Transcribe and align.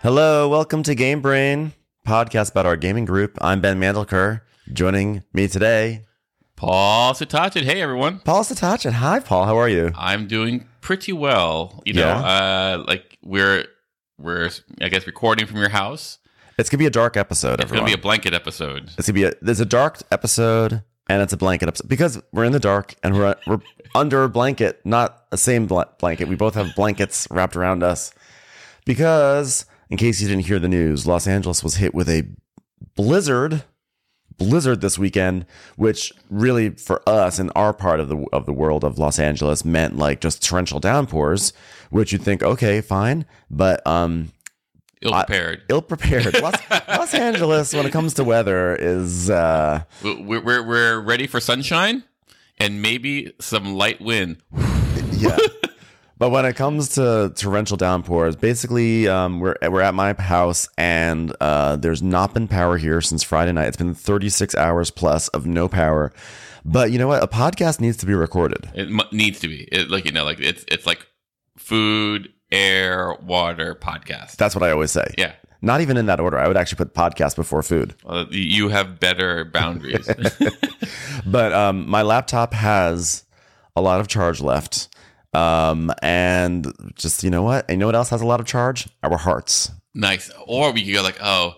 Hello, 0.00 0.48
welcome 0.48 0.82
to 0.84 0.94
Game 0.94 1.20
Brain, 1.20 1.72
podcast 2.06 2.52
about 2.52 2.64
our 2.64 2.76
gaming 2.78 3.04
group. 3.04 3.36
I'm 3.42 3.60
Ben 3.60 3.78
Mandelker. 3.78 4.40
Joining 4.72 5.22
me 5.32 5.48
today, 5.48 6.04
Paul 6.56 7.14
Satachin. 7.14 7.62
Hey, 7.64 7.80
everyone. 7.80 8.20
Paul 8.20 8.44
Satachin. 8.44 8.92
Hi, 8.92 9.18
Paul. 9.20 9.46
How 9.46 9.56
are 9.56 9.68
you? 9.68 9.92
I'm 9.96 10.26
doing 10.26 10.66
pretty 10.82 11.12
well. 11.12 11.82
You 11.86 11.94
know, 11.94 12.02
Yeah? 12.06 12.16
uh, 12.18 12.84
like 12.86 13.18
we're 13.22 13.64
we're 14.18 14.50
I 14.80 14.88
guess 14.88 15.06
recording 15.06 15.46
from 15.46 15.58
your 15.58 15.70
house. 15.70 16.18
It's 16.58 16.68
gonna 16.68 16.78
be 16.80 16.86
a 16.86 16.90
dark 16.90 17.16
episode. 17.16 17.54
It's 17.54 17.64
everyone. 17.64 17.86
gonna 17.86 17.96
be 17.96 18.00
a 18.00 18.02
blanket 18.02 18.34
episode. 18.34 18.90
it's 18.98 19.06
gonna 19.06 19.14
be 19.14 19.24
a. 19.24 19.32
There's 19.40 19.60
a 19.60 19.64
dark 19.64 20.00
episode 20.12 20.82
and 21.08 21.22
it's 21.22 21.32
a 21.32 21.36
blanket 21.38 21.68
episode 21.68 21.88
because 21.88 22.20
we're 22.32 22.44
in 22.44 22.52
the 22.52 22.60
dark 22.60 22.94
and 23.02 23.14
we're 23.16 23.36
we're 23.46 23.60
under 23.94 24.22
a 24.24 24.28
blanket, 24.28 24.80
not 24.84 25.24
a 25.32 25.38
same 25.38 25.66
bl- 25.66 25.80
blanket. 25.98 26.28
We 26.28 26.36
both 26.36 26.54
have 26.56 26.74
blankets 26.74 27.26
wrapped 27.30 27.56
around 27.56 27.82
us 27.82 28.12
because, 28.84 29.64
in 29.88 29.96
case 29.96 30.20
you 30.20 30.28
didn't 30.28 30.44
hear 30.46 30.58
the 30.58 30.68
news, 30.68 31.06
Los 31.06 31.26
Angeles 31.26 31.64
was 31.64 31.76
hit 31.76 31.94
with 31.94 32.08
a 32.10 32.28
blizzard. 32.96 33.64
Blizzard 34.38 34.80
this 34.80 34.98
weekend, 34.98 35.44
which 35.76 36.12
really 36.30 36.70
for 36.70 37.02
us 37.08 37.38
in 37.38 37.50
our 37.50 37.72
part 37.72 38.00
of 38.00 38.08
the 38.08 38.24
of 38.32 38.46
the 38.46 38.52
world 38.52 38.84
of 38.84 38.98
Los 38.98 39.18
Angeles 39.18 39.64
meant 39.64 39.96
like 39.96 40.20
just 40.20 40.42
torrential 40.42 40.80
downpours, 40.80 41.52
which 41.90 42.12
you'd 42.12 42.22
think 42.22 42.42
okay, 42.42 42.80
fine, 42.80 43.26
but 43.50 43.84
um, 43.86 44.32
Ill 45.02 45.12
prepared. 45.12 45.62
ill 45.68 45.82
prepared. 45.82 46.40
Los, 46.40 46.54
Los 46.88 47.14
Angeles, 47.14 47.72
when 47.74 47.86
it 47.86 47.92
comes 47.92 48.14
to 48.14 48.24
weather, 48.24 48.74
is 48.74 49.28
uh, 49.30 49.82
We're, 50.02 50.40
we're 50.40 50.62
we're 50.66 51.00
ready 51.00 51.26
for 51.26 51.38
sunshine 51.40 52.04
and 52.58 52.82
maybe 52.82 53.32
some 53.40 53.74
light 53.74 54.00
wind. 54.00 54.38
yeah. 55.12 55.36
but 56.18 56.30
when 56.30 56.44
it 56.44 56.54
comes 56.56 56.90
to 56.96 57.32
torrential 57.36 57.76
downpours, 57.76 58.36
basically, 58.36 59.08
um, 59.08 59.40
we're 59.40 59.54
we're 59.62 59.80
at 59.80 59.94
my 59.94 60.12
house 60.14 60.68
and 60.76 61.34
uh, 61.40 61.76
there's 61.76 62.02
not 62.02 62.34
been 62.34 62.48
power 62.48 62.76
here 62.76 63.00
since 63.00 63.22
Friday 63.22 63.52
night. 63.52 63.68
It's 63.68 63.76
been 63.76 63.94
36 63.94 64.54
hours 64.54 64.90
plus 64.90 65.28
of 65.28 65.46
no 65.46 65.68
power. 65.68 66.12
But 66.64 66.90
you 66.90 66.98
know 66.98 67.08
what? 67.08 67.22
A 67.22 67.28
podcast 67.28 67.80
needs 67.80 67.96
to 67.98 68.06
be 68.06 68.14
recorded. 68.14 68.68
It 68.74 68.90
mu- 68.90 69.02
needs 69.12 69.40
to 69.40 69.48
be 69.48 69.62
it, 69.72 69.90
like 69.90 70.04
you 70.04 70.12
know, 70.12 70.24
like 70.24 70.40
it's 70.40 70.64
it's 70.68 70.86
like 70.86 71.06
food, 71.56 72.32
air, 72.50 73.14
water, 73.22 73.74
podcast. 73.74 74.36
That's 74.36 74.54
what 74.54 74.62
I 74.64 74.70
always 74.70 74.90
say. 74.90 75.14
yeah. 75.16 75.32
Not 75.60 75.80
even 75.80 75.96
in 75.96 76.06
that 76.06 76.20
order. 76.20 76.38
I 76.38 76.46
would 76.46 76.56
actually 76.56 76.76
put 76.76 76.94
podcast 76.94 77.34
before 77.34 77.64
food. 77.64 77.96
Uh, 78.06 78.26
you 78.30 78.68
have 78.68 79.00
better 79.00 79.44
boundaries. 79.44 80.08
But 81.26 81.52
um, 81.52 81.88
my 81.88 82.02
laptop 82.02 82.54
has 82.54 83.24
a 83.76 83.80
lot 83.82 84.00
of 84.00 84.08
charge 84.08 84.40
left. 84.40 84.88
Um, 85.34 85.92
and 86.02 86.72
just 86.94 87.22
you 87.22 87.30
know 87.30 87.42
what? 87.42 87.66
And 87.68 87.76
you 87.76 87.78
know 87.78 87.86
what 87.86 87.94
else 87.94 88.10
has 88.10 88.22
a 88.22 88.26
lot 88.26 88.40
of 88.40 88.46
charge? 88.46 88.88
Our 89.02 89.18
hearts. 89.18 89.70
Nice. 89.94 90.30
Or 90.46 90.72
we 90.72 90.84
could 90.84 90.94
go 90.94 91.02
like, 91.02 91.18
oh, 91.22 91.56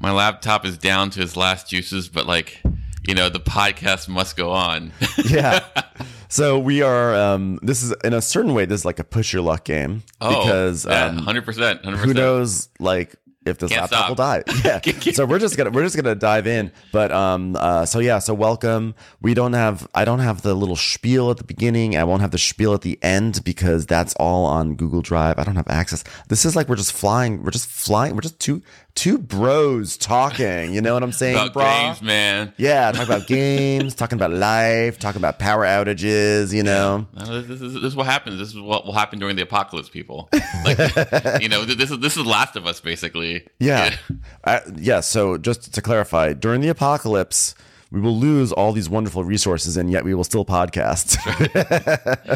my 0.00 0.12
laptop 0.12 0.64
is 0.64 0.78
down 0.78 1.10
to 1.10 1.22
its 1.22 1.36
last 1.36 1.68
juices, 1.68 2.08
but 2.08 2.26
like, 2.26 2.60
you 3.06 3.14
know, 3.14 3.28
the 3.28 3.40
podcast 3.40 4.08
must 4.08 4.36
go 4.36 4.50
on. 4.52 4.92
yeah. 5.24 5.64
So 6.28 6.58
we 6.58 6.82
are. 6.82 7.14
Um, 7.14 7.60
this 7.62 7.84
is 7.84 7.94
in 8.02 8.12
a 8.12 8.20
certain 8.20 8.52
way. 8.52 8.66
This 8.66 8.80
is 8.80 8.84
like 8.84 8.98
a 8.98 9.04
push 9.04 9.32
your 9.32 9.42
luck 9.42 9.64
game 9.64 10.02
oh, 10.20 10.42
because 10.42 10.84
yeah, 10.84 11.06
um, 11.06 11.18
hundred 11.18 11.44
percent, 11.44 11.84
hundred 11.84 11.98
who 11.98 12.02
percent. 12.02 12.16
knows? 12.16 12.68
Like 12.80 13.14
if 13.46 13.58
this 13.58 13.70
Can't 13.70 13.82
laptop 13.82 13.98
stop. 13.98 14.08
will 14.08 14.14
die. 14.16 14.42
Yeah. 14.64 15.12
so 15.12 15.24
we're 15.26 15.38
just 15.38 15.56
gonna 15.56 15.70
we're 15.70 15.84
just 15.84 15.96
gonna 15.96 16.14
dive 16.14 16.46
in. 16.46 16.72
But 16.92 17.12
um. 17.12 17.56
Uh. 17.58 17.86
So 17.86 17.98
yeah. 18.00 18.18
So 18.18 18.34
welcome. 18.34 18.94
We 19.20 19.34
don't 19.34 19.52
have. 19.52 19.86
I 19.94 20.04
don't 20.04 20.18
have 20.20 20.42
the 20.42 20.54
little 20.54 20.76
spiel 20.76 21.30
at 21.30 21.36
the 21.36 21.44
beginning. 21.44 21.96
I 21.96 22.04
won't 22.04 22.20
have 22.22 22.30
the 22.32 22.38
spiel 22.38 22.74
at 22.74 22.82
the 22.82 22.98
end 23.02 23.42
because 23.44 23.86
that's 23.86 24.14
all 24.16 24.44
on 24.46 24.74
Google 24.76 25.02
Drive. 25.02 25.38
I 25.38 25.44
don't 25.44 25.56
have 25.56 25.68
access. 25.68 26.04
This 26.28 26.44
is 26.44 26.56
like 26.56 26.68
we're 26.68 26.76
just 26.76 26.92
flying. 26.92 27.42
We're 27.42 27.50
just 27.50 27.68
flying. 27.68 28.14
We're 28.14 28.22
just 28.22 28.40
two 28.40 28.62
two 28.96 29.18
bros 29.18 29.96
talking. 29.96 30.74
You 30.74 30.80
know 30.80 30.94
what 30.94 31.04
I'm 31.04 31.12
saying, 31.22 31.36
About 31.36 31.54
brah? 31.54 31.86
games, 31.86 32.02
man. 32.02 32.52
Yeah, 32.56 32.90
talking 32.90 33.06
about 33.06 33.26
games, 33.28 33.94
talking 33.94 34.18
about 34.18 34.32
life, 34.32 34.98
talking 34.98 35.20
about 35.20 35.38
power 35.38 35.64
outages, 35.64 36.52
you 36.52 36.64
know. 36.64 37.06
This 37.14 37.60
is, 37.60 37.74
this 37.74 37.84
is 37.84 37.94
what 37.94 38.06
happens. 38.06 38.38
This 38.40 38.48
is 38.48 38.58
what 38.60 38.84
will 38.84 38.92
happen 38.94 39.20
during 39.20 39.36
the 39.36 39.42
apocalypse, 39.42 39.88
people. 39.88 40.28
Like, 40.64 40.78
you 41.40 41.48
know, 41.48 41.64
this 41.64 41.90
is 41.92 42.00
this 42.00 42.16
is 42.16 42.26
Last 42.26 42.56
of 42.56 42.66
Us, 42.66 42.80
basically. 42.80 43.46
Yeah. 43.60 43.94
Uh, 44.42 44.60
yeah, 44.74 45.00
so 45.00 45.38
just 45.38 45.72
to 45.74 45.82
clarify, 45.82 46.32
during 46.32 46.60
the 46.60 46.68
apocalypse, 46.68 47.54
we 47.96 48.02
will 48.02 48.18
lose 48.18 48.52
all 48.52 48.72
these 48.72 48.90
wonderful 48.90 49.24
resources 49.24 49.78
and 49.78 49.90
yet 49.90 50.04
we 50.04 50.12
will 50.12 50.22
still 50.22 50.44
podcast. 50.44 51.16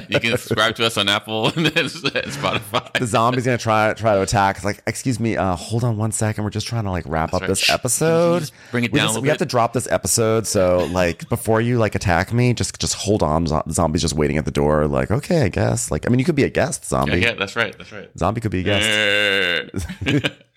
You 0.09 0.19
can 0.19 0.31
subscribe 0.39 0.75
to 0.77 0.87
us 0.87 0.97
on 0.97 1.07
Apple 1.07 1.49
and 1.49 1.67
Spotify. 1.67 2.99
the 2.99 3.07
zombie's 3.07 3.45
to 3.45 3.59
try 3.59 3.93
try 3.93 4.15
to 4.15 4.23
attack. 4.23 4.57
It's 4.57 4.65
like, 4.65 4.83
"Excuse 4.87 5.21
me, 5.21 5.37
uh, 5.37 5.55
hold 5.57 5.85
on 5.85 5.99
one 5.99 6.13
second. 6.13 6.45
We're 6.45 6.51
just 6.51 6.67
trying 6.67 6.85
to 6.85 6.91
like 6.91 7.05
wrap 7.07 7.35
up 7.35 7.43
right. 7.43 7.49
this 7.49 7.69
episode. 7.69 8.51
Bring 8.71 8.85
it 8.85 8.93
we 8.93 9.01
down 9.01 9.09
just- 9.09 9.15
little 9.17 9.23
we 9.23 9.29
have 9.29 9.37
to 9.37 9.45
drop 9.45 9.75
this 9.75 9.87
episode, 9.91 10.47
so 10.47 10.89
like 10.93 11.29
before 11.29 11.61
you 11.61 11.77
like 11.77 11.95
attack 11.95 12.33
me, 12.33 12.55
just 12.55 12.81
just 12.81 12.95
hold 12.95 13.23
on. 13.23 13.47
Zo- 13.47 13.63
Zombie's 13.71 14.01
just 14.01 14.15
waiting 14.15 14.39
at 14.39 14.47
the 14.47 14.51
door 14.51 14.89
like, 14.89 15.11
"Okay, 15.11 15.43
I 15.43 15.49
guess." 15.51 15.91
Like, 15.91 16.07
I 16.07 16.09
mean, 16.09 16.21
you 16.21 16.25
could 16.25 16.37
be 16.37 16.45
a 16.45 16.51
guest, 16.51 16.87
zombie. 16.87 17.21
Yeah, 17.21 17.33
yeah, 17.33 17.35
that's 17.35 17.55
right. 17.55 17.77
That's 17.77 17.93
right. 17.93 18.09
Zombie 18.19 18.41
could 18.41 18.51
be 18.51 18.61
a 18.61 18.63
guest. 18.63 19.87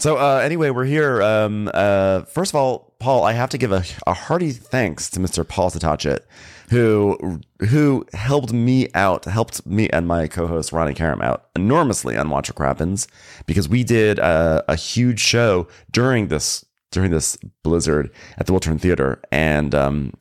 So 0.00 0.16
uh, 0.16 0.38
anyway, 0.42 0.70
we're 0.70 0.86
here. 0.86 1.22
Um, 1.22 1.70
uh, 1.74 2.22
first 2.22 2.52
of 2.52 2.54
all, 2.56 2.89
Paul, 3.00 3.24
I 3.24 3.32
have 3.32 3.48
to 3.50 3.58
give 3.58 3.72
a, 3.72 3.82
a 4.06 4.12
hearty 4.12 4.52
thanks 4.52 5.08
to 5.10 5.20
Mr. 5.20 5.46
Paul 5.46 5.70
Satachin, 5.70 6.20
who 6.68 7.40
who 7.68 8.06
helped 8.12 8.52
me 8.52 8.88
out, 8.94 9.24
helped 9.24 9.66
me 9.66 9.88
and 9.88 10.06
my 10.06 10.28
co-host 10.28 10.70
Ronnie 10.70 10.94
Karam 10.94 11.22
out 11.22 11.48
enormously 11.56 12.16
on 12.16 12.28
Watch 12.28 12.50
What 12.50 12.56
Crappens 12.56 13.08
because 13.46 13.68
we 13.68 13.84
did 13.84 14.18
a, 14.18 14.62
a 14.68 14.76
huge 14.76 15.18
show 15.18 15.66
during 15.90 16.28
this 16.28 16.64
during 16.92 17.10
this 17.10 17.38
blizzard 17.62 18.10
at 18.36 18.46
the 18.46 18.52
Wiltern 18.52 18.80
Theater, 18.80 19.20
and 19.32 19.74
um, 19.74 20.12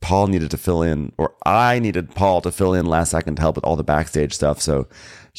Paul 0.00 0.26
needed 0.26 0.50
to 0.50 0.58
fill 0.58 0.82
in, 0.82 1.12
or 1.18 1.34
I 1.44 1.78
needed 1.78 2.14
Paul 2.14 2.40
to 2.42 2.50
fill 2.50 2.74
in 2.74 2.86
last 2.86 3.10
second 3.10 3.36
to 3.36 3.42
help 3.42 3.56
with 3.56 3.64
all 3.64 3.76
the 3.76 3.84
backstage 3.84 4.32
stuff. 4.32 4.60
So 4.60 4.88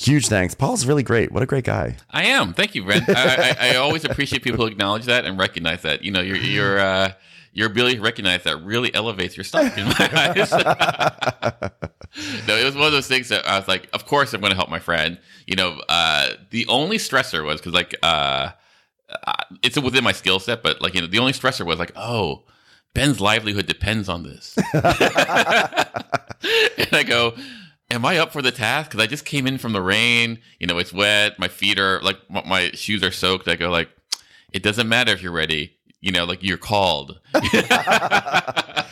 huge 0.06 0.28
thanks. 0.28 0.56
Paul's 0.56 0.86
really 0.86 1.04
great. 1.04 1.32
What 1.32 1.44
a 1.44 1.46
great 1.46 1.66
guy. 1.66 1.98
I 2.10 2.26
am. 2.26 2.54
Thank 2.54 2.76
you, 2.76 2.84
Brent. 2.84 3.10
I, 3.10 3.14
I, 3.60 3.72
I 3.72 3.76
always 3.76 4.06
appreciate 4.06 4.44
people 4.44 4.60
who 4.66 4.72
acknowledge 4.72 5.06
that 5.06 5.26
and 5.26 5.38
recognize 5.38 5.82
that. 5.84 6.04
You 6.04 6.12
know, 6.12 6.22
your 6.22 6.38
your 6.38 6.80
uh, 6.80 7.12
your 7.54 7.68
ability 7.68 7.96
to 7.96 8.02
recognize 8.02 8.44
that 8.44 8.64
really 8.64 8.94
elevates 8.94 9.36
your 9.36 9.44
stock 9.44 9.78
in 9.78 9.86
my 9.86 9.96
eyes. 10.36 10.52
no, 12.48 12.56
it 12.56 12.64
was 12.64 12.76
one 12.76 12.86
of 12.86 12.92
those 12.92 13.08
things 13.08 13.30
that 13.30 13.48
I 13.48 13.58
was 13.58 13.68
like, 13.68 13.90
of 13.94 14.06
course 14.06 14.34
I'm 14.34 14.42
going 14.42 14.52
to 14.52 14.58
help 14.58 14.70
my 14.70 14.80
friend. 14.80 15.20
You 15.46 15.56
know, 15.56 15.82
uh, 15.90 16.30
the 16.52 16.66
only 16.68 16.98
stressor 16.98 17.46
was 17.46 17.60
because 17.60 17.74
like 17.74 17.96
uh, 18.04 18.52
uh, 19.10 19.34
it's 19.64 19.80
within 19.80 20.04
my 20.04 20.14
skill 20.14 20.40
set, 20.40 20.64
but 20.64 20.82
like 20.82 20.96
you 20.96 21.02
know, 21.02 21.08
the 21.08 21.20
only 21.20 21.34
stressor 21.34 21.66
was 21.66 21.80
like, 21.80 21.92
oh. 21.96 22.44
Ben's 22.96 23.22
livelihood 23.22 23.68
depends 23.68 24.10
on 24.10 24.24
this. 24.24 24.58
and 24.74 24.84
I 26.92 27.04
go, 27.08 27.36
am 27.92 28.06
I 28.06 28.18
up 28.18 28.32
for 28.32 28.42
the 28.42 28.52
task? 28.52 28.92
Because 28.92 29.04
I 29.04 29.08
just 29.08 29.26
came 29.26 29.48
in 29.48 29.58
from 29.58 29.74
the 29.74 29.82
rain. 29.82 30.40
You 30.60 30.68
know, 30.68 30.78
it's 30.78 30.94
wet. 30.94 31.40
My 31.40 31.48
feet 31.48 31.80
are 31.80 32.02
like 32.02 32.18
my- 32.30 32.72
shoes 32.74 33.04
are 33.04 33.12
soaked. 33.12 33.48
I 33.48 33.56
go 33.56 33.70
like, 33.70 33.90
it 34.52 34.64
doesn't 34.64 34.90
matter 34.90 35.12
if 35.12 35.22
you're 35.22 35.32
ready. 35.32 35.76
You 36.02 36.12
know, 36.12 36.26
like 36.26 36.44
you're 36.44 36.58
called. 36.58 37.20
I 37.34 38.86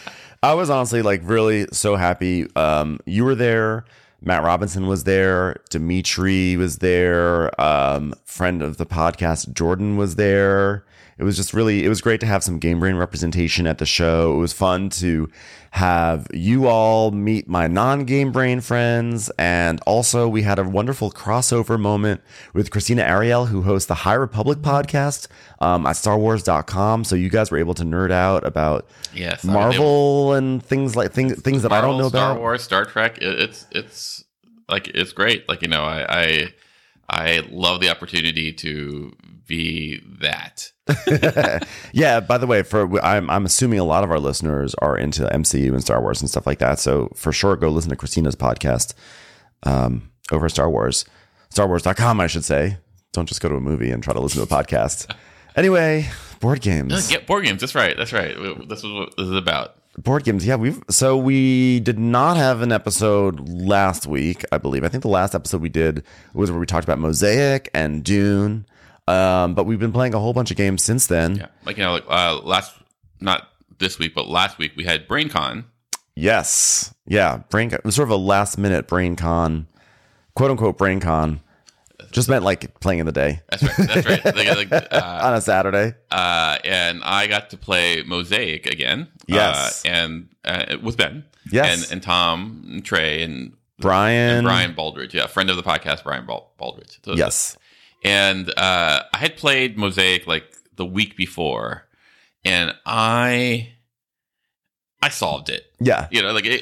was 0.53 0.69
honestly 0.69 1.01
like 1.01 1.21
really 1.23 1.67
so 1.71 1.95
happy. 1.95 2.47
Um, 2.55 2.99
you 3.05 3.23
were 3.23 3.35
there. 3.35 3.85
Matt 4.21 4.43
Robinson 4.43 4.87
was 4.87 5.03
there. 5.03 5.57
Dimitri 5.69 6.57
was 6.57 6.77
there. 6.77 7.59
Um, 7.61 8.13
friend 8.25 8.61
of 8.61 8.77
the 8.77 8.85
podcast, 8.85 9.53
Jordan 9.53 9.95
was 9.95 10.15
there. 10.15 10.83
It 11.17 11.23
was 11.23 11.35
just 11.35 11.53
really, 11.53 11.83
it 11.83 11.89
was 11.89 12.01
great 12.01 12.19
to 12.19 12.25
have 12.27 12.43
some 12.43 12.59
Game 12.59 12.79
Brain 12.79 12.95
representation 12.95 13.65
at 13.65 13.79
the 13.79 13.85
show. 13.85 14.35
It 14.35 14.39
was 14.39 14.53
fun 14.53 14.89
to 14.89 15.29
have 15.71 16.27
you 16.33 16.67
all 16.67 17.11
meet 17.11 17.47
my 17.47 17.67
non 17.67 18.05
Game 18.05 18.31
Brain 18.31 18.61
friends. 18.61 19.31
And 19.37 19.79
also, 19.85 20.27
we 20.27 20.43
had 20.43 20.59
a 20.59 20.63
wonderful 20.63 21.11
crossover 21.11 21.79
moment 21.79 22.21
with 22.53 22.69
Krystina 22.69 23.07
Arielle, 23.07 23.47
who 23.47 23.63
hosts 23.63 23.87
the 23.87 23.95
High 23.95 24.13
Republic 24.13 24.59
podcast 24.59 25.27
um, 25.59 25.85
at 25.85 25.95
StarWars.com. 25.95 27.03
So 27.03 27.15
you 27.15 27.29
guys 27.29 27.51
were 27.51 27.57
able 27.57 27.73
to 27.75 27.83
nerd 27.83 28.11
out 28.11 28.45
about 28.45 28.87
Yes, 29.13 29.43
I 29.43 29.47
mean, 29.47 29.53
Marvel 29.55 30.33
and 30.33 30.63
things 30.63 30.95
like 30.95 31.11
things 31.13 31.41
things 31.41 31.63
that 31.63 31.71
I 31.71 31.81
don't 31.81 31.91
Marvel, 31.91 31.99
know 31.99 32.09
Star 32.09 32.31
about. 32.31 32.41
Wars, 32.41 32.63
Star 32.63 32.85
Trek. 32.85 33.17
It, 33.17 33.39
it's 33.39 33.65
it's 33.71 34.23
like 34.69 34.87
it's 34.89 35.13
great. 35.13 35.47
Like 35.49 35.61
you 35.61 35.67
know, 35.67 35.83
I, 35.83 36.05
I 36.09 36.53
I 37.09 37.47
love 37.49 37.81
the 37.81 37.89
opportunity 37.89 38.51
to 38.53 39.13
be 39.45 40.01
that. 40.19 40.71
yeah. 41.93 42.19
By 42.19 42.37
the 42.37 42.47
way, 42.47 42.63
for 42.63 43.03
I'm 43.03 43.29
I'm 43.29 43.45
assuming 43.45 43.79
a 43.79 43.83
lot 43.83 44.03
of 44.03 44.11
our 44.11 44.19
listeners 44.19 44.75
are 44.75 44.97
into 44.97 45.23
MCU 45.23 45.69
and 45.69 45.81
Star 45.81 46.01
Wars 46.01 46.21
and 46.21 46.29
stuff 46.29 46.45
like 46.45 46.59
that. 46.59 46.79
So 46.79 47.11
for 47.15 47.31
sure, 47.31 47.55
go 47.55 47.69
listen 47.69 47.89
to 47.89 47.95
Krystina's 47.95 48.35
podcast 48.35 48.93
um, 49.63 50.11
over 50.31 50.49
Star 50.49 50.69
Wars, 50.69 51.05
StarWars.com, 51.53 52.19
I 52.19 52.27
should 52.27 52.45
say. 52.45 52.77
Don't 53.13 53.27
just 53.27 53.41
go 53.41 53.49
to 53.49 53.55
a 53.55 53.61
movie 53.61 53.89
and 53.89 54.03
try 54.03 54.13
to 54.13 54.19
listen 54.19 54.45
to 54.45 54.55
a 54.55 54.63
podcast. 54.63 55.13
Anyway, 55.55 56.07
board 56.39 56.61
games. 56.61 57.11
Yeah, 57.11 57.19
board 57.19 57.45
games. 57.45 57.61
That's 57.61 57.73
right. 57.73 57.97
That's 57.97 58.13
right. 58.13 58.35
This 58.67 58.83
is 58.83 58.91
what 58.91 59.15
this 59.17 59.27
is 59.27 59.35
about. 59.35 59.75
Board 59.97 60.23
games. 60.23 60.45
Yeah, 60.45 60.55
we've 60.55 60.81
so 60.89 61.17
we 61.17 61.79
did 61.79 61.97
not 61.97 62.37
have 62.37 62.61
an 62.61 62.71
episode 62.71 63.49
last 63.49 64.05
week, 64.05 64.45
I 64.51 64.59
believe. 64.59 64.83
I 64.83 64.89
think 64.89 65.01
the 65.01 65.09
last 65.09 65.33
episode 65.33 65.61
we 65.61 65.69
did 65.69 66.03
was 66.33 66.51
where 66.51 66.59
we 66.59 66.67
talked 66.67 66.83
about 66.83 66.99
Mosaic 66.99 67.69
and 67.73 68.03
Dune. 68.03 68.67
Um, 69.07 69.55
but 69.55 69.65
we've 69.65 69.79
been 69.79 69.91
playing 69.91 70.13
a 70.13 70.19
whole 70.19 70.33
bunch 70.33 70.51
of 70.51 70.57
games 70.57 70.83
since 70.83 71.07
then. 71.07 71.37
Yeah, 71.37 71.47
like 71.65 71.77
you 71.77 71.83
know, 71.83 71.93
like 71.93 72.05
uh, 72.07 72.39
last 72.41 72.75
not 73.19 73.47
this 73.79 73.97
week, 73.97 74.13
but 74.13 74.27
last 74.27 74.59
week 74.59 74.73
we 74.75 74.83
had 74.83 75.07
BrainCon. 75.07 75.65
Yes, 76.15 76.93
yeah, 77.07 77.37
Brain. 77.49 77.71
It 77.71 77.83
was 77.85 77.95
sort 77.95 78.07
of 78.07 78.11
a 78.11 78.17
last 78.17 78.57
minute 78.57 78.87
BrainCon, 78.87 79.65
quote 80.35 80.51
unquote 80.51 80.77
BrainCon. 80.77 81.39
Just 82.11 82.29
meant 82.29 82.43
like 82.43 82.79
playing 82.79 82.99
in 82.99 83.05
the 83.05 83.11
day. 83.11 83.41
That's 83.49 83.63
right. 83.63 83.87
That's 83.87 84.07
right. 84.07 84.25
like, 84.57 84.71
like, 84.71 84.91
uh, 84.93 85.19
on 85.23 85.33
a 85.35 85.41
Saturday. 85.41 85.93
Uh, 86.11 86.57
and 86.63 87.03
I 87.03 87.27
got 87.27 87.49
to 87.51 87.57
play 87.57 88.03
Mosaic 88.03 88.65
again. 88.65 89.07
Yes. 89.27 89.85
Uh, 89.85 89.89
and 89.89 90.29
uh, 90.45 90.77
with 90.81 90.97
Ben. 90.97 91.25
Yes. 91.51 91.83
And, 91.83 91.91
and 91.93 92.03
Tom 92.03 92.63
and 92.69 92.83
Trey 92.85 93.23
and 93.23 93.53
Brian. 93.79 94.37
and 94.37 94.45
Brian 94.45 94.73
Baldridge. 94.75 95.13
Yeah, 95.13 95.27
friend 95.27 95.49
of 95.49 95.55
the 95.55 95.63
podcast, 95.63 96.03
Brian 96.03 96.25
Bal- 96.25 96.51
Baldridge. 96.59 96.97
So- 97.05 97.13
Yes. 97.15 97.57
And 98.03 98.49
uh, 98.57 99.03
I 99.13 99.17
had 99.17 99.37
played 99.37 99.77
Mosaic 99.77 100.27
like 100.27 100.45
the 100.75 100.85
week 100.85 101.17
before, 101.17 101.87
and 102.45 102.75
I 102.85 103.73
I 105.01 105.09
solved 105.09 105.49
it. 105.49 105.65
Yeah. 105.79 106.07
You 106.11 106.21
know, 106.23 106.31
like 106.31 106.45
I, 106.45 106.61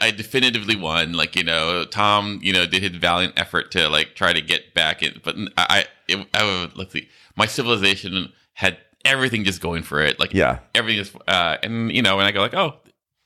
I, 0.00 0.06
I 0.06 0.10
definitively 0.12 0.76
won. 0.76 1.12
Like 1.14 1.34
you 1.36 1.42
know, 1.42 1.84
Tom, 1.84 2.38
you 2.42 2.52
know, 2.52 2.66
did 2.66 2.82
his 2.82 2.92
valiant 2.92 3.34
effort 3.36 3.70
to 3.72 3.88
like 3.88 4.14
try 4.14 4.32
to 4.32 4.40
get 4.40 4.74
back 4.74 5.02
in, 5.02 5.20
but 5.24 5.34
I, 5.56 5.86
it, 6.08 6.26
I 6.34 6.70
let's 6.76 6.92
see, 6.92 7.08
my 7.36 7.46
civilization 7.46 8.32
had 8.52 8.78
everything 9.04 9.44
just 9.44 9.60
going 9.60 9.82
for 9.82 10.00
it. 10.00 10.20
Like 10.20 10.32
Yeah. 10.32 10.60
everything 10.74 11.00
is, 11.00 11.12
uh, 11.26 11.56
and 11.62 11.90
you 11.90 12.00
know, 12.00 12.18
and 12.20 12.26
I 12.28 12.30
go 12.32 12.40
like, 12.40 12.54
oh, 12.54 12.76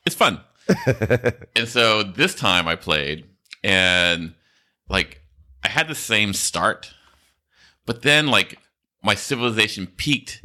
it's 0.07 0.17
fun. 0.17 0.41
and 1.57 1.69
so 1.69 2.03
this 2.03 2.35
time 2.35 2.67
I 2.69 2.75
played, 2.77 3.27
and 3.63 4.35
like 4.89 5.21
I 5.63 5.69
had 5.69 5.89
the 5.89 5.95
same 5.95 6.33
start, 6.33 6.95
but 7.87 8.01
then 8.03 8.29
like 8.29 8.59
my 9.03 9.15
civilization 9.15 9.87
peaked 9.87 10.43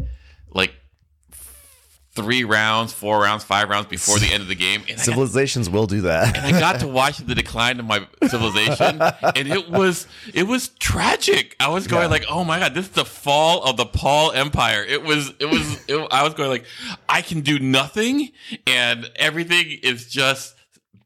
three 2.16 2.44
rounds, 2.44 2.94
four 2.94 3.20
rounds, 3.22 3.44
five 3.44 3.70
rounds 3.70 3.88
before 3.88 4.20
the 4.20 4.32
end 4.32 4.44
of 4.44 4.48
the 4.48 4.56
game, 4.56 4.82
and 4.82 4.92
I 4.92 4.96
got 4.98 5.06
Civilizations 5.06 5.70
will 5.70 5.88
do 5.88 6.02
that. 6.02 6.38
And 6.38 6.46
I 6.56 6.60
got 6.60 6.80
to 6.82 6.88
watch 6.88 7.18
the 7.18 7.34
decline 7.34 7.80
of 7.80 7.86
my 7.86 8.08
civilization, 8.28 9.02
and 9.02 9.48
it 9.48 9.70
was 9.70 10.06
it 10.34 10.44
was 10.44 10.70
tragic. 10.80 11.56
I 11.60 11.70
was 11.70 11.88
going 11.88 12.04
Yeah. 12.04 12.08
like, 12.10 12.26
"Oh 12.30 12.44
my 12.44 12.60
god, 12.60 12.74
this 12.76 12.86
is 12.86 12.92
the 12.92 13.06
fall 13.06 13.64
of 13.64 13.78
the 13.78 13.86
Paul 13.86 14.32
Empire." 14.32 14.84
It 14.84 15.04
was 15.04 15.32
it 15.40 15.46
was 15.48 15.84
it, 15.88 16.08
I 16.12 16.24
was 16.24 16.34
going 16.36 16.50
like, 16.50 16.66
"I 17.10 17.22
can 17.22 17.42
do 17.42 17.58
nothing, 17.60 18.32
and 18.68 19.10
everything 19.16 19.80
is 19.82 20.08
just 20.12 20.56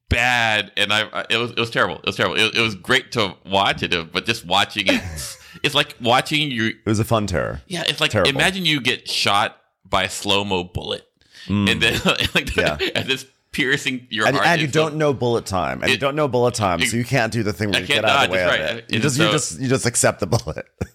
bad." 0.10 0.72
And 0.78 0.92
I, 0.92 1.04
I 1.08 1.26
it 1.30 1.38
was 1.38 1.52
it 1.52 1.60
was 1.60 1.70
terrible. 1.70 1.96
It 2.00 2.06
was 2.06 2.16
terrible. 2.16 2.36
It, 2.38 2.56
it 2.56 2.62
was 2.62 2.76
great 2.76 3.12
to 3.14 3.36
watch 3.46 3.84
it, 3.84 4.12
but 4.12 4.26
just 4.26 4.46
watching 4.46 4.88
it, 4.88 5.02
it's 5.64 5.76
like 5.76 5.96
watching 6.02 6.52
you. 6.52 6.66
It 6.68 6.76
was 6.86 7.00
a 7.00 7.06
fun 7.06 7.28
terror. 7.28 7.62
Yeah, 7.68 7.84
it's 7.88 8.02
like 8.02 8.12
Terrible. 8.12 8.30
imagine 8.30 8.66
you 8.66 8.82
get 8.82 9.10
shot 9.10 9.58
by 9.90 10.04
a 10.04 10.10
slow 10.10 10.44
mo 10.46 10.64
bullet, 10.64 11.08
and 11.48 11.82
then 11.82 12.00
like. 12.36 12.56
Yeah. 12.56 12.78
and 12.96 13.08
this 13.08 13.26
piercing 13.54 14.06
your 14.12 14.28
And, 14.28 14.36
heart. 14.36 14.48
and 14.48 14.62
you 14.62 14.68
don't 14.68 14.96
know 14.98 15.14
bullet 15.14 15.46
time, 15.48 15.82
and 15.82 15.90
you 15.92 15.98
don't 15.98 16.16
know 16.16 16.28
bullet 16.28 16.54
time, 16.54 16.80
it- 16.82 16.90
so 16.90 16.98
you 16.98 17.06
can't 17.06 17.34
do 17.34 17.42
the 17.44 17.54
thing 17.54 17.70
where 17.70 17.78
I 17.78 17.82
you 17.82 17.88
can't 17.88 18.02
get 18.04 18.06
out 18.12 18.26
of 18.26 18.30
the 18.30 18.34
way 18.34 18.44
that's 18.44 18.54
of 18.56 18.60
right. 18.76 18.78
it. 18.84 18.94
You 18.94 19.00
just, 19.00 19.18
you 19.18 19.32
just, 19.32 19.60
you 19.60 19.68
just 19.68 19.86
accept 19.86 20.20
the 20.20 20.28
bullet. 20.28 20.66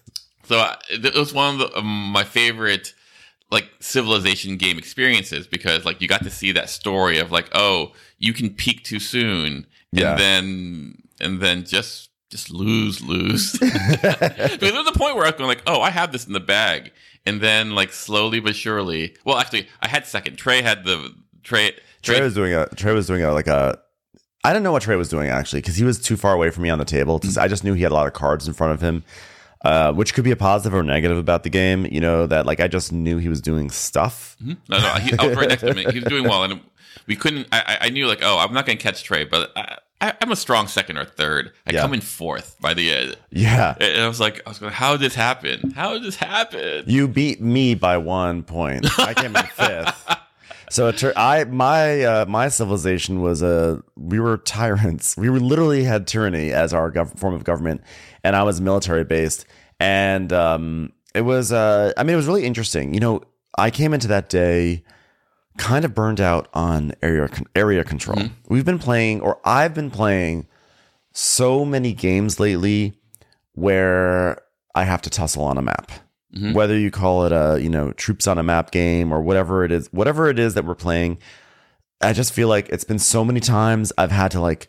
So 0.45 0.57
uh, 0.59 0.75
it 0.89 1.15
was 1.15 1.33
one 1.33 1.53
of 1.53 1.59
the, 1.71 1.77
um, 1.79 1.85
my 2.11 2.25
favorite 2.25 2.93
like 3.49 3.69
civilization 3.79 4.57
game 4.57 4.77
experiences 4.77 5.47
because 5.47 5.85
like 5.85 6.01
you 6.01 6.07
got 6.09 6.21
to 6.23 6.29
see 6.29 6.51
that 6.51 6.69
story 6.69 7.17
of 7.17 7.31
like 7.31 7.49
oh 7.53 7.93
you 8.19 8.33
can 8.33 8.49
peak 8.49 8.83
too 8.83 8.99
soon 8.99 9.47
and 9.47 9.65
Yeah. 9.93 10.15
then 10.15 11.01
and 11.21 11.39
then 11.41 11.63
just 11.63 12.09
just 12.33 12.49
lose 12.51 13.01
lose. 13.01 13.51
because 13.59 14.57
there 14.59 14.73
was 14.73 14.87
a 14.87 14.91
point 14.97 15.15
where 15.15 15.25
I 15.25 15.29
was 15.29 15.37
going 15.37 15.47
like 15.47 15.63
oh 15.67 15.81
I 15.81 15.89
have 15.91 16.11
this 16.11 16.25
in 16.27 16.33
the 16.33 16.39
bag 16.39 16.91
and 17.25 17.39
then 17.39 17.71
like 17.75 17.93
slowly 17.93 18.39
but 18.39 18.55
surely 18.55 19.15
well 19.23 19.37
actually 19.37 19.67
I 19.81 19.87
had 19.87 20.05
second 20.07 20.35
Trey 20.37 20.61
had 20.61 20.83
the 20.83 21.13
Trey 21.43 21.71
Trey 22.01 22.15
Trey 22.17 22.21
was 22.21 22.33
doing 22.33 22.53
a 22.53 22.67
Trey 22.75 22.93
was 22.93 23.07
doing 23.07 23.23
a 23.23 23.31
like 23.33 23.47
a 23.47 23.79
I 24.43 24.51
didn't 24.51 24.63
know 24.63 24.71
what 24.73 24.81
Trey 24.81 24.95
was 24.97 25.09
doing 25.09 25.29
actually 25.29 25.61
because 25.61 25.75
he 25.77 25.83
was 25.85 25.99
too 25.99 26.17
far 26.17 26.33
away 26.33 26.49
from 26.49 26.63
me 26.63 26.69
on 26.69 26.79
the 26.79 26.85
table. 26.85 27.19
Mm. 27.19 27.23
'Cause 27.23 27.37
I 27.37 27.47
just 27.47 27.63
knew 27.63 27.73
he 27.73 27.83
had 27.83 27.91
a 27.91 27.95
lot 27.95 28.07
of 28.07 28.13
cards 28.13 28.45
in 28.47 28.53
front 28.53 28.73
of 28.73 28.81
him, 28.81 29.03
uh, 29.63 29.93
which 29.93 30.13
could 30.13 30.25
be 30.25 30.31
a 30.31 30.35
positive 30.35 30.73
or 30.77 30.83
negative 30.83 31.17
about 31.17 31.43
the 31.43 31.49
game. 31.49 31.85
You 31.89 32.01
know 32.01 32.27
that 32.27 32.45
like 32.45 32.59
I 32.59 32.67
just 32.67 32.91
knew 32.91 33.19
he 33.19 33.29
was 33.29 33.39
doing 33.41 33.69
stuff. 33.69 34.35
no 34.41 34.55
no 34.69 34.79
he, 34.95 35.17
I 35.17 35.27
was 35.27 35.37
right 35.37 35.47
next 35.49 35.61
to 35.61 35.67
him 35.73 35.77
he 35.91 35.99
was 35.99 36.09
doing 36.09 36.25
well 36.25 36.43
and 36.43 36.59
we 37.07 37.15
couldn't 37.15 37.47
I, 37.53 37.59
I- 37.59 37.77
I 37.85 37.89
knew 37.89 38.07
like 38.07 38.19
oh 38.21 38.37
I'm 38.37 38.53
not 38.53 38.65
going 38.65 38.77
to 38.77 38.83
catch 38.83 39.03
Trey 39.03 39.23
but 39.23 39.51
I, 39.55 39.77
I, 40.03 40.13
I'm 40.21 40.31
a 40.31 40.35
strong 40.35 40.67
second 40.67 40.97
or 40.97 41.05
third 41.05 41.51
I 41.65 41.73
Yeah. 41.73 41.81
come 41.81 41.93
in 41.93 42.01
fourth 42.01 42.57
by 42.59 42.73
the 42.73 42.91
end. 42.91 43.17
Yeah, 43.31 43.75
And 43.79 44.01
I 44.01 44.07
was 44.07 44.19
like, 44.19 44.41
I 44.45 44.49
was 44.49 44.59
going, 44.59 44.73
how 44.73 44.91
did 44.93 45.01
this 45.01 45.15
happen? 45.15 45.71
How 45.71 45.93
did 45.93 46.03
this 46.03 46.15
happen? 46.17 46.83
you 46.87 47.07
beat 47.07 47.41
me 47.41 47.73
by 47.75 47.97
one 47.97 48.43
point. 48.43 48.85
I 48.99 49.13
came 49.13 49.35
in 49.35 49.45
fifth. 49.45 50.15
So 50.69 50.87
it 50.87 50.97
tur- 50.97 51.13
I 51.15 51.43
my 51.43 52.01
uh, 52.03 52.25
my 52.25 52.47
civilization 52.49 53.21
was 53.21 53.41
a 53.43 53.81
we 53.95 54.19
were 54.19 54.37
tyrants. 54.37 55.15
We 55.17 55.29
were 55.29 55.39
literally 55.39 55.83
had 55.83 56.07
tyranny 56.07 56.51
as 56.51 56.73
our 56.73 56.91
gov- 56.91 57.17
form 57.19 57.35
of 57.35 57.43
government, 57.43 57.81
and 58.23 58.35
I 58.35 58.41
was 58.43 58.59
military 58.59 59.03
based. 59.03 59.45
And 59.79 60.33
um, 60.33 60.91
it 61.13 61.21
was 61.21 61.51
uh, 61.51 61.93
I 61.95 62.01
mean 62.03 62.13
it 62.13 62.17
was 62.17 62.25
really 62.27 62.43
interesting. 62.45 62.93
You 62.95 63.01
know, 63.01 63.21
I 63.55 63.69
came 63.69 63.93
into 63.93 64.07
that 64.07 64.29
day 64.29 64.83
kind 65.57 65.85
of 65.85 65.93
burned 65.93 66.21
out 66.21 66.47
on 66.53 66.93
area 67.01 67.29
area 67.55 67.83
control. 67.83 68.19
Hmm. 68.19 68.33
We've 68.47 68.65
been 68.65 68.79
playing, 68.79 69.21
or 69.21 69.39
I've 69.43 69.73
been 69.73 69.91
playing, 69.91 70.47
so 71.11 71.63
many 71.63 71.93
games 71.93 72.39
lately 72.39 72.93
where 73.53 74.41
I 74.75 74.83
have 74.83 75.01
to 75.03 75.09
tussle 75.09 75.43
on 75.43 75.57
a 75.57 75.61
map. 75.61 75.91
Mm-hmm. 76.33 76.53
Whether 76.53 76.77
you 76.77 76.89
call 76.89 77.25
it 77.25 77.31
a 77.31 77.59
you 77.61 77.69
know 77.69 77.91
troops 77.93 78.27
on 78.27 78.37
a 78.37 78.43
map 78.43 78.71
game 78.71 79.11
or 79.11 79.21
whatever 79.21 79.63
it 79.63 79.71
is, 79.71 79.87
whatever 79.91 80.29
it 80.29 80.39
is 80.39 80.55
that 80.55 80.65
we're 80.65 80.75
playing, 80.75 81.19
I 82.01 82.13
just 82.13 82.33
feel 82.33 82.47
like 82.47 82.69
it's 82.69 82.83
been 82.83 82.99
so 82.99 83.23
many 83.23 83.39
times 83.39 83.93
I've 83.97 84.11
had 84.11 84.31
to 84.31 84.41
like 84.41 84.67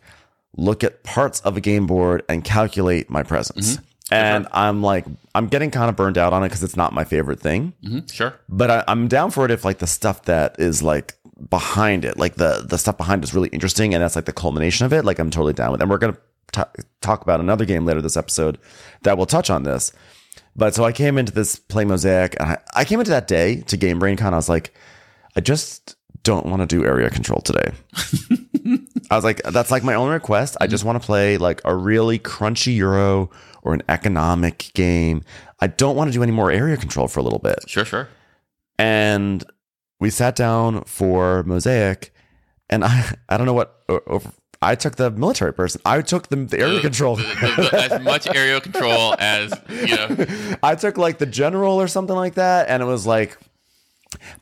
look 0.57 0.85
at 0.85 1.03
parts 1.03 1.41
of 1.41 1.57
a 1.57 1.61
game 1.61 1.87
board 1.87 2.23
and 2.29 2.45
calculate 2.45 3.09
my 3.11 3.23
presence. 3.23 3.77
Mm-hmm. 3.77 3.85
And 4.11 4.47
I'm 4.53 4.83
like, 4.83 5.07
I'm 5.35 5.47
getting 5.49 5.71
kind 5.71 5.89
of 5.89 5.97
burned 5.97 6.19
out 6.19 6.33
on 6.33 6.43
it 6.43 6.49
because 6.49 6.63
it's 6.63 6.77
not 6.77 6.93
my 6.93 7.05
favorite 7.05 7.41
thing 7.41 7.73
Mhm, 7.83 8.13
Sure. 8.13 8.35
but 8.49 8.71
I, 8.71 8.85
I'm 8.87 9.09
down 9.09 9.31
for 9.31 9.45
it 9.45 9.51
if 9.51 9.65
like 9.65 9.79
the 9.79 9.87
stuff 9.87 10.23
that 10.25 10.57
is 10.61 10.83
like 10.83 11.15
behind 11.51 12.05
it, 12.05 12.17
like 12.19 12.35
the 12.37 12.65
the 12.69 12.77
stuff 12.79 12.97
behind 12.97 13.23
it 13.23 13.29
is 13.29 13.35
really 13.35 13.49
interesting, 13.49 13.95
and 13.95 14.03
that's 14.03 14.15
like 14.17 14.27
the 14.27 14.33
culmination 14.33 14.85
of 14.87 14.93
it. 14.93 15.05
Like 15.05 15.19
I'm 15.19 15.31
totally 15.31 15.53
down 15.55 15.73
with. 15.73 15.81
it. 15.81 15.85
And 15.85 15.91
we're 15.91 15.99
gonna 15.99 16.17
t- 16.53 16.83
talk 17.01 17.23
about 17.23 17.41
another 17.41 17.65
game 17.65 17.85
later 17.87 18.03
this 18.03 18.17
episode 18.17 18.59
that 19.03 19.17
will 19.19 19.27
touch 19.27 19.49
on 19.51 19.63
this. 19.63 19.91
But 20.57 20.75
so 20.75 20.85
I 20.85 20.93
came 20.93 21.19
into 21.19 21.33
this 21.33 21.57
play 21.57 21.85
mosaic. 21.85 22.37
And 22.39 22.51
I, 22.51 22.59
I 22.75 22.85
came 22.85 23.01
into 23.01 23.11
that 23.11 23.27
day 23.27 23.63
to 23.63 23.77
Game 23.77 23.99
Brain 23.99 24.17
Con. 24.17 24.33
I 24.35 24.37
was 24.37 24.49
like, 24.49 24.73
I 25.35 25.41
just 25.41 25.97
don't 26.23 26.47
want 26.47 26.61
to 26.61 26.67
do 26.67 26.85
area 26.87 27.11
control 27.11 27.41
today. 27.41 27.73
I 29.11 29.17
was 29.17 29.25
like, 29.25 29.43
that's 29.43 29.71
like 29.71 29.83
my 29.85 29.95
only 29.95 30.13
request. 30.13 30.57
I 30.61 30.67
just 30.67 30.85
want 30.85 31.01
to 31.01 31.05
play 31.05 31.37
like 31.39 31.61
a 31.65 31.75
really 31.75 32.19
crunchy 32.19 32.77
Euro 32.77 33.31
or 33.65 33.75
an 33.75 33.83
economic 33.89 34.71
game. 34.75 35.23
I 35.61 35.67
don't 35.67 35.97
want 35.97 36.09
to 36.11 36.13
do 36.13 36.23
any 36.23 36.33
more 36.33 36.51
area 36.53 36.77
control 36.77 37.09
for 37.09 37.21
a 37.21 37.23
little 37.23 37.39
bit 37.39 37.59
Sure, 37.67 37.85
sure. 37.85 38.09
and 38.79 39.43
we 40.01 40.11
sat 40.11 40.37
down 40.37 40.85
for 40.85 41.43
mosaic 41.45 42.13
and 42.69 42.85
i 42.85 43.15
i 43.29 43.37
don't 43.37 43.47
know 43.47 43.55
what 43.55 43.83
over 43.89 44.31
i 44.61 44.75
took 44.75 44.97
the 44.97 45.11
military 45.11 45.53
person 45.55 45.81
i 45.87 46.03
took 46.03 46.29
the, 46.29 46.37
the 46.37 46.59
area 46.59 46.81
control 46.81 47.17
The- 47.17 47.23
the- 47.23 47.69
the- 47.71 47.95
as 47.95 48.03
much 48.03 48.27
area 48.35 48.61
control 48.61 49.15
as, 49.19 49.53
you 49.71 49.97
know. 49.97 50.27
i 50.63 50.75
took 50.75 50.99
like 50.99 51.19
the 51.19 51.27
general 51.27 51.81
or 51.81 51.89
something 51.89 52.17
like 52.17 52.35
that 52.35 52.69
and 52.69 52.83
it 52.83 52.87
was 52.87 53.07
like 53.07 53.39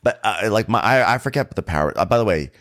but 0.03 0.19
uh, 0.23 0.49
like 0.51 0.67
my 0.67 0.79
I, 0.81 1.15
I 1.15 1.17
forget 1.19 1.55
the 1.55 1.63
power 1.63 1.93
uh, 1.97 2.05
by 2.05 2.17
the 2.17 2.25
way 2.25 2.51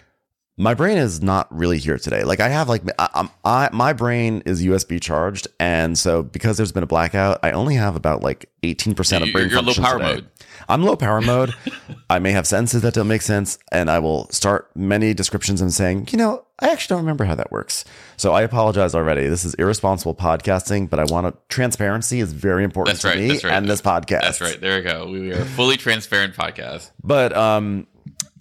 my 0.59 0.75
brain 0.75 0.99
is 0.99 1.23
not 1.23 1.55
really 1.55 1.79
here 1.79 1.99
today. 1.99 2.25
Like 2.25 2.41
I 2.41 2.49
have 2.49 2.69
like 2.69 2.83
I, 2.99 3.09
I'm- 3.15 3.31
I 3.45 3.71
my 3.73 3.93
brain 3.93 4.43
is 4.45 4.63
USB 4.63 5.01
charged, 5.01 5.49
and 5.59 5.99
so 5.99 6.23
because 6.23 6.57
there's 6.57 6.73
been 6.73 6.83
a 6.83 6.87
blackout, 6.87 7.39
I 7.43 7.53
only 7.53 7.75
have 7.77 7.97
about 7.97 8.23
like 8.23 8.49
18 8.63 8.95
percent 8.95 9.25
of 9.25 9.33
brain 9.33 9.49
you're 9.49 9.63
low 9.63 9.73
power 9.75 9.99
today. 9.99 10.15
mode. 10.15 10.27
I'm 10.69 10.85
low 10.85 10.95
power 10.97 11.21
mode. 11.21 11.55
I 12.11 12.19
may 12.19 12.33
have 12.33 12.47
sentences 12.47 12.83
that 12.83 12.95
don't 12.95 13.09
make 13.09 13.23
sense, 13.23 13.59
and 13.73 13.91
I 13.91 13.99
will 13.99 14.29
start 14.31 14.71
many 14.77 15.15
descriptions 15.15 15.61
and 15.61 15.73
saying, 15.73 16.09
you 16.13 16.19
know, 16.19 16.45
I 16.61 16.69
actually 16.69 16.95
don't 16.95 17.03
remember 17.05 17.25
how 17.25 17.35
that 17.35 17.51
works. 17.51 17.85
So 18.17 18.33
I 18.33 18.43
apologize 18.43 18.95
already. 18.95 19.27
This 19.29 19.45
is 19.45 19.55
irresponsible 19.55 20.15
podcasting, 20.15 20.89
but 20.89 21.01
I 21.01 21.05
want 21.05 21.27
to 21.27 21.35
transparency 21.49 22.21
is 22.21 22.33
very 22.33 22.63
important 22.63 22.95
That's 22.95 23.03
to 23.03 23.09
right. 23.09 23.19
me 23.19 23.31
right. 23.31 23.45
and 23.47 23.69
this 23.69 23.81
podcast. 23.83 24.21
That's 24.21 24.41
right. 24.41 24.61
There 24.61 24.77
we 24.77 24.83
go. 24.85 25.07
We 25.11 25.33
are 25.33 25.41
a 25.41 25.45
fully 25.45 25.77
transparent 25.79 26.35
podcast. 26.35 26.91
But 27.03 27.37
um 27.37 27.87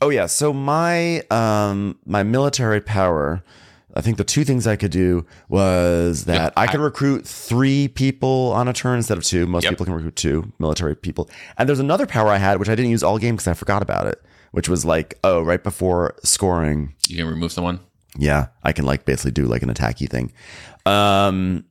oh 0.02 0.10
yeah, 0.10 0.26
so 0.26 0.52
my 0.54 1.22
um 1.32 1.98
my 2.06 2.24
military 2.24 2.82
power 2.82 3.44
I 3.94 4.00
think 4.00 4.16
the 4.16 4.24
two 4.24 4.46
things 4.46 4.68
I 4.68 4.78
could 4.78 4.92
do 4.92 5.26
was 5.50 6.24
that 6.24 6.42
Yep. 6.42 6.54
I 6.56 6.68
could 6.68 6.80
recruit 6.80 7.28
three 7.28 7.90
people 7.90 8.54
on 8.56 8.70
a 8.70 8.74
turn 8.74 8.96
instead 8.96 9.18
of 9.18 9.24
two. 9.26 9.46
Most 9.46 9.64
Yep. 9.64 9.72
people 9.74 9.86
can 9.86 9.96
recruit 9.96 10.16
two 10.16 10.54
military 10.60 10.96
people. 10.96 11.30
And 11.58 11.68
there's 11.68 11.80
another 11.82 12.08
power 12.08 12.30
I 12.30 12.38
had, 12.38 12.58
which 12.58 12.70
I 12.70 12.76
didn't 12.76 12.92
use 12.92 13.04
all 13.04 13.18
game 13.18 13.36
because 13.36 13.50
I 13.50 13.54
forgot 13.54 13.82
about 13.82 14.08
it, 14.08 14.22
which 14.52 14.70
was 14.70 14.86
like, 14.86 15.20
oh, 15.26 15.42
right 15.42 15.62
before 15.62 16.16
scoring, 16.24 16.96
You 17.10 17.18
can 17.18 17.28
remove 17.28 17.52
someone. 17.52 17.82
yeah, 18.18 18.48
I 18.64 18.72
can 18.72 18.86
like 18.86 19.04
basically 19.04 19.32
do 19.32 19.44
like 19.46 19.62
an 19.62 19.74
attacky 19.74 20.10
thing. 20.10 20.32
Um, 20.86 21.66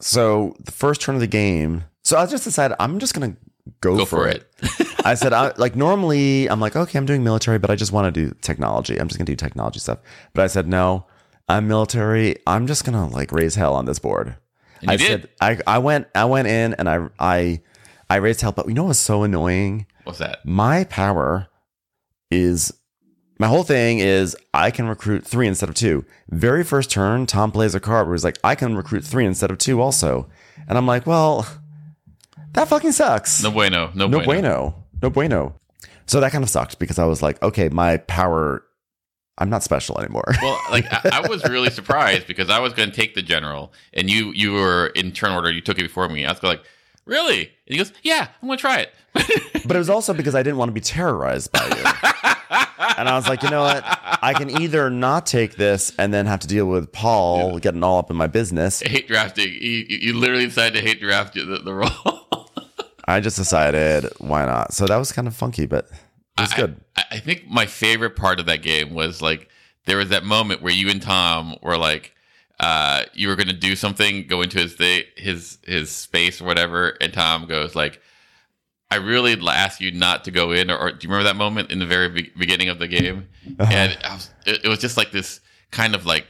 so 0.00 0.54
the 0.64 0.70
first 0.70 1.00
turn 1.00 1.16
of 1.16 1.20
the 1.20 1.26
game, 1.26 1.82
so 2.04 2.16
I 2.16 2.26
just 2.26 2.44
decided 2.44 2.76
I'm 2.78 3.00
just 3.00 3.14
gonna 3.14 3.34
go, 3.80 3.96
Go 3.96 4.04
for, 4.04 4.16
for 4.22 4.28
it. 4.28 4.48
it. 4.62 4.88
I 5.04 5.14
said, 5.14 5.32
I, 5.32 5.52
like 5.56 5.76
normally 5.76 6.48
I'm 6.48 6.60
like, 6.60 6.76
okay, 6.76 6.98
I'm 6.98 7.06
doing 7.06 7.22
military, 7.22 7.58
but 7.58 7.70
I 7.70 7.76
just 7.76 7.92
want 7.92 8.12
to 8.12 8.26
do 8.28 8.34
technology. 8.40 8.98
I'm 8.98 9.08
just 9.08 9.18
gonna 9.18 9.26
do 9.26 9.36
technology 9.36 9.78
stuff. 9.78 9.98
But 10.32 10.44
I 10.44 10.46
said, 10.46 10.66
no, 10.66 11.06
I'm 11.48 11.68
military. 11.68 12.36
I'm 12.46 12.66
just 12.66 12.84
gonna 12.84 13.08
like 13.08 13.32
raise 13.32 13.54
hell 13.54 13.74
on 13.74 13.84
this 13.84 13.98
board. 13.98 14.36
And 14.80 14.90
you 14.90 14.94
I 14.94 14.96
did. 14.96 15.06
said, 15.22 15.28
I, 15.40 15.58
I 15.66 15.78
went, 15.78 16.08
I 16.14 16.24
went 16.24 16.48
in 16.48 16.74
and 16.74 16.88
I, 16.88 17.08
I, 17.18 17.60
I 18.08 18.16
raised 18.16 18.40
hell. 18.40 18.52
But 18.52 18.68
you 18.68 18.74
know 18.74 18.84
what's 18.84 18.98
so 18.98 19.22
annoying? 19.22 19.86
What's 20.04 20.18
that? 20.18 20.44
my 20.44 20.84
power 20.84 21.48
is 22.30 22.72
my 23.38 23.46
whole 23.48 23.62
thing 23.64 23.98
is 23.98 24.36
I 24.52 24.70
can 24.70 24.86
recruit 24.86 25.26
three 25.26 25.46
instead 25.48 25.68
of 25.68 25.74
two. 25.74 26.04
Very 26.28 26.62
first 26.62 26.90
turn, 26.90 27.26
Tom 27.26 27.50
plays 27.50 27.74
a 27.74 27.80
card 27.80 28.06
where 28.06 28.14
he's 28.14 28.24
like, 28.24 28.38
I 28.44 28.54
can 28.54 28.76
recruit 28.76 29.04
three 29.04 29.24
instead 29.24 29.50
of 29.50 29.58
two 29.58 29.80
also. 29.80 30.28
And 30.68 30.78
I'm 30.78 30.86
like, 30.86 31.06
well, 31.06 31.46
that 32.52 32.68
fucking 32.68 32.92
sucks. 32.92 33.42
No 33.42 33.50
bueno. 33.50 33.90
No, 33.94 34.06
no 34.06 34.18
bueno. 34.20 34.24
bueno. 34.24 34.83
No 35.04 35.10
bueno. 35.10 35.54
So 36.06 36.18
that 36.20 36.32
kind 36.32 36.42
of 36.42 36.48
sucked 36.48 36.78
because 36.78 36.98
I 36.98 37.04
was 37.04 37.20
like, 37.20 37.42
okay, 37.42 37.68
my 37.68 37.98
power, 37.98 38.64
I'm 39.36 39.50
not 39.50 39.62
special 39.62 40.00
anymore. 40.00 40.24
Well, 40.40 40.58
like 40.70 40.86
I, 40.90 41.22
I 41.22 41.28
was 41.28 41.44
really 41.44 41.68
surprised 41.68 42.26
because 42.26 42.48
I 42.48 42.58
was 42.58 42.72
going 42.72 42.88
to 42.90 42.96
take 42.96 43.14
the 43.14 43.20
general, 43.20 43.74
and 43.92 44.08
you 44.08 44.32
you 44.32 44.54
were 44.54 44.86
in 44.94 45.12
turn 45.12 45.32
order. 45.32 45.52
You 45.52 45.60
took 45.60 45.78
it 45.78 45.82
before 45.82 46.08
me. 46.08 46.24
I 46.24 46.32
was 46.32 46.42
like, 46.42 46.64
really? 47.04 47.40
And 47.40 47.48
he 47.66 47.76
goes, 47.76 47.92
yeah, 48.02 48.28
I'm 48.40 48.48
going 48.48 48.56
to 48.56 48.62
try 48.62 48.80
it. 48.80 48.94
but 49.12 49.76
it 49.76 49.78
was 49.78 49.90
also 49.90 50.14
because 50.14 50.34
I 50.34 50.42
didn't 50.42 50.56
want 50.56 50.70
to 50.70 50.72
be 50.72 50.80
terrorized 50.80 51.52
by 51.52 51.66
you. 51.66 52.24
and 52.96 53.06
I 53.06 53.14
was 53.14 53.28
like, 53.28 53.42
you 53.42 53.50
know 53.50 53.60
what? 53.60 53.84
I 54.22 54.32
can 54.32 54.62
either 54.62 54.88
not 54.88 55.26
take 55.26 55.56
this 55.56 55.92
and 55.98 56.14
then 56.14 56.24
have 56.24 56.40
to 56.40 56.48
deal 56.48 56.64
with 56.64 56.92
Paul 56.92 57.58
getting 57.58 57.82
all 57.82 57.98
up 57.98 58.10
in 58.10 58.16
my 58.16 58.26
business. 58.26 58.80
hate 58.80 59.06
drafting. 59.06 59.52
You, 59.52 59.84
you 59.86 59.98
you 59.98 60.12
literally 60.14 60.46
decided 60.46 60.80
to 60.80 60.86
hate 60.88 60.98
draft 60.98 61.34
the, 61.34 61.60
the 61.62 61.74
role. 61.74 62.23
I 63.06 63.20
just 63.20 63.36
decided 63.36 64.06
why 64.18 64.44
not. 64.46 64.72
So 64.72 64.86
that 64.86 64.96
was 64.96 65.12
kind 65.12 65.28
of 65.28 65.36
funky, 65.36 65.66
but 65.66 65.88
it 66.38 66.40
was 66.40 66.54
good. 66.54 66.80
I, 66.96 67.04
I 67.12 67.18
think 67.18 67.46
my 67.48 67.66
favorite 67.66 68.16
part 68.16 68.40
of 68.40 68.46
that 68.46 68.62
game 68.62 68.94
was 68.94 69.20
like 69.22 69.48
there 69.86 69.96
was 69.96 70.08
that 70.08 70.24
moment 70.24 70.62
where 70.62 70.72
you 70.72 70.88
and 70.88 71.00
Tom 71.02 71.56
were 71.62 71.76
like, 71.76 72.14
uh, 72.60 73.04
you 73.12 73.28
were 73.28 73.36
going 73.36 73.48
to 73.48 73.52
do 73.52 73.76
something, 73.76 74.26
go 74.26 74.42
into 74.42 74.58
his 74.58 74.74
thi- 74.74 75.06
his 75.16 75.58
his 75.64 75.90
space 75.90 76.40
or 76.40 76.44
whatever, 76.44 76.96
and 77.00 77.12
Tom 77.12 77.46
goes 77.46 77.74
like, 77.74 78.00
"I 78.90 78.96
really 78.96 79.36
asked 79.48 79.80
you 79.80 79.90
not 79.90 80.24
to 80.24 80.30
go 80.30 80.52
in." 80.52 80.70
Or, 80.70 80.78
or 80.78 80.92
do 80.92 81.06
you 81.06 81.12
remember 81.12 81.24
that 81.24 81.36
moment 81.36 81.70
in 81.70 81.80
the 81.80 81.86
very 81.86 82.08
be- 82.08 82.32
beginning 82.38 82.68
of 82.68 82.78
the 82.78 82.88
game? 82.88 83.28
And 83.58 83.98
I 84.04 84.14
was, 84.14 84.30
it, 84.46 84.64
it 84.64 84.68
was 84.68 84.78
just 84.78 84.96
like 84.96 85.10
this 85.10 85.40
kind 85.72 85.94
of 85.94 86.06
like 86.06 86.26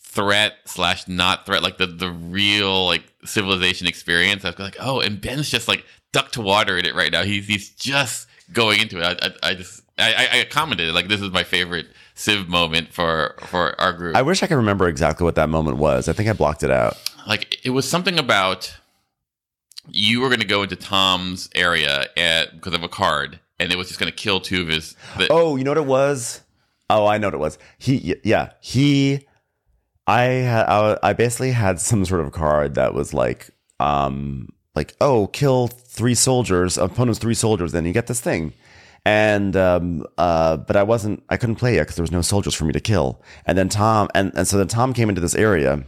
threat 0.00 0.54
slash 0.64 1.06
not 1.06 1.44
threat, 1.44 1.62
like 1.62 1.76
the 1.76 1.86
the 1.86 2.10
real 2.10 2.86
like 2.86 3.04
civilization 3.24 3.86
experience. 3.86 4.44
I 4.44 4.50
was 4.50 4.58
like, 4.58 4.76
oh, 4.80 5.00
and 5.00 5.20
Ben's 5.20 5.50
just 5.50 5.68
like 5.68 5.84
duck 6.16 6.32
to 6.32 6.40
water 6.40 6.78
in 6.78 6.84
it 6.84 6.94
right 6.94 7.12
now. 7.12 7.22
He's 7.22 7.46
he's 7.46 7.70
just 7.70 8.26
going 8.52 8.80
into 8.80 8.98
it. 8.98 9.04
I, 9.04 9.26
I, 9.26 9.50
I 9.50 9.54
just 9.54 9.82
I, 9.98 10.28
I- 10.32 10.40
I 10.40 10.44
commented 10.44 10.94
like 10.94 11.08
this 11.08 11.20
is 11.20 11.30
my 11.30 11.44
favorite 11.44 11.86
Civ 12.14 12.48
moment 12.48 12.92
for 12.92 13.34
for 13.48 13.78
our 13.80 13.92
group. 13.92 14.16
I 14.16 14.22
wish 14.22 14.42
I 14.42 14.46
could 14.46 14.56
remember 14.56 14.88
exactly 14.88 15.24
what 15.24 15.34
that 15.34 15.48
moment 15.50 15.76
was. 15.78 16.08
I 16.08 16.12
think 16.14 16.28
I 16.28 16.32
blocked 16.32 16.62
it 16.62 16.70
out. 16.70 16.94
like 17.26 17.58
it 17.64 17.70
was 17.70 17.88
something 17.88 18.18
about 18.18 18.74
you 19.88 20.20
were 20.20 20.28
going 20.28 20.40
to 20.40 20.46
go 20.46 20.62
into 20.62 20.76
Tom's 20.76 21.48
area 21.54 22.06
at, 22.16 22.52
because 22.54 22.74
of 22.74 22.82
a 22.82 22.88
card, 22.88 23.38
and 23.60 23.70
it 23.72 23.76
was 23.78 23.86
just 23.88 24.00
going 24.00 24.10
to 24.10 24.16
kill 24.16 24.40
two 24.40 24.62
of 24.62 24.68
his. 24.68 24.96
The, 25.16 25.28
Oh, 25.30 25.56
you 25.56 25.62
know 25.64 25.70
what 25.72 25.78
it 25.78 25.86
was? 25.86 26.40
Oh, 26.90 27.06
I 27.06 27.18
know 27.18 27.28
what 27.28 27.34
it 27.34 27.38
was. 27.40 27.58
He, 27.78 28.16
yeah, 28.24 28.50
he. 28.60 29.26
I 30.08 30.22
had, 30.22 30.66
I, 30.66 30.98
I 31.02 31.12
basically 31.12 31.50
had 31.52 31.80
some 31.80 32.04
sort 32.04 32.20
of 32.20 32.32
card 32.32 32.74
that 32.76 32.94
was 32.94 33.12
like, 33.14 33.50
um, 33.78 34.48
like 34.76 34.94
oh, 35.00 35.26
kill 35.28 35.66
three 35.68 36.14
soldiers, 36.14 36.76
opponent's 36.76 37.18
three 37.18 37.34
soldiers, 37.34 37.72
then 37.72 37.86
you 37.86 37.92
get 37.92 38.06
this 38.06 38.20
thing. 38.20 38.52
And 39.04 39.56
um, 39.56 40.04
uh, 40.18 40.58
but 40.58 40.76
I 40.76 40.82
wasn't, 40.82 41.22
I 41.28 41.36
couldn't 41.36 41.56
play 41.56 41.76
it 41.76 41.82
because 41.82 41.96
there 41.96 42.02
was 42.02 42.12
no 42.12 42.22
soldiers 42.22 42.54
for 42.54 42.64
me 42.64 42.72
to 42.72 42.80
kill. 42.80 43.22
And 43.46 43.56
then 43.56 43.68
Tom, 43.68 44.08
and 44.14 44.32
and 44.36 44.46
so 44.46 44.58
then 44.58 44.68
Tom 44.68 44.92
came 44.92 45.08
into 45.08 45.20
this 45.20 45.34
area 45.34 45.84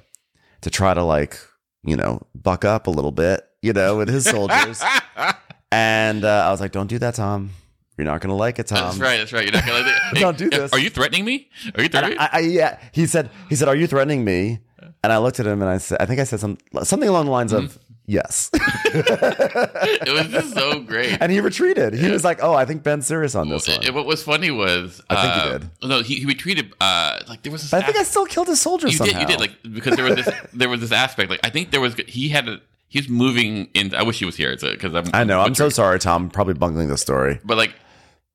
to 0.62 0.70
try 0.70 0.94
to 0.94 1.02
like, 1.02 1.38
you 1.84 1.96
know, 1.96 2.22
buck 2.34 2.64
up 2.64 2.86
a 2.86 2.90
little 2.90 3.12
bit, 3.12 3.44
you 3.60 3.72
know, 3.72 3.96
with 3.96 4.08
his 4.08 4.24
soldiers. 4.24 4.82
and 5.72 6.24
uh, 6.24 6.44
I 6.46 6.50
was 6.50 6.60
like, 6.60 6.72
don't 6.72 6.86
do 6.86 6.98
that, 7.00 7.14
Tom. 7.16 7.50
You're 7.96 8.06
not 8.06 8.20
gonna 8.20 8.36
like 8.36 8.60
it, 8.60 8.68
Tom. 8.68 8.84
that's 8.84 8.98
right. 8.98 9.16
That's 9.16 9.32
right. 9.32 9.42
You're 9.42 9.52
not 9.52 9.66
going 9.66 9.82
to 9.82 9.90
like 9.90 9.96
it. 9.96 10.16
Hey, 10.16 10.20
Don't 10.20 10.38
do 10.38 10.50
this. 10.50 10.72
Are 10.72 10.78
you 10.78 10.88
threatening 10.88 11.24
me? 11.24 11.50
Are 11.74 11.82
you 11.82 11.88
threatening? 11.88 12.16
I, 12.18 12.28
I, 12.32 12.38
yeah, 12.38 12.78
he 12.92 13.06
said, 13.06 13.30
he 13.48 13.56
said, 13.56 13.66
"Are 13.66 13.74
you 13.74 13.88
threatening 13.88 14.24
me?" 14.24 14.60
And 15.02 15.12
I 15.12 15.18
looked 15.18 15.40
at 15.40 15.46
him 15.46 15.60
and 15.60 15.70
I 15.70 15.78
said, 15.78 15.98
I 16.00 16.06
think 16.06 16.20
I 16.20 16.24
said 16.24 16.38
some 16.40 16.58
something 16.84 17.08
along 17.08 17.26
the 17.26 17.32
lines 17.32 17.52
of 17.52 17.78
yes. 18.08 18.50
it 18.54 20.12
was 20.12 20.26
just 20.28 20.54
so 20.54 20.80
great. 20.80 21.16
and 21.20 21.30
he 21.30 21.40
retreated. 21.40 21.94
He 21.94 22.10
was 22.10 22.24
like, 22.24 22.42
"Oh, 22.42 22.54
I 22.54 22.64
think 22.64 22.82
Ben's 22.82 23.06
serious 23.06 23.36
on 23.36 23.48
this 23.48 23.68
one." 23.68 23.84
And 23.84 23.94
what 23.94 24.06
was 24.06 24.22
funny 24.22 24.50
was 24.50 25.00
I 25.08 25.22
think 25.22 25.34
he 25.34 25.40
uh, 25.40 25.58
did. 25.58 25.70
No, 25.84 26.02
he, 26.02 26.16
he 26.16 26.26
retreated. 26.26 26.72
Uh, 26.80 27.20
like 27.28 27.42
there 27.42 27.52
was. 27.52 27.72
I 27.72 27.82
think 27.82 27.96
I 27.96 28.02
still 28.02 28.26
killed 28.26 28.48
his 28.48 28.60
soldiers 28.60 28.92
you 28.92 28.98
somehow. 28.98 29.20
did. 29.20 29.20
You 29.20 29.26
did 29.36 29.40
like 29.40 29.74
because 29.74 29.94
there 29.94 30.04
was 30.04 30.16
this 30.16 30.28
there 30.52 30.68
was 30.68 30.80
this 30.80 30.92
aspect. 30.92 31.30
Like 31.30 31.40
I 31.44 31.50
think 31.50 31.70
there 31.70 31.80
was 31.80 31.94
he 32.06 32.30
had 32.30 32.48
a 32.48 32.60
he 32.88 32.98
was 32.98 33.08
moving 33.08 33.68
in. 33.74 33.94
I 33.94 34.02
wish 34.02 34.18
he 34.18 34.24
was 34.24 34.36
here 34.36 34.56
because 34.56 34.94
I'm. 34.94 35.04
I 35.12 35.24
know. 35.24 35.40
I'm 35.40 35.54
so 35.54 35.68
sorry, 35.68 35.98
Tom. 35.98 36.30
Probably 36.30 36.54
bungling 36.54 36.88
the 36.88 36.98
story. 36.98 37.38
But 37.44 37.56
like 37.58 37.74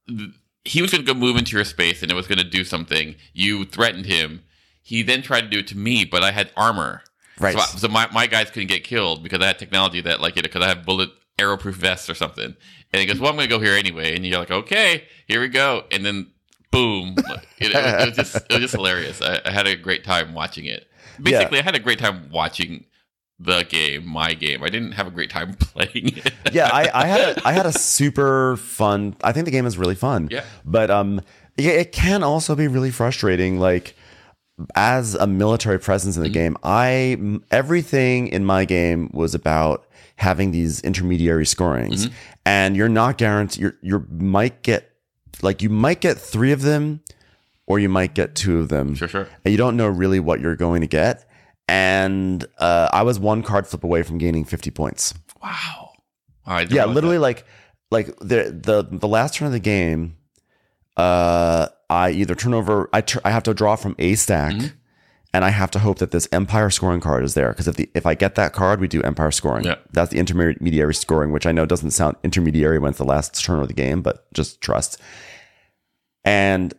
th- 0.08 0.30
he 0.66 0.82
was 0.82 0.92
going 0.92 1.06
to 1.06 1.14
go 1.14 1.18
move 1.18 1.36
into 1.36 1.56
your 1.56 1.66
space 1.66 2.02
and 2.02 2.12
it 2.12 2.16
was 2.16 2.28
going 2.28 2.38
to 2.38 2.44
do 2.44 2.64
something. 2.64 3.16
You 3.34 3.66
threatened 3.66 4.06
him. 4.06 4.44
He 4.82 5.02
then 5.02 5.22
tried 5.22 5.42
to 5.42 5.48
do 5.48 5.60
it 5.60 5.68
to 5.68 5.78
me, 5.78 6.06
but 6.06 6.24
I 6.24 6.32
had 6.32 6.52
armor. 6.56 7.04
Right. 7.40 7.54
So, 7.54 7.60
I- 7.60 7.66
so 7.66 7.88
my, 7.88 8.08
my 8.12 8.28
guys 8.28 8.50
couldn't 8.52 8.70
get 8.70 8.84
killed 8.84 9.24
because 9.24 9.42
I 9.42 9.48
had 9.48 9.60
technology 9.60 10.02
that 10.02 10.22
like 10.22 10.38
it 10.38 10.44
because 10.44 10.62
I 10.64 10.68
have 10.68 10.86
bullet 10.86 11.10
arrow 11.40 11.58
proof 11.58 11.76
vests 11.76 12.10
or 12.10 12.14
something. 12.16 12.56
And 12.92 13.00
he 13.00 13.06
goes, 13.08 13.20
"Well, 13.20 13.30
I'm 13.32 13.36
going 13.36 13.50
to 13.50 13.56
go 13.56 13.60
here 13.60 13.74
anyway." 13.74 14.16
And 14.16 14.24
you're 14.26 14.38
like, 14.40 14.52
"Okay, 14.52 15.06
here 15.28 15.42
we 15.42 15.48
go." 15.48 15.84
And 15.92 16.06
then 16.06 16.28
boom, 16.72 17.16
it, 17.60 17.72
it, 17.72 17.74
was, 17.74 17.94
it 17.94 18.06
was 18.08 18.16
just 18.16 18.36
it 18.36 18.52
was 18.52 18.60
just 18.62 18.74
hilarious. 18.76 19.22
I, 19.22 19.42
I 19.46 19.52
had 19.52 19.66
a 19.68 19.76
great 19.76 20.04
time 20.04 20.34
watching 20.36 20.66
it. 20.66 20.88
Basically, 21.22 21.60
I 21.60 21.64
had 21.64 21.76
a 21.76 21.80
great 21.80 21.98
time 22.00 22.30
watching 22.32 22.86
the 23.40 23.64
game, 23.64 24.08
my 24.08 24.36
game. 24.36 24.64
I 24.64 24.70
didn't 24.70 24.92
have 24.94 25.08
a 25.08 25.12
great 25.12 25.30
time 25.32 25.54
playing 25.60 26.18
it. 26.18 26.34
yeah, 26.52 26.70
I, 26.72 26.90
I 26.94 27.08
had 27.08 27.38
a, 27.38 27.48
I 27.48 27.52
had 27.54 27.66
a 27.66 27.74
super 27.74 28.58
fun. 28.58 29.16
I 29.24 29.32
think 29.32 29.46
the 29.46 29.52
game 29.52 29.66
is 29.66 29.78
really 29.78 29.96
fun. 29.96 30.28
Yeah. 30.32 30.44
but 30.64 30.92
um, 30.92 31.20
yeah, 31.58 31.72
it 31.72 31.92
can 31.92 32.22
also 32.24 32.56
be 32.56 32.68
really 32.68 32.92
frustrating. 32.92 33.60
Like 33.60 33.96
as 34.76 35.16
a 35.16 35.26
military 35.28 35.80
presence 35.80 36.16
in 36.18 36.24
the 36.24 36.30
game, 36.30 36.58
I 36.64 37.18
everything 37.52 38.28
in 38.28 38.46
my 38.46 38.66
game 38.66 39.10
was 39.14 39.34
about 39.34 39.86
having 40.18 40.52
these 40.52 40.80
intermediary 40.82 41.46
scorings, 41.46 42.10
and 42.46 42.76
you're 42.76 42.90
not 42.90 43.18
guaranteed. 43.18 43.62
You're 43.62 43.78
you 43.82 44.06
might 44.10 44.62
get 44.62 44.92
like 45.42 45.62
you 45.62 45.70
might 45.70 46.02
get 46.02 46.18
three 46.20 46.52
of 46.52 46.62
them, 46.62 47.02
or 47.66 47.80
you 47.80 47.90
might 47.90 48.14
get 48.14 48.36
two 48.36 48.60
of 48.60 48.70
them 48.70 48.94
Sure, 48.96 49.08
sure. 49.08 49.28
and 49.44 49.52
you 49.52 49.58
don't 49.58 49.76
know 49.76 49.88
really 49.88 50.20
what 50.20 50.40
you're 50.40 50.56
going 50.56 50.82
to 50.82 50.88
get. 50.88 51.28
And 51.68 52.46
uh, 52.60 52.90
I 52.94 53.04
was 53.04 53.20
one 53.20 53.42
card 53.42 53.66
flip 53.66 53.84
away 53.84 54.04
from 54.04 54.18
gaining 54.18 54.44
50 54.44 54.70
points. 54.72 55.14
Wow. 55.42 55.92
Right. 56.46 56.70
Yeah, 56.70 56.86
literally, 56.86 57.18
like 57.18 57.46
like 57.90 58.08
the 58.20 58.52
the 58.64 58.86
the 58.92 59.08
last 59.08 59.36
turn 59.36 59.46
of 59.48 59.54
the 59.54 59.60
game, 59.60 60.18
uh, 60.98 61.70
I 61.94 62.12
either 62.12 62.36
turn 62.36 62.54
over. 62.54 62.90
I 62.94 63.02
tr- 63.02 63.20
I 63.24 63.32
have 63.32 63.44
to 63.44 63.54
draw 63.54 63.76
from 63.76 63.96
a 64.00 64.16
stack, 64.16 64.54
Mm-hmm. 64.54 64.68
and 65.34 65.46
I 65.46 65.50
have 65.50 65.72
to 65.72 65.80
hope 65.80 66.00
that 66.00 66.12
this 66.12 66.28
Empire 66.32 66.70
scoring 66.70 67.02
card 67.02 67.24
is 67.24 67.34
there. 67.34 67.50
Because 67.50 67.68
if 67.68 67.76
the 67.76 67.90
if 67.94 68.06
I 68.06 68.16
get 68.16 68.36
that 68.36 68.54
card, 68.54 68.80
we 68.80 68.88
do 68.88 69.02
Empire 69.02 69.32
scoring. 69.32 69.66
Yeah. 69.66 69.76
That's 69.92 70.12
the 70.12 70.18
intermediary 70.20 70.96
scoring, 70.96 71.32
which 71.32 71.46
I 71.46 71.52
know 71.52 71.66
doesn't 71.66 71.92
sound 71.92 72.16
intermediary 72.24 72.80
when 72.80 72.90
it's 72.90 72.98
the 72.98 73.06
last 73.06 73.44
turn 73.46 73.60
of 73.60 73.68
the 73.68 73.74
game, 73.74 74.02
but 74.02 74.26
just 74.34 74.60
trust. 74.62 75.00
And 76.26 76.74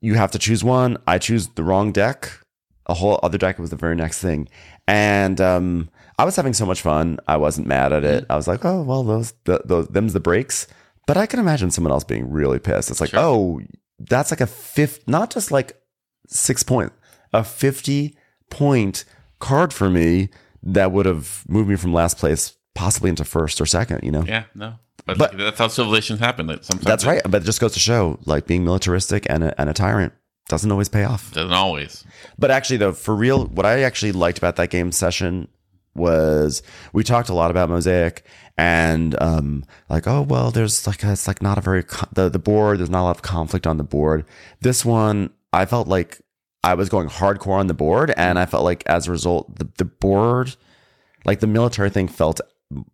you 0.00 0.14
have 0.14 0.30
to 0.32 0.38
choose 0.38 0.62
one. 0.64 0.98
I 1.06 1.18
choose 1.18 1.48
the 1.48 1.62
wrong 1.64 1.92
deck. 1.92 2.30
A 2.86 2.94
whole 2.94 3.20
other 3.22 3.36
deck 3.38 3.58
was 3.58 3.70
the 3.70 3.76
very 3.76 3.94
next 3.96 4.20
thing, 4.22 4.48
and 4.86 5.38
um, 5.42 5.90
I 6.18 6.24
was 6.24 6.36
having 6.36 6.54
so 6.54 6.64
much 6.64 6.80
fun. 6.80 7.18
I 7.28 7.36
wasn't 7.36 7.66
mad 7.66 7.92
at 7.92 8.02
it. 8.02 8.24
I 8.30 8.36
was 8.36 8.48
like, 8.48 8.64
oh 8.64 8.80
well, 8.82 9.02
those 9.04 9.34
the, 9.44 9.60
those 9.64 9.88
them's 9.88 10.14
the 10.14 10.20
breaks. 10.20 10.66
But 11.06 11.18
I 11.18 11.26
can 11.26 11.38
imagine 11.38 11.70
someone 11.70 11.92
else 11.92 12.04
being 12.04 12.30
really 12.30 12.58
pissed. 12.58 12.90
It's 12.90 13.00
like, 13.00 13.10
Sure. 13.10 13.20
oh, 13.20 13.60
that's 13.98 14.30
like 14.30 14.40
a 14.40 14.46
fifth, 14.46 15.06
not 15.08 15.30
just 15.30 15.50
like 15.50 15.80
six 16.26 16.62
point, 16.62 16.92
a 17.32 17.44
fifty 17.44 18.16
point 18.50 19.04
card 19.38 19.72
for 19.72 19.90
me 19.90 20.28
that 20.62 20.92
would 20.92 21.06
have 21.06 21.44
moved 21.48 21.68
me 21.68 21.76
from 21.76 21.92
last 21.92 22.18
place 22.18 22.54
possibly 22.74 23.10
into 23.10 23.24
first 23.24 23.60
or 23.60 23.66
second. 23.66 24.00
You 24.02 24.12
know. 24.12 24.24
Yeah, 24.24 24.44
no. 24.54 24.74
But, 25.06 25.18
But- 25.18 25.38
that's 25.38 25.58
how 25.58 25.68
civilizations 25.68 26.20
happen. 26.20 26.46
That 26.48 26.64
sometimes 26.64 26.84
That's 26.84 27.06
right. 27.06 27.22
But 27.24 27.42
it 27.42 27.44
just 27.44 27.60
goes 27.60 27.72
to 27.72 27.80
show, 27.80 28.18
like 28.26 28.46
being 28.46 28.64
militaristic 28.64 29.26
and 29.30 29.42
a, 29.44 29.58
and 29.60 29.70
a 29.70 29.72
tyrant 29.72 30.12
doesn't 30.48 30.70
always 30.70 30.88
pay 30.88 31.04
off. 31.04 31.32
Doesn't 31.32 31.52
always. 31.52 32.04
But 32.38 32.50
actually, 32.50 32.78
though, 32.78 32.92
for 32.92 33.14
real, 33.14 33.46
what 33.46 33.64
I 33.64 33.82
actually 33.82 34.12
liked 34.12 34.38
about 34.38 34.56
that 34.56 34.70
game 34.70 34.92
session 34.92 35.48
was 35.98 36.62
we 36.92 37.04
talked 37.04 37.28
a 37.28 37.34
lot 37.34 37.50
about 37.50 37.68
Mosaic 37.68 38.24
and 38.56 39.20
um, 39.22 39.64
like, 39.88 40.06
oh 40.06 40.22
well, 40.22 40.50
there's 40.50 40.86
like 40.86 41.04
a, 41.04 41.12
it's 41.12 41.28
like 41.28 41.42
not 41.42 41.58
a 41.58 41.60
very 41.60 41.84
the 42.12 42.28
the 42.28 42.38
board. 42.38 42.78
There's 42.78 42.90
not 42.90 43.02
a 43.02 43.08
lot 43.08 43.16
of 43.16 43.22
conflict 43.22 43.66
on 43.66 43.76
the 43.76 43.84
board. 43.84 44.24
This 44.60 44.84
one, 44.84 45.30
I 45.52 45.64
felt 45.66 45.86
like 45.88 46.20
I 46.64 46.74
was 46.74 46.88
going 46.88 47.08
hardcore 47.08 47.58
on 47.58 47.68
the 47.68 47.74
board, 47.74 48.12
and 48.16 48.38
I 48.38 48.46
felt 48.46 48.64
like 48.64 48.82
as 48.86 49.06
a 49.06 49.10
result, 49.10 49.58
the 49.58 49.68
the 49.78 49.84
board, 49.84 50.56
like 51.24 51.40
the 51.40 51.46
military 51.46 51.90
thing, 51.90 52.08
felt 52.08 52.40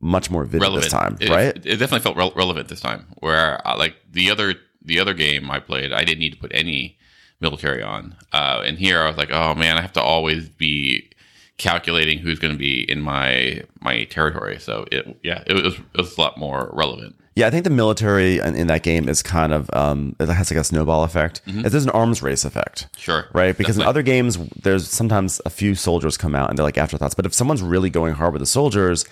much 0.00 0.30
more 0.30 0.44
vivid 0.44 0.62
relevant 0.62 0.84
this 0.84 0.92
time, 0.92 1.16
It- 1.20 1.30
right? 1.30 1.56
It, 1.56 1.62
definitely 1.78 2.00
felt 2.00 2.16
rel- 2.16 2.32
relevant 2.36 2.68
this 2.68 2.80
time. 2.80 3.06
Where 3.20 3.66
uh, 3.66 3.76
like 3.78 3.96
the 4.10 4.30
other 4.30 4.54
the 4.82 5.00
other 5.00 5.14
game 5.14 5.50
I 5.50 5.60
played, 5.60 5.92
I 5.92 6.04
didn't 6.04 6.18
need 6.20 6.34
to 6.34 6.38
put 6.38 6.52
any 6.54 6.98
military 7.40 7.82
on, 7.82 8.16
uh, 8.34 8.62
and 8.66 8.78
here 8.78 9.00
I 9.00 9.08
was 9.08 9.16
like, 9.16 9.30
oh 9.30 9.54
man, 9.54 9.78
I 9.78 9.80
have 9.80 9.94
to 9.94 10.02
always 10.02 10.48
be 10.50 11.10
calculating 11.56 12.18
who's 12.18 12.38
going 12.38 12.52
to 12.52 12.58
be 12.58 12.82
in 12.90 13.00
my 13.00 13.62
my 13.80 14.04
territory. 14.04 14.58
So 14.58 14.86
it 14.90 15.18
yeah, 15.22 15.42
it 15.46 15.54
was 15.54 15.74
it 15.74 15.82
was 15.96 16.16
a 16.16 16.20
lot 16.20 16.36
more 16.38 16.70
relevant. 16.72 17.16
Yeah, 17.36 17.48
I 17.48 17.50
think 17.50 17.64
the 17.64 17.70
military 17.70 18.38
in, 18.38 18.54
in 18.54 18.66
that 18.68 18.84
game 18.84 19.08
is 19.08 19.20
kind 19.20 19.52
of 19.52 19.68
um, 19.72 20.14
it 20.20 20.28
has 20.28 20.52
like 20.52 20.60
a 20.60 20.62
snowball 20.64 21.02
effect. 21.02 21.40
It- 21.46 21.70
There's 21.70 21.82
an 21.84 21.90
arms 21.90 22.22
race 22.22 22.44
effect, 22.44 22.86
Sure, 22.96 23.26
right? 23.32 23.56
Because 23.58 23.76
in 23.76 23.82
other 23.82 24.02
games, 24.02 24.38
there's 24.62 24.88
sometimes 24.88 25.40
a 25.44 25.50
few 25.50 25.74
soldiers 25.74 26.16
come 26.16 26.36
out 26.36 26.48
and 26.48 26.56
they're 26.56 26.64
like 26.64 26.78
afterthoughts. 26.78 27.14
But 27.14 27.26
if 27.26 27.34
someone's 27.34 27.60
really 27.62 27.90
going 27.90 28.14
hard 28.14 28.32
with 28.34 28.40
the 28.40 28.46
soldiers, 28.46 29.04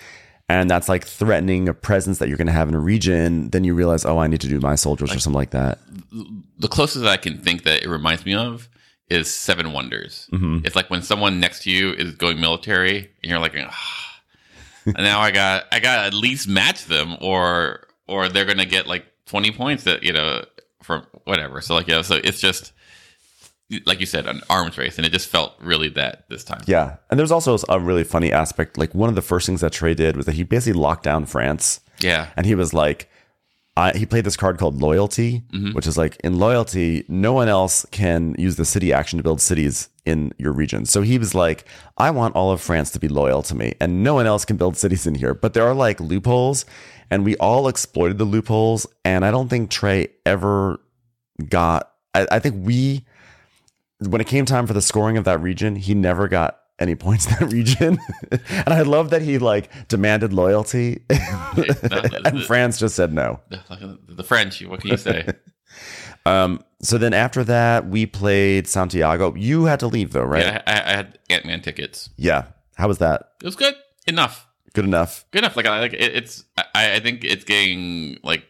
and 0.47 0.69
that's 0.69 0.87
like 0.87 1.05
threatening 1.05 1.67
a 1.67 1.73
presence 1.73 2.19
that 2.19 2.29
you're 2.29 2.37
going 2.37 2.47
to 2.47 2.53
have 2.53 2.69
in 2.69 2.75
a 2.75 2.79
region, 2.79 3.49
then 3.49 3.65
you 3.65 3.73
realize, 3.75 4.05
oh, 4.05 4.17
I 4.19 4.27
need 4.27 4.39
to 4.41 4.47
do 4.47 4.59
my 4.61 4.75
soldiers 4.75 5.13
or 5.13 5.19
something 5.19 5.37
like 5.37 5.49
that. 5.51 5.79
the 6.59 6.69
closest 6.69 7.03
I 7.05 7.17
can 7.17 7.37
think 7.39 7.63
that 7.63 7.83
it 7.83 7.89
reminds 7.89 8.25
me 8.25 8.35
of 8.35 8.69
is 9.09 9.33
Seven 9.33 9.73
Wonders. 9.73 10.29
It's 10.31 10.75
like 10.75 10.89
when 10.89 11.01
someone 11.01 11.39
next 11.39 11.63
to 11.63 11.71
you 11.71 11.91
is 11.91 12.15
going 12.15 12.39
military, 12.39 12.97
and 12.97 13.29
you're 13.29 13.39
like, 13.39 13.53
ah, 13.57 14.21
and 14.85 14.97
now 14.97 15.19
I 15.19 15.31
got 15.31 15.65
I 15.71 15.79
got 15.79 16.05
at 16.05 16.13
least 16.13 16.47
match 16.47 16.85
them, 16.85 17.17
or 17.21 17.87
or 18.07 18.29
they're 18.29 18.45
gonna 18.45 18.65
get 18.65 18.87
like 18.87 19.05
twenty 19.25 19.51
points 19.51 19.83
that 19.83 20.03
you 20.03 20.13
know 20.13 20.43
from 20.81 21.05
whatever. 21.25 21.61
So 21.61 21.75
like 21.75 21.87
yeah, 21.87 22.01
so 22.01 22.15
it's 22.23 22.39
just 22.39 22.73
like 23.85 23.99
you 23.99 24.05
said, 24.05 24.27
an 24.27 24.41
arms 24.49 24.77
race, 24.77 24.97
and 24.97 25.05
it 25.05 25.11
just 25.11 25.27
felt 25.29 25.53
really 25.59 25.89
that 25.89 26.25
this 26.29 26.43
time. 26.43 26.61
Yeah, 26.65 26.97
and 27.09 27.19
there's 27.19 27.31
also 27.31 27.57
a 27.69 27.79
really 27.79 28.03
funny 28.03 28.31
aspect. 28.31 28.77
Like 28.77 28.93
one 28.93 29.09
of 29.09 29.15
the 29.15 29.21
first 29.21 29.45
things 29.45 29.61
that 29.61 29.71
Trey 29.71 29.93
did 29.93 30.15
was 30.17 30.25
that 30.25 30.35
he 30.35 30.43
basically 30.43 30.79
locked 30.79 31.03
down 31.03 31.25
France. 31.25 31.79
Yeah, 31.99 32.29
and 32.35 32.45
he 32.45 32.55
was 32.55 32.73
like 32.73 33.09
I, 33.75 33.91
he 33.97 34.05
played 34.05 34.23
this 34.23 34.37
card 34.37 34.59
called 34.59 34.81
loyalty 34.81 35.43
mm-hmm. 35.51 35.73
which 35.73 35.87
is 35.87 35.97
like 35.97 36.17
in 36.23 36.37
loyalty 36.37 37.05
no 37.07 37.33
one 37.33 37.47
else 37.47 37.85
can 37.91 38.35
use 38.37 38.55
the 38.55 38.65
city 38.65 38.93
action 38.93 39.17
to 39.17 39.23
build 39.23 39.41
cities 39.41 39.89
in 40.05 40.31
your 40.37 40.51
region. 40.51 40.85
So 40.85 41.01
he 41.01 41.17
was 41.17 41.33
like 41.33 41.65
i 41.97 42.11
want 42.11 42.35
all 42.35 42.51
of 42.51 42.61
france 42.61 42.91
to 42.91 42.99
be 42.99 43.07
loyal 43.07 43.41
to 43.43 43.55
me 43.55 43.73
and 43.79 44.03
no 44.03 44.13
one 44.13 44.25
else 44.25 44.45
can 44.45 44.57
build 44.57 44.77
cities 44.77 45.07
in 45.07 45.15
here. 45.15 45.33
But 45.33 45.53
there 45.53 45.65
are 45.65 45.73
like 45.73 45.99
loopholes 45.99 46.65
and 47.09 47.25
we 47.25 47.35
all 47.37 47.67
exploited 47.67 48.17
the 48.17 48.25
loopholes 48.25 48.87
and 49.05 49.25
i 49.25 49.31
don't 49.31 49.49
think 49.49 49.69
trey 49.69 50.07
ever 50.25 50.79
got 51.49 51.91
I, 52.13 52.27
I 52.31 52.39
think 52.39 52.65
we 52.65 53.05
when 53.99 54.21
it 54.21 54.27
came 54.27 54.45
time 54.45 54.67
for 54.67 54.73
the 54.73 54.81
scoring 54.81 55.17
of 55.17 55.23
that 55.25 55.39
region 55.41 55.75
he 55.75 55.93
never 55.93 56.27
got 56.27 56.59
any 56.79 56.95
points 56.95 57.25
in 57.27 57.31
that 57.39 57.53
region 57.53 57.97
and 58.31 58.69
i 58.73 58.81
love 58.81 59.11
that 59.11 59.21
he 59.21 59.37
like 59.37 59.69
demanded 59.87 60.33
loyalty 60.33 61.03
and 61.09 62.43
france 62.43 62.77
just 62.79 62.95
said 62.95 63.13
no 63.13 63.39
the, 63.49 64.23
French. 64.23 64.61
What 64.63 64.81
can 64.81 64.89
you 64.91 64.97
say? 64.97 65.27
um 66.25 66.63
so 66.81 66.97
then 66.97 67.13
after 67.13 67.43
that 67.43 67.87
we 67.87 68.05
played 68.05 68.67
santiago 68.67 69.33
you 69.35 69.65
had 69.65 69.79
to 69.79 69.87
leave 69.87 70.13
though 70.13 70.23
right 70.23 70.43
yeah, 70.43 70.61
I, 70.65 70.73
I 70.73 70.95
had 70.95 71.19
Ant 71.29 71.45
Man 71.45 71.61
tickets. 71.61 72.09
yeah 72.17 72.45
how 72.75 72.87
was 72.87 72.97
that 72.97 73.29
It 73.41 73.45
was 73.45 73.55
good 73.55 73.75
enough. 74.07 74.47
good 74.73 74.85
enough 74.85 75.25
good 75.31 75.39
enough. 75.43 75.55
Like 75.55 75.65
I 75.67 75.79
like 75.79 75.93
it, 75.93 76.15
it's. 76.15 76.43
I, 76.57 76.95
I 76.95 76.99
think 76.99 77.23
it's 77.23 77.43
getting 77.43 78.17
like 78.23 78.43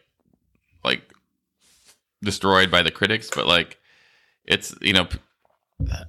like 0.82 1.02
destroyed 2.22 2.70
by 2.70 2.82
the 2.82 2.90
critics, 2.90 3.30
but 3.34 3.46
like 3.46 3.78
it's 4.44 4.74
you 4.80 4.92
know. 4.92 5.06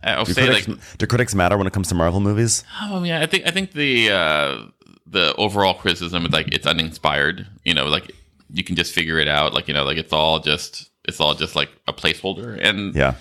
I'll 0.04 0.26
do 0.26 0.34
say 0.34 0.46
critics, 0.46 0.68
like 0.68 0.98
do 0.98 1.08
critics 1.08 1.36
matter 1.36 1.58
when 1.58 1.68
it 1.68 1.74
comes 1.74 1.88
to 1.90 1.96
marvel 1.96 2.20
movies 2.20 2.64
oh 2.82 3.04
yeah, 3.04 3.22
I 3.22 3.26
think 3.26 3.48
I 3.48 3.52
think 3.52 3.72
the 3.72 4.12
uh, 4.12 4.66
the 5.08 5.34
overall 5.36 5.74
criticism 5.74 6.26
is 6.26 6.32
like 6.32 6.54
it's 6.54 6.68
uninspired. 6.68 7.48
You 7.64 7.74
know, 7.74 7.88
like 7.88 8.12
you 8.52 8.64
can 8.64 8.76
just 8.76 8.94
figure 8.94 9.20
it 9.20 9.28
out. 9.28 9.54
Like 9.54 9.68
you 9.68 9.74
know, 9.74 9.84
like 9.84 9.98
it's 9.98 10.14
all 10.14 10.40
just 10.40 10.92
it's 11.04 11.20
all 11.20 11.34
just 11.34 11.56
like 11.56 11.70
a 11.88 11.94
placeholder. 11.94 12.58
And 12.62 12.96
yeah 12.96 13.16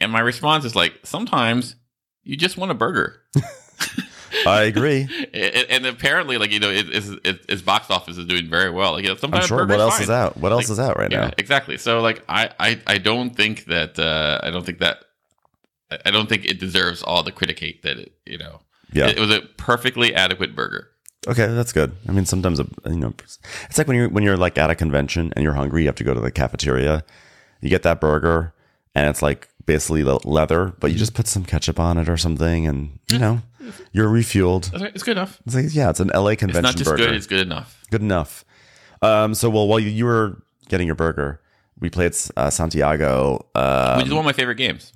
and 0.00 0.12
my 0.12 0.20
response 0.20 0.64
is 0.64 0.76
like 0.76 0.94
sometimes 1.04 1.76
you 2.22 2.36
just 2.36 2.56
want 2.56 2.70
a 2.70 2.74
burger. 2.74 3.22
i 4.46 4.62
agree 4.62 5.08
and, 5.32 5.66
and 5.70 5.86
apparently, 5.86 6.36
like 6.36 6.52
you 6.52 6.60
know, 6.60 6.70
it, 6.70 6.86
it's, 6.90 7.08
it, 7.24 7.40
its 7.48 7.62
box 7.62 7.90
office 7.90 8.18
is 8.18 8.26
doing 8.26 8.48
very 8.48 8.70
well. 8.70 8.92
Like 8.92 9.02
you 9.02 9.08
know, 9.08 9.14
i'm 9.14 9.18
sometimes 9.18 9.46
sure 9.46 9.66
what 9.66 9.80
else 9.80 9.94
fine. 9.94 10.02
is 10.04 10.10
out 10.10 10.36
what 10.36 10.52
else 10.52 10.68
is 10.68 10.78
out 10.78 10.96
right 10.98 11.10
yeah, 11.10 11.26
now 11.26 11.30
exactly. 11.38 11.78
So 11.78 12.00
like 12.00 12.22
I, 12.28 12.50
I, 12.58 12.80
I 12.86 12.98
don't 12.98 13.34
think 13.34 13.64
that 13.66 13.98
uh, 13.98 14.40
I 14.42 14.50
don't 14.50 14.64
think 14.64 14.78
that 14.78 15.04
I- 16.06 16.10
don't 16.10 16.28
think 16.28 16.44
it 16.44 16.58
deserves 16.60 17.02
all 17.02 17.22
the 17.22 17.32
critic 17.32 17.58
hate 17.60 17.82
that 17.82 17.98
it 17.98 18.12
you 18.26 18.38
know. 18.38 18.60
yeah 18.92 19.08
It, 19.08 19.18
was 19.18 19.30
a 19.30 19.40
perfectly 19.56 20.14
adequate 20.14 20.54
burger. 20.54 20.88
Okay, 21.26 21.46
that's 21.46 21.72
good. 21.72 21.92
I 22.08 22.12
mean, 22.12 22.24
sometimes 22.26 22.60
uh, 22.60 22.64
you 22.86 22.96
know, 22.96 23.12
it's 23.18 23.76
like 23.78 23.86
when 23.88 23.96
you're 23.96 24.08
when 24.08 24.22
you're 24.24 24.36
like 24.36 24.56
at 24.58 24.70
a 24.70 24.74
convention 24.74 25.32
and 25.34 25.42
you're 25.42 25.54
hungry, 25.54 25.82
you 25.82 25.88
have 25.88 25.96
to 25.96 26.04
go 26.04 26.14
to 26.14 26.20
the 26.20 26.30
cafeteria. 26.30 27.04
You 27.60 27.68
get 27.70 27.82
that 27.82 28.00
burger, 28.00 28.54
and 28.94 29.08
it's 29.08 29.20
like 29.20 29.48
basically 29.66 30.04
le- 30.04 30.20
leather, 30.24 30.72
but 30.78 30.88
you 30.88 30.94
Mm-hmm. 30.94 30.98
just 31.00 31.14
put 31.14 31.26
some 31.26 31.44
ketchup 31.44 31.78
on 31.80 31.98
it 31.98 32.08
or 32.08 32.16
something, 32.16 32.66
and 32.66 32.98
you 33.10 33.18
know, 33.18 33.42
you're 33.92 34.08
refueled. 34.08 34.70
It's 34.94 35.02
good 35.02 35.16
enough. 35.18 35.40
It's 35.44 35.54
like, 35.56 35.74
yeah, 35.74 35.90
it's 35.90 36.00
an 36.00 36.10
LA 36.14 36.36
convention. 36.36 36.64
It's 36.64 36.74
not 36.74 36.76
just 36.76 36.88
burger. 36.90 37.06
good; 37.06 37.14
it's 37.16 37.26
good 37.26 37.40
enough. 37.40 37.82
good 37.90 38.00
enough. 38.02 38.44
Um, 39.02 39.34
so 39.34 39.50
well, 39.50 39.66
while 39.68 39.80
you, 39.80 39.90
you 39.90 40.04
were 40.06 40.40
getting 40.68 40.86
your 40.86 40.96
burger, 40.96 41.40
we 41.80 41.90
played 41.90 42.14
uh, 42.36 42.48
Santiago. 42.48 43.44
Uh, 43.54 43.96
Which 43.96 44.06
is 44.06 44.12
one 44.12 44.20
of 44.20 44.24
my 44.24 44.32
favorite 44.32 44.54
games, 44.56 44.92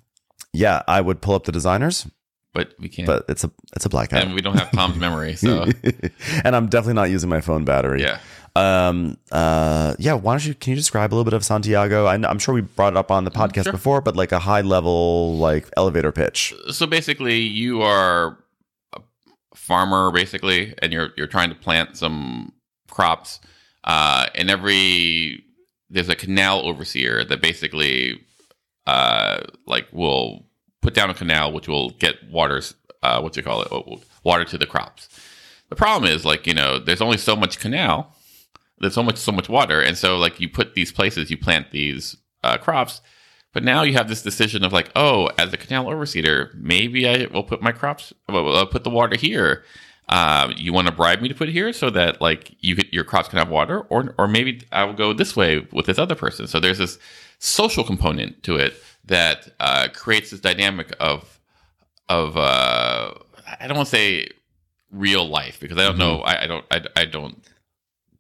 yeah, 0.53 0.83
I 0.89 1.01
would 1.01 1.21
pull 1.21 1.35
up 1.35 1.45
the 1.45 1.53
designers, 1.53 2.07
but 2.55 2.75
we 2.79 2.89
can't. 2.89 3.07
but 3.07 3.25
it's 3.29 3.45
a 3.45 3.51
it's 3.75 3.85
a 3.87 3.89
blackout, 3.89 4.23
and 4.23 4.35
we 4.35 4.41
don't 4.43 4.57
have 4.59 4.71
Tom's 4.73 4.97
memory, 4.97 5.35
so 5.37 5.67
and 6.45 6.55
I'm 6.57 6.69
definitely 6.69 6.95
not 6.95 7.11
using 7.11 7.29
my 7.31 7.41
phone 7.41 7.65
battery. 7.65 8.03
yeah. 8.03 8.19
Um. 8.55 9.17
Uh. 9.31 9.95
Yeah. 9.99 10.13
Why 10.13 10.35
don't 10.35 10.45
you? 10.47 10.55
Can 10.55 10.73
you 10.73 10.77
describe 10.77 11.11
a 11.11 11.15
little 11.15 11.25
bit 11.25 11.33
of 11.33 11.43
Santiago? 11.43 12.05
I, 12.05 12.15
I'm 12.17 12.39
sure 12.39 12.55
we 12.55 12.61
brought 12.61 12.93
it 12.93 12.97
up 12.99 13.11
on 13.11 13.25
the 13.25 13.31
podcast 13.31 13.65
Sure. 13.65 13.73
before, 13.73 14.01
but 14.03 14.15
like 14.15 14.31
a 14.31 14.39
high 14.39 14.61
level, 14.61 15.39
like 15.39 15.71
elevator 15.79 16.13
pitch. 16.13 16.53
So 16.71 16.87
basically, 16.87 17.39
you 17.41 17.81
are 17.81 18.37
a 18.95 19.01
farmer, 19.55 20.11
basically, 20.11 20.75
and 20.83 20.93
you're 20.93 21.13
you're 21.17 21.27
trying 21.29 21.49
to 21.49 21.55
plant 21.55 21.97
some 21.97 22.53
crops. 22.91 23.41
Uh, 23.85 24.27
and 24.35 24.51
every 24.51 25.43
there's 25.89 26.11
a 26.11 26.15
canal 26.15 26.61
overseer 26.67 27.25
that 27.25 27.41
basically, 27.41 28.21
uh, 28.87 29.41
like 29.67 29.87
will 29.93 30.47
put 30.81 30.95
down 30.95 31.11
a 31.11 31.15
canal 31.15 31.53
which 31.53 31.69
will 31.69 31.91
get 31.91 32.17
waters. 32.31 32.75
Uh, 33.03 33.21
what 33.21 33.37
you 33.37 33.43
call 33.43 33.63
it? 33.63 34.05
Water 34.25 34.45
to 34.45 34.59
the 34.59 34.67
crops. 34.67 35.09
The 35.69 35.77
problem 35.77 36.11
is, 36.11 36.25
like 36.25 36.47
you 36.47 36.55
know, 36.55 36.79
there's 36.79 37.01
only 37.01 37.19
so 37.19 37.35
much 37.35 37.59
canal. 37.59 38.15
There's 38.79 38.95
so 38.95 39.03
much 39.03 39.17
so 39.17 39.33
much 39.33 39.49
water, 39.49 39.81
and 39.81 39.97
so 39.97 40.19
like 40.19 40.41
you 40.41 40.49
put 40.49 40.75
these 40.75 40.93
places, 40.93 41.31
you 41.31 41.39
plant 41.39 41.71
these 41.71 42.17
uh, 42.43 42.59
crops, 42.59 43.01
but 43.53 43.63
now 43.63 43.83
you 43.83 43.93
have 43.95 44.09
this 44.09 44.23
decision 44.23 44.65
of 44.65 44.73
like, 44.73 44.91
oh, 44.97 45.31
as 45.39 45.53
a 45.53 45.57
canal 45.57 45.89
overseer, 45.89 46.51
maybe 46.55 47.09
I 47.09 47.27
will 47.27 47.45
put 47.45 47.63
my 47.63 47.73
crops, 47.73 48.13
well, 48.29 48.57
I'll 48.57 48.67
put 48.67 48.85
the 48.85 48.91
water 48.91 49.17
here. 49.17 49.65
Uh, 50.09 50.53
you 50.57 50.73
want 50.73 50.89
to 50.89 50.93
bribe 50.93 51.21
me 51.21 51.29
to 51.29 51.35
put 51.35 51.49
here 51.49 51.73
so 51.73 51.89
that 51.89 52.21
like 52.21 52.55
you 52.61 52.75
get 52.75 52.93
your 52.93 53.05
crops 53.05 53.29
can 53.29 53.39
have 53.39 53.49
water, 53.49 53.81
or 53.83 54.15
or 54.19 54.27
maybe 54.27 54.63
I 54.73 54.85
will 54.85 54.95
go 54.95 55.13
this 55.13 55.37
way 55.37 55.67
with 55.73 55.87
this 55.87 55.99
other 55.99 56.17
person. 56.17 56.47
So 56.47 56.61
there's 56.61 56.79
this 56.79 56.99
social 57.43 57.85
component 57.85 58.43
to 58.45 58.57
it 58.57 58.75
that 59.05 59.49
uh, 59.59 59.89
creates 59.93 60.31
this 60.31 60.41
dynamic 60.41 60.95
of 61.01 61.41
of 62.09 62.37
uh, 62.37 63.13
I 63.61 63.67
don't 63.67 63.77
want 63.77 63.89
to 63.89 63.97
say 63.97 64.29
real 64.91 65.27
life 65.29 65.59
because 65.61 65.79
I 65.79 65.85
don't 65.85 65.99
know 65.99 66.21
I, 66.21 66.43
I 66.43 66.47
don't 66.47 66.65
I, 66.71 66.85
I 66.97 67.05
don't 67.05 67.43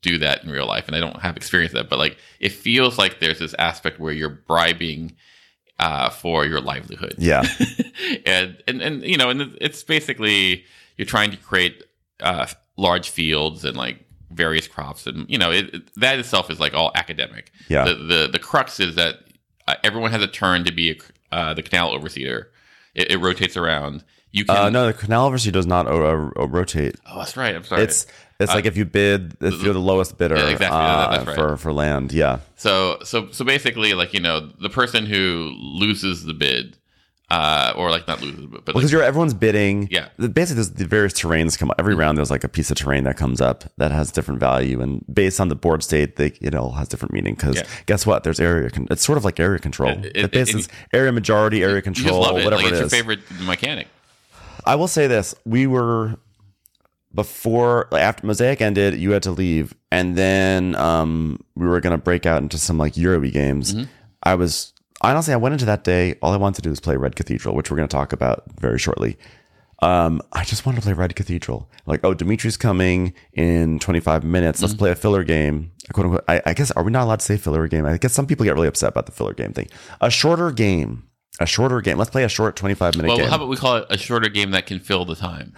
do 0.00 0.18
that 0.18 0.42
in 0.42 0.50
real 0.50 0.66
life 0.66 0.88
and 0.88 0.96
I 0.96 1.00
don't 1.00 1.20
have 1.20 1.36
experience 1.36 1.72
that 1.74 1.88
but 1.88 1.98
like 1.98 2.16
it 2.40 2.50
feels 2.50 2.98
like 2.98 3.20
there's 3.20 3.38
this 3.38 3.54
aspect 3.58 4.00
where 4.00 4.12
you're 4.12 4.28
bribing 4.28 5.14
uh, 5.78 6.10
for 6.10 6.44
your 6.46 6.60
livelihood. 6.60 7.14
Yeah. 7.18 7.42
and, 8.26 8.62
and 8.68 8.80
and 8.80 9.02
you 9.02 9.16
know, 9.16 9.30
and 9.30 9.56
it's 9.60 9.82
basically 9.82 10.64
you're 10.96 11.06
trying 11.06 11.32
to 11.32 11.36
create 11.36 11.82
uh, 12.20 12.46
large 12.76 13.10
fields 13.10 13.64
and 13.64 13.76
like 13.76 14.04
various 14.34 14.66
crops, 14.68 15.06
and 15.06 15.28
you 15.28 15.38
know, 15.38 15.50
it, 15.50 15.74
it- 15.74 15.94
that 16.00 16.18
itself 16.18 16.50
is 16.50 16.58
like 16.60 16.74
all 16.74 16.90
academic. 16.94 17.50
Yeah. 17.68 17.84
The 17.84 17.94
the, 17.94 18.28
the 18.32 18.38
crux 18.38 18.80
is 18.80 18.94
that 18.96 19.16
uh, 19.68 19.74
everyone 19.84 20.10
has 20.10 20.22
a 20.22 20.26
turn 20.26 20.64
to 20.64 20.72
be 20.72 20.90
a, 20.90 21.34
uh, 21.34 21.54
the 21.54 21.62
canal 21.62 21.90
overseer. 21.92 22.50
It, 22.94 23.10
it 23.12 23.16
rotates 23.18 23.56
around. 23.56 24.04
You 24.32 24.44
can. 24.44 24.56
Uh, 24.56 24.70
no, 24.70 24.86
the 24.86 24.92
canal 24.94 25.26
overseer 25.26 25.52
does 25.52 25.66
not 25.66 25.86
uh, 25.86 25.90
uh, 25.94 26.46
rotate. 26.48 26.96
Oh, 27.06 27.18
that's 27.18 27.36
right. 27.36 27.54
I'm 27.54 27.64
sorry. 27.64 27.82
It's 27.82 28.06
it's 28.40 28.52
like 28.52 28.64
if 28.66 28.76
you 28.76 28.84
bid, 28.84 29.36
if 29.40 29.62
you're 29.62 29.72
the 29.74 29.78
lowest 29.78 30.18
bidder 30.18 30.36
Yeah, 30.36 30.48
exactly. 30.48 30.78
Uh, 30.78 31.24
right. 31.24 31.34
for 31.36 31.56
for 31.56 31.72
land. 31.72 32.12
Yeah. 32.12 32.40
So 32.56 32.98
so 33.04 33.30
so 33.30 33.44
basically, 33.44 33.94
like 33.94 34.12
you 34.14 34.20
know, 34.20 34.40
the 34.60 34.70
person 34.70 35.06
who 35.06 35.52
loses 35.58 36.24
the 36.24 36.34
bid, 36.34 36.76
uh, 37.32 37.72
or 37.76 37.88
like 37.90 38.06
not 38.06 38.20
loses, 38.20 38.44
but, 38.44 38.64
but 38.66 38.74
like, 38.74 38.80
because 38.80 38.92
you're 38.92 39.02
everyone's 39.02 39.32
bidding. 39.32 39.88
Yeah. 39.90 40.08
Basically, 40.18 40.56
there's 40.56 40.70
the 40.72 40.84
various 40.84 41.14
terrains 41.14 41.58
come 41.58 41.70
up 41.70 41.76
every 41.78 41.94
round. 41.94 42.18
There's 42.18 42.30
like 42.30 42.44
a 42.44 42.48
piece 42.48 42.70
of 42.70 42.76
terrain 42.76 43.04
that 43.04 43.16
comes 43.16 43.40
up 43.40 43.64
that 43.78 43.90
has 43.90 44.12
different 44.12 44.38
value, 44.38 44.82
and 44.82 45.02
based 45.12 45.40
on 45.40 45.48
the 45.48 45.54
board 45.54 45.82
state, 45.82 46.16
they 46.16 46.26
it 46.42 46.54
all 46.54 46.72
has 46.72 46.88
different 46.88 47.14
meaning. 47.14 47.34
Because 47.34 47.56
Yeah. 47.56 47.62
guess 47.86 48.04
what? 48.04 48.22
There's 48.22 48.38
area. 48.38 48.68
Con- 48.68 48.86
it's 48.90 49.02
sort 49.02 49.16
of 49.16 49.24
like 49.24 49.40
area 49.40 49.58
control. 49.58 49.90
It- 49.92 50.04
It, 50.04 50.16
it- 50.16 50.34
it- 50.36 50.54
is 50.54 50.68
area 50.92 51.10
majority, 51.10 51.62
area 51.62 51.80
control, 51.80 52.20
whatever 52.20 52.56
Like 52.56 52.66
it 52.66 52.72
it's 52.72 52.80
your 52.80 52.88
favorite 52.90 53.20
mechanic. 53.40 53.88
I 54.66 54.74
will 54.74 54.88
say 54.88 55.06
this: 55.06 55.34
we 55.46 55.66
were 55.66 56.18
before 57.14 57.88
after 57.94 58.26
Mosaic 58.26 58.60
ended, 58.60 58.94
you 58.98 59.12
had 59.12 59.22
to 59.24 59.30
leave, 59.30 59.74
and 59.90 60.16
then 60.16 60.74
um, 60.76 61.40
we 61.54 61.66
were 61.66 61.80
gonna 61.80 61.98
break 61.98 62.26
out 62.26 62.42
into 62.42 62.58
some 62.58 62.78
like 62.78 62.96
Euro 62.96 63.20
games. 63.30 63.74
Mm-hmm. 63.74 63.84
I 64.22 64.34
was 64.34 64.72
honestly, 65.02 65.34
I 65.34 65.36
went 65.36 65.52
into 65.54 65.64
that 65.66 65.84
day. 65.84 66.16
All 66.22 66.32
I 66.32 66.36
wanted 66.36 66.56
to 66.56 66.62
do 66.62 66.70
was 66.70 66.80
play 66.80 66.96
Red 66.96 67.16
Cathedral, 67.16 67.54
which 67.54 67.70
we're 67.70 67.76
gonna 67.76 67.88
talk 67.88 68.12
about 68.12 68.44
very 68.60 68.78
shortly. 68.78 69.16
Um, 69.80 70.22
I 70.32 70.44
just 70.44 70.64
wanted 70.64 70.76
to 70.76 70.82
play 70.84 70.92
Red 70.92 71.16
Cathedral. 71.16 71.68
Like, 71.86 72.00
oh, 72.04 72.14
Dimitri's 72.14 72.56
coming 72.56 73.14
in 73.32 73.80
25 73.80 74.22
minutes. 74.22 74.58
Mm-hmm. 74.58 74.64
Let's 74.66 74.74
play 74.74 74.90
a 74.92 74.94
filler 74.94 75.24
game. 75.24 75.72
Quote 75.92 76.06
unquote. 76.06 76.24
I, 76.28 76.40
I 76.46 76.54
guess 76.54 76.70
are 76.70 76.84
we 76.84 76.92
not 76.92 77.02
allowed 77.02 77.18
to 77.18 77.24
say 77.24 77.36
filler 77.36 77.66
game? 77.66 77.84
I 77.84 77.98
guess 77.98 78.12
some 78.12 78.28
people 78.28 78.44
get 78.44 78.54
really 78.54 78.68
upset 78.68 78.90
about 78.90 79.06
the 79.06 79.12
filler 79.12 79.34
game 79.34 79.52
thing. 79.52 79.68
A 80.00 80.08
shorter 80.08 80.52
game. 80.52 81.08
A 81.40 81.46
shorter 81.46 81.80
game. 81.80 81.98
Let's 81.98 82.10
play 82.10 82.22
a 82.22 82.28
short 82.28 82.54
25 82.54 82.96
minute 82.96 83.08
Well, 83.08 83.16
game. 83.16 83.28
how 83.28 83.36
about 83.36 83.48
we 83.48 83.56
call 83.56 83.78
it 83.78 83.86
a 83.90 83.98
shorter 83.98 84.28
game 84.28 84.52
that 84.52 84.66
can 84.66 84.78
fill 84.78 85.04
the 85.04 85.16
time? 85.16 85.52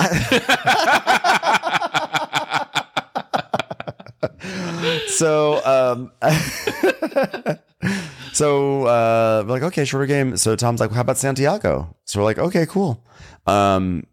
so 5.08 5.64
um 5.64 6.12
so 8.42 8.86
uh 8.86 9.44
we're 9.46 9.52
like 9.52 9.62
okay 9.62 9.84
shorter 9.84 10.06
game 10.06 10.36
so 10.36 10.56
tom's 10.56 10.80
like 10.80 10.90
how 10.90 11.00
about 11.02 11.16
santiago 11.16 11.94
so 12.04 12.18
we're 12.18 12.24
like 12.24 12.38
okay 12.38 12.66
cool 12.66 13.04
um 13.46 14.04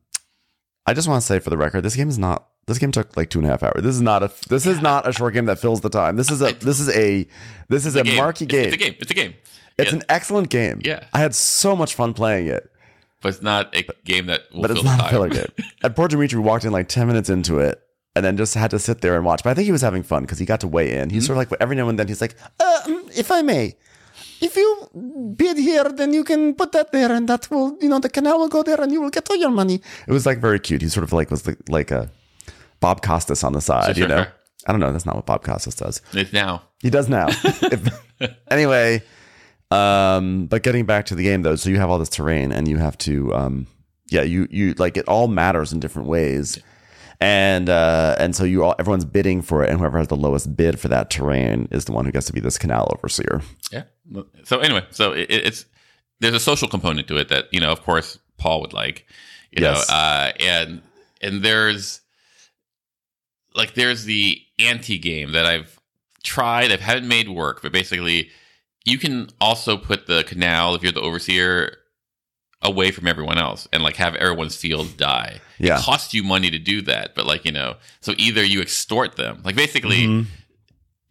i 0.86 0.94
just 0.94 1.08
want 1.08 1.20
to 1.20 1.26
say 1.26 1.40
for 1.40 1.50
the 1.50 1.58
record 1.58 1.82
this 1.82 1.96
game 1.96 2.10
is 2.10 2.20
not 2.20 2.48
this 2.68 2.78
game 2.78 2.92
took 2.92 3.18
like 3.18 3.32
two 3.32 3.40
and 3.40 3.48
a 3.48 3.50
half 3.50 3.64
hours 3.64 3.82
this 3.82 3.96
is 3.96 4.02
not 4.02 4.22
a 4.22 4.32
this 4.50 4.68
is 4.68 4.82
not 4.82 5.08
a 5.08 5.12
short 5.12 5.34
game 5.34 5.46
that 5.46 5.58
fills 5.58 5.82
the 5.82 5.90
time 5.90 6.16
this 6.16 6.30
is 6.30 6.42
a 6.44 6.52
this 6.54 6.80
is 6.80 6.90
a 6.96 7.28
this 7.70 7.88
is 7.88 7.96
a, 7.96 8.04
Game. 8.04 8.18
marquee 8.18 8.46
game 8.46 8.66
It's 8.66 8.76
a 8.76 8.78
game. 8.78 8.96
It's 9.00 9.10
a 9.12 9.14
game. 9.16 9.34
it's 9.80 9.92
Yeah, 9.92 9.98
an 9.98 10.04
excellent 10.10 10.50
game 10.50 10.80
Yeah. 10.86 11.06
i 11.12 11.18
had 11.18 11.34
so 11.34 11.76
much 11.76 11.96
fun 11.96 12.14
playing 12.14 12.46
it 12.48 12.70
but 13.22 13.30
it's 13.30 13.42
not 13.42 13.76
a 13.76 13.84
game 14.06 14.28
that 14.28 14.42
will 14.54 14.62
but 14.62 14.70
it's 14.72 14.84
not 14.84 15.08
a 15.08 15.10
filler 15.10 15.30
game 15.30 15.52
at 15.84 15.96
poor 15.96 16.08
dimitri 16.08 16.38
we 16.40 16.46
walked 16.46 16.66
in 16.66 16.72
like 16.72 16.88
10 16.88 17.08
minutes 17.08 17.30
into 17.30 17.58
it 17.58 17.82
and 18.16 18.24
then 18.24 18.38
just 18.38 18.54
had 18.54 18.72
to 18.72 18.80
sit 18.80 19.02
there 19.02 19.16
and 19.16 19.24
watch. 19.24 19.44
But 19.44 19.52
I 19.52 19.54
think 19.54 19.66
he 19.66 19.72
was 19.72 19.84
having 19.84 20.02
fun 20.02 20.24
because 20.24 20.40
he 20.40 20.46
got 20.46 20.60
to 20.62 20.68
weigh 20.68 20.94
in. 20.94 21.08
Mm-hmm. 21.08 21.14
He's 21.14 21.28
sort 21.28 21.38
of 21.38 21.50
like 21.52 21.62
every 21.62 21.76
now 21.76 21.88
and 21.90 21.98
then 21.98 22.08
he's 22.08 22.20
like, 22.22 22.36
uh, 22.60 22.80
um, 22.86 23.06
"If 23.16 23.32
I 23.32 23.44
may, 23.44 23.78
if 24.42 24.56
you 24.56 25.34
bid 25.36 25.58
here, 25.58 25.86
then 25.86 26.14
you 26.14 26.24
can 26.24 26.54
put 26.56 26.72
that 26.72 26.92
there, 26.92 27.12
and 27.12 27.28
that 27.30 27.50
will, 27.52 27.78
you 27.82 27.90
know, 27.90 28.00
the 28.00 28.10
canal 28.10 28.40
will 28.40 28.48
go 28.50 28.64
there, 28.64 28.80
and 28.82 28.92
you 28.92 29.02
will 29.02 29.10
get 29.12 29.30
all 29.30 29.38
your 29.38 29.52
money." 29.52 29.82
It 30.08 30.12
was 30.14 30.26
like 30.26 30.40
very 30.40 30.60
cute. 30.60 30.82
He 30.82 30.90
sort 30.90 31.04
of 31.04 31.14
like 31.14 31.30
was 31.32 31.46
like, 31.48 31.58
like 31.70 31.92
a 31.92 32.10
Bob 32.80 33.02
Costas 33.02 33.44
on 33.44 33.54
the 33.54 33.62
side, 33.62 33.96
Sure, 33.96 34.04
you 34.04 34.08
know. 34.08 34.24
sure. 34.24 34.34
I 34.68 34.72
don't 34.72 34.82
know. 34.82 34.92
That's 34.92 35.06
not 35.06 35.16
what 35.16 35.26
Bob 35.26 35.44
Costas 35.44 35.76
does. 35.76 36.02
It's 36.14 36.34
now. 36.34 36.62
He 36.82 36.90
does 36.90 37.08
now. 37.10 37.28
If- 37.44 38.30
anyway, 38.52 39.02
um, 39.72 40.48
but 40.48 40.64
getting 40.64 40.86
back 40.86 41.06
to 41.08 41.16
the 41.16 41.24
game 41.24 41.42
though, 41.44 41.56
so 41.56 41.70
you 41.70 41.78
have 41.78 41.90
all 41.90 42.00
this 42.00 42.10
terrain, 42.10 42.52
and 42.52 42.68
you 42.68 42.78
have 42.78 42.98
to, 43.00 43.34
um, 43.34 43.68
yeah, 44.10 44.24
you 44.24 44.48
you 44.50 44.74
like 44.78 44.98
it 44.98 45.08
all 45.08 45.28
matters 45.28 45.72
in 45.74 45.80
different 45.80 46.08
ways, 46.08 46.60
and 47.22 47.70
uh, 47.70 48.16
and 48.20 48.36
so 48.36 48.44
you 48.44 48.64
all 48.64 48.76
everyone's 48.80 49.06
bidding 49.06 49.42
for 49.42 49.64
it, 49.64 49.70
and 49.70 49.80
whoever 49.80 49.98
has 49.98 50.08
the 50.08 50.16
lowest 50.16 50.56
bid 50.56 50.80
for 50.80 50.88
that 50.88 51.10
terrain 51.10 51.68
is 51.72 51.86
the 51.86 51.92
one 51.92 52.06
who 52.06 52.12
gets 52.12 52.26
to 52.28 52.34
be 52.34 52.40
this 52.40 52.58
canal 52.58 52.92
overseer. 52.98 53.42
Yeah. 53.72 53.84
So 54.44 54.60
anyway, 54.60 54.86
so 54.92 55.12
it, 55.14 55.28
it's 55.30 55.66
there's 56.20 56.34
a 56.36 56.40
social 56.40 56.68
component 56.68 57.08
to 57.10 57.18
it 57.18 57.30
that 57.30 57.46
you 57.52 57.60
know, 57.60 57.72
of 57.72 57.82
course, 57.84 58.18
Paul 58.38 58.62
would 58.62 58.74
like. 58.74 59.06
You 59.52 59.64
Yes. 59.64 59.90
know, 59.90 59.96
uh, 59.96 60.32
and 60.40 60.82
and 61.22 61.42
there's 61.44 62.02
like 63.56 63.74
there's 63.74 64.06
the 64.06 64.40
anti 64.60 64.98
game 64.98 65.32
that 65.34 65.46
I've 65.46 65.80
tried. 66.24 66.72
I 66.72 66.78
haven't 66.78 67.08
made 67.08 67.30
work, 67.30 67.62
but 67.62 67.72
basically, 67.72 68.30
you 68.86 68.98
can 68.98 69.30
also 69.42 69.76
put 69.78 70.08
the 70.08 70.24
canal 70.24 70.76
if 70.76 70.84
you're 70.84 70.92
the 70.92 71.02
overseer 71.02 71.78
away 72.62 72.92
from 72.92 73.08
everyone 73.08 73.38
else 73.38 73.68
and 73.72 73.82
like 73.84 73.96
have 73.96 74.16
everyone's 74.16 74.56
fields 74.56 74.94
die. 74.94 75.40
Yeah. 75.60 75.78
It 75.80 75.82
costs 75.84 76.14
you 76.14 76.24
money 76.24 76.50
to 76.52 76.60
do 76.60 76.82
that, 76.84 77.16
but 77.16 77.26
like 77.26 77.46
you 77.46 77.52
know, 77.52 77.76
so 78.02 78.14
either 78.18 78.44
you 78.44 78.62
extort 78.62 79.16
them, 79.16 79.42
like 79.46 79.56
basically 79.56 80.02
Mhm. 80.08 80.26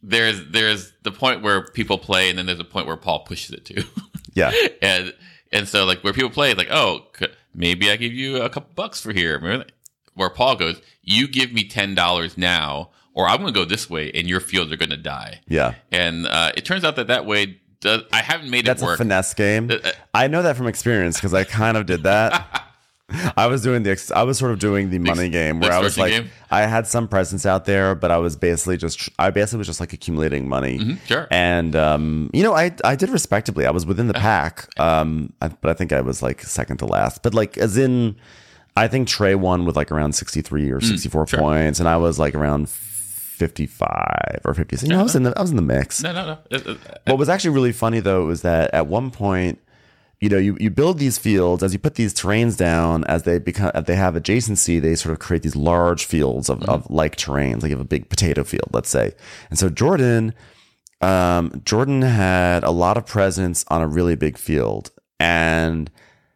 there's 0.02 0.44
there's 0.50 0.92
the 1.02 1.11
point 1.11 1.42
where 1.42 1.62
people 1.64 1.98
play, 1.98 2.28
and 2.30 2.38
then 2.38 2.46
there's 2.46 2.61
a 2.61 2.64
point 2.64 2.87
where 2.87 2.96
Paul 2.96 3.20
pushes 3.20 3.50
it 3.52 3.64
to, 3.66 3.84
Yeah, 4.34 4.52
and 4.82 5.14
and 5.52 5.66
so 5.68 5.84
like 5.84 6.04
where 6.04 6.12
people 6.12 6.30
play, 6.30 6.54
like 6.54 6.68
oh 6.70 7.06
c- 7.18 7.26
maybe 7.54 7.90
I 7.90 7.96
give 7.96 8.12
you 8.12 8.42
a 8.42 8.48
couple 8.50 8.70
bucks 8.74 9.00
for 9.00 9.12
here. 9.12 9.38
Remember? 9.38 9.66
Where 10.14 10.30
Paul 10.30 10.56
goes, 10.56 10.80
you 11.02 11.28
give 11.28 11.52
me 11.52 11.64
ten 11.64 11.94
dollars 11.94 12.37
now, 12.37 12.90
or 13.14 13.26
I'm 13.28 13.40
going 13.40 13.52
to 13.52 13.58
go 13.58 13.64
this 13.64 13.88
way, 13.88 14.11
and 14.12 14.28
your 14.28 14.40
fields 14.40 14.70
are 14.72 14.76
going 14.76 14.90
to 14.90 14.96
die. 14.96 15.40
yeah. 15.48 15.74
And 15.92 16.26
uh, 16.26 16.52
it 16.56 16.64
turns 16.64 16.84
out 16.84 16.96
that 16.96 17.06
that 17.06 17.24
way 17.24 17.61
does. 17.80 18.02
I 18.12 18.22
haven't 18.22 18.50
made 18.50 18.66
That's 18.66 18.82
it 18.82 18.88
a 18.88 18.96
finesse 18.96 19.34
game. 19.34 19.70
Uh, 19.70 19.74
uh, 19.84 19.90
I 20.14 20.26
know 20.28 20.42
that 20.42 20.56
from 20.56 20.66
experience 20.66 21.16
because 21.16 21.34
I 21.34 21.44
kind 21.44 21.76
of 21.76 21.86
did 21.86 22.02
that. 22.04 22.64
I 23.38 23.46
was 23.46 23.62
doing 23.62 23.84
the 23.84 23.92
ex- 23.92 24.10
I 24.10 24.22
was 24.24 24.36
sort 24.36 24.50
of 24.50 24.58
doing 24.58 24.90
the 24.90 24.98
money 24.98 25.30
game 25.30 25.60
where 25.60 25.72
I 25.72 25.78
was 25.78 25.96
like 25.96 26.10
game? 26.12 26.28
I 26.50 26.62
had 26.66 26.86
some 26.86 27.08
presence 27.08 27.46
out 27.46 27.64
there, 27.64 27.94
but 27.94 28.10
I 28.10 28.18
was 28.18 28.36
basically 28.36 28.76
just 28.76 29.08
I 29.18 29.30
basically 29.30 29.58
was 29.58 29.66
just 29.66 29.80
like 29.80 29.94
accumulating 29.94 30.46
money. 30.46 30.78
Mhm, 30.78 31.06
sure. 31.06 31.26
And 31.30 31.74
um, 31.74 32.28
you 32.34 32.42
know, 32.42 32.52
I 32.54 32.70
I 32.84 32.96
did 32.96 33.08
respectably. 33.08 33.64
I 33.64 33.70
was 33.70 33.86
within 33.86 34.08
the 34.08 34.12
pack. 34.14 34.68
Um, 34.78 35.32
I, 35.40 35.48
but 35.48 35.70
I 35.70 35.72
think 35.74 35.90
I 35.94 36.02
was 36.02 36.22
like 36.22 36.42
second 36.42 36.76
to 36.78 36.86
last. 36.86 37.22
But 37.22 37.32
like 37.32 37.56
as 37.56 37.78
in, 37.78 38.14
I 38.76 38.88
think 38.88 39.08
Trey 39.08 39.34
won 39.34 39.64
with 39.64 39.74
like 39.74 39.90
around 39.90 40.12
sixty 40.12 40.42
three 40.42 40.70
or 40.70 40.82
sixty 40.82 41.08
four 41.08 41.24
Mm, 41.24 41.28
sure. 41.30 41.38
points, 41.38 41.80
and 41.80 41.88
I 41.88 41.96
was 41.96 42.18
like 42.18 42.34
around 42.34 42.68
fifty 43.38 43.66
five 43.66 44.40
or 44.44 44.53
fifty. 44.55 44.77
You 44.85 44.92
know, 44.92 45.01
I 45.01 45.03
was 45.03 45.16
in 45.16 45.22
the 45.22 45.33
I 45.37 45.40
was 45.40 45.51
in 45.51 45.57
the 45.57 45.62
mix. 45.62 46.03
no, 46.03 46.12
no, 46.12 46.38
no. 46.51 46.77
What 47.07 47.18
was 47.18 47.29
actually 47.29 47.55
really 47.55 47.72
funny 47.72 48.01
though 48.01 48.27
was 48.27 48.42
that 48.42 48.72
at 48.74 48.87
one 48.87 49.11
point, 49.11 49.59
you 50.20 50.29
know, 50.29 50.37
you, 50.38 50.57
you 50.59 50.68
build 50.70 50.98
these 50.98 51.16
fields 51.16 51.62
as 51.62 51.72
you 51.72 51.79
put 51.79 51.94
these 51.94 52.12
terrains 52.12 52.57
down 52.57 53.05
as 53.05 53.22
they 53.22 53.38
become 53.38 53.70
as 53.74 53.85
they 53.85 53.94
have 53.96 54.14
adjacency, 54.14 54.81
they 54.83 54.94
sort 54.96 55.12
of 55.12 55.20
create 55.20 55.42
these 55.44 55.57
large 55.57 56.05
fields 56.05 56.51
of, 56.51 56.62
of 56.64 56.90
like 56.90 57.16
terrains. 57.16 57.62
Like 57.62 57.70
you 57.70 57.77
have 57.77 57.81
a 57.81 57.85
big 57.85 58.09
potato 58.11 58.42
field, 58.44 58.68
let's 58.72 58.90
say. 58.90 59.14
And 59.51 59.59
so 59.59 59.68
Jordan, 59.68 60.35
um, 61.01 61.62
Jordan 61.64 62.03
had 62.03 62.64
a 62.64 62.70
lot 62.72 62.96
of 62.96 63.07
presence 63.07 63.64
on 63.68 63.81
a 63.83 63.87
really 63.87 64.16
big 64.16 64.37
field, 64.37 64.90
and 65.20 65.90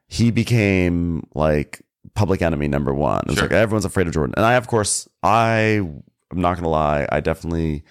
he 0.07 0.31
became 0.31 1.27
like 1.35 1.83
public 2.15 2.43
enemy 2.43 2.69
number 2.69 2.93
one. 2.95 3.21
It 3.25 3.29
was 3.29 3.39
Sure. 3.39 3.49
like 3.49 3.53
everyone's 3.53 3.85
afraid 3.87 4.07
of 4.07 4.13
Jordan, 4.13 4.35
and 4.37 4.45
I, 4.47 4.55
of 4.55 4.69
course, 4.69 5.09
I 5.25 5.81
I'm 6.33 6.41
not 6.41 6.57
gonna 6.57 6.69
lie, 6.69 7.07
I 7.13 7.21
definitely. 7.21 7.85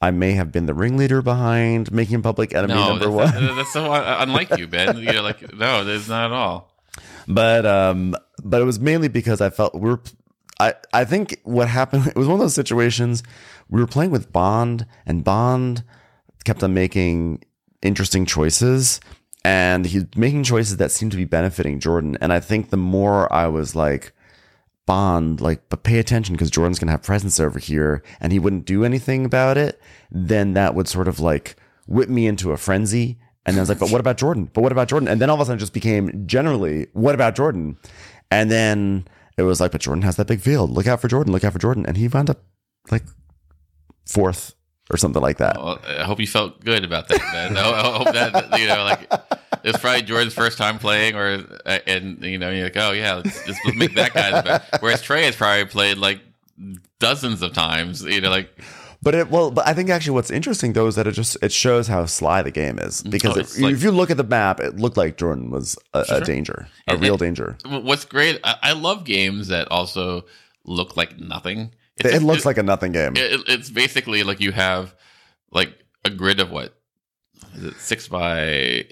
I 0.00 0.12
may 0.12 0.32
have 0.34 0.52
been 0.52 0.66
the 0.66 0.74
ringleader 0.74 1.22
behind 1.22 1.90
making 1.90 2.22
public 2.22 2.54
enemy 2.54 2.74
no, 2.74 2.90
number 2.90 3.10
that's, 3.10 3.34
one. 3.34 3.56
that's 3.56 3.72
so 3.72 3.92
unlike 3.92 4.56
you, 4.56 4.68
Ben. 4.68 4.96
You're 5.02 5.22
like, 5.22 5.52
no, 5.54 5.82
there's 5.82 6.08
not 6.08 6.26
at 6.26 6.32
all. 6.32 6.72
but 7.26 7.66
um 7.66 8.14
but 8.42 8.60
it 8.62 8.64
was 8.64 8.80
mainly 8.80 9.08
because 9.08 9.40
i 9.40 9.50
felt 9.50 9.74
we're. 9.74 9.98
i 10.60 10.72
i 10.92 11.04
think 11.04 11.38
what 11.44 11.68
happened 11.68 12.06
it 12.14 12.16
was 12.16 12.26
one 12.26 12.34
of 12.34 12.40
those 12.40 12.54
situations 12.54 13.22
we 13.68 13.80
were 13.80 13.86
playing 13.86 14.10
with 14.10 14.32
bond 14.32 14.86
and 15.04 15.24
bond 15.24 15.84
kept 16.44 16.62
on 16.62 16.72
making 16.72 17.42
interesting 17.82 18.24
choices 18.24 19.00
and 19.44 19.86
he's 19.86 20.04
making 20.16 20.42
choices 20.42 20.78
that 20.78 20.90
seemed 20.90 21.10
to 21.10 21.18
be 21.18 21.24
benefiting 21.26 21.78
jordan 21.80 22.16
and 22.20 22.32
i 22.32 22.40
think 22.40 22.70
the 22.70 22.76
more 22.76 23.30
i 23.32 23.46
was 23.46 23.74
like 23.76 24.12
bond 24.88 25.40
like 25.40 25.68
but 25.68 25.82
pay 25.82 25.98
attention 25.98 26.34
because 26.34 26.50
jordan's 26.50 26.78
gonna 26.78 26.90
have 26.90 27.02
presence 27.02 27.38
over 27.38 27.58
here 27.58 28.02
and 28.20 28.32
he 28.32 28.38
wouldn't 28.38 28.64
do 28.64 28.84
anything 28.84 29.26
about 29.26 29.58
it 29.58 29.78
then 30.10 30.54
that 30.54 30.74
would 30.74 30.88
sort 30.88 31.06
of 31.06 31.20
like 31.20 31.56
whip 31.86 32.08
me 32.08 32.26
into 32.26 32.52
a 32.52 32.56
frenzy 32.56 33.18
and 33.48 33.56
I 33.56 33.60
was 33.60 33.70
like, 33.70 33.78
but 33.78 33.90
what 33.90 34.00
about 34.00 34.18
Jordan? 34.18 34.50
But 34.52 34.60
what 34.60 34.72
about 34.72 34.88
Jordan? 34.88 35.08
And 35.08 35.22
then 35.22 35.30
all 35.30 35.36
of 35.36 35.40
a 35.40 35.44
sudden 35.46 35.56
it 35.56 35.60
just 35.60 35.72
became 35.72 36.26
generally, 36.26 36.86
what 36.92 37.14
about 37.14 37.34
Jordan? 37.34 37.78
And 38.30 38.50
then 38.50 39.08
it 39.38 39.42
was 39.42 39.58
like, 39.58 39.72
but 39.72 39.80
Jordan 39.80 40.02
has 40.02 40.16
that 40.16 40.26
big 40.26 40.42
field. 40.42 40.70
Look 40.70 40.86
out 40.86 41.00
for 41.00 41.08
Jordan. 41.08 41.32
Look 41.32 41.44
out 41.44 41.54
for 41.54 41.58
Jordan. 41.58 41.86
And 41.86 41.96
he 41.96 42.08
wound 42.08 42.28
up 42.28 42.42
like 42.90 43.04
fourth 44.04 44.54
or 44.90 44.96
something 44.96 45.22
like 45.22 45.38
that. 45.38 45.56
Well, 45.56 45.78
I 45.86 46.04
hope 46.04 46.20
you 46.20 46.26
felt 46.26 46.64
good 46.64 46.84
about 46.84 47.08
that, 47.08 47.20
man. 47.32 47.56
I 47.56 47.90
hope 47.90 48.12
that 48.14 48.58
you 48.58 48.66
know, 48.66 48.84
like 48.84 49.10
it's 49.64 49.78
probably 49.78 50.02
Jordan's 50.02 50.34
first 50.34 50.58
time 50.58 50.78
playing, 50.78 51.14
or 51.16 51.44
uh, 51.66 51.78
and 51.86 52.22
you 52.24 52.38
know 52.38 52.50
you're 52.50 52.64
like, 52.64 52.76
oh 52.76 52.92
yeah, 52.92 53.14
let's, 53.14 53.46
let's, 53.46 53.76
make 53.76 53.94
that 53.94 54.14
guy. 54.14 54.30
the 54.30 54.42
best. 54.42 54.82
Whereas 54.82 55.02
Trey 55.02 55.24
has 55.24 55.36
probably 55.36 55.64
played 55.66 55.98
like 55.98 56.20
dozens 56.98 57.42
of 57.42 57.52
times. 57.52 58.02
You 58.02 58.20
know, 58.20 58.30
like 58.30 58.50
But 59.02 59.14
it 59.14 59.30
well, 59.30 59.50
but 59.50 59.66
I 59.66 59.74
think 59.74 59.90
actually 59.90 60.14
what's 60.14 60.30
interesting 60.30 60.72
though 60.72 60.86
is 60.86 60.96
that 60.96 61.06
it 61.06 61.12
just 61.12 61.36
it 61.42 61.52
shows 61.52 61.86
how 61.88 62.06
sly 62.06 62.42
the 62.42 62.50
game 62.50 62.78
is 62.78 63.02
because 63.02 63.36
Oh, 63.36 63.40
it- 63.40 63.58
like- 63.62 63.74
if 63.74 63.82
you 63.82 63.90
look 63.92 64.10
at 64.10 64.16
the 64.16 64.24
map, 64.24 64.60
it 64.60 64.76
looked 64.76 64.96
like 64.96 65.16
Jordan 65.16 65.50
was 65.50 65.76
a, 65.94 66.04
a 66.10 66.20
danger, 66.20 66.68
a 66.88 66.92
And- 66.92 67.02
real 67.02 67.16
danger. 67.16 67.56
what's 67.66 68.04
great, 68.04 68.40
I, 68.44 68.56
I 68.62 68.72
love 68.72 69.04
games 69.04 69.48
that 69.48 69.68
also 69.70 70.24
look 70.64 70.96
like 70.96 71.18
nothing. 71.18 71.72
It's 72.00 72.14
It, 72.16 72.22
looks 72.22 72.44
like 72.46 72.58
a 72.58 72.62
nothing 72.62 72.92
game. 72.92 73.14
it, 73.16 73.40
it's 73.48 73.70
basically 73.70 74.22
like 74.22 74.40
you 74.40 74.52
have 74.52 74.94
like 75.50 75.72
a 76.04 76.10
grid 76.10 76.40
of 76.40 76.50
what 76.50 76.74
is 77.56 77.64
it 77.64 77.74
six 77.76 78.08
by 78.08 78.40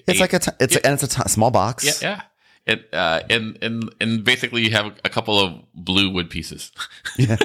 it's 0.07 0.19
like 0.19 0.33
a 0.33 0.39
t- 0.39 0.51
it's 0.59 0.75
and 0.77 0.93
it's 0.93 1.03
a 1.03 1.07
t- 1.07 1.29
small 1.29 1.51
box. 1.51 1.85
yeah 1.85 1.93
yeah 2.01 2.21
and 2.65 2.83
uh 2.93 3.21
and 3.29 3.57
and 3.61 3.89
and 4.01 4.23
basically 4.23 4.61
you 4.63 4.71
have 4.71 4.93
a 5.05 5.09
couple 5.09 5.39
of 5.39 5.53
blue 5.73 6.09
wood 6.09 6.29
pieces 6.29 6.71
yeah, 7.17 7.37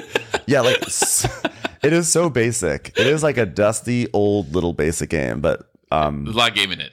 yeah. 0.47 0.61
Like 0.61 0.81
it 0.81 1.93
is 1.93 2.11
so 2.11 2.29
basic. 2.29 2.91
It 2.97 3.07
is 3.07 3.23
like 3.23 3.37
a 3.37 3.45
dusty 3.45 4.07
old 4.13 4.53
little 4.53 4.73
basic 4.73 5.09
game, 5.09 5.39
but 5.41 5.69
um, 5.91 6.23
there's 6.25 6.35
a 6.35 6.39
lot 6.39 6.49
of 6.49 6.55
game 6.55 6.71
in 6.71 6.81
it 6.81 6.91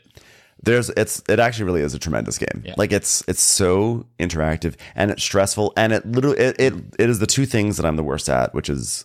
there's 0.62 0.90
it's 0.90 1.22
it 1.28 1.38
actually 1.40 1.64
really 1.64 1.80
is 1.80 1.94
a 1.94 1.98
tremendous 1.98 2.36
game. 2.38 2.62
Yeah. 2.64 2.74
like 2.76 2.92
it's 2.92 3.22
it's 3.28 3.42
so 3.42 4.06
interactive 4.18 4.74
and 4.94 5.10
it's 5.10 5.22
stressful 5.22 5.72
and 5.76 5.92
it 5.92 6.04
literally 6.06 6.38
it, 6.38 6.56
it, 6.60 6.74
it 6.98 7.08
is 7.10 7.18
the 7.18 7.26
two 7.26 7.46
things 7.46 7.76
that 7.78 7.86
i'm 7.86 7.96
the 7.96 8.02
worst 8.02 8.28
at 8.28 8.52
which 8.54 8.68
is 8.68 9.04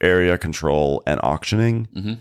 area 0.00 0.36
control 0.38 1.02
and 1.06 1.20
auctioning. 1.22 1.88
Mhm. 1.94 2.18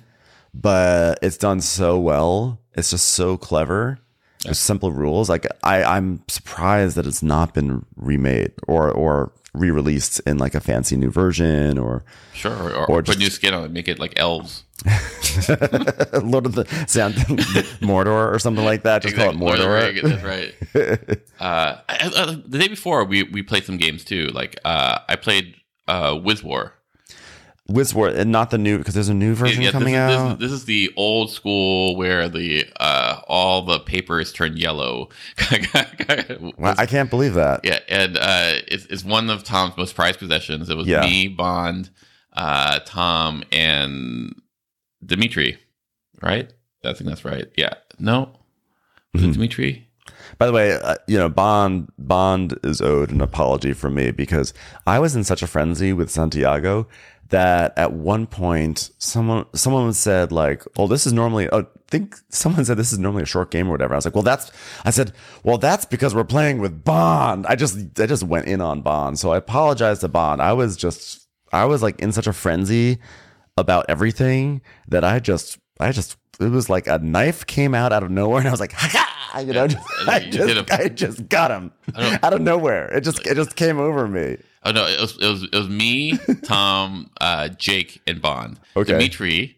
but 0.53 1.17
it's 1.21 1.37
done 1.37 1.61
so 1.61 1.99
well. 1.99 2.59
It's 2.75 2.89
just 2.91 3.09
so 3.09 3.37
clever. 3.37 3.99
There's 4.43 4.59
simple 4.59 4.91
rules. 4.91 5.29
Like 5.29 5.47
i 5.63 5.83
i'm 5.83 6.21
surprised 6.27 6.95
that 6.97 7.05
it's 7.07 7.23
not 7.23 7.53
been 7.53 7.85
remade 7.95 8.51
or 8.67 8.91
or 8.91 9.31
re-released 9.53 10.19
in 10.25 10.37
like 10.39 10.55
a 10.55 10.59
fancy 10.59 10.95
new 10.97 11.11
version 11.11 11.77
or 11.77 12.03
sure 12.33 12.51
or, 12.51 12.73
or, 12.73 12.85
Or 12.91 12.97
put 13.03 13.05
just- 13.05 13.19
new 13.19 13.29
skin 13.29 13.53
on 13.53 13.63
it 13.65 13.71
make 13.71 13.87
it 13.87 13.99
like 13.99 14.13
elves 14.17 14.63
lord 16.23 16.45
of 16.45 16.55
the 16.55 16.65
sound 16.87 17.13
mordor 17.81 18.33
or 18.33 18.39
something 18.39 18.65
like 18.65 18.83
that 18.83 19.01
just 19.01 19.15
call 19.15 19.29
it 19.29 19.35
Exactly. 19.35 19.65
mordor 19.65 20.01
That's 20.01 20.23
right. 20.23 21.19
uh, 21.39 21.77
I, 21.89 22.11
I, 22.15 22.25
the 22.45 22.57
day 22.59 22.67
before, 22.67 23.03
we 23.05 23.23
we 23.23 23.41
played 23.43 23.63
some 23.65 23.77
games 23.77 24.03
too. 24.03 24.27
Like 24.27 24.59
uh, 24.65 24.99
I 25.07 25.15
played 25.15 25.55
uh, 25.87 26.19
Wiz 26.23 26.43
War. 26.43 26.73
Wiz 27.69 27.93
War, 27.95 28.09
and 28.09 28.29
not 28.31 28.49
the 28.51 28.57
new 28.57 28.77
because 28.77 28.93
there's 28.93 29.07
a 29.09 29.13
new 29.13 29.33
version 29.35 29.61
Yeah, 29.63 29.71
coming 29.71 29.93
this, 29.93 30.11
is, 30.11 30.17
out. 30.19 30.39
This, 30.39 30.51
is, 30.51 30.51
this 30.51 30.59
is 30.61 30.65
the 30.65 30.93
old 30.97 31.31
school 31.31 31.95
where 31.95 32.27
the 32.27 32.65
uh, 32.79 33.21
all 33.27 33.61
the 33.63 33.79
papers 33.79 34.33
turn 34.33 34.57
yellow. 34.57 35.09
Wow, 36.57 36.75
I 36.77 36.85
can't 36.85 37.09
believe 37.09 37.33
that. 37.35 37.61
yeah, 37.63 37.79
and 37.87 38.17
uh, 38.17 38.53
it's, 38.67 38.85
it's 38.87 39.03
one 39.05 39.29
of 39.29 39.43
Tom's 39.43 39.77
most 39.77 39.95
prized 39.95 40.19
possessions. 40.19 40.69
It 40.69 40.75
was 40.75 40.87
Yeah. 40.87 41.01
me, 41.01 41.27
Bond, 41.29 41.89
uh, 42.33 42.79
Tom, 42.85 43.43
and 43.51 44.35
Dimitri. 45.05 45.57
Right? 46.21 46.51
I 46.85 46.93
think 46.93 47.09
that's 47.09 47.25
right. 47.25 47.45
Yeah. 47.57 47.73
No. 47.99 48.29
Mhm. 49.15 49.33
Dimitri? 49.33 49.87
By 50.37 50.47
the 50.47 50.51
way, 50.53 50.73
uh, 50.73 50.95
you 51.07 51.17
know 51.17 51.29
Bond 51.29 51.91
Bond 51.97 52.57
is 52.63 52.81
owed 52.81 53.11
an 53.11 53.21
apology 53.21 53.73
from 53.73 53.95
me 53.95 54.11
because 54.11 54.53
I 54.87 54.99
was 54.99 55.15
in 55.15 55.23
such 55.23 55.41
a 55.41 55.47
frenzy 55.47 55.93
with 55.93 56.09
Santiago 56.09 56.87
that 57.29 57.73
at 57.77 57.93
one 57.93 58.25
point 58.27 58.89
someone 58.97 59.45
someone 59.53 59.93
said 59.93 60.31
like, 60.31 60.63
"Oh, 60.77 60.87
this 60.87 61.05
is 61.05 61.13
normally." 61.13 61.49
Oh, 61.51 61.61
I 61.61 61.65
think 61.89 62.15
someone 62.29 62.65
said 62.65 62.77
this 62.77 62.91
is 62.91 62.99
normally 62.99 63.23
a 63.23 63.27
short 63.27 63.51
game 63.51 63.67
or 63.67 63.71
whatever. 63.71 63.93
I 63.93 63.97
was 63.97 64.05
like, 64.05 64.15
"Well, 64.15 64.23
that's." 64.23 64.51
I 64.83 64.89
said, 64.89 65.13
"Well, 65.43 65.57
that's 65.57 65.85
because 65.85 66.15
we're 66.15 66.23
playing 66.23 66.59
with 66.59 66.83
Bond." 66.83 67.45
I 67.47 67.55
just 67.55 67.77
I 67.99 68.05
just 68.07 68.23
went 68.23 68.47
in 68.47 68.61
on 68.61 68.81
Bond, 68.81 69.19
so 69.19 69.31
I 69.31 69.37
apologize 69.37 69.99
to 69.99 70.07
Bond. 70.07 70.41
I 70.41 70.53
was 70.53 70.75
just 70.75 71.27
I 71.51 71.65
was 71.65 71.81
like 71.83 71.99
in 71.99 72.11
such 72.11 72.27
a 72.27 72.33
frenzy 72.33 72.97
about 73.57 73.85
everything 73.89 74.61
that 74.87 75.03
I 75.03 75.19
just 75.19 75.59
I 75.79 75.91
just 75.91 76.17
it 76.39 76.49
was 76.49 76.69
like 76.69 76.87
a 76.87 76.97
knife 76.99 77.45
came 77.45 77.75
out 77.75 77.93
out 77.93 78.03
of 78.03 78.09
nowhere 78.11 78.39
and 78.39 78.47
I 78.47 78.51
was 78.51 78.59
like 78.59 78.73
ha 78.73 79.39
you 79.39 79.53
know 79.53 79.67
just, 79.67 79.87
I 80.07 80.17
you 80.19 80.31
just 80.31 80.71
a- 80.71 80.73
I 80.73 80.87
just 80.89 81.29
got 81.29 81.51
him 81.51 81.71
out 81.95 82.33
of 82.33 82.41
nowhere. 82.41 82.85
It 82.95 83.01
just 83.01 83.25
it 83.25 83.35
just 83.35 83.55
came 83.55 83.79
over 83.79 84.07
me. 84.07 84.37
Oh 84.63 84.71
no, 84.71 84.85
it 84.85 84.99
was 85.01 85.17
it 85.19 85.27
was, 85.27 85.43
it 85.43 85.55
was 85.55 85.67
me, 85.67 86.17
Tom, 86.43 87.09
uh, 87.19 87.49
Jake, 87.49 88.01
and 88.07 88.21
Bond. 88.21 88.59
Okay. 88.77 88.93
Dimitri, 88.93 89.57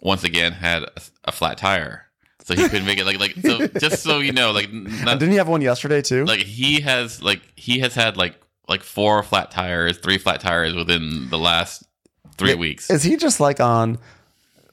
once 0.00 0.24
again, 0.24 0.52
had 0.52 0.84
a, 0.84 1.00
a 1.24 1.32
flat 1.32 1.58
tire, 1.58 2.06
so 2.44 2.54
he 2.54 2.62
couldn't 2.68 2.86
make 2.86 2.98
it. 2.98 3.04
Like 3.04 3.18
like 3.18 3.34
so, 3.42 3.66
just 3.78 4.02
so 4.02 4.20
you 4.20 4.32
know, 4.32 4.52
like 4.52 4.72
not, 4.72 5.18
didn't 5.18 5.32
he 5.32 5.36
have 5.38 5.48
one 5.48 5.60
yesterday 5.60 6.00
too? 6.00 6.24
Like 6.24 6.40
he 6.40 6.80
has 6.80 7.20
like 7.20 7.42
he 7.56 7.80
has 7.80 7.94
had 7.94 8.16
like 8.16 8.40
like 8.68 8.82
four 8.84 9.22
flat 9.24 9.50
tires, 9.50 9.98
three 9.98 10.18
flat 10.18 10.40
tires 10.40 10.74
within 10.74 11.28
the 11.28 11.38
last 11.38 11.84
three 12.38 12.54
weeks. 12.54 12.90
is 12.90 13.02
he 13.02 13.16
just 13.16 13.40
like 13.40 13.60
on 13.60 13.98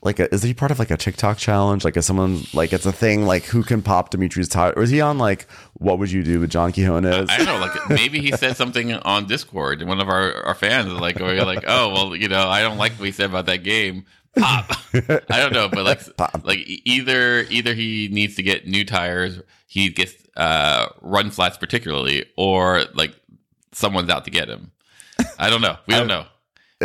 like 0.02 0.20
a, 0.20 0.32
is 0.34 0.44
he 0.44 0.54
part 0.54 0.70
of 0.72 0.78
like 0.78 0.92
a 0.92 0.98
TikTok 0.98 1.38
challenge 1.38 1.84
like 1.84 1.98
is 1.98 2.06
someone 2.06 2.44
like 2.54 2.72
it's 2.74 2.86
a 2.86 2.92
thing 2.92 3.26
like 3.26 3.44
who 3.46 3.64
can 3.64 3.82
pop 3.82 4.12
Dimitri's 4.12 4.48
tire 4.48 4.72
or 4.74 4.84
is 4.84 4.92
he 4.92 5.02
on 5.02 5.18
like 5.18 5.48
what 5.74 5.98
would 5.98 6.12
you 6.12 6.24
do 6.24 6.40
with 6.40 6.52
John 6.52 6.72
Quiñones 6.72 7.30
I 7.30 7.38
don't 7.38 7.46
know, 7.48 7.58
like 7.58 7.90
maybe 7.90 8.20
he 8.20 8.32
said 8.32 8.56
something 8.56 8.94
on 8.94 9.26
Discord, 9.26 9.82
one 9.84 10.00
of 10.00 10.08
our, 10.08 10.46
our 10.46 10.54
fans 10.56 10.92
is 10.92 11.00
like 11.00 11.18
going 11.18 11.38
like, 11.40 11.64
"Oh, 11.68 11.90
well, 11.92 12.16
you 12.16 12.28
know, 12.28 12.48
I 12.48 12.62
don't 12.62 12.78
like 12.78 12.94
what 12.94 13.06
he 13.06 13.12
said 13.12 13.30
about 13.30 13.48
that 13.48 13.64
game." 13.64 14.06
Pop. 14.38 14.72
I 14.94 15.40
don't 15.40 15.54
know, 15.54 15.70
but 15.70 15.86
like, 15.86 16.16
Pop. 16.18 16.42
like 16.44 16.60
either 16.66 17.42
either 17.50 17.74
he 17.74 18.10
needs 18.12 18.36
to 18.36 18.44
get 18.44 18.68
new 18.68 18.84
tires, 18.86 19.42
he 19.68 19.90
gets 19.90 20.14
uh, 20.36 20.88
run 21.02 21.32
flats 21.32 21.58
particularly, 21.58 22.26
or 22.38 22.84
like 22.94 23.16
someone's 23.72 24.10
out 24.10 24.26
to 24.26 24.32
get 24.32 24.50
him. 24.50 24.72
I 25.40 25.50
don't 25.50 25.62
know. 25.62 25.78
We 25.88 25.96
don't 25.96 26.08
know. 26.08 26.26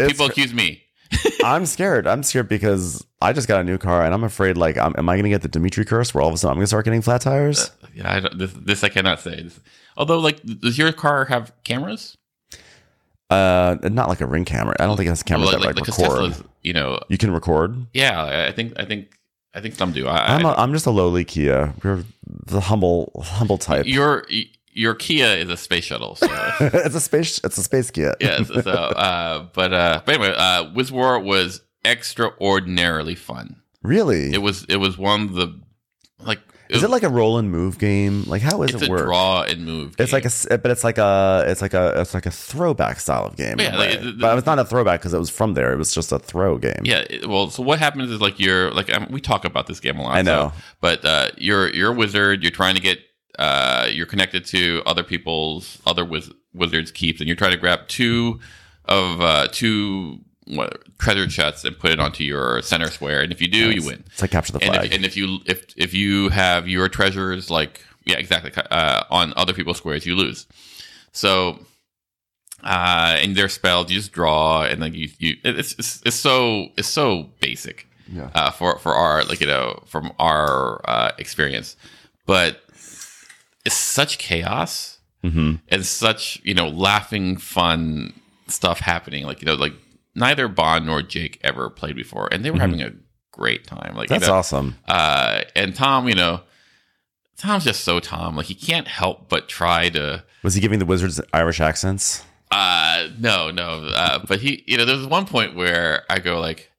It's- 0.04 0.12
People 0.12 0.26
accuse 0.26 0.52
me. 0.54 0.82
I'm 1.44 1.66
scared. 1.66 2.06
I'm 2.06 2.22
scared 2.22 2.48
because 2.48 3.04
I 3.20 3.32
just 3.32 3.48
got 3.48 3.60
a 3.60 3.64
new 3.64 3.78
car 3.78 4.04
and 4.04 4.14
I'm 4.14 4.22
afraid 4.22 4.56
like 4.56 4.76
I'm, 4.78 4.94
am 4.96 5.08
I 5.08 5.14
going 5.16 5.24
to 5.24 5.30
get 5.30 5.42
the 5.42 5.48
Dimitri 5.48 5.84
curse 5.84 6.14
where 6.14 6.22
all 6.22 6.28
of 6.28 6.34
a 6.34 6.38
sudden 6.38 6.52
I'm 6.52 6.56
going 6.58 6.64
to 6.64 6.68
start 6.68 6.84
getting 6.84 7.02
flat 7.02 7.20
tires? 7.20 7.70
Yeah, 7.94 8.12
I 8.14 8.20
don't, 8.20 8.38
this 8.38 8.52
this 8.52 8.84
I 8.84 8.88
cannot 8.90 9.18
say. 9.18 9.42
This, 9.42 9.58
although, 9.96 10.20
like, 10.20 10.40
does 10.60 10.78
your 10.78 10.92
car 10.92 11.24
have 11.24 11.52
cameras? 11.64 12.16
Uh, 13.28 13.76
not 13.82 14.08
like 14.08 14.20
a 14.20 14.26
ring 14.26 14.44
camera. 14.44 14.74
I 14.80 14.86
don't 14.86 14.96
think 14.96 15.06
it 15.06 15.10
has 15.10 15.22
cameras 15.22 15.50
Well, 15.50 15.60
that 15.60 15.66
like, 15.66 15.74
because 15.76 15.98
record. 15.98 16.30
Tesla's, 16.32 16.44
you 16.62 16.72
know, 16.72 17.00
You 17.08 17.18
can 17.18 17.32
record. 17.32 17.86
yeah. 17.92 18.46
I- 18.48 18.52
think 18.52 18.74
I 18.78 18.84
think 18.84 19.16
I 19.54 19.60
think 19.60 19.74
some 19.74 19.92
do. 19.92 20.06
I, 20.08 20.34
I'm 20.36 20.46
I- 20.46 20.52
a, 20.52 20.56
I'm 20.56 20.72
just 20.72 20.86
a 20.86 20.90
lowly 20.90 21.24
Kia. 21.24 21.74
We're 21.82 22.04
the 22.46 22.60
humble 22.60 23.10
humble 23.24 23.58
type. 23.58 23.86
your 23.86 24.24
your 24.80 24.94
Kia 24.94 25.26
is 25.26 25.50
a 25.50 25.56
space 25.56 25.84
shuttle. 25.84 26.14
So 26.16 26.26
it's 26.60 26.94
a 26.94 27.00
space. 27.00 27.40
It's 27.44 27.58
a 27.58 27.62
space 27.62 27.90
Kia. 27.90 28.14
yes. 28.20 28.48
So, 28.48 28.70
uh, 29.06 29.46
but 29.52 29.72
uh, 29.72 30.00
but 30.04 30.14
anyway, 30.14 30.34
uh, 30.36 30.70
Wiz 30.72 30.90
War 30.90 31.18
was 31.20 31.60
extraordinarily 31.84 33.14
fun. 33.14 33.56
Really? 33.82 34.32
It 34.32 34.42
was 34.42 34.64
it 34.64 34.76
was 34.76 34.98
one 34.98 35.22
of 35.22 35.32
the 35.34 35.58
like. 36.20 36.40
is 36.68 36.82
it 36.82 36.90
like 36.90 37.02
a 37.02 37.08
roll 37.08 37.38
and 37.38 37.50
move 37.50 37.78
game? 37.78 38.24
Like 38.26 38.42
how 38.42 38.62
is 38.62 38.74
it's 38.74 38.82
it 38.82 38.88
a 38.88 38.90
work? 38.90 39.06
draw 39.06 39.42
and 39.42 39.64
move? 39.64 39.94
It's 39.98 40.12
like 40.12 40.24
a, 40.26 40.58
but 40.58 40.70
it's 40.70 40.84
like 40.84 40.98
a, 40.98 41.44
it's 41.46 41.62
like 41.62 41.72
a, 41.74 42.00
it's 42.00 42.12
like 42.14 42.26
a 42.26 42.30
throwback 42.30 43.00
style 43.00 43.24
of 43.24 43.36
game. 43.36 43.58
Yeah, 43.58 43.76
a 43.76 43.78
like, 43.78 44.00
the- 44.02 44.12
but 44.20 44.36
it's 44.38 44.46
not 44.46 44.58
a 44.58 44.64
throwback 44.64 45.00
because 45.00 45.14
it 45.14 45.18
was 45.18 45.30
from 45.30 45.54
there. 45.54 45.72
It 45.72 45.76
was 45.78 45.94
just 45.94 46.12
a 46.12 46.18
throw 46.18 46.58
game. 46.58 46.82
Yeah, 46.84 47.04
it- 47.08 47.26
well, 47.28 47.48
so 47.50 47.62
what 47.62 47.78
happens 47.78 48.10
is 48.10 48.20
like 48.20 48.38
you're 48.38 48.70
like 48.72 48.94
um, 48.94 49.06
we 49.10 49.20
talk 49.20 49.44
about 49.46 49.66
this 49.66 49.80
game 49.80 49.98
a 49.98 50.02
lot. 50.02 50.14
I 50.14 50.22
know. 50.22 50.52
so- 50.54 50.62
but 50.80 51.04
uh, 51.04 51.28
you're 51.38 51.70
you're 51.74 51.92
a 51.92 51.96
wizard. 51.96 52.42
You're 52.42 52.52
trying 52.52 52.74
to 52.74 52.82
get 52.82 52.98
uh, 53.40 53.88
you're 53.90 54.06
connected 54.06 54.44
to 54.44 54.82
other 54.84 55.02
people's 55.02 55.78
other 55.86 56.04
wiz- 56.04 56.30
wizards' 56.52 56.92
keeps, 56.92 57.20
and 57.20 57.26
you're 57.26 57.36
trying 57.36 57.52
to 57.52 57.56
grab 57.56 57.88
two 57.88 58.38
of 58.84 59.20
uh, 59.20 59.48
two 59.50 60.20
what, 60.46 60.82
treasure 60.98 61.26
chests 61.26 61.64
and 61.64 61.78
put 61.78 61.90
it 61.90 61.98
onto 61.98 62.22
your 62.22 62.60
center 62.60 62.90
square. 62.90 63.22
And 63.22 63.32
if 63.32 63.40
you 63.40 63.48
do, 63.48 63.70
you 63.70 63.86
win. 63.86 64.04
It's 64.06 64.20
like 64.20 64.30
capture 64.30 64.52
the 64.52 64.62
And 64.62 64.74
flag. 64.74 64.86
if, 64.86 64.94
and 64.94 65.04
if 65.06 65.16
you 65.16 65.38
if 65.46 65.64
if 65.76 65.94
you 65.94 66.28
have 66.28 66.68
your 66.68 66.88
treasures 66.88 67.50
like 67.50 67.82
yeah 68.04 68.18
exactly 68.18 68.52
uh, 68.70 69.04
on 69.10 69.32
other 69.36 69.54
people's 69.54 69.78
squares, 69.78 70.06
you 70.06 70.14
lose. 70.14 70.46
So. 71.12 71.58
Uh, 72.62 73.16
and 73.18 73.34
their 73.36 73.48
spells, 73.48 73.90
you 73.90 73.96
just 73.96 74.12
draw, 74.12 74.64
and 74.64 74.82
then 74.82 74.92
you, 74.92 75.08
you 75.18 75.34
it's, 75.44 75.72
it's 75.78 76.02
it's 76.04 76.14
so 76.14 76.66
it's 76.76 76.88
so 76.88 77.30
basic 77.40 77.88
yeah. 78.12 78.28
uh, 78.34 78.50
for 78.50 78.78
for 78.78 78.94
our 78.94 79.24
like 79.24 79.40
you 79.40 79.46
know 79.46 79.82
from 79.86 80.12
our 80.18 80.82
uh, 80.84 81.12
experience, 81.16 81.74
but 82.26 82.60
it's 83.64 83.76
such 83.76 84.18
chaos 84.18 84.98
hmm 85.22 85.56
and 85.68 85.84
such 85.84 86.40
you 86.44 86.54
know 86.54 86.68
laughing 86.68 87.36
fun 87.36 88.12
stuff 88.46 88.80
happening. 88.80 89.24
Like 89.24 89.42
you 89.42 89.46
know 89.46 89.54
like 89.54 89.74
neither 90.14 90.48
Bond 90.48 90.86
nor 90.86 91.02
Jake 91.02 91.38
ever 91.42 91.68
played 91.70 91.96
before, 91.96 92.28
and 92.32 92.44
they 92.44 92.50
were 92.50 92.58
having 92.58 92.82
a 92.82 92.92
great 93.32 93.66
time. 93.66 93.94
Like 93.94 94.08
you 94.10 94.14
That's 94.14 94.26
know, 94.28 94.34
awesome. 94.34 94.76
uh, 94.88 95.42
and 95.54 95.74
Tom, 95.74 96.08
you 96.08 96.14
know, 96.14 96.40
Tom's 97.36 97.64
just 97.64 97.84
so 97.84 98.00
Tom. 98.00 98.36
Like 98.36 98.46
he 98.46 98.54
can't 98.54 98.88
help 98.88 99.28
but 99.28 99.48
try 99.48 99.88
to. 99.90 100.24
Was 100.42 100.54
he 100.54 100.60
giving 100.60 100.78
the 100.78 100.86
wizards 100.86 101.20
Irish 101.32 101.60
accents? 101.60 102.24
Uh, 102.50 103.08
no, 103.18 103.50
no. 103.50 103.84
Uh, 103.94 104.18
but 104.26 104.40
he, 104.40 104.64
you 104.66 104.76
know, 104.76 104.84
there's 104.84 105.06
one 105.06 105.26
point 105.26 105.54
where 105.54 106.02
I 106.10 106.18
go 106.18 106.40
like, 106.40 106.70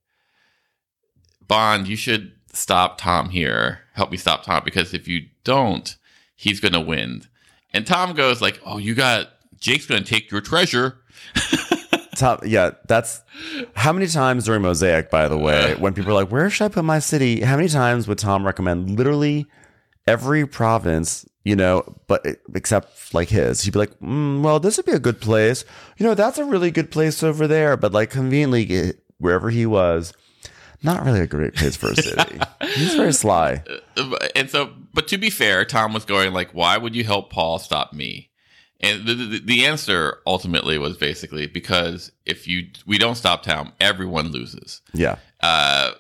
Bond, 1.47 1.87
you 1.87 1.95
should 1.95 2.33
stop 2.53 2.97
Tom 2.97 3.29
here. 3.29 3.81
Help 3.93 4.11
me 4.11 4.17
stop 4.17 4.43
Tom 4.43 4.63
because 4.65 4.93
if 4.93 5.07
you 5.07 5.27
don't, 5.43 5.95
he's 6.41 6.59
going 6.59 6.73
to 6.73 6.81
win. 6.81 7.21
And 7.71 7.85
Tom 7.85 8.13
goes 8.13 8.41
like, 8.41 8.59
"Oh, 8.65 8.79
you 8.79 8.95
got 8.95 9.29
Jake's 9.59 9.85
going 9.85 10.03
to 10.03 10.09
take 10.09 10.31
your 10.31 10.41
treasure." 10.41 10.97
Tom, 12.15 12.39
yeah, 12.43 12.71
that's 12.87 13.21
how 13.75 13.93
many 13.93 14.07
times 14.07 14.45
during 14.45 14.63
Mosaic, 14.63 15.09
by 15.09 15.27
the 15.27 15.37
way, 15.37 15.75
when 15.75 15.93
people 15.93 16.11
are 16.11 16.15
like, 16.23 16.31
"Where 16.31 16.49
should 16.49 16.65
I 16.65 16.69
put 16.69 16.83
my 16.83 16.99
city?" 16.99 17.41
How 17.41 17.55
many 17.55 17.69
times 17.69 18.07
would 18.07 18.17
Tom 18.17 18.45
recommend 18.45 18.97
literally 18.97 19.45
every 20.07 20.45
province, 20.47 21.25
you 21.45 21.55
know, 21.55 21.83
but 22.07 22.25
eh, 22.25 22.33
except 22.55 23.13
like 23.13 23.29
his? 23.29 23.61
He'd 23.61 23.73
be 23.73 23.79
like, 23.79 23.97
mm, 23.99 24.41
"Well, 24.41 24.59
this 24.59 24.77
would 24.77 24.87
be 24.87 24.91
a 24.93 24.99
good 24.99 25.21
place. 25.21 25.63
You 25.97 26.07
know, 26.07 26.15
that's 26.15 26.39
a 26.39 26.45
really 26.45 26.71
good 26.71 26.91
place 26.91 27.21
over 27.23 27.47
there." 27.47 27.77
But 27.77 27.93
like 27.93 28.09
conveniently, 28.09 28.67
eh, 28.71 28.91
wherever 29.19 29.51
he 29.51 29.65
was, 29.65 30.11
not 30.83 31.05
really 31.05 31.21
a 31.21 31.27
great 31.27 31.53
place 31.53 31.75
for 31.75 31.91
a 31.91 31.95
city. 31.95 32.39
He's 32.73 32.95
very 32.95 33.13
sly. 33.13 33.63
Uh, 33.95 34.17
and 34.35 34.49
so, 34.49 34.73
but 34.93 35.07
to 35.09 35.17
be 35.17 35.29
fair, 35.29 35.65
Tom 35.65 35.93
was 35.93 36.05
going 36.05 36.33
like, 36.33 36.51
"Why 36.53 36.77
would 36.77 36.95
you 36.95 37.03
help 37.03 37.29
Paul 37.31 37.59
stop 37.59 37.93
me?" 37.93 38.29
And 38.79 39.05
the, 39.05 39.13
the, 39.13 39.39
the 39.39 39.65
answer 39.65 40.17
ultimately 40.25 40.77
was 40.79 40.97
basically 40.97 41.45
because 41.47 42.11
if 42.25 42.47
you 42.47 42.67
we 42.85 42.97
don't 42.97 43.15
stop 43.15 43.43
Tom, 43.43 43.73
everyone 43.79 44.29
loses. 44.31 44.81
Yeah. 44.93 45.17
Uh, 45.41 45.91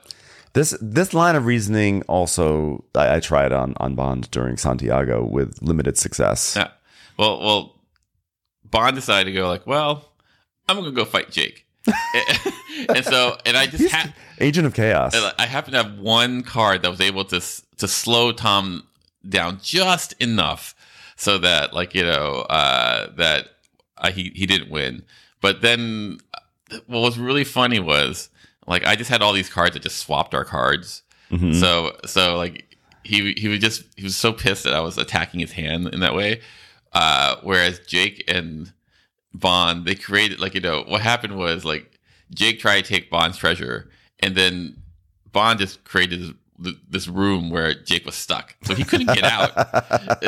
This 0.53 0.75
this 0.81 1.13
line 1.13 1.35
of 1.35 1.45
reasoning 1.45 2.01
also 2.07 2.83
I, 2.95 3.15
I 3.15 3.19
tried 3.19 3.51
on 3.51 3.75
on 3.77 3.95
Bond 3.95 4.29
during 4.31 4.57
Santiago 4.57 5.23
with 5.23 5.61
limited 5.61 5.97
success. 5.97 6.55
yeah. 6.57 6.69
Well, 7.17 7.39
well, 7.39 7.75
Bond 8.65 8.95
decided 8.95 9.31
to 9.31 9.37
go 9.37 9.47
like, 9.47 9.67
"Well, 9.67 10.11
I'm 10.67 10.75
gonna 10.77 10.91
go 10.91 11.05
fight 11.05 11.29
Jake." 11.31 11.67
and 12.89 13.03
so, 13.05 13.37
and 13.45 13.57
I 13.57 13.65
just 13.67 13.91
ha- 13.91 14.13
Agent 14.39 14.67
of 14.67 14.73
Chaos. 14.73 15.15
I 15.37 15.45
happen 15.45 15.71
to 15.73 15.83
have 15.83 15.97
one 15.99 16.43
card 16.43 16.83
that 16.83 16.89
was 16.91 17.01
able 17.01 17.25
to 17.25 17.39
to 17.77 17.87
slow 17.87 18.31
Tom 18.31 18.87
down 19.27 19.59
just 19.61 20.13
enough 20.21 20.75
so 21.15 21.37
that 21.39 21.73
like 21.73 21.93
you 21.95 22.03
know 22.03 22.45
uh, 22.49 23.11
that 23.15 23.47
uh, 23.97 24.11
he 24.11 24.31
he 24.35 24.45
didn't 24.45 24.69
win. 24.69 25.03
But 25.41 25.61
then 25.61 26.19
uh, 26.33 26.77
what 26.87 26.99
was 26.99 27.17
really 27.17 27.43
funny 27.43 27.79
was 27.79 28.29
like 28.67 28.85
I 28.85 28.95
just 28.95 29.09
had 29.09 29.21
all 29.21 29.33
these 29.33 29.49
cards 29.49 29.73
that 29.73 29.83
just 29.83 29.97
swapped 29.97 30.33
our 30.35 30.45
cards. 30.45 31.01
Mhm. 31.31 31.59
So 31.59 31.97
so 32.05 32.37
like 32.37 32.77
he 33.03 33.33
he 33.33 33.47
was 33.47 33.59
just 33.59 33.83
he 33.97 34.03
was 34.03 34.15
so 34.15 34.31
pissed 34.33 34.63
that 34.65 34.73
I 34.73 34.81
was 34.81 34.97
attacking 34.97 35.39
his 35.39 35.53
hand 35.53 35.87
in 35.87 35.99
that 36.01 36.13
way. 36.13 36.41
Uh, 36.93 37.37
whereas 37.41 37.79
Jake 37.87 38.23
and 38.27 38.71
Bond 39.33 39.85
they 39.85 39.95
created 39.95 40.39
like 40.39 40.53
you 40.55 40.61
know 40.61 40.83
what 40.87 41.01
happened 41.01 41.37
was 41.37 41.63
like 41.65 41.97
Jake 42.33 42.59
tried 42.59 42.81
to 42.85 42.87
take 42.93 43.09
Bond's 43.09 43.37
treasure 43.37 43.89
and 44.19 44.35
then 44.35 44.77
Bond 45.31 45.59
just 45.59 45.83
created 45.85 46.35
this, 46.59 46.73
this 46.89 47.07
room 47.07 47.49
where 47.49 47.73
Jake 47.73 48.05
was 48.05 48.13
stuck, 48.15 48.55
so 48.63 48.75
he 48.75 48.83
couldn't 48.83 49.07
get 49.15 49.23
out. 49.23 49.51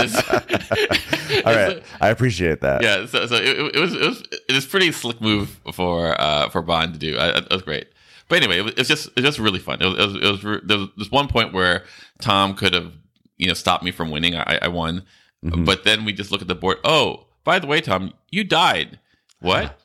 All 1.46 1.54
right, 1.54 1.84
I 2.02 2.10
appreciate 2.10 2.62
that. 2.62 2.82
yeah, 2.82 3.06
so, 3.06 3.26
so 3.28 3.36
it, 3.36 3.76
it 3.76 3.80
was 3.80 3.94
it 3.94 4.02
was 4.02 4.24
it 4.50 4.54
was 4.54 4.66
pretty 4.66 4.92
slick 4.92 5.22
move 5.22 5.60
for 5.74 6.20
uh, 6.20 6.50
for 6.50 6.62
Bond 6.62 6.94
to 6.94 7.00
do. 7.00 7.18
I, 7.18 7.38
it 7.38 7.52
was 7.52 7.62
great. 7.62 7.88
But 8.30 8.38
anyway, 8.42 8.60
it 8.60 8.62
was, 8.64 8.72
it 8.74 8.78
was 8.80 8.88
just 8.88 9.08
it 9.08 9.16
was 9.18 9.26
just 9.26 9.40
really 9.40 9.60
fun. 9.60 9.82
It 9.82 9.86
was, 9.86 9.96
it 9.98 10.06
was, 10.06 10.16
it 10.16 10.32
was 10.32 10.44
re- 10.44 10.62
there 10.64 10.78
was 10.80 10.90
this 10.98 11.12
one 11.12 11.28
point 11.28 11.54
where 11.54 11.84
Tom 12.22 12.56
could 12.56 12.74
have 12.74 12.94
you 13.38 13.48
know 13.48 13.54
stopped 13.54 13.84
me 13.84 13.92
from 13.92 14.10
winning. 14.12 14.36
I, 14.36 14.60
I 14.64 14.68
won, 14.70 15.04
Mhm. 15.44 15.66
but 15.66 15.84
then 15.84 16.06
we 16.06 16.14
just 16.14 16.32
look 16.32 16.42
at 16.42 16.48
the 16.48 16.56
board. 16.56 16.78
Oh, 16.84 17.28
by 17.44 17.60
the 17.60 17.68
way, 17.68 17.82
Tom, 17.82 18.14
you 18.32 18.44
died. 18.44 19.00
What? 19.40 19.80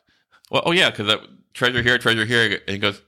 well, 0.51 0.63
oh 0.67 0.73
yeah, 0.73 0.91
because 0.91 1.07
that 1.09 1.21
treasure 1.55 1.83
here, 1.83 1.99
treasure 1.99 2.25
here, 2.25 2.61
and 2.67 2.71
he 2.75 2.79
goes. 2.79 3.03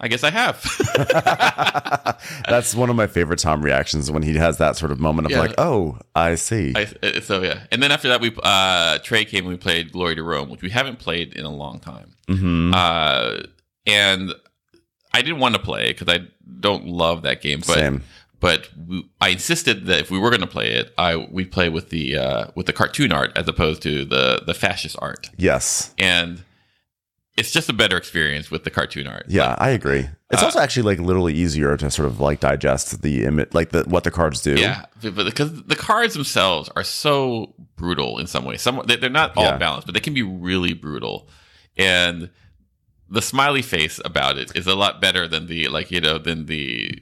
I 0.00 0.06
guess 0.06 0.22
I 0.22 0.30
have. 0.30 0.62
That's 2.48 2.72
one 2.74 2.88
of 2.88 2.94
my 2.94 3.08
favorite 3.08 3.40
Tom 3.40 3.62
reactions 3.62 4.10
when 4.12 4.22
he 4.22 4.36
has 4.36 4.58
that 4.58 4.76
sort 4.76 4.92
of 4.92 5.00
moment 5.00 5.26
of 5.26 5.32
Yeah. 5.32 5.40
like, 5.40 5.54
"Oh, 5.58 5.98
I 6.14 6.36
see." 6.36 6.72
I, 6.76 6.86
uh, 7.02 7.20
so 7.20 7.42
yeah, 7.42 7.64
and 7.72 7.82
then 7.82 7.90
after 7.90 8.06
that, 8.08 8.20
we 8.20 8.32
uh, 8.42 8.98
Trey 8.98 9.24
came 9.24 9.44
and 9.44 9.48
we 9.54 9.56
played 9.56 9.90
Glory 9.92 10.14
to 10.14 10.22
Rome, 10.22 10.50
which 10.50 10.62
we 10.62 10.70
haven't 10.70 11.00
played 11.00 11.32
in 11.34 11.44
a 11.44 11.50
long 11.50 11.80
time. 11.80 12.12
hmm 12.28 12.72
Uh, 12.74 13.38
and 13.86 14.34
I 15.12 15.22
didn't 15.22 15.40
want 15.40 15.54
to 15.56 15.60
play 15.60 15.88
because 15.88 16.08
I 16.08 16.28
don't 16.60 16.86
love 16.86 17.22
that 17.22 17.40
game, 17.42 17.58
but 17.66 17.74
Same. 17.74 18.02
But 18.40 18.68
we, 18.86 19.08
I 19.20 19.30
insisted 19.30 19.86
that 19.86 19.98
if 20.00 20.10
we 20.10 20.18
were 20.18 20.30
going 20.30 20.40
to 20.42 20.46
play 20.46 20.70
it, 20.72 20.92
I 20.96 21.16
we 21.16 21.44
play 21.44 21.68
with 21.68 21.90
the 21.90 22.16
uh, 22.16 22.46
with 22.54 22.66
the 22.66 22.72
cartoon 22.72 23.12
art 23.12 23.32
as 23.36 23.48
opposed 23.48 23.82
to 23.82 24.04
the 24.04 24.42
the 24.46 24.54
fascist 24.54 24.96
art, 25.00 25.30
Yes. 25.36 25.94
and 25.98 26.42
it's 27.36 27.52
just 27.52 27.68
a 27.68 27.72
better 27.72 27.96
experience 27.96 28.50
with 28.50 28.64
the 28.64 28.70
cartoon 28.70 29.06
art. 29.06 29.24
Yeah, 29.28 29.54
I 29.58 29.70
agree. 29.70 30.08
It's 30.30 30.42
Uh, 30.42 30.46
also 30.46 30.58
actually 30.58 30.82
like 30.82 30.98
literally 30.98 31.34
easier 31.34 31.76
to 31.76 31.88
sort 31.90 32.08
of 32.08 32.18
like 32.20 32.40
digest 32.40 33.00
the 33.02 33.24
image, 33.24 33.50
like 33.54 33.70
the 33.70 33.84
what 33.84 34.02
the 34.04 34.10
cards 34.10 34.42
do. 34.42 34.54
Yeah, 34.56 34.86
but 35.00 35.14
because 35.24 35.62
the 35.64 35.76
cards 35.76 36.14
themselves 36.14 36.68
are 36.74 36.82
so 36.84 37.54
brutal 37.76 38.18
in 38.18 38.26
some 38.26 38.44
ways. 38.44 38.60
Some 38.60 38.82
they- 38.86 38.96
they're 38.96 39.08
not 39.10 39.36
all 39.36 39.44
Yeah. 39.44 39.56
balanced, 39.56 39.86
but 39.86 39.94
they 39.94 40.00
can 40.00 40.14
be 40.14 40.22
really 40.22 40.72
brutal. 40.74 41.28
And 41.76 42.30
the 43.08 43.22
smiley 43.22 43.62
face 43.62 44.00
about 44.04 44.36
it 44.36 44.50
is 44.56 44.66
a 44.66 44.74
lot 44.74 45.00
better 45.00 45.26
than 45.28 45.46
the 45.46 45.68
like 45.68 45.90
you 45.92 46.00
know 46.00 46.18
than 46.18 46.46
the 46.46 47.00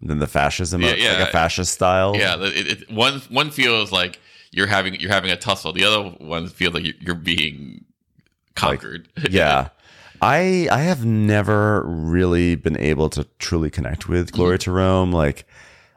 Then 0.00 0.18
the 0.18 0.26
fascism, 0.26 0.82
Yeah, 0.82 0.90
of, 0.90 0.98
yeah. 0.98 1.12
like 1.18 1.28
a 1.28 1.32
fascist 1.32 1.72
style. 1.72 2.14
yeah. 2.16 2.36
It, 2.40 2.66
it, 2.82 2.90
one 2.90 3.20
one 3.30 3.50
feels 3.50 3.92
like 3.92 4.18
you're 4.50 4.66
having 4.66 4.94
you're 5.00 5.10
having 5.12 5.30
a 5.30 5.36
tussle. 5.36 5.72
The 5.72 5.84
other 5.84 6.10
one 6.18 6.48
feels 6.48 6.74
like 6.74 6.84
you're, 6.84 6.94
you're 7.00 7.14
being 7.14 7.84
conquered. 8.54 9.08
yeah. 9.30 9.68
I 10.20 10.68
I 10.70 10.80
have 10.80 11.04
never 11.04 11.82
really 11.84 12.54
been 12.54 12.78
able 12.78 13.08
to 13.10 13.24
truly 13.38 13.70
connect 13.70 14.08
with 14.08 14.32
Glory 14.32 14.58
to 14.60 14.70
Rome. 14.72 15.12
Like 15.12 15.46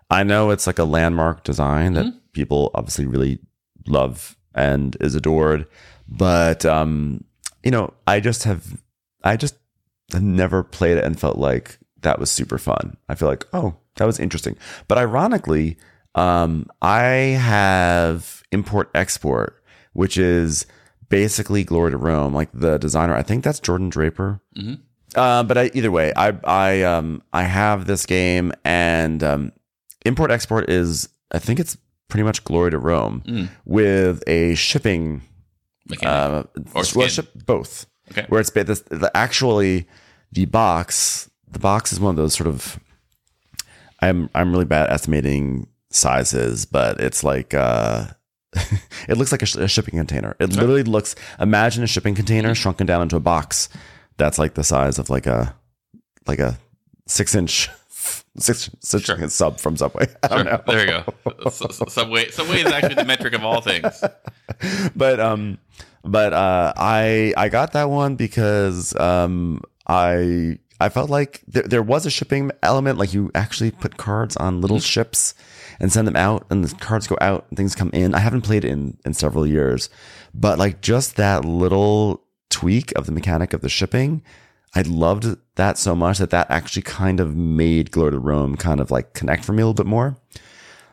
I 0.10 0.24
know 0.24 0.52
it's 0.52 0.68
like 0.68 0.80
a 0.80 0.84
landmark 0.84 1.44
design 1.44 1.94
that 1.94 2.14
people 2.34 2.72
obviously 2.74 3.06
really 3.06 3.40
love 3.88 4.36
and 4.54 4.96
is 5.00 5.16
adored, 5.16 5.68
but 6.08 6.66
um 6.66 7.24
you 7.64 7.72
know, 7.72 7.94
I 8.08 8.20
just 8.20 8.44
have 8.44 8.82
I 9.24 9.38
just 9.38 9.56
have 10.12 10.22
never 10.24 10.64
played 10.64 10.98
it 10.98 11.04
and 11.04 11.20
felt 11.20 11.38
like 11.38 11.78
that 12.06 12.20
was 12.20 12.32
super 12.32 12.58
fun. 12.58 12.96
I 13.10 13.16
feel 13.16 13.28
like, 13.28 13.46
oh, 13.54 13.76
that 13.98 14.06
was 14.06 14.20
interesting. 14.20 14.56
But 14.88 14.98
ironically, 14.98 15.78
um 16.16 16.66
I 16.82 17.36
have 17.38 18.42
import 18.52 18.90
export, 18.96 19.62
which 19.94 20.18
is 20.18 20.66
basically 21.10 21.64
Glory 21.64 21.92
to 21.92 21.98
Rome, 21.98 22.34
like 22.34 22.50
the 22.54 22.78
designer. 22.78 23.16
I 23.16 23.22
think 23.22 23.44
that's 23.44 23.60
Jordan 23.60 23.90
Draper. 23.90 24.40
Mhm. 24.58 24.80
Uh, 25.16 25.44
but 25.44 25.58
I, 25.58 25.72
either 25.74 25.92
way, 25.92 26.12
I 26.16 26.34
I 26.44 26.84
um 26.84 27.22
I 27.32 27.44
have 27.44 27.86
this 27.86 28.06
game, 28.06 28.52
and 28.66 29.24
um, 29.24 29.52
import 30.06 30.30
export 30.32 30.70
is 30.70 31.08
I 31.32 31.40
think 31.40 31.60
it's 31.60 31.78
pretty 32.10 32.24
much 32.24 32.44
Glory 32.44 32.72
to 32.72 32.78
Rome 32.80 33.24
Mm. 33.26 33.48
with 33.66 34.24
a 34.28 34.56
shipping 34.56 35.22
uh, 36.04 36.44
Or 36.74 36.84
well, 36.96 37.08
ship 37.08 37.30
both. 37.46 37.86
Okay. 38.12 38.26
Where 38.30 38.42
it's 38.42 38.52
this, 38.52 38.82
the, 38.90 39.10
actually 39.16 39.88
the 40.32 40.46
box. 40.46 41.30
The 41.52 41.60
box 41.60 41.92
is 41.94 42.00
one 42.00 42.12
of 42.12 42.16
those 42.18 42.34
sort 42.34 42.48
of. 42.48 42.80
I'm 44.02 44.30
I'm 44.36 44.52
really 44.52 44.66
bad 44.66 44.88
at 44.88 44.94
estimating 44.94 45.68
sizes, 45.90 46.66
but 46.66 47.00
it's 47.00 47.24
like 47.24 47.54
uh, 47.54 48.08
it 49.08 49.18
looks 49.18 49.32
like 49.32 49.42
a, 49.42 49.46
sh- 49.46 49.56
a 49.56 49.68
shipping 49.68 49.98
container. 49.98 50.36
It 50.40 50.52
literally 50.54 50.84
looks. 50.84 51.16
Imagine 51.40 51.84
a 51.84 51.88
shipping 51.88 52.16
container 52.16 52.54
shrunken 52.56 52.86
down 52.88 53.02
into 53.02 53.16
a 53.16 53.22
box 53.22 53.70
that's 54.18 54.38
like 54.38 54.54
the 54.56 54.64
size 54.64 55.00
of 55.00 55.10
like 55.10 55.28
a 55.28 55.56
like 56.28 56.40
a 56.40 56.58
six 57.08 57.36
inch 57.36 57.70
six, 58.38 58.70
six 58.82 59.06
Sure. 59.06 59.30
sub 59.30 59.60
from 59.60 59.78
Subway. 59.78 60.08
I 60.24 60.28
don't 60.28 60.38
Sure. 60.40 60.44
know. 60.46 60.64
There 60.68 60.80
you 60.82 61.04
go. 61.36 61.50
Subway 61.50 62.30
Subway 62.32 62.62
is 62.62 62.66
actually 62.72 62.96
the 62.96 63.06
metric 63.06 63.34
of 63.34 63.44
all 63.46 63.62
things. 63.62 64.04
but 64.96 65.20
um 65.20 65.58
but 66.04 66.34
uh 66.34 66.72
i 66.78 67.34
i 67.36 67.50
got 67.50 67.74
that 67.74 67.90
one 67.90 68.16
because 68.16 68.96
um 69.00 69.60
i 69.88 70.60
i 70.80 70.90
felt 70.90 71.10
like 71.10 71.42
there, 71.48 71.64
there 71.64 71.84
was 71.84 72.06
a 72.06 72.10
shipping 72.12 72.52
element 72.64 72.98
like 72.98 73.14
you 73.14 73.32
actually 73.36 73.72
put 73.72 73.98
cards 73.98 74.36
on 74.38 74.62
little 74.62 74.80
ships 74.80 75.34
and 75.80 75.92
send 75.92 76.08
them 76.08 76.16
out 76.16 76.46
and 76.50 76.64
the 76.64 76.76
cards 76.78 77.08
go 77.08 77.18
out 77.22 77.46
and 77.50 77.58
things 77.58 77.76
come 77.76 77.90
in 77.94 78.14
i 78.14 78.20
haven't 78.20 78.42
played 78.42 78.66
it 78.66 78.70
in 78.72 78.98
in 79.06 79.14
several 79.14 79.46
years 79.46 79.90
but 80.34 80.60
like 80.60 80.82
just 80.82 81.16
that 81.16 81.46
little 81.46 82.24
tweak 82.50 82.92
of 82.98 83.06
the 83.06 83.12
mechanic 83.12 83.54
of 83.54 83.62
the 83.62 83.70
shipping 83.70 84.22
I 84.76 84.82
loved 84.82 85.38
that 85.56 85.78
so 85.78 85.96
much 85.96 86.18
that 86.18 86.32
that 86.32 86.52
actually 86.52 86.82
kind 86.82 87.22
of 87.22 87.36
made 87.36 87.92
Glory 87.92 88.12
to 88.12 88.20
Rome 88.20 88.58
kind 88.58 88.82
of 88.82 88.92
like 88.92 89.14
connect 89.14 89.46
for 89.46 89.54
me 89.54 89.62
a 89.62 89.66
little 89.66 89.74
bit 89.74 89.86
more. 89.86 90.18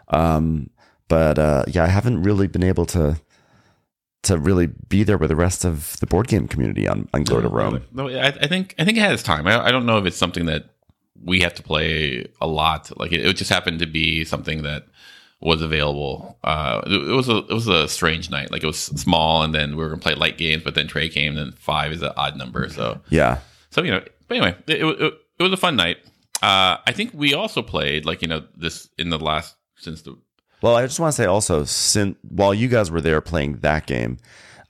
Um, 0.09 0.71
but 1.09 1.39
uh, 1.39 1.65
yeah, 1.67 1.83
I 1.83 1.89
haven't 1.89 2.23
really 2.23 2.47
been 2.47 2.63
able 2.63 2.87
to 2.87 3.21
to 4.23 4.39
really 4.39 4.69
be 4.89 5.03
there 5.03 5.19
with 5.19 5.31
the 5.31 5.37
rest 5.37 5.65
of 5.65 5.99
the 6.01 6.07
board 6.07 6.29
game 6.29 6.47
community 6.47 6.87
on, 6.87 7.09
on 7.13 7.25
Glory 7.25 7.43
to 7.43 7.49
Rome. 7.49 7.83
No, 7.93 8.09
I, 8.09 8.27
I 8.29 8.47
think 8.47 8.75
I 8.79 8.85
think 8.85 8.97
it 8.97 9.01
has 9.01 9.23
time. 9.23 9.47
I, 9.47 9.67
I 9.67 9.71
don't 9.73 9.87
know 9.87 9.99
if 9.99 10.07
it's 10.07 10.17
something 10.17 10.47
that 10.47 10.67
we 11.25 11.41
have 11.41 11.55
to 11.55 11.63
play 11.63 12.27
a 12.41 12.47
lot. 12.47 12.91
Like 12.99 13.13
it, 13.13 13.25
it 13.27 13.37
just 13.37 13.51
happened 13.51 13.81
to 13.81 13.87
be 13.87 14.25
something 14.25 14.63
that 14.63 14.85
was 15.41 15.61
available. 15.61 16.39
Uh, 16.45 16.83
it, 16.87 16.93
it 16.93 17.15
was 17.15 17.29
a 17.29 17.39
it 17.39 17.53
was 17.53 17.67
a 17.67 17.89
strange 17.89 18.31
night. 18.31 18.51
Like 18.51 18.63
it 18.63 18.67
was 18.67 18.79
small, 18.79 19.43
and 19.43 19.55
then 19.55 19.77
we 19.77 19.83
were 19.83 19.89
gonna 19.89 20.01
play 20.01 20.15
light 20.15 20.39
games, 20.39 20.63
but 20.63 20.75
then 20.75 20.87
Trey 20.87 21.09
came, 21.09 21.37
and 21.37 21.39
then 21.39 21.53
five 21.53 21.93
is 21.93 22.03
an 22.03 22.13
odd 22.17 22.37
number. 22.37 22.69
So 22.69 23.01
Yeah, 23.11 23.39
so 23.71 23.83
you 23.83 23.91
know. 23.91 24.03
But 24.29 24.37
anyway, 24.37 24.57
it, 24.69 24.83
it, 24.83 25.15
it 25.39 25.43
was 25.43 25.53
a 25.53 25.57
fun 25.57 25.77
night. 25.77 25.99
Uh, 26.43 26.79
I 26.87 26.93
think 26.93 27.11
we 27.13 27.35
also 27.35 27.61
played 27.61 28.05
like 28.05 28.23
you 28.23 28.29
know 28.29 28.45
this 28.57 28.89
in 28.99 29.11
the 29.11 29.19
last 29.19 29.57
since 29.77 30.03
the 30.03 30.17
Well, 30.63 30.77
I 30.77 30.87
just 30.87 31.01
want 31.01 31.13
to 31.15 31.17
say 31.17 31.27
also, 31.27 31.65
since 31.65 32.17
while 32.23 32.55
you 32.55 32.69
guys 32.69 32.91
were 32.91 33.01
there 33.01 33.21
playing 33.21 33.59
that 33.59 33.87
game, 33.87 34.19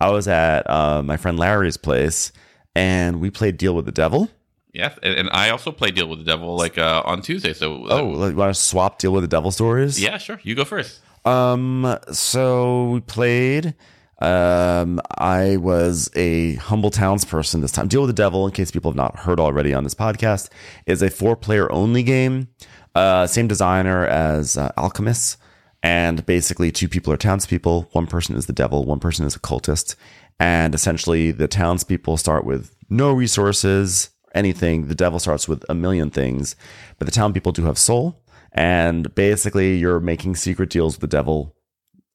I 0.01 0.11
was 0.11 0.27
at 0.27 0.69
uh, 0.69 1.03
my 1.03 1.17
friend 1.17 1.39
Larry's 1.39 1.77
place, 1.77 2.33
and 2.75 3.21
we 3.21 3.31
played 3.31 3.59
Deal 3.59 3.75
with 3.75 3.85
the 3.85 3.93
Devil. 3.93 4.31
Yes, 4.73 4.99
and, 5.03 5.29
I 5.31 5.51
also 5.51 5.71
play 5.71 5.91
Deal 5.91 6.09
with 6.09 6.19
the 6.19 6.25
Devil 6.25 6.57
like 6.57 6.79
uh, 6.79 7.03
on 7.05 7.21
Tuesday. 7.21 7.53
So 7.53 7.87
Oh, 7.91 8.07
like, 8.07 8.35
want 8.35 8.55
to 8.55 8.61
swap 8.61 8.99
Deal 8.99 9.13
with 9.13 9.23
the 9.23 9.29
Devil 9.29 9.51
stories? 9.53 10.01
yeah, 10.03 10.17
sure. 10.17 10.41
You 10.43 10.55
go 10.55 10.65
first. 10.65 11.01
Um, 11.27 11.99
so 12.11 12.89
we 12.89 13.01
played. 13.01 13.75
Um, 14.21 15.01
I 15.19 15.57
was 15.59 16.09
a 16.15 16.55
humble 16.55 16.91
townsperson 16.91 17.61
this 17.61 17.73
time. 17.73 17.89
Deal 17.89 18.01
with 18.01 18.09
the 18.09 18.15
Devil, 18.15 18.47
in 18.47 18.53
case 18.53 18.71
people 18.71 18.91
have 18.91 18.97
not 18.97 19.19
heard 19.21 19.39
already 19.39 19.75
on 19.75 19.85
this 19.85 19.95
podcast, 19.95 20.49
is 20.87 21.03
a 21.03 21.11
four 21.11 21.37
player 21.37 21.71
only 21.71 22.03
game. 22.03 22.49
Uh, 22.95 23.27
same 23.27 23.47
designer 23.49 24.07
as 24.07 24.57
uh, 24.57 24.71
Alchemists. 24.79 25.37
And 25.83 26.25
basically, 26.27 26.71
two 26.71 26.89
people 26.89 27.13
are 27.13 27.17
townspeople. 27.17 27.89
One 27.93 28.07
person 28.07 28.37
is 28.37 28.47
the 28.47 28.53
devil, 28.53 28.85
one 28.85 29.01
person 29.01 29.27
is 29.27 29.35
a 29.35 29.41
cultist. 29.41 29.97
And 30.39 30.75
essentially, 30.75 31.31
the 31.31 31.49
townspeople 31.49 32.17
start 32.17 32.45
with 32.45 32.75
no 32.89 33.13
resources, 33.13 34.11
anything. 34.35 34.89
The 34.89 34.95
devil 34.95 35.19
starts 35.19 35.49
with 35.49 35.65
a 35.69 35.75
million 35.75 36.11
things. 36.11 36.57
But 36.99 37.07
the 37.07 37.13
town 37.13 37.33
people 37.33 37.53
do 37.53 37.65
have 37.65 37.79
soul. 37.79 38.23
And 38.53 39.13
basically, 39.15 39.77
you're 39.77 40.01
making 40.01 40.37
secret 40.37 40.71
deals 40.71 40.95
with 40.95 41.01
the 41.01 41.17
devil. 41.17 41.57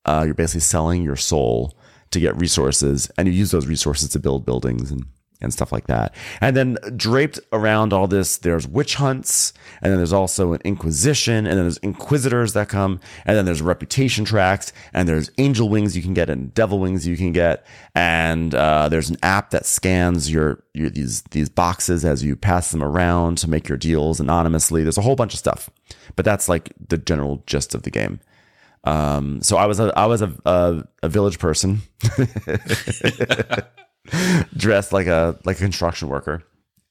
Uh, 0.06 0.24
you're 0.26 0.34
basically 0.34 0.62
selling 0.62 1.04
your 1.04 1.16
soul 1.16 1.78
to 2.12 2.20
get 2.20 2.40
resources, 2.40 3.12
and 3.18 3.28
you 3.28 3.34
use 3.34 3.52
those 3.52 3.68
resources 3.68 4.10
to 4.10 4.20
build 4.20 4.46
buildings 4.46 4.92
and, 4.92 5.06
and 5.42 5.54
stuff 5.54 5.72
like 5.72 5.88
that. 5.88 6.16
And 6.42 6.56
then 6.56 6.78
draped 6.96 7.40
around 7.52 7.94
all 7.94 8.08
this, 8.08 8.38
there's 8.38 8.68
witch 8.68 8.96
hunts, 8.96 9.54
and 9.82 9.92
then 9.92 9.98
there's 9.98 10.14
also 10.14 10.54
an 10.54 10.62
inquisition, 10.64 11.46
and 11.46 11.58
then 11.58 11.64
there's 11.64 11.78
inquisitors 11.78 12.54
that 12.54 12.70
come, 12.70 13.00
and 13.26 13.38
then 13.38 13.46
there's 13.46 13.62
reputation 13.62 14.26
tracks, 14.26 14.74
and 14.94 15.08
there's 15.08 15.30
angel 15.38 15.70
wings 15.70 15.96
you 15.96 16.02
can 16.02 16.14
get, 16.14 16.30
and 16.30 16.54
devil 16.54 16.80
wings 16.80 17.06
you 17.06 17.18
can 17.18 17.32
get, 17.32 17.66
and 17.94 18.56
uh, 18.56 18.90
there's 18.90 19.10
an 19.10 19.18
app 19.22 19.52
that 19.52 19.66
scans 19.66 20.32
your, 20.32 20.64
your 20.74 20.90
these 20.90 21.22
these 21.32 21.50
boxes 21.50 22.04
as 22.04 22.24
you 22.24 22.36
pass 22.36 22.72
them 22.72 22.84
around 22.84 23.38
to 23.38 23.50
make 23.50 23.68
your 23.68 23.78
deals 23.78 24.20
anonymously. 24.20 24.84
There's 24.84 24.98
a 24.98 25.02
whole 25.02 25.16
bunch 25.16 25.34
of 25.34 25.40
stuff, 25.40 25.70
but 26.16 26.26
that's 26.26 26.50
like 26.50 26.74
the 26.88 26.98
general 26.98 27.44
gist 27.46 27.76
of 27.76 27.84
the 27.84 27.92
game. 27.92 28.20
Um, 28.84 29.42
so 29.42 29.58
I 29.58 29.66
was 29.66 29.80
a 29.80 29.94
I 29.98 30.06
was 30.06 30.22
a 30.22 30.34
a, 30.46 30.84
a 31.04 31.10
village 31.10 31.40
person, 31.40 31.82
dressed 34.58 34.94
like 34.94 35.08
a 35.08 35.38
like 35.46 35.58
a 35.58 35.62
construction 35.62 36.10
worker, 36.10 36.44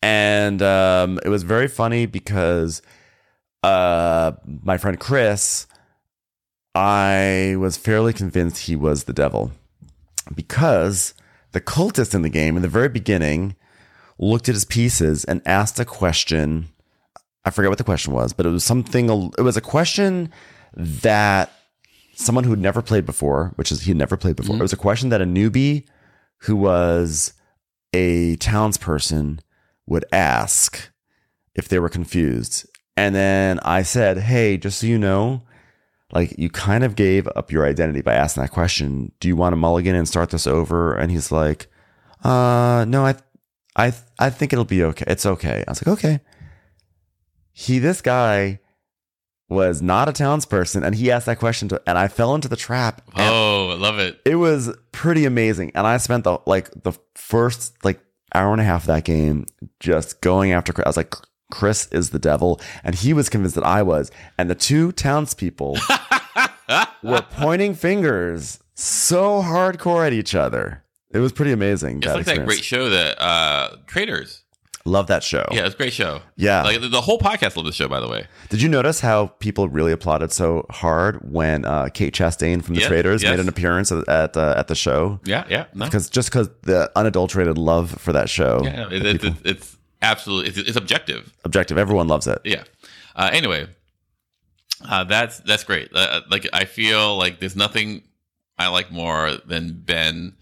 and 0.02 0.62
um, 0.62 1.18
it 1.24 1.28
was 1.28 1.42
very 1.42 1.68
funny 1.68 2.06
because 2.06 2.82
uh, 3.62 4.32
my 4.62 4.78
friend 4.78 4.98
Chris, 5.00 5.66
I 6.74 7.56
was 7.58 7.76
fairly 7.76 8.12
convinced 8.12 8.66
he 8.66 8.76
was 8.76 9.04
the 9.04 9.12
devil 9.12 9.52
because 10.34 11.14
the 11.52 11.60
cultist 11.60 12.14
in 12.14 12.22
the 12.22 12.28
game 12.28 12.56
in 12.56 12.62
the 12.62 12.68
very 12.68 12.88
beginning 12.88 13.56
looked 14.18 14.48
at 14.48 14.54
his 14.54 14.64
pieces 14.64 15.24
and 15.24 15.42
asked 15.46 15.80
a 15.80 15.84
question. 15.84 16.68
I 17.44 17.50
forget 17.50 17.70
what 17.70 17.78
the 17.78 17.84
question 17.84 18.12
was, 18.12 18.32
but 18.32 18.44
it 18.44 18.50
was 18.50 18.64
something. 18.64 19.08
It 19.38 19.42
was 19.42 19.56
a 19.56 19.60
question 19.60 20.32
that 20.74 21.50
someone 22.14 22.44
who'd 22.44 22.58
never 22.58 22.82
played 22.82 23.06
before, 23.06 23.52
which 23.56 23.70
is 23.70 23.82
he'd 23.82 23.96
never 23.96 24.16
played 24.16 24.36
before. 24.36 24.56
It 24.56 24.62
was 24.62 24.72
a 24.72 24.76
question 24.76 25.10
that 25.10 25.20
a 25.20 25.26
newbie 25.26 25.86
who 26.38 26.56
was 26.56 27.32
a 27.92 28.36
townsperson 28.36 29.40
would 29.86 30.04
ask 30.12 30.90
if 31.54 31.68
they 31.68 31.78
were 31.78 31.88
confused. 31.88 32.68
And 32.96 33.14
then 33.14 33.58
I 33.62 33.82
said, 33.82 34.18
Hey, 34.18 34.56
just 34.56 34.80
so 34.80 34.86
you 34.86 34.98
know, 34.98 35.42
like 36.12 36.38
you 36.38 36.48
kind 36.50 36.84
of 36.84 36.96
gave 36.96 37.28
up 37.34 37.50
your 37.50 37.66
identity 37.66 38.00
by 38.00 38.14
asking 38.14 38.42
that 38.42 38.50
question. 38.50 39.12
Do 39.20 39.28
you 39.28 39.36
want 39.36 39.52
to 39.52 39.56
mulligan 39.56 39.94
and 39.94 40.08
start 40.08 40.30
this 40.30 40.46
over? 40.46 40.94
And 40.94 41.10
he's 41.10 41.32
like, 41.32 41.66
uh, 42.22 42.84
no, 42.88 43.04
I, 43.04 43.16
I, 43.74 43.92
I 44.18 44.30
think 44.30 44.52
it'll 44.52 44.64
be 44.64 44.82
okay. 44.84 45.04
It's 45.08 45.26
okay. 45.26 45.64
I 45.66 45.70
was 45.70 45.84
like, 45.84 45.98
okay. 45.98 46.20
He, 47.52 47.78
this 47.78 48.00
guy 48.00 48.60
was 49.48 49.80
not 49.80 50.08
a 50.08 50.12
townsperson 50.12 50.84
and 50.84 50.94
he 50.94 51.10
asked 51.10 51.26
that 51.26 51.38
question 51.38 51.68
to, 51.68 51.80
and 51.86 51.96
I 51.96 52.08
fell 52.08 52.34
into 52.34 52.48
the 52.48 52.56
trap. 52.56 53.02
Oh, 53.16 53.70
I 53.70 53.74
love 53.74 53.98
it. 53.98 54.20
it 54.24 54.36
was 54.36 54.74
pretty 54.92 55.24
amazing. 55.24 55.72
And 55.74 55.86
I 55.86 55.96
spent 55.98 56.24
the, 56.24 56.38
like 56.46 56.70
the 56.82 56.92
first 57.14 57.84
like 57.84 58.00
hour 58.34 58.52
and 58.52 58.60
a 58.60 58.64
half 58.64 58.82
of 58.82 58.86
that 58.88 59.04
game 59.04 59.46
just 59.78 60.20
going 60.20 60.52
after 60.52 60.72
Chris. 60.72 60.84
I 60.84 60.88
was 60.88 60.96
like, 60.96 61.14
Chris 61.52 61.86
is 61.92 62.10
the 62.10 62.18
devil. 62.18 62.60
And 62.82 62.94
he 62.96 63.12
was 63.12 63.28
convinced 63.28 63.54
that 63.54 63.64
I 63.64 63.82
was. 63.82 64.10
And 64.36 64.50
the 64.50 64.56
two 64.56 64.90
townspeople 64.92 65.78
were 67.02 67.22
pointing 67.30 67.74
fingers 67.74 68.58
so 68.74 69.42
hardcore 69.42 70.06
at 70.06 70.12
each 70.12 70.34
other. 70.34 70.82
It 71.12 71.20
was 71.20 71.32
pretty 71.32 71.52
amazing. 71.52 71.98
It's 71.98 72.06
like 72.08 72.26
that 72.26 72.44
great 72.44 72.64
show 72.64 72.90
that 72.90 73.22
uh 73.22 73.76
Traitors. 73.86 74.42
Love 74.86 75.08
that 75.08 75.24
show. 75.24 75.44
Yeah, 75.50 75.66
it's 75.66 75.74
a 75.74 75.78
great 75.78 75.92
show. 75.92 76.20
Yeah. 76.36 76.62
Like 76.62 76.80
the, 76.80 77.00
whole 77.00 77.18
podcast 77.18 77.56
loved 77.56 77.68
the 77.68 77.72
show, 77.72 77.88
by 77.88 77.98
the 77.98 78.08
way. 78.08 78.26
Did 78.50 78.62
you 78.62 78.68
notice 78.68 79.00
how 79.00 79.26
people 79.40 79.68
really 79.68 79.90
applauded 79.92 80.30
so 80.32 80.64
hard 80.70 81.32
when 81.32 81.64
uh, 81.64 81.88
Kate 81.92 82.14
Chastain 82.14 82.62
from 82.62 82.74
The 82.74 82.82
Yes, 82.82 82.88
Traitors 82.88 83.22
yes. 83.22 83.30
made 83.32 83.40
an 83.40 83.48
appearance 83.48 83.90
at 83.90 84.08
at, 84.08 84.36
uh, 84.36 84.54
at 84.56 84.68
the 84.68 84.76
show? 84.76 85.18
Yeah, 85.24 85.44
yeah. 85.50 85.66
No. 85.74 85.86
Because 85.86 86.08
just 86.08 86.30
because 86.30 86.48
the 86.62 86.90
unadulterated 86.94 87.58
love 87.58 87.90
for 87.90 88.12
that 88.12 88.30
show, 88.30 88.60
Yeah, 88.64 88.88
it, 88.90 89.04
it, 89.04 89.24
it's 89.24 89.40
it's 89.44 89.76
absolutely 90.02 90.50
it's, 90.50 90.58
it's 90.68 90.76
objective. 90.76 91.34
objective, 91.44 91.78
everyone 91.78 92.06
loves 92.06 92.28
it. 92.28 92.38
Yeah. 92.44 92.62
Uh, 93.16 93.30
anyway, 93.32 93.66
uh, 94.88 95.02
that's 95.04 95.40
that's 95.40 95.64
great. 95.64 95.90
Uh, 95.92 96.20
like 96.30 96.46
I 96.52 96.64
feel 96.64 97.16
like 97.16 97.40
there's 97.40 97.56
nothing 97.56 98.02
I 98.56 98.68
like 98.68 98.92
more 98.92 99.36
than 99.46 99.72
Ben 99.84 100.36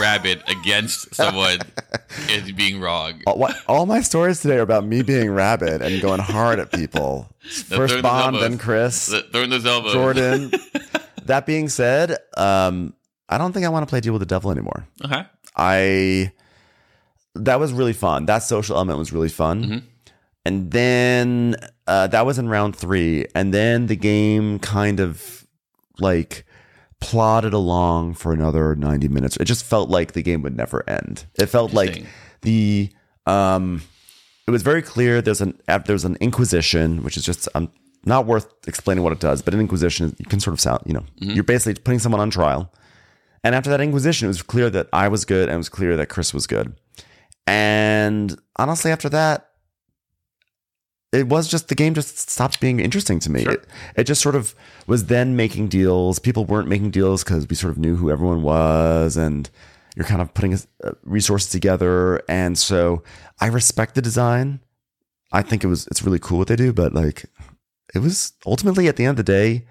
Rabbit 0.00 0.42
against 0.48 1.14
someone 1.14 1.58
is 2.28 2.52
being 2.52 2.80
wrong. 2.80 3.22
All, 3.26 3.38
what, 3.38 3.56
all 3.68 3.86
my 3.86 4.00
stories 4.00 4.40
today 4.40 4.56
are 4.56 4.62
about 4.62 4.84
me 4.84 5.02
being 5.02 5.30
rabid 5.30 5.82
and 5.82 6.00
going 6.00 6.20
hard 6.20 6.58
at 6.58 6.72
people. 6.72 7.28
First 7.40 8.02
Bond, 8.02 8.36
then 8.36 8.58
Chris, 8.58 9.08
Th- 9.08 9.24
Throwing 9.32 9.50
those 9.50 9.66
elbows. 9.66 9.92
Jordan. 9.92 10.52
that 11.24 11.46
being 11.46 11.68
said, 11.68 12.16
um, 12.36 12.94
I 13.28 13.38
don't 13.38 13.52
think 13.52 13.66
I 13.66 13.68
want 13.68 13.86
to 13.86 13.90
play 13.90 14.00
Deal 14.00 14.12
with 14.12 14.20
the 14.20 14.26
Devil 14.26 14.50
anymore. 14.50 14.86
Okay. 15.04 15.24
I 15.56 16.32
that 17.34 17.60
was 17.60 17.72
really 17.72 17.92
fun. 17.92 18.26
That 18.26 18.38
social 18.38 18.76
element 18.76 18.98
was 18.98 19.12
really 19.12 19.28
fun. 19.28 19.86
And 20.44 20.70
then 20.70 21.56
uh, 21.88 22.06
that 22.06 22.24
was 22.24 22.38
in 22.38 22.48
round 22.48 22.76
three, 22.76 23.26
and 23.34 23.52
then 23.52 23.88
the 23.88 23.96
game 23.96 24.60
kind 24.60 25.00
of 25.00 25.44
like 25.98 26.45
plodded 27.00 27.52
along 27.52 28.14
for 28.14 28.32
another 28.32 28.74
ninety 28.74 29.08
minutes. 29.08 29.36
It 29.36 29.44
just 29.44 29.64
felt 29.64 29.88
like 29.88 30.12
the 30.12 30.22
game 30.22 30.42
would 30.42 30.56
never 30.56 30.88
end. 30.88 31.26
It 31.34 31.46
felt 31.46 31.72
like 31.72 32.04
the 32.42 32.90
um, 33.26 33.82
it 34.46 34.50
was 34.50 34.62
very 34.62 34.82
clear. 34.82 35.20
There's 35.20 35.40
an 35.40 35.60
there's 35.86 36.04
an 36.04 36.16
inquisition, 36.20 37.02
which 37.02 37.16
is 37.16 37.24
just 37.24 37.48
um, 37.54 37.70
not 38.04 38.26
worth 38.26 38.46
explaining 38.66 39.02
what 39.02 39.12
it 39.12 39.20
does, 39.20 39.42
but 39.42 39.52
an 39.52 39.60
inquisition 39.60 40.14
you 40.18 40.26
can 40.26 40.40
sort 40.40 40.54
of 40.54 40.60
sound. 40.60 40.82
You 40.86 40.94
know, 40.94 41.04
you're 41.16 41.44
basically 41.44 41.80
putting 41.82 41.98
someone 41.98 42.20
on 42.20 42.30
trial. 42.30 42.72
And 43.44 43.54
after 43.54 43.70
that 43.70 43.80
inquisition, 43.80 44.26
it 44.26 44.28
was 44.28 44.42
clear 44.42 44.70
that 44.70 44.88
I 44.92 45.08
was 45.08 45.24
good 45.24 45.48
and 45.48 45.54
it 45.54 45.58
was 45.58 45.68
clear 45.68 45.96
that 45.96 46.08
Chris 46.08 46.34
was 46.34 46.46
good. 46.46 46.74
And 47.46 48.36
honestly, 48.56 48.90
after 48.90 49.08
that, 49.10 49.50
it 51.16 51.28
was 51.28 51.48
just 51.48 51.68
the 51.68 51.74
game 51.74 51.94
just 51.94 52.30
stopped 52.30 52.60
being 52.60 52.80
interesting 52.80 53.18
to 53.20 53.30
me. 53.30 53.44
Sure. 53.44 53.52
It, 53.54 53.64
it 53.96 54.04
just 54.04 54.20
sort 54.20 54.34
of 54.34 54.54
was 54.86 55.06
then 55.06 55.36
making 55.36 55.68
deals. 55.68 56.18
People 56.18 56.44
weren't 56.44 56.68
making 56.68 56.90
deals 56.90 57.24
because 57.24 57.48
we 57.48 57.56
sort 57.56 57.72
of 57.72 57.78
knew 57.78 57.96
who 57.96 58.10
everyone 58.10 58.42
was, 58.42 59.16
and 59.16 59.48
you're 59.96 60.04
kind 60.04 60.20
of 60.20 60.34
putting 60.34 60.54
uh, 60.54 60.92
resources 61.04 61.50
together. 61.50 62.22
And 62.28 62.58
so 62.58 63.02
I 63.40 63.46
respect 63.46 63.94
the 63.94 64.02
design. 64.02 64.60
I 65.32 65.42
think 65.42 65.64
it 65.64 65.66
was 65.66 65.86
it's 65.88 66.02
really 66.02 66.18
cool 66.18 66.38
what 66.38 66.48
they 66.48 66.56
do, 66.56 66.72
but 66.72 66.92
like 66.94 67.26
it 67.94 67.98
was 68.00 68.32
ultimately 68.44 68.88
at 68.88 68.96
the 68.96 69.04
end 69.04 69.18
of 69.18 69.24
the 69.24 69.32
day, 69.32 69.64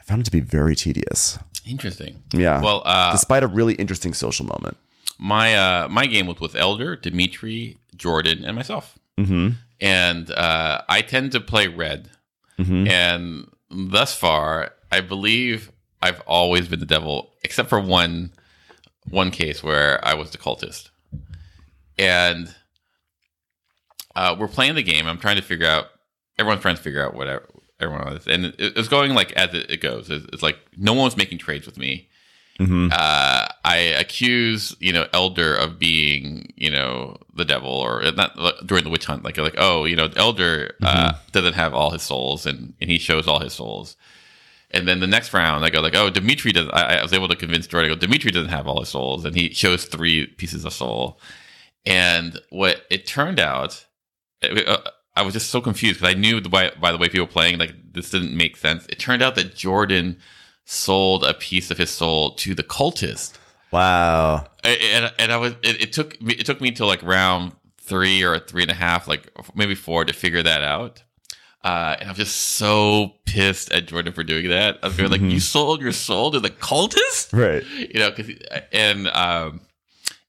I 0.00 0.02
found 0.02 0.22
it 0.22 0.24
to 0.24 0.30
be 0.30 0.40
very 0.40 0.74
tedious. 0.74 1.38
Interesting. 1.66 2.22
Yeah. 2.32 2.60
Well, 2.62 2.82
uh, 2.84 3.12
despite 3.12 3.42
a 3.42 3.46
really 3.46 3.74
interesting 3.74 4.14
social 4.14 4.46
moment. 4.46 4.76
my 5.18 5.54
uh, 5.54 5.88
my 5.88 6.06
game 6.06 6.26
was 6.26 6.40
with 6.40 6.54
Elder, 6.54 6.96
Dimitri, 6.96 7.76
Jordan, 7.96 8.44
and 8.44 8.56
myself. 8.56 8.98
Mm-hmm. 9.18 9.50
And 9.80 10.30
uh, 10.30 10.82
I 10.88 11.02
tend 11.02 11.32
to 11.32 11.40
play 11.40 11.68
red. 11.68 12.10
Mm-hmm. 12.58 12.88
And 12.88 13.50
thus 13.70 14.14
far, 14.14 14.72
I 14.90 15.00
believe 15.00 15.70
I've 16.02 16.20
always 16.20 16.68
been 16.68 16.80
the 16.80 16.86
devil, 16.86 17.32
except 17.44 17.68
for 17.68 17.80
one 17.80 18.32
one 19.10 19.30
case 19.30 19.62
where 19.62 20.04
I 20.04 20.14
was 20.14 20.30
the 20.30 20.38
cultist. 20.38 20.90
And 21.98 22.54
uh, 24.14 24.36
we're 24.38 24.48
playing 24.48 24.74
the 24.74 24.82
game. 24.82 25.06
I'm 25.06 25.18
trying 25.18 25.36
to 25.36 25.42
figure 25.42 25.66
out. 25.66 25.86
Everyone's 26.38 26.62
trying 26.62 26.76
to 26.76 26.82
figure 26.82 27.04
out 27.04 27.14
whatever 27.14 27.48
everyone 27.80 28.16
is, 28.16 28.26
and 28.26 28.46
it, 28.46 28.54
it's 28.58 28.88
going 28.88 29.14
like 29.14 29.32
as 29.32 29.54
it, 29.54 29.70
it 29.70 29.80
goes. 29.80 30.10
It's, 30.10 30.24
it's 30.32 30.42
like 30.42 30.58
no 30.76 30.92
one's 30.92 31.16
making 31.16 31.38
trades 31.38 31.66
with 31.66 31.78
me. 31.78 32.07
Mm-hmm. 32.58 32.88
Uh, 32.90 33.46
I 33.64 33.76
accuse 33.76 34.74
you 34.80 34.92
know 34.92 35.06
Elder 35.12 35.54
of 35.54 35.78
being 35.78 36.52
you 36.56 36.70
know 36.70 37.18
the 37.34 37.44
devil 37.44 37.70
or 37.70 38.02
not 38.12 38.36
during 38.66 38.84
the 38.84 38.90
witch 38.90 39.06
hunt. 39.06 39.24
Like 39.24 39.38
like 39.38 39.54
oh 39.58 39.84
you 39.84 39.94
know 39.94 40.10
Elder 40.16 40.74
uh, 40.82 41.12
doesn't 41.32 41.54
have 41.54 41.72
all 41.72 41.90
his 41.90 42.02
souls 42.02 42.46
and 42.46 42.74
and 42.80 42.90
he 42.90 42.98
shows 42.98 43.28
all 43.28 43.40
his 43.40 43.52
souls. 43.52 43.96
And 44.70 44.86
then 44.86 45.00
the 45.00 45.06
next 45.06 45.32
round, 45.32 45.64
I 45.64 45.70
go 45.70 45.80
like, 45.80 45.96
oh, 45.96 46.10
Dimitri 46.10 46.52
does. 46.52 46.68
I, 46.72 46.96
I 46.96 47.02
was 47.02 47.14
able 47.14 47.28
to 47.28 47.36
convince 47.36 47.66
Jordan. 47.66 47.90
I 47.90 47.94
go, 47.94 47.98
Dimitri 47.98 48.30
doesn't 48.30 48.50
have 48.50 48.66
all 48.66 48.80
his 48.80 48.90
souls, 48.90 49.24
and 49.24 49.34
he 49.34 49.54
shows 49.54 49.86
three 49.86 50.26
pieces 50.26 50.66
of 50.66 50.74
soul. 50.74 51.20
And 51.86 52.38
what 52.50 52.82
it 52.90 53.06
turned 53.06 53.40
out, 53.40 53.86
uh, 54.42 54.76
I 55.16 55.22
was 55.22 55.32
just 55.32 55.48
so 55.48 55.62
confused 55.62 56.00
because 56.00 56.14
I 56.14 56.18
knew 56.18 56.40
the, 56.40 56.50
by 56.50 56.70
by 56.80 56.92
the 56.92 56.98
way 56.98 57.08
people 57.08 57.26
were 57.26 57.32
playing, 57.32 57.58
like 57.58 57.72
this 57.92 58.10
didn't 58.10 58.36
make 58.36 58.56
sense. 58.56 58.84
It 58.90 58.98
turned 58.98 59.22
out 59.22 59.36
that 59.36 59.54
Jordan 59.54 60.18
sold 60.70 61.24
a 61.24 61.32
piece 61.32 61.70
of 61.70 61.78
his 61.78 61.88
soul 61.90 62.32
to 62.32 62.54
the 62.54 62.62
cultist. 62.62 63.38
Wow. 63.70 64.46
And, 64.62 65.10
and 65.18 65.32
I 65.32 65.38
was 65.38 65.52
it, 65.62 65.80
it 65.82 65.92
took 65.94 66.20
me 66.20 66.34
it 66.34 66.44
took 66.44 66.60
me 66.60 66.68
until 66.68 66.86
like 66.86 67.02
round 67.02 67.52
three 67.80 68.22
or 68.22 68.38
three 68.38 68.62
and 68.62 68.70
a 68.70 68.74
half, 68.74 69.08
like 69.08 69.30
maybe 69.54 69.74
four, 69.74 70.04
to 70.04 70.12
figure 70.12 70.42
that 70.42 70.62
out. 70.62 71.02
Uh, 71.64 71.96
and 71.98 72.08
I'm 72.10 72.14
just 72.14 72.36
so 72.36 73.14
pissed 73.24 73.72
at 73.72 73.86
Jordan 73.88 74.12
for 74.12 74.22
doing 74.22 74.48
that. 74.50 74.78
I 74.82 74.86
was 74.88 74.96
going 74.96 75.10
like, 75.10 75.20
you 75.22 75.40
sold 75.56 75.80
your 75.80 75.92
soul 75.92 76.30
to 76.30 76.38
the 76.40 76.50
cultist, 76.50 77.32
Right. 77.32 77.64
you 77.94 77.98
know? 78.00 78.12
Cause, 78.12 78.30
and 78.72 79.08
um, 79.08 79.62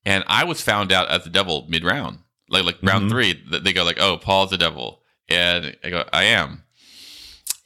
and 0.05 0.23
I 0.27 0.45
was 0.45 0.61
found 0.61 0.91
out 0.93 1.09
as 1.09 1.25
the 1.25 1.29
devil 1.29 1.65
mid 1.69 1.83
round, 1.83 2.19
like 2.49 2.63
like 2.63 2.77
round 2.81 3.05
Mhm. 3.07 3.09
three. 3.11 3.59
They 3.59 3.73
go 3.73 3.83
like, 3.83 3.99
oh, 3.99 4.17
Paul's 4.17 4.51
the 4.51 4.57
devil, 4.57 5.01
and 5.27 5.75
I 5.83 5.89
go, 5.89 6.07
I 6.13 6.23
am. 6.23 6.63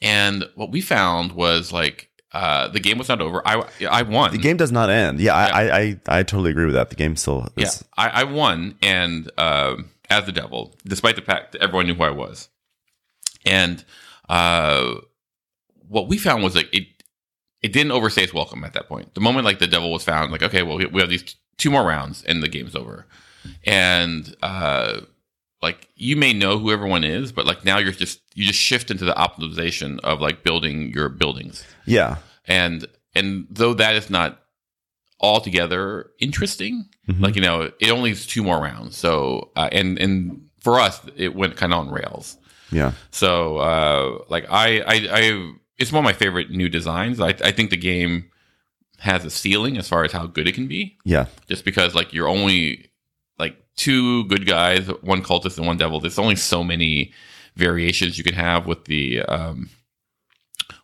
And 0.02 0.44
what 0.56 0.70
we 0.70 0.80
found 0.80 1.32
was 1.32 1.72
like 1.72 2.10
uh, 2.34 2.68
the 2.68 2.80
game 2.80 2.98
was 2.98 3.08
not 3.08 3.20
over. 3.20 3.40
I 3.46 3.64
I 3.88 4.02
won. 4.02 4.32
The 4.32 4.38
game 4.38 4.56
does 4.56 4.72
not 4.72 4.90
end. 4.90 5.20
Yeah, 5.20 5.34
I, 5.34 5.46
I, 5.46 5.78
I, 5.78 6.00
I 6.18 6.22
totally 6.24 6.50
agree 6.50 6.64
with 6.66 6.74
that. 6.74 6.90
The 6.90 6.96
game 6.96 7.14
still 7.16 7.48
Yeah, 7.56 7.66
is. 7.66 7.84
I, 7.96 8.08
I 8.08 8.24
won, 8.24 8.74
and 8.82 9.30
um, 9.38 9.90
as 10.10 10.26
the 10.26 10.32
devil, 10.32 10.74
despite 10.84 11.14
the 11.16 11.22
fact 11.22 11.52
that 11.52 11.62
everyone 11.62 11.86
knew 11.86 11.94
who 11.94 12.02
I 12.02 12.10
was, 12.10 12.48
and 13.46 13.84
uh, 14.28 14.94
what 15.88 16.08
we 16.08 16.18
found 16.18 16.42
was 16.42 16.56
like 16.56 16.68
it, 16.74 16.88
it 17.62 17.72
didn't 17.72 17.92
overstay 17.92 18.24
its 18.24 18.34
welcome 18.34 18.64
at 18.64 18.72
that 18.72 18.88
point. 18.88 19.14
The 19.14 19.20
moment 19.20 19.44
like 19.44 19.60
the 19.60 19.66
devil 19.68 19.92
was 19.92 20.02
found, 20.04 20.32
like 20.32 20.42
okay, 20.42 20.62
well 20.62 20.76
we, 20.76 20.86
we 20.86 21.00
have 21.00 21.10
these 21.10 21.22
t- 21.22 21.34
two 21.56 21.70
more 21.70 21.84
rounds, 21.84 22.24
and 22.24 22.42
the 22.42 22.48
game's 22.48 22.74
over, 22.74 23.06
and 23.64 24.34
uh, 24.42 25.02
like 25.64 25.88
you 25.96 26.14
may 26.16 26.32
know 26.32 26.58
who 26.58 26.70
everyone 26.70 27.04
is, 27.04 27.32
but 27.32 27.44
like 27.46 27.64
now 27.64 27.78
you're 27.78 27.92
just 27.92 28.20
you 28.34 28.44
just 28.46 28.58
shift 28.68 28.90
into 28.92 29.04
the 29.04 29.14
optimization 29.14 29.98
of 30.00 30.20
like 30.20 30.42
building 30.44 30.92
your 30.94 31.08
buildings 31.08 31.64
Yeah. 31.86 32.16
and 32.46 32.86
and 33.14 33.46
though 33.50 33.74
that 33.74 33.94
is 33.96 34.08
not 34.10 34.30
altogether 35.20 36.10
interesting 36.20 36.88
Mhm. 37.08 37.20
like 37.20 37.34
you 37.36 37.42
know 37.42 37.70
it 37.80 37.90
only 37.90 38.10
is 38.10 38.26
two 38.26 38.42
more 38.42 38.60
rounds 38.60 38.96
so 38.96 39.50
uh, 39.56 39.68
and 39.72 39.98
and 39.98 40.48
for 40.60 40.80
us 40.80 41.00
it 41.16 41.34
went 41.34 41.56
kind 41.56 41.72
of 41.72 41.78
on 41.80 41.90
rails 41.90 42.36
Yeah. 42.70 42.92
so 43.10 43.58
uh 43.58 44.24
like 44.28 44.46
I, 44.50 44.80
I 44.80 44.94
i 45.20 45.52
it's 45.78 45.92
one 45.92 46.00
of 46.00 46.04
my 46.04 46.12
favorite 46.12 46.50
new 46.50 46.68
designs 46.68 47.20
i 47.20 47.28
i 47.28 47.52
think 47.52 47.70
the 47.70 47.76
game 47.76 48.30
has 48.98 49.24
a 49.24 49.30
ceiling 49.30 49.76
as 49.78 49.88
far 49.88 50.04
as 50.04 50.12
how 50.12 50.26
good 50.26 50.48
it 50.48 50.54
can 50.54 50.66
be 50.66 50.98
Yeah. 51.04 51.26
just 51.48 51.64
because 51.64 51.94
like 51.94 52.12
you're 52.12 52.28
only 52.28 52.90
two 53.76 54.24
good 54.24 54.46
guys 54.46 54.86
one 55.02 55.22
cultist 55.22 55.58
and 55.58 55.66
one 55.66 55.76
devil 55.76 56.00
there's 56.00 56.18
only 56.18 56.36
so 56.36 56.62
many 56.64 57.12
variations 57.56 58.16
you 58.18 58.24
can 58.24 58.34
have 58.34 58.66
with 58.66 58.84
the 58.86 59.20
um 59.22 59.68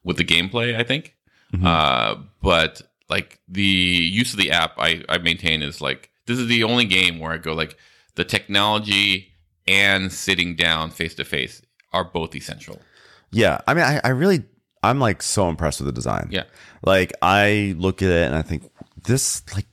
with 0.04 0.16
the 0.16 0.24
gameplay 0.24 0.76
i 0.76 0.82
think 0.82 1.14
Mhm. 1.54 1.64
uh 1.66 2.16
but 2.42 2.82
like 3.08 3.40
the 3.48 3.62
use 3.62 4.32
of 4.32 4.38
the 4.38 4.50
app 4.52 4.72
i 4.78 5.02
i 5.08 5.18
maintain 5.18 5.62
is 5.62 5.80
like 5.80 6.10
this 6.26 6.38
is 6.38 6.46
the 6.46 6.62
only 6.64 6.84
game 6.84 7.18
where 7.18 7.32
i 7.32 7.38
go 7.38 7.52
like 7.54 7.76
the 8.14 8.24
technology 8.24 9.32
and 9.66 10.12
sitting 10.12 10.54
down 10.56 10.90
face 10.90 11.14
to 11.14 11.24
face 11.24 11.62
are 11.92 12.04
both 12.04 12.34
essential 12.34 12.80
Yeah. 13.32 13.60
I 13.68 13.74
mean, 13.74 13.84
I, 13.84 14.00
I 14.02 14.08
really, 14.08 14.42
I'm 14.82 14.98
like 14.98 15.22
so 15.22 15.48
impressed 15.48 15.78
with 15.80 15.86
the 15.86 15.92
design. 15.92 16.28
Yeah. 16.32 16.44
Like, 16.82 17.12
I 17.22 17.74
look 17.78 18.02
at 18.02 18.08
it 18.08 18.26
and 18.26 18.34
I 18.34 18.42
think 18.42 18.68
this, 19.04 19.42
like, 19.54 19.66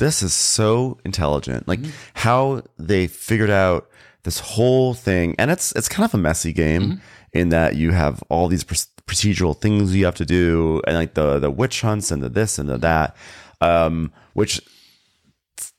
this 0.00 0.22
is 0.22 0.32
so 0.34 0.98
intelligent. 1.04 1.68
Like, 1.68 1.78
Mm-hmm. 1.80 1.90
how 2.14 2.62
they 2.78 3.06
figured 3.06 3.50
out 3.50 3.88
this 4.24 4.38
whole 4.40 4.92
thing. 4.94 5.34
And 5.38 5.50
it's, 5.50 5.72
it's 5.78 5.88
kind 5.88 6.04
of 6.04 6.12
a 6.14 6.18
messy 6.18 6.52
game 6.52 6.82
Mm-hmm. 6.82 7.38
in 7.38 7.48
that 7.50 7.76
you 7.76 7.92
have 7.92 8.22
all 8.28 8.48
these 8.48 8.64
pr- 8.64 8.74
procedural 9.06 9.56
things 9.56 9.94
you 9.94 10.04
have 10.04 10.14
to 10.16 10.26
do 10.26 10.80
and 10.86 10.94
like 10.96 11.14
the, 11.14 11.38
the 11.38 11.50
witch 11.50 11.80
hunts 11.80 12.10
and 12.12 12.22
the 12.22 12.28
this 12.28 12.58
and 12.58 12.68
the 12.68 12.78
that. 12.78 13.16
Um, 13.60 14.12
which, 14.34 14.60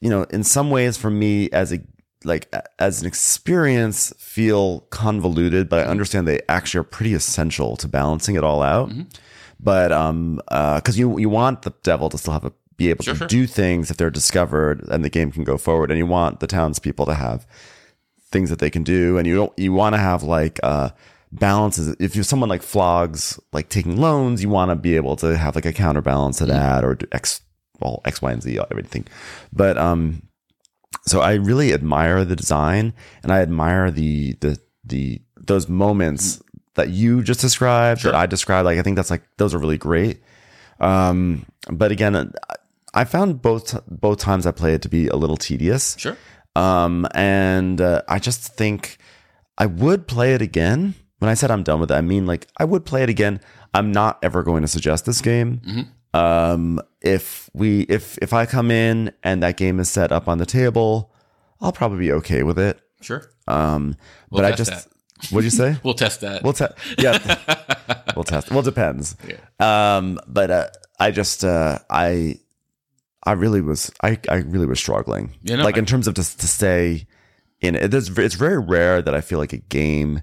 you 0.02 0.10
know, 0.10 0.24
in 0.32 0.44
some 0.44 0.70
ways 0.70 0.98
for 0.98 1.10
me 1.10 1.50
as 1.52 1.72
a, 1.74 1.80
like 2.24 2.54
as 2.78 3.02
an 3.02 3.08
experience 3.08 4.14
feel 4.20 4.82
convoluted, 4.92 5.68
but 5.70 5.80
I 5.88 5.90
understand 5.90 6.28
they 6.28 6.42
actually 6.48 6.80
are 6.82 6.84
pretty 6.98 7.14
essential 7.16 7.76
to 7.78 7.88
balancing 7.88 8.36
it 8.36 8.44
all 8.44 8.62
out. 8.62 8.92
But 9.60 9.92
um, 9.92 10.40
because 10.48 10.98
you 11.00 11.18
you 11.20 11.30
want 11.30 11.62
the 11.64 11.74
devil 11.84 12.10
to 12.10 12.18
still 12.18 12.34
have 12.34 12.46
a 12.46 12.54
be 12.82 12.90
able 12.90 13.04
Sure, 13.04 13.14
to 13.14 13.18
sure. 13.20 13.28
do 13.28 13.48
things 13.48 13.92
if 13.92 13.98
they're 13.98 14.10
discovered 14.22 14.78
and 14.92 15.04
the 15.04 15.10
game 15.18 15.32
can 15.32 15.44
go 15.44 15.58
forward, 15.58 15.92
and 15.92 15.98
you 15.98 16.06
want 16.06 16.40
the 16.40 16.48
townspeople 16.48 17.06
to 17.06 17.14
have 17.14 17.46
things 18.32 18.50
that 18.50 18.60
they 18.60 18.70
can 18.70 18.84
do, 18.84 19.18
and 19.18 19.28
you 19.28 19.36
don't 19.36 19.54
you 19.58 19.72
want 19.74 19.94
to 19.96 20.00
have 20.10 20.24
like 20.24 20.60
uh 20.64 20.90
balances. 21.32 21.96
If 22.00 22.16
you're 22.16 22.24
someone 22.32 22.50
like 22.50 22.64
flogs 22.64 23.40
like 23.54 23.70
taking 23.70 23.98
loans, 23.98 24.42
you 24.44 24.50
want 24.50 24.70
to 24.72 24.76
be 24.76 24.96
able 24.96 25.16
to 25.18 25.38
have 25.38 25.56
like 25.56 25.66
a 25.66 25.74
counterbalance 25.74 26.38
to 26.40 26.46
that 26.48 26.84
or 26.84 26.96
do 26.96 27.06
X 27.12 27.42
well 27.80 28.02
X 28.06 28.22
Y 28.22 28.32
and 28.32 28.42
Z 28.44 28.60
everything, 28.72 29.06
but 29.54 29.78
um 29.78 30.22
so 31.08 31.20
I 31.22 31.34
really 31.50 31.74
admire 31.74 32.24
the 32.26 32.36
design 32.36 32.94
and 33.24 33.32
I 33.32 33.40
admire 33.42 33.90
the 33.92 34.34
the 34.42 34.58
the 34.84 35.22
those 35.50 35.68
moments 35.70 36.42
that 36.76 36.90
you 36.90 37.24
just 37.24 37.42
described 37.42 38.02
Sure. 38.02 38.12
that 38.12 38.18
I 38.18 38.26
described. 38.28 38.66
Like 38.66 38.78
I 38.80 38.82
think 38.84 38.96
that's 38.98 39.10
like 39.10 39.24
those 39.38 39.54
are 39.56 39.60
really 39.60 39.78
great. 39.80 40.22
Um, 40.80 41.46
but 41.70 41.92
again, 41.92 42.14
I 42.94 43.04
found 43.06 43.42
both 43.42 43.80
both 43.88 44.20
times 44.20 44.46
I 44.46 44.52
played 44.52 44.76
it 44.76 44.82
to 44.84 44.90
be 44.90 45.08
a 45.08 45.16
little 45.16 45.38
tedious. 45.38 45.96
sure 45.98 46.18
Um, 46.56 47.08
and 47.14 47.80
uh, 47.80 48.02
I 48.08 48.20
just 48.20 48.56
think 48.56 48.98
I 49.58 49.66
would 49.66 50.08
play 50.08 50.34
it 50.34 50.42
again. 50.42 50.96
When 51.20 51.30
I 51.30 51.36
said 51.36 51.52
I'm 51.52 51.64
done 51.64 51.80
with 51.80 51.92
it, 51.92 51.96
I 51.96 52.02
mean 52.02 52.26
like 52.26 52.48
I 52.58 52.66
would 52.66 52.86
play 52.86 53.04
it 53.04 53.10
again. 53.10 53.40
I'm 53.74 53.92
not 53.92 54.20
ever 54.22 54.44
going 54.44 54.64
to 54.64 54.68
suggest 54.68 55.06
this 55.06 55.22
game. 55.22 55.62
Um, 56.14 56.82
if 57.02 57.50
we 57.54 57.82
if 57.84 58.18
if 58.22 58.34
I 58.34 58.46
come 58.46 58.70
in 58.72 59.14
and 59.24 59.42
that 59.44 59.56
game 59.56 59.80
is 59.80 59.90
set 59.90 60.12
up 60.12 60.28
on 60.28 60.40
the 60.40 60.46
table, 60.46 61.14
I'll 61.62 61.72
probably 61.72 62.00
be 62.00 62.12
okay 62.14 62.44
with 62.44 62.60
it. 62.60 62.82
sure 63.02 63.32
Um, 63.48 63.96
We'll 64.30 64.42
but 64.42 64.52
I 64.52 64.56
just 64.56 64.90
what'd 65.32 65.46
you 65.46 65.52
say? 65.52 65.78
we'll 65.84 65.94
test 65.94 66.20
that 66.22 66.44
We'll 66.44 66.54
test. 66.54 66.74
Yeah, 66.98 67.18
we'll 68.16 68.26
test. 68.26 68.50
Well, 68.50 68.60
it 68.60 68.66
depends. 68.66 69.16
Um, 69.60 70.20
but 70.28 70.52
uh, 70.52 70.68
I 71.00 71.12
just 71.12 71.46
uh, 71.46 71.80
I 71.90 72.41
I 73.24 73.34
really 73.34 73.62
was 73.62 73.92
I 74.02 74.18
I 74.30 74.38
really 74.38 74.66
was 74.66 74.80
struggling. 74.80 75.36
Yeah, 75.44 75.58
no, 75.58 75.64
like 75.64 75.78
in 75.78 75.86
terms 75.86 76.08
of 76.08 76.16
just 76.16 76.40
to 76.42 76.48
stay 76.48 77.06
in 77.62 77.76
it. 77.76 77.94
It's, 77.94 78.10
it's 78.10 78.36
very 78.36 78.58
rare 78.60 79.02
that 79.02 79.14
I 79.14 79.22
feel 79.22 79.38
like 79.40 79.54
a 79.54 79.58
game. 79.58 80.22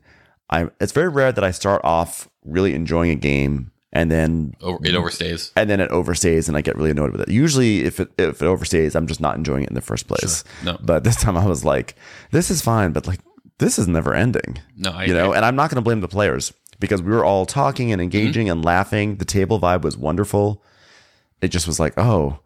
I 0.50 0.68
it's 0.80 0.92
very 0.92 1.08
rare 1.08 1.30
that 1.32 1.44
I 1.44 1.50
start 1.52 1.80
off 1.84 2.28
really 2.44 2.74
enjoying 2.74 3.10
a 3.10 3.14
game 3.16 3.70
and 3.92 4.10
then 4.10 4.54
it 4.60 4.94
overstays 4.94 5.52
and 5.56 5.70
then 5.70 5.80
it 5.80 5.90
overstays 5.90 6.48
and 6.48 6.56
I 6.56 6.60
get 6.62 6.76
really 6.76 6.90
annoyed 6.90 7.12
with 7.12 7.20
it. 7.20 7.28
Usually, 7.28 7.84
if 7.84 8.00
it 8.00 8.10
if 8.18 8.42
it 8.42 8.46
overstays, 8.46 8.94
I'm 8.96 9.06
just 9.06 9.20
not 9.20 9.36
enjoying 9.36 9.62
it 9.64 9.68
in 9.68 9.74
the 9.74 9.80
first 9.80 10.08
place. 10.08 10.42
No. 10.64 10.76
But 10.82 11.04
this 11.04 11.16
time 11.16 11.36
I 11.36 11.46
was 11.46 11.64
like, 11.64 11.94
this 12.32 12.50
is 12.50 12.60
fine, 12.62 12.92
but 12.92 13.06
like 13.06 13.20
this 13.58 13.76
is 13.78 13.88
never 13.88 14.14
ending 14.14 14.60
no 14.76 14.92
i 14.92 15.02
you 15.04 15.12
know 15.12 15.32
and 15.32 15.44
i'm 15.44 15.56
not 15.56 15.68
going 15.68 15.74
to 15.74 15.82
blame 15.82 16.00
the 16.00 16.06
players 16.06 16.52
because 16.78 17.02
we 17.02 17.10
were 17.10 17.24
all 17.24 17.44
talking 17.44 17.90
and 17.90 18.00
engaging 18.00 18.46
Mm-hmm. 18.46 18.52
and 18.52 18.64
laughing 18.64 19.16
the 19.16 19.24
table 19.24 19.58
vibe 19.58 19.82
was 19.82 19.96
wonderful 19.96 20.62
it 21.40 21.48
just 21.48 21.66
was 21.66 21.80
like 21.80 21.92
oh 21.98 22.38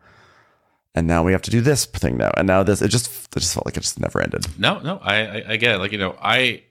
and 0.95 1.07
now 1.07 1.23
we 1.23 1.33
have 1.33 1.43
to 1.43 1.51
do 1.51 1.61
this 1.61 1.87
thing 1.87 2.17
now. 2.17 2.31
And 2.37 2.47
now 2.47 2.63
this 2.63 2.83
it 2.83 2.89
just 2.89 3.07
it 3.37 3.41
just 3.41 3.55
felt 3.55 3.67
like 3.67 3.77
it 3.77 3.81
just 3.81 3.99
never 4.01 4.21
ended. 4.21 4.47
No 4.59 4.79
no 4.81 4.99
I, 5.03 5.15
I 5.15 5.45
i 5.51 5.57
get 5.57 5.75
it. 5.77 5.79
Like 5.79 5.93
you 5.93 5.99
know 5.99 6.17
i 6.21 6.63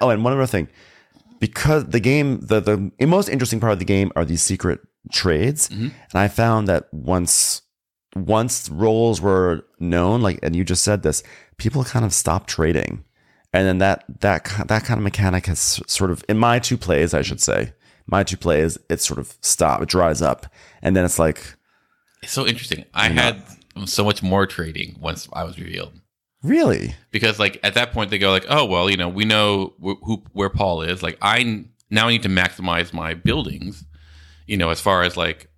oh 0.00 0.10
and 0.10 0.22
one 0.24 0.32
other 0.32 0.46
thing. 0.46 0.68
Because 1.40 1.86
the 1.86 2.00
game 2.00 2.40
the 2.40 2.60
the 2.60 3.06
most 3.06 3.28
interesting 3.28 3.60
part 3.60 3.72
of 3.72 3.78
the 3.78 3.84
game 3.84 4.10
are 4.16 4.24
these 4.24 4.42
secret 4.42 4.80
trades. 5.12 5.68
Mhm. 5.68 5.92
and 6.10 6.14
i 6.14 6.28
found 6.28 6.68
that 6.68 6.88
once 6.92 7.60
once 8.16 8.68
roles 8.70 9.20
were 9.20 9.66
known 9.80 10.22
like 10.22 10.38
and 10.42 10.54
you 10.56 10.64
just 10.64 10.82
said 10.84 11.02
this 11.02 11.22
people 11.56 11.84
kind 11.84 12.04
of 12.04 12.12
stopped 12.12 12.48
trading. 12.48 13.04
And 13.52 13.66
then 13.68 13.78
that 13.78 14.04
that 14.20 14.44
that 14.68 14.84
kind 14.84 14.98
of 14.98 15.04
mechanic 15.04 15.46
has 15.46 15.80
sort 15.86 16.10
of 16.10 16.24
in 16.28 16.38
my 16.38 16.58
two 16.58 16.76
plays 16.76 17.14
i 17.14 17.22
should 17.22 17.40
say 17.40 17.72
my 18.06 18.22
two 18.24 18.36
plays 18.36 18.76
it 18.90 19.00
sort 19.00 19.18
of 19.18 19.36
stop 19.40 19.80
it 19.82 19.88
dries 19.88 20.20
up. 20.22 20.46
And 20.82 20.94
then 20.96 21.04
it's 21.04 21.18
like 21.18 21.54
it's 22.24 22.32
so 22.32 22.46
interesting. 22.46 22.84
I 22.92 23.08
had 23.08 23.42
so 23.86 24.04
much 24.04 24.22
more 24.22 24.46
trading 24.46 24.96
once 25.00 25.28
i 25.32 25.42
was 25.44 25.58
revealed. 25.58 25.92
Really? 26.42 26.94
Because 27.10 27.38
like 27.38 27.58
at 27.62 27.74
that 27.74 27.92
point 27.92 28.10
they 28.10 28.18
go 28.18 28.30
like 28.30 28.46
oh 28.48 28.64
well 28.66 28.90
you 28.90 28.96
know 28.96 29.08
we 29.08 29.24
know 29.24 29.72
wh- 29.82 29.98
who 30.04 30.22
where 30.32 30.50
paul 30.50 30.82
is. 30.82 31.02
Like 31.02 31.16
I 31.22 31.64
now 31.90 32.08
I 32.08 32.10
need 32.12 32.22
to 32.24 32.28
maximize 32.28 32.92
my 32.92 33.14
buildings 33.14 33.84
you 34.46 34.56
know 34.56 34.70
as 34.70 34.80
far 34.80 35.02
as 35.02 35.16
like 35.16 35.48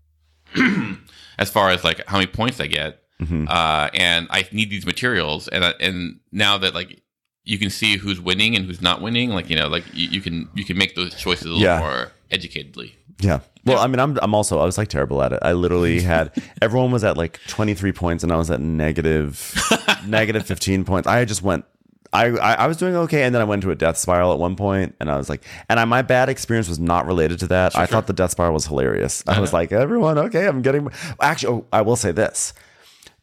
as 1.39 1.51
far 1.51 1.71
as 1.71 1.85
like 1.85 2.07
how 2.07 2.19
many 2.19 2.27
points 2.31 2.61
i 2.61 2.67
get 2.67 3.03
Mhm. 3.21 3.49
uh 3.49 3.89
and 3.95 4.27
i 4.31 4.47
need 4.53 4.69
these 4.71 4.85
materials. 4.87 5.49
And 5.49 5.65
I- 5.65 5.75
and 5.81 6.21
now 6.33 6.59
that 6.59 6.75
like 6.75 7.03
you 7.45 7.59
can 7.59 7.71
see 7.71 7.97
who's 7.97 8.21
winning 8.21 8.55
and 8.57 8.67
who's 8.67 8.83
not 8.83 9.01
winning 9.01 9.31
like 9.31 9.49
you 9.51 9.57
know 9.57 9.69
like 9.69 9.85
you, 9.95 10.09
you 10.09 10.21
can 10.21 10.49
you 10.55 10.65
can 10.65 10.77
make 10.77 10.95
those 10.95 11.15
choices 11.15 11.47
a 11.47 11.49
little 11.49 11.63
Yeah. 11.63 11.79
more 11.79 12.13
educatedly. 12.31 12.93
Yeah 13.21 13.41
Well, 13.67 13.79
I 13.79 13.89
mean, 13.89 13.99
I'm 13.99 14.19
I'm 14.23 14.35
also 14.35 14.59
I 14.61 14.65
was 14.65 14.79
like 14.79 14.89
terrible 14.89 15.23
at 15.23 15.33
it. 15.33 15.41
I 15.43 15.53
literally 15.53 16.01
had 16.03 16.33
everyone 16.63 16.93
was 16.93 17.05
at 17.05 17.17
like 17.17 17.41
23 17.49 17.93
points 17.93 18.23
and 18.23 18.33
I 18.33 18.37
was 18.37 18.51
at 18.51 18.61
negative 18.61 19.55
negative 20.07 20.47
15 20.47 20.85
points. 20.85 21.07
I 21.09 21.25
just 21.25 21.43
went. 21.43 21.65
I, 22.13 22.27
I 22.29 22.55
I 22.55 22.67
was 22.69 22.77
doing 22.77 22.95
okay, 22.97 23.25
and 23.25 23.35
then 23.35 23.43
I 23.43 23.45
went 23.45 23.63
to 23.63 23.73
a 23.73 23.75
death 23.75 23.99
spiral 23.99 24.33
at 24.33 24.39
one 24.39 24.55
point, 24.55 24.95
and 25.01 25.11
I 25.11 25.17
was 25.17 25.29
like, 25.29 25.43
and 25.69 25.81
I, 25.81 25.85
my 25.85 26.03
bad 26.03 26.29
experience 26.29 26.69
was 26.69 26.79
not 26.79 27.05
related 27.05 27.41
to 27.41 27.49
that. 27.49 27.77
I 27.77 27.85
thought 27.85 28.07
the 28.07 28.13
death 28.13 28.31
spiral 28.31 28.55
was 28.55 28.65
hilarious. 28.65 29.25
I 29.27 29.41
was 29.41 29.51
uh-huh. 29.51 29.57
like, 29.59 29.73
everyone, 29.73 30.17
okay, 30.17 30.47
I'm 30.47 30.63
getting. 30.63 30.89
Actually, 31.21 31.59
oh, 31.59 31.67
I 31.73 31.83
will 31.83 31.97
say 31.97 32.13
this: 32.13 32.55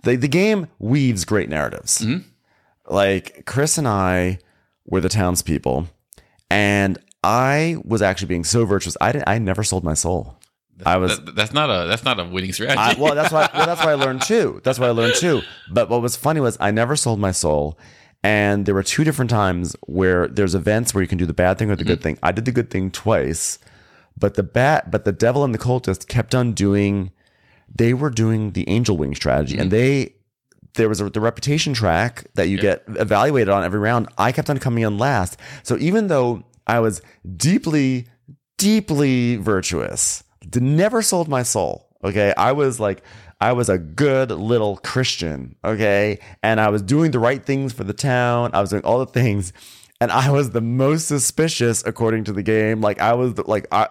the 0.04 0.18
the 0.18 0.28
game 0.28 0.68
weaves 0.80 1.24
great 1.24 1.50
narratives. 1.50 2.00
Mm-hmm. 2.00 2.28
Like 2.94 3.46
Chris 3.46 3.78
and 3.78 3.88
I 3.88 4.40
were 4.86 5.00
the 5.00 5.10
townspeople, 5.10 5.88
and 6.52 7.00
I 7.24 7.78
was 7.86 8.02
actually 8.02 8.28
being 8.28 8.44
so 8.44 8.66
virtuous. 8.66 8.98
I 9.00 9.12
didn't. 9.12 9.30
I 9.30 9.38
never 9.40 9.64
sold 9.64 9.84
my 9.84 9.94
soul. 9.94 10.38
I 10.86 10.98
was 10.98 11.20
That- 11.20 11.36
that's 11.36 11.54
not 11.54 11.70
a 11.70 11.88
that's 11.88 12.04
not 12.04 12.20
a 12.20 12.26
winning 12.26 12.50
I, 12.50 12.54
strategy. 12.54 13.02
well, 13.02 13.16
that's 13.16 13.32
why. 13.32 13.50
Well, 13.54 13.66
that's 13.66 13.80
what 13.80 13.90
I 13.90 13.94
learned 13.94 14.22
too. 14.28 14.60
That's 14.64 14.80
why 14.80 14.88
I 14.88 14.92
learned 14.92 15.16
too. 15.16 15.42
But 15.72 15.90
what 15.90 16.02
was 16.02 16.16
funny 16.16 16.40
was 16.40 16.58
I 16.60 16.72
never 16.72 16.96
sold 16.96 17.20
my 17.20 17.32
soul, 17.32 17.78
and 18.24 18.66
there 18.66 18.76
were 18.76 18.84
two 18.84 19.04
different 19.04 19.32
times 19.32 19.76
where 19.86 20.28
there's 20.28 20.56
events 20.56 20.94
where 20.94 21.02
you 21.02 21.08
can 21.08 21.18
do 21.18 21.26
the 21.26 21.34
bad 21.34 21.58
thing 21.58 21.70
or 21.72 21.76
the 21.76 21.84
good 21.84 22.00
mm-hmm. 22.00 22.16
thing. 22.16 22.20
I 22.24 22.32
did 22.32 22.46
the 22.46 22.52
good 22.52 22.70
thing 22.70 22.92
twice, 22.92 23.60
but 24.18 24.34
the 24.34 24.44
bat, 24.44 24.92
but 24.92 25.06
the 25.06 25.12
devil 25.12 25.44
and 25.44 25.54
the 25.54 25.60
cultist 25.60 26.08
kept 26.08 26.36
on 26.36 26.54
doing. 26.54 27.12
They 27.76 27.94
were 27.94 28.12
doing 28.12 28.52
the 28.52 28.68
angel 28.70 28.98
wing 28.98 29.16
strategy, 29.16 29.58
and 29.58 29.72
mm-hmm. 29.72 29.80
they 29.80 30.14
there 30.76 30.90
was 30.90 31.00
a, 31.02 31.10
the 31.10 31.22
reputation 31.22 31.74
track 31.74 32.26
that 32.34 32.50
you 32.50 32.58
get 32.58 32.84
evaluated 32.88 33.50
on 33.50 33.64
every 33.64 33.80
round. 33.80 34.10
I 34.18 34.32
kept 34.32 34.50
on 34.50 34.58
coming 34.58 34.84
in 34.84 34.98
last. 34.98 35.40
So 35.62 35.78
even 35.78 36.08
though 36.08 36.44
I 36.68 36.80
was 36.80 37.02
deeply, 37.38 38.08
deeply 38.58 39.36
virtuous, 39.38 40.24
never 40.56 41.02
sold 41.02 41.28
my 41.28 41.44
soul. 41.44 41.88
Okay. 42.04 42.34
I 42.38 42.52
was 42.52 42.80
like, 42.80 43.04
I 43.40 43.54
was 43.54 43.70
a 43.70 43.78
good 43.78 44.32
little 44.32 44.78
Christian. 44.78 45.56
Okay. 45.64 46.20
And 46.42 46.60
I 46.60 46.70
was 46.70 46.82
doing 46.82 47.12
the 47.12 47.20
right 47.20 47.44
things 47.44 47.74
for 47.74 47.84
the 47.84 47.94
town. 47.94 48.52
I 48.54 48.62
was 48.62 48.70
doing 48.70 48.84
all 48.84 49.00
the 49.00 49.06
things. 49.06 49.54
And 50.02 50.12
I 50.12 50.32
was 50.32 50.52
the 50.52 50.60
most 50.62 51.08
suspicious 51.08 51.82
according 51.86 52.26
to 52.26 52.34
the 52.34 52.44
game. 52.44 52.82
Like 52.82 53.00
I 53.00 53.14
was 53.14 53.36
the, 53.36 53.50
like, 53.50 53.68
I, 53.72 53.90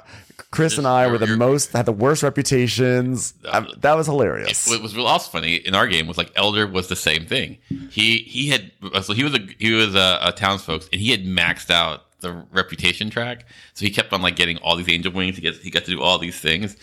Chris 0.51 0.77
and 0.77 0.87
I 0.87 1.07
were 1.07 1.17
the 1.17 1.37
most, 1.39 1.73
had 1.73 1.87
the 1.87 1.93
worst 1.93 2.23
reputations. 2.23 3.33
I- 3.51 3.67
that 3.79 3.95
was 3.95 4.07
hilarious. 4.07 4.69
What 4.69 4.83
was 4.83 4.97
also 4.99 5.31
funny 5.31 5.55
in 5.55 5.75
our 5.75 5.87
game 5.87 6.07
was 6.07 6.19
like 6.19 6.31
Elder 6.37 6.67
was 6.67 6.89
the 6.89 6.97
same 6.97 7.25
thing. 7.25 7.57
He 7.91 8.19
he 8.19 8.49
had 8.49 8.73
so 9.03 9.15
he 9.15 9.25
was 9.25 9.35
a 9.35 9.39
he 9.59 9.73
was 9.73 9.95
a, 9.95 10.19
a 10.23 10.33
townsfolk 10.33 10.87
and 10.93 11.01
he 11.01 11.11
had 11.11 11.25
maxed 11.25 11.71
out 11.71 12.05
the 12.23 12.45
reputation 12.53 13.11
track. 13.11 13.47
So 13.75 13.85
he 13.85 13.91
kept 13.91 14.13
on 14.13 14.23
like 14.23 14.37
getting 14.37 14.57
all 14.59 14.77
these 14.77 14.89
angel 14.89 15.13
wings. 15.13 15.37
He 15.37 15.43
gets 15.43 15.59
he 15.59 15.71
got 15.71 15.85
to 15.85 15.91
do 15.91 16.01
all 16.01 16.19
these 16.19 16.41
things. 16.41 16.77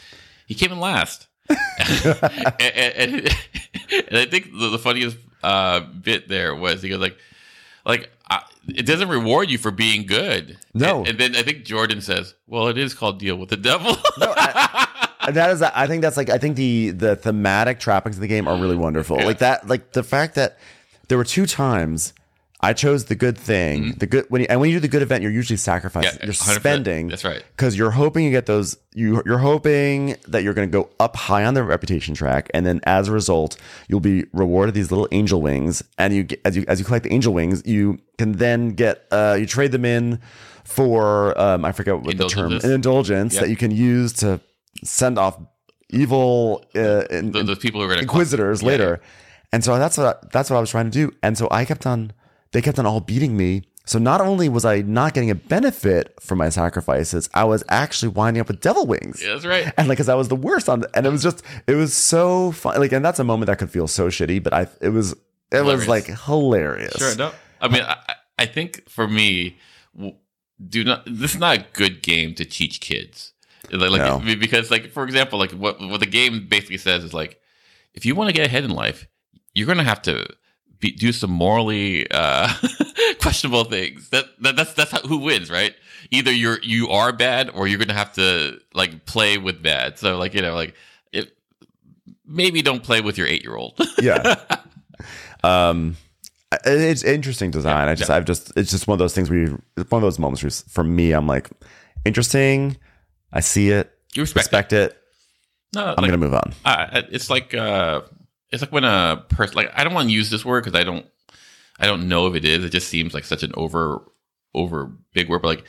He 0.46 0.54
came 0.54 0.72
in 0.72 0.80
last. 0.80 1.28
and, 1.50 2.60
and, 2.60 3.14
and 4.08 4.18
I 4.18 4.26
think 4.26 4.52
the, 4.52 4.70
the 4.70 4.78
funniest 4.78 5.18
uh, 5.42 5.80
bit 5.80 6.28
there 6.28 6.56
was 6.56 6.84
he 6.84 6.90
goes 6.90 7.00
like 7.00 7.18
like 7.86 8.12
I, 8.30 8.44
it 8.68 8.86
doesn't 8.86 9.10
reward 9.10 9.50
you 9.50 9.58
for 9.58 9.72
being 9.72 10.06
good. 10.06 10.60
No. 10.76 11.00
And, 11.00 11.10
and 11.10 11.20
then 11.20 11.36
I 11.36 11.42
think 11.42 11.66
Jordan 11.66 12.02
says, 12.02 12.36
"Well, 12.46 12.68
it 12.68 12.78
is 12.78 12.94
called 12.94 13.20
deal 13.20 13.36
with 13.36 13.50
the 13.50 13.58
devil." 13.58 13.96
And 15.22 15.36
that 15.36 15.52
is 15.52 15.62
I 15.62 15.86
think 15.86 16.02
that's 16.02 16.18
like 16.18 16.30
I 16.30 16.38
think 16.38 16.56
the 16.56 16.90
the 16.92 17.16
thematic 17.16 17.80
trappings 17.80 18.16
of 18.16 18.22
the 18.22 18.28
game 18.28 18.48
are 18.48 18.58
really 18.58 18.78
wonderful. 18.78 19.18
Like 19.18 19.40
that 19.40 19.68
like 19.68 19.92
the 19.92 20.02
fact 20.02 20.36
that 20.36 20.58
there 21.08 21.18
were 21.18 21.24
two 21.24 21.46
times 21.46 22.14
I 22.62 22.74
chose 22.74 23.06
the 23.06 23.16
good 23.16 23.38
thing, 23.38 23.94
the 24.00 24.06
good 24.06 24.26
when 24.28 24.42
you, 24.42 24.48
and 24.50 24.60
when 24.60 24.70
you 24.70 24.76
do 24.76 24.80
the 24.82 24.90
good 24.90 25.02
event, 25.02 25.24
you're 25.24 25.32
usually 25.32 25.56
sacrificing, 25.56 26.10
Mm-hmm. 26.12 26.20
Yeah, 26.20 26.26
you're 26.26 26.34
spending. 26.34 27.08
That's 27.08 27.24
right. 27.24 27.42
Because 27.56 27.78
you're 27.78 27.92
hoping 27.92 28.26
you 28.26 28.32
get 28.32 28.48
those. 28.48 28.76
You 28.94 29.24
you're 29.26 29.38
hoping 29.38 30.18
that 30.28 30.44
you're 30.44 30.54
going 30.54 30.70
to 30.70 30.72
go 30.72 30.90
up 31.00 31.16
high 31.16 31.46
on 31.46 31.54
the 31.54 31.64
reputation 31.64 32.16
track, 32.16 32.50
and 32.54 32.66
then 32.66 32.82
as 32.84 33.08
a 33.08 33.14
result, 33.14 33.56
you'll 33.88 34.02
be 34.02 34.26
rewarded 34.34 34.76
these 34.76 34.92
little 34.92 35.08
angel 35.14 35.42
wings. 35.42 35.82
And 35.98 36.14
you 36.14 36.28
as 36.44 36.58
you 36.58 36.66
as 36.68 36.80
you 36.80 36.86
collect 36.86 37.04
the 37.06 37.14
angel 37.14 37.34
wings, 37.34 37.64
you 37.66 38.00
can 38.18 38.34
then 38.34 38.72
get 38.72 39.06
uh 39.12 39.38
you 39.40 39.46
trade 39.46 39.72
them 39.72 39.86
in 39.86 40.20
for 40.66 41.40
um 41.40 41.64
I 41.64 41.72
forget 41.72 42.02
what 42.02 42.18
the 42.18 42.28
term 42.28 42.52
an 42.52 42.72
indulgence 42.72 43.36
Yeah. 43.36 43.42
that 43.42 43.50
you 43.50 43.56
can 43.56 43.72
use 43.72 44.12
to 44.14 44.42
send 44.84 45.18
off 45.18 45.40
evil 45.90 46.64
uh, 46.76 47.06
in, 47.10 47.32
those, 47.32 47.46
those 47.48 47.60
people 47.60 47.82
who 47.82 47.90
are 47.90 47.94
inquisitors 47.94 48.62
later. 48.62 49.02
And 49.52 49.64
so 49.64 49.80
that's 49.80 49.98
what 49.98 50.32
that's 50.32 50.50
what 50.50 50.58
I 50.58 50.60
was 50.60 50.70
trying 50.70 50.86
to 50.86 50.92
do. 50.92 51.12
And 51.24 51.38
so 51.38 51.48
I 51.50 51.66
kept 51.66 51.86
on 51.88 52.12
they 52.52 52.62
kept 52.62 52.80
on 52.80 52.86
all 52.86 53.00
beating 53.00 53.36
me. 53.38 53.64
So 53.86 53.98
not 53.98 54.22
only 54.22 54.50
was 54.50 54.66
I 54.66 54.82
not 54.82 55.14
getting 55.16 55.32
a 55.32 55.36
benefit 55.36 56.14
from 56.22 56.38
my 56.38 56.50
sacrifices, 56.50 57.28
I 57.34 57.44
was 57.46 57.64
actually 57.70 58.10
winding 58.10 58.42
up 58.42 58.48
with 58.48 58.62
devil 58.62 58.86
wings. 58.86 59.20
Yeah, 59.24 59.34
that's 59.34 59.46
right. 59.46 59.74
And 59.78 59.88
like, 59.88 59.98
cause 59.98 60.10
I 60.10 60.14
was 60.16 60.28
the 60.28 60.36
worst 60.36 60.70
on, 60.70 60.82
the, 60.82 60.90
and 60.96 61.08
it 61.08 61.10
was 61.10 61.24
just, 61.24 61.42
it 61.66 61.74
was 61.74 61.94
so 61.96 62.52
fun. 62.52 62.80
Like, 62.80 62.92
and 62.92 63.04
that's 63.04 63.18
a 63.20 63.24
moment 63.24 63.48
that 63.48 63.58
could 63.58 63.72
feel 63.72 63.88
so 63.88 64.10
shitty, 64.10 64.44
but 64.44 64.54
I, 64.54 64.68
it 64.80 64.90
was, 64.90 65.16
it 65.52 65.66
was 65.66 65.88
like 65.88 66.06
hilarious. 66.06 66.94
Sure. 66.98 67.16
No. 67.16 67.32
I 67.62 67.68
mean, 67.68 67.82
I, 67.82 67.96
I- 68.38 68.46
think 68.46 68.88
for 68.88 69.08
me, 69.08 69.58
do 70.68 70.84
not. 70.84 71.04
This 71.06 71.34
is 71.34 71.40
not 71.40 71.58
a 71.58 71.66
good 71.74 72.02
game 72.04 72.34
to 72.36 72.46
teach 72.46 72.80
kids. 72.82 73.34
Like, 73.72 73.92
like 73.92 74.02
No. 74.02 74.36
because, 74.36 74.72
like, 74.72 74.92
for 74.92 75.04
example, 75.04 75.40
like 75.40 75.52
what 75.52 75.80
what 75.80 76.00
the 76.00 76.06
game 76.06 76.48
basically 76.48 76.78
says 76.78 77.04
is 77.04 77.14
like, 77.14 77.40
if 77.94 78.06
you 78.06 78.16
want 78.16 78.30
to 78.30 78.34
get 78.34 78.46
ahead 78.48 78.64
in 78.64 78.72
life, 78.72 79.08
you're 79.54 79.68
gonna 79.68 79.84
have 79.84 80.02
to 80.04 80.26
be, 80.80 80.92
do 80.92 81.12
some 81.12 81.32
morally 81.32 82.10
uh, 82.12 82.48
questionable 83.22 83.66
things. 83.66 84.10
That, 84.10 84.26
that 84.42 84.56
that's 84.56 84.74
that's 84.74 84.92
how, 84.92 85.02
who 85.02 85.18
wins, 85.20 85.50
right? 85.52 85.76
Either 86.12 86.32
you're 86.32 86.60
you 86.64 86.90
are 86.90 87.12
bad, 87.12 87.50
or 87.50 87.68
you're 87.68 87.80
gonna 87.80 87.94
have 87.94 88.14
to 88.14 88.60
like 88.74 89.06
play 89.06 89.38
with 89.38 89.62
bad. 89.62 89.98
So, 90.00 90.18
like, 90.18 90.34
you 90.34 90.42
know, 90.42 90.56
like 90.56 90.74
it. 91.12 91.36
Maybe 92.26 92.62
don't 92.62 92.84
play 92.84 93.02
with 93.02 93.18
your 93.18 93.28
eight 93.28 93.44
year 93.44 93.56
old. 93.56 93.80
Yeah. 94.02 94.36
um, 95.44 95.98
it's 96.66 97.04
interesting 97.04 97.52
design. 97.52 97.88
I 97.90 97.96
just, 97.96 98.10
I've 98.10 98.26
just, 98.26 98.52
it's 98.58 98.72
just 98.72 98.88
one 98.88 98.94
of 98.94 99.00
those 99.00 99.14
things 99.14 99.30
where 99.30 99.40
you, 99.40 99.62
it's 99.78 99.90
one 99.92 100.02
of 100.02 100.06
those 100.06 100.18
moments 100.20 100.42
where 100.44 100.50
for 100.52 100.84
me, 100.84 101.12
I'm 101.12 101.28
like, 101.28 101.50
interesting. 102.06 102.78
I 103.32 103.42
see 103.42 103.70
it, 103.70 103.92
You 104.16 104.24
respect. 104.24 104.46
respect 104.46 104.74
it. 104.74 104.98
No, 105.76 105.82
I'm 105.86 105.96
like- 105.98 106.06
gonna 106.08 106.18
move 106.18 106.34
on. 106.34 106.54
uh, 106.66 107.02
it's 107.12 107.30
like 107.30 107.54
uh 107.54 108.02
it's 108.52 108.62
like 108.62 108.72
when 108.72 108.84
a 108.84 109.24
person 109.30 109.56
like 109.56 109.72
i 109.74 109.84
don't 109.84 109.94
want 109.94 110.08
to 110.08 110.14
use 110.14 110.30
this 110.30 110.46
word 110.46 110.64
because 110.64 110.80
i 110.80 110.84
don't 110.84 111.06
i 111.80 111.86
don't 111.86 112.08
know 112.08 112.28
if 112.28 112.36
it 112.36 112.46
is 112.46 112.64
it 112.64 112.70
just 112.70 112.88
seems 112.88 113.14
like 113.14 113.26
such 113.26 113.44
an 113.44 113.52
over 113.56 114.04
over 114.54 114.92
big 115.14 115.30
word 115.30 115.42
but 115.42 115.48
like 115.48 115.66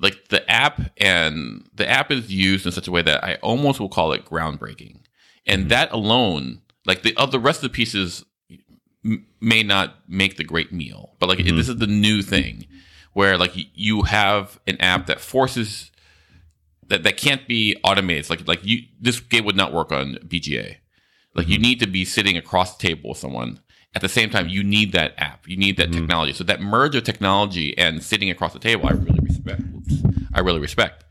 like 0.00 0.28
the 0.28 0.50
app 0.50 0.80
and 0.96 1.68
the 1.74 1.88
app 1.88 2.10
is 2.10 2.32
used 2.32 2.66
in 2.66 2.72
such 2.72 2.88
a 2.88 2.92
way 2.92 3.02
that 3.02 3.22
i 3.24 3.34
almost 3.36 3.80
will 3.80 3.88
call 3.88 4.12
it 4.12 4.24
groundbreaking 4.24 5.00
and 5.46 5.62
mm-hmm. 5.62 5.68
that 5.68 5.92
alone 5.92 6.60
like 6.86 7.02
the 7.02 7.16
of 7.16 7.30
the 7.30 7.40
rest 7.40 7.58
of 7.58 7.70
the 7.70 7.74
pieces 7.74 8.24
m- 9.04 9.26
may 9.40 9.62
not 9.62 9.96
make 10.08 10.36
the 10.36 10.44
great 10.44 10.72
meal 10.72 11.14
but 11.18 11.28
like 11.28 11.38
mm-hmm. 11.38 11.56
this 11.56 11.68
is 11.68 11.76
the 11.76 11.86
new 11.86 12.22
thing 12.22 12.66
where 13.12 13.36
like 13.36 13.52
you 13.54 14.02
have 14.02 14.58
an 14.66 14.80
app 14.80 15.06
that 15.06 15.20
forces 15.20 15.90
that 16.88 17.04
that 17.04 17.16
can't 17.16 17.46
be 17.48 17.76
automated. 17.84 18.20
It's 18.20 18.30
like 18.30 18.46
like 18.46 18.64
you 18.64 18.82
this 19.00 19.20
game 19.20 19.44
would 19.44 19.56
not 19.56 19.72
work 19.72 19.92
on 19.92 20.18
BGA. 20.26 20.76
Like 21.34 21.48
you 21.48 21.56
mm-hmm. 21.56 21.62
need 21.62 21.80
to 21.80 21.86
be 21.86 22.04
sitting 22.04 22.36
across 22.36 22.76
the 22.76 22.88
table 22.88 23.10
with 23.10 23.18
someone. 23.18 23.60
At 23.94 24.00
the 24.00 24.08
same 24.08 24.30
time, 24.30 24.48
you 24.48 24.64
need 24.64 24.92
that 24.92 25.12
app. 25.18 25.46
You 25.46 25.56
need 25.56 25.76
that 25.76 25.90
mm-hmm. 25.90 26.00
technology. 26.00 26.32
So 26.32 26.44
that 26.44 26.62
merge 26.62 26.94
of 26.94 27.04
technology 27.04 27.76
and 27.76 28.02
sitting 28.02 28.30
across 28.30 28.54
the 28.54 28.58
table, 28.58 28.86
I 28.86 28.92
really 28.92 29.20
respect. 29.20 29.60
Oops. 29.60 30.02
I 30.32 30.40
really 30.40 30.60
respect. 30.60 31.04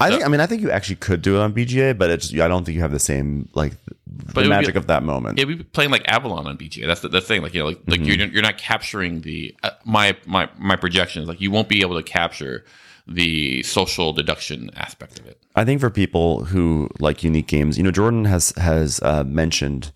I 0.00 0.10
think. 0.10 0.24
I 0.24 0.28
mean, 0.28 0.40
I 0.40 0.46
think 0.46 0.62
you 0.62 0.70
actually 0.70 0.96
could 0.96 1.22
do 1.22 1.36
it 1.36 1.40
on 1.40 1.52
BGA, 1.52 1.98
but 1.98 2.10
it's. 2.10 2.32
I 2.32 2.46
don't 2.46 2.64
think 2.64 2.76
you 2.76 2.82
have 2.82 2.92
the 2.92 3.00
same 3.00 3.48
like 3.54 3.72
the 3.84 4.32
would 4.34 4.42
be- 4.42 4.48
magic 4.48 4.76
of 4.76 4.86
that 4.86 5.02
moment. 5.02 5.38
Yeah, 5.38 5.46
we 5.46 5.62
playing 5.62 5.90
like 5.90 6.06
Avalon 6.06 6.46
on 6.46 6.56
BGA. 6.56 6.86
That's 6.86 7.00
the, 7.00 7.08
that's 7.08 7.26
the 7.26 7.34
thing. 7.34 7.42
Like 7.42 7.54
you 7.54 7.60
know, 7.60 7.66
like, 7.66 7.80
like 7.86 8.04
you're 8.04 8.16
mm-hmm. 8.16 8.32
you're 8.32 8.42
not 8.42 8.58
capturing 8.58 9.22
the 9.22 9.56
uh, 9.64 9.70
my 9.84 10.16
my 10.26 10.48
my 10.56 10.76
projections. 10.76 11.26
Like 11.26 11.40
you 11.40 11.50
won't 11.50 11.68
be 11.68 11.80
able 11.80 11.96
to 11.96 12.04
capture 12.04 12.64
the 13.08 13.62
social 13.62 14.12
deduction 14.12 14.70
aspect 14.76 15.18
of 15.18 15.26
it. 15.26 15.40
I 15.56 15.64
think 15.64 15.80
for 15.80 15.90
people 15.90 16.44
who 16.44 16.88
like 17.00 17.24
unique 17.24 17.46
games, 17.48 17.78
you 17.78 17.84
know, 17.84 17.90
Jordan 17.90 18.24
has 18.26 18.52
has 18.56 19.00
uh, 19.02 19.24
mentioned 19.24 19.92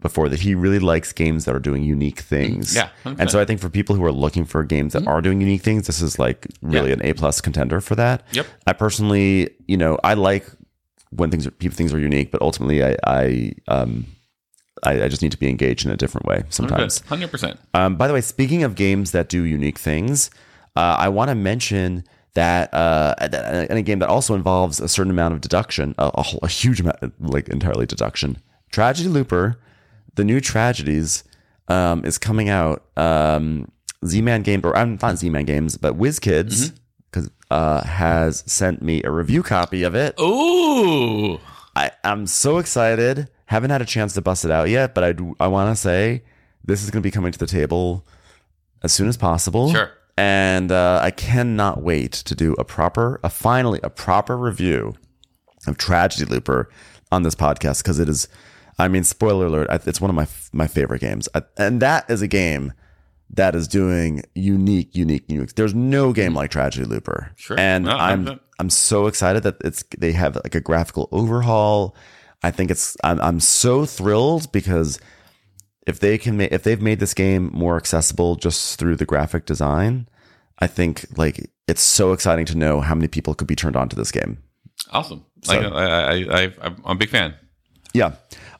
before 0.00 0.28
that 0.30 0.40
he 0.40 0.54
really 0.54 0.78
likes 0.78 1.12
games 1.12 1.44
that 1.44 1.54
are 1.54 1.60
doing 1.60 1.82
unique 1.84 2.20
things. 2.20 2.74
Yeah, 2.74 2.88
and 3.04 3.30
so 3.30 3.38
I 3.38 3.44
think 3.44 3.60
for 3.60 3.68
people 3.68 3.94
who 3.94 4.04
are 4.04 4.12
looking 4.12 4.44
for 4.46 4.64
games 4.64 4.94
that 4.94 5.06
are 5.06 5.20
doing 5.20 5.40
unique 5.40 5.62
things, 5.62 5.86
this 5.86 6.00
is 6.00 6.18
like 6.18 6.46
really 6.62 6.88
Yeah. 6.88 6.94
an 6.94 7.04
A 7.04 7.12
plus 7.12 7.40
contender 7.40 7.80
for 7.80 7.94
that. 7.96 8.22
Yep. 8.32 8.46
I 8.66 8.72
personally, 8.72 9.50
you 9.68 9.76
know, 9.76 9.98
I 10.02 10.14
like 10.14 10.46
when 11.10 11.30
things 11.30 11.46
are 11.46 11.50
people 11.50 11.76
things 11.76 11.92
are 11.92 11.98
unique, 11.98 12.30
but 12.30 12.40
ultimately, 12.42 12.82
I 12.82 12.96
I 13.06 13.52
um 13.68 14.06
I, 14.82 15.02
I 15.04 15.08
just 15.08 15.20
need 15.22 15.32
to 15.32 15.38
be 15.38 15.48
engaged 15.48 15.84
in 15.84 15.92
a 15.92 15.96
different 15.96 16.26
way 16.26 16.44
sometimes. 16.48 17.00
Hundred 17.00 17.30
percent. 17.30 17.60
Um, 17.74 17.96
by 17.96 18.08
the 18.08 18.14
way, 18.14 18.22
speaking 18.22 18.62
of 18.64 18.74
games 18.74 19.10
that 19.12 19.28
do 19.28 19.42
unique 19.44 19.78
things, 19.78 20.30
uh, 20.76 20.96
I 20.98 21.08
want 21.10 21.28
to 21.28 21.34
mention 21.34 22.04
that 22.34 22.72
uh, 22.72 23.14
in 23.68 23.76
a 23.76 23.82
game 23.82 23.98
that 23.98 24.08
also 24.08 24.34
involves 24.34 24.80
a 24.80 24.88
certain 24.88 25.10
amount 25.10 25.34
of 25.34 25.40
deduction, 25.40 25.94
a, 25.98 26.10
a, 26.14 26.24
a 26.42 26.48
huge 26.48 26.80
amount, 26.80 26.98
like 27.20 27.48
entirely 27.48 27.86
deduction. 27.86 28.38
Tragedy 28.70 29.08
Looper, 29.08 29.58
the 30.14 30.24
new 30.24 30.40
tragedies, 30.40 31.24
um, 31.68 32.04
is 32.04 32.18
coming 32.18 32.48
out. 32.48 32.84
Um, 32.96 33.70
Z-Man 34.06 34.42
Games, 34.42 34.64
or 34.64 34.74
I'm 34.76 34.98
not 35.02 35.18
Z-Man 35.18 35.44
games, 35.44 35.76
but 35.76 35.98
WizKids, 35.98 36.72
because 37.10 37.30
uh, 37.50 37.84
has 37.84 38.42
sent 38.46 38.80
me 38.80 39.02
a 39.02 39.10
review 39.10 39.42
copy 39.42 39.82
of 39.82 39.94
it. 39.94 40.18
Ooh. 40.18 41.38
I, 41.76 41.90
I'm 42.02 42.26
so 42.26 42.56
excited. 42.58 43.28
Haven't 43.46 43.70
had 43.70 43.82
a 43.82 43.84
chance 43.84 44.14
to 44.14 44.22
bust 44.22 44.44
it 44.44 44.50
out 44.50 44.68
yet, 44.70 44.94
but 44.94 45.04
I 45.04 45.14
I 45.38 45.48
want 45.48 45.74
to 45.74 45.80
say 45.80 46.22
this 46.64 46.82
is 46.82 46.90
going 46.90 47.02
to 47.02 47.06
be 47.06 47.10
coming 47.10 47.32
to 47.32 47.38
the 47.38 47.46
table 47.46 48.06
as 48.82 48.92
soon 48.92 49.08
as 49.08 49.16
possible. 49.16 49.70
Sure. 49.70 49.90
And 50.20 50.70
uh, 50.70 51.00
I 51.02 51.10
cannot 51.10 51.82
wait 51.82 52.12
to 52.12 52.34
do 52.34 52.52
a 52.58 52.64
proper, 52.64 53.18
a 53.24 53.30
finally 53.30 53.80
a 53.82 53.88
proper 53.88 54.36
review 54.36 54.94
of 55.66 55.78
Tragedy 55.78 56.26
Looper 56.26 56.68
on 57.10 57.22
this 57.22 57.34
podcast 57.34 57.82
because 57.82 57.98
it 57.98 58.08
is. 58.08 58.28
I 58.78 58.88
mean, 58.88 59.02
spoiler 59.04 59.46
alert! 59.46 59.68
It's 59.86 59.98
one 60.00 60.10
of 60.10 60.14
my 60.16 60.26
my 60.52 60.66
favorite 60.66 61.00
games, 61.00 61.26
I, 61.34 61.42
and 61.56 61.80
that 61.80 62.10
is 62.10 62.20
a 62.20 62.28
game 62.28 62.74
that 63.30 63.54
is 63.54 63.66
doing 63.66 64.22
unique, 64.34 64.94
unique, 64.94 65.24
unique. 65.28 65.54
There's 65.54 65.74
no 65.74 66.12
game 66.12 66.34
like 66.34 66.50
Tragedy 66.50 66.84
Looper. 66.84 67.30
Sure. 67.36 67.58
And 67.58 67.84
No, 67.86 67.92
I'm- 67.92 68.28
I'm 68.28 68.40
I'm 68.58 68.70
so 68.70 69.06
excited 69.06 69.42
that 69.44 69.56
it's 69.64 69.84
they 69.96 70.12
have 70.12 70.34
like 70.36 70.54
a 70.54 70.60
graphical 70.60 71.08
overhaul. 71.12 71.96
I 72.42 72.50
think 72.50 72.70
it's 72.70 72.94
I'm 73.02 73.18
I'm 73.22 73.40
so 73.40 73.86
thrilled 73.86 74.52
because 74.52 74.98
if 75.86 75.98
they 76.00 76.18
can 76.18 76.36
make 76.36 76.52
if 76.52 76.62
they've 76.62 76.82
made 76.82 77.00
this 77.00 77.14
game 77.14 77.50
more 77.54 77.76
accessible 77.78 78.36
just 78.36 78.78
through 78.78 78.96
the 78.96 79.06
graphic 79.06 79.46
design, 79.46 80.08
I 80.60 80.66
think 80.66 81.06
like 81.16 81.50
it's 81.68 81.82
so 81.82 82.12
exciting 82.12 82.46
to 82.46 82.56
know 82.56 82.80
how 82.80 82.94
many 82.94 83.08
people 83.08 83.34
could 83.34 83.46
be 83.48 83.56
turned 83.56 83.76
on 83.76 83.88
to 83.88 83.96
this 83.96 84.10
game. 84.10 84.38
Awesome. 84.90 85.24
Like, 85.48 85.62
So- 85.62 85.70
I, 85.70 85.84
I, 85.84 86.42
I, 86.42 86.52
I'm 86.62 86.76
a 86.84 86.94
big 86.94 87.08
fan. 87.10 87.34
Yeah. 87.94 88.12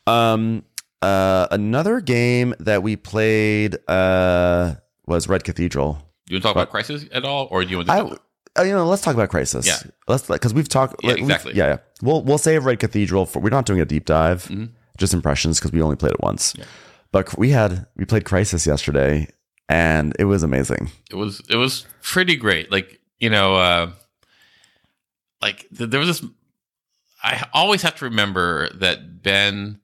Um 0.07 0.65
uh 1.03 1.47
another 1.51 2.01
game 2.01 2.55
that 2.61 2.83
we 2.83 2.97
played 2.97 3.77
uh 3.89 4.75
was 5.07 5.29
Red 5.29 5.45
Cathedral. 5.45 5.95
Do 6.27 6.35
you 6.35 6.37
want 6.37 6.43
to 6.43 6.49
talk 6.49 6.57
about 6.57 6.71
Crisis 6.71 7.05
at 7.13 7.25
all, 7.25 7.49
or 7.51 7.65
do 7.65 7.71
you 7.71 7.77
want 7.79 7.89
to? 7.89 7.95
I, 7.95 7.99
talk- 8.01 8.23
uh, 8.59 8.63
you 8.63 8.73
know, 8.73 8.87
let's 8.87 9.03
talk 9.03 9.15
about 9.15 9.29
Crisis. 9.31 9.67
Yeah. 9.67 9.79
let's 10.09 10.27
because 10.27 10.53
we've 10.55 10.69
talked. 10.69 10.97
Yeah, 11.03 11.09
like, 11.11 11.17
we've- 11.17 11.25
exactly. 11.27 11.55
Yeah, 11.55 11.67
yeah. 11.69 11.77
We'll 12.03 12.23
we'll 12.23 12.39
save 12.39 12.65
Red 12.65 12.79
Cathedral 12.81 13.27
for. 13.27 13.41
We're 13.41 13.51
not 13.51 13.67
doing 13.67 13.81
a 13.81 13.85
deep 13.85 14.05
dive, 14.05 14.45
Mm-hmm. 14.45 14.67
just 14.99 15.13
impressions 15.15 15.59
because 15.59 15.73
we 15.73 15.81
only 15.83 15.97
played 15.97 16.13
it 16.13 16.21
once. 16.21 16.55
But 17.13 17.37
we 17.39 17.51
had 17.51 17.87
we 17.97 18.05
played 18.05 18.25
Crisis 18.25 18.67
yesterday, 18.67 19.29
and 19.71 20.17
it 20.19 20.25
was 20.25 20.43
amazing. 20.43 20.91
it 21.11 21.15
was 21.15 21.41
it 21.49 21.55
was 21.55 21.87
pretty 22.03 22.35
great. 22.35 22.73
Like 22.73 23.01
you 23.21 23.31
know, 23.31 23.55
uh, 23.55 23.93
like 25.41 25.69
th- 25.77 25.89
there 25.91 26.01
was 26.01 26.21
this. 26.21 26.31
I 27.23 27.47
always 27.53 27.83
have 27.83 27.95
to 27.97 28.07
remember 28.07 28.69
that 28.75 29.23
Ben 29.23 29.79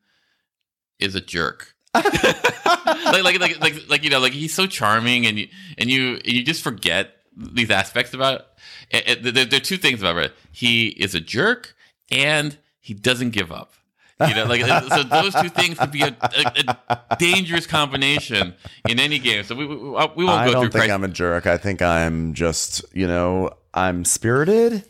is 0.99 1.14
a 1.14 1.20
jerk. 1.20 1.74
like, 1.95 3.22
like 3.22 3.39
like 3.39 3.61
like 3.61 3.89
like 3.89 4.05
you 4.05 4.11
know 4.11 4.18
like 4.18 4.32
he's 4.32 4.53
so 4.53 4.66
charming 4.66 5.24
and 5.24 5.39
you 5.39 5.49
and 5.78 5.89
you 5.89 6.14
and 6.14 6.26
you 6.26 6.43
just 6.43 6.62
forget 6.62 7.12
these 7.37 7.70
aspects 7.70 8.12
about 8.12 8.45
it. 8.91 9.22
There, 9.22 9.45
there 9.45 9.57
are 9.59 9.64
two 9.64 9.76
things 9.76 10.01
about 10.01 10.16
it. 10.16 10.34
He 10.51 10.89
is 10.89 11.14
a 11.14 11.20
jerk 11.20 11.76
and 12.11 12.59
he 12.80 12.93
doesn't 12.93 13.30
give 13.30 13.53
up. 13.53 13.72
You 14.19 14.35
know, 14.35 14.45
like 14.47 14.62
uh, 14.62 14.89
so 14.89 15.03
those 15.03 15.35
two 15.35 15.51
things 15.51 15.79
could 15.79 15.91
be 15.93 16.01
a, 16.03 16.17
a, 16.23 16.77
a 16.89 17.17
dangerous 17.19 17.67
combination 17.67 18.55
in 18.89 18.99
any 18.99 19.19
game. 19.19 19.45
So 19.45 19.55
we 19.55 19.67
we, 19.67 19.75
we 19.77 19.85
won't 19.85 20.17
go 20.17 20.17
through 20.17 20.27
I 20.29 20.43
don't 20.53 20.61
think 20.62 20.73
Crisis. 20.73 20.91
I'm 20.93 21.05
a 21.05 21.09
jerk. 21.09 21.47
I 21.47 21.59
think 21.59 21.83
I'm 21.83 22.33
just 22.33 22.83
you 22.95 23.07
know 23.07 23.51
I'm 23.75 24.07
spirited, 24.07 24.85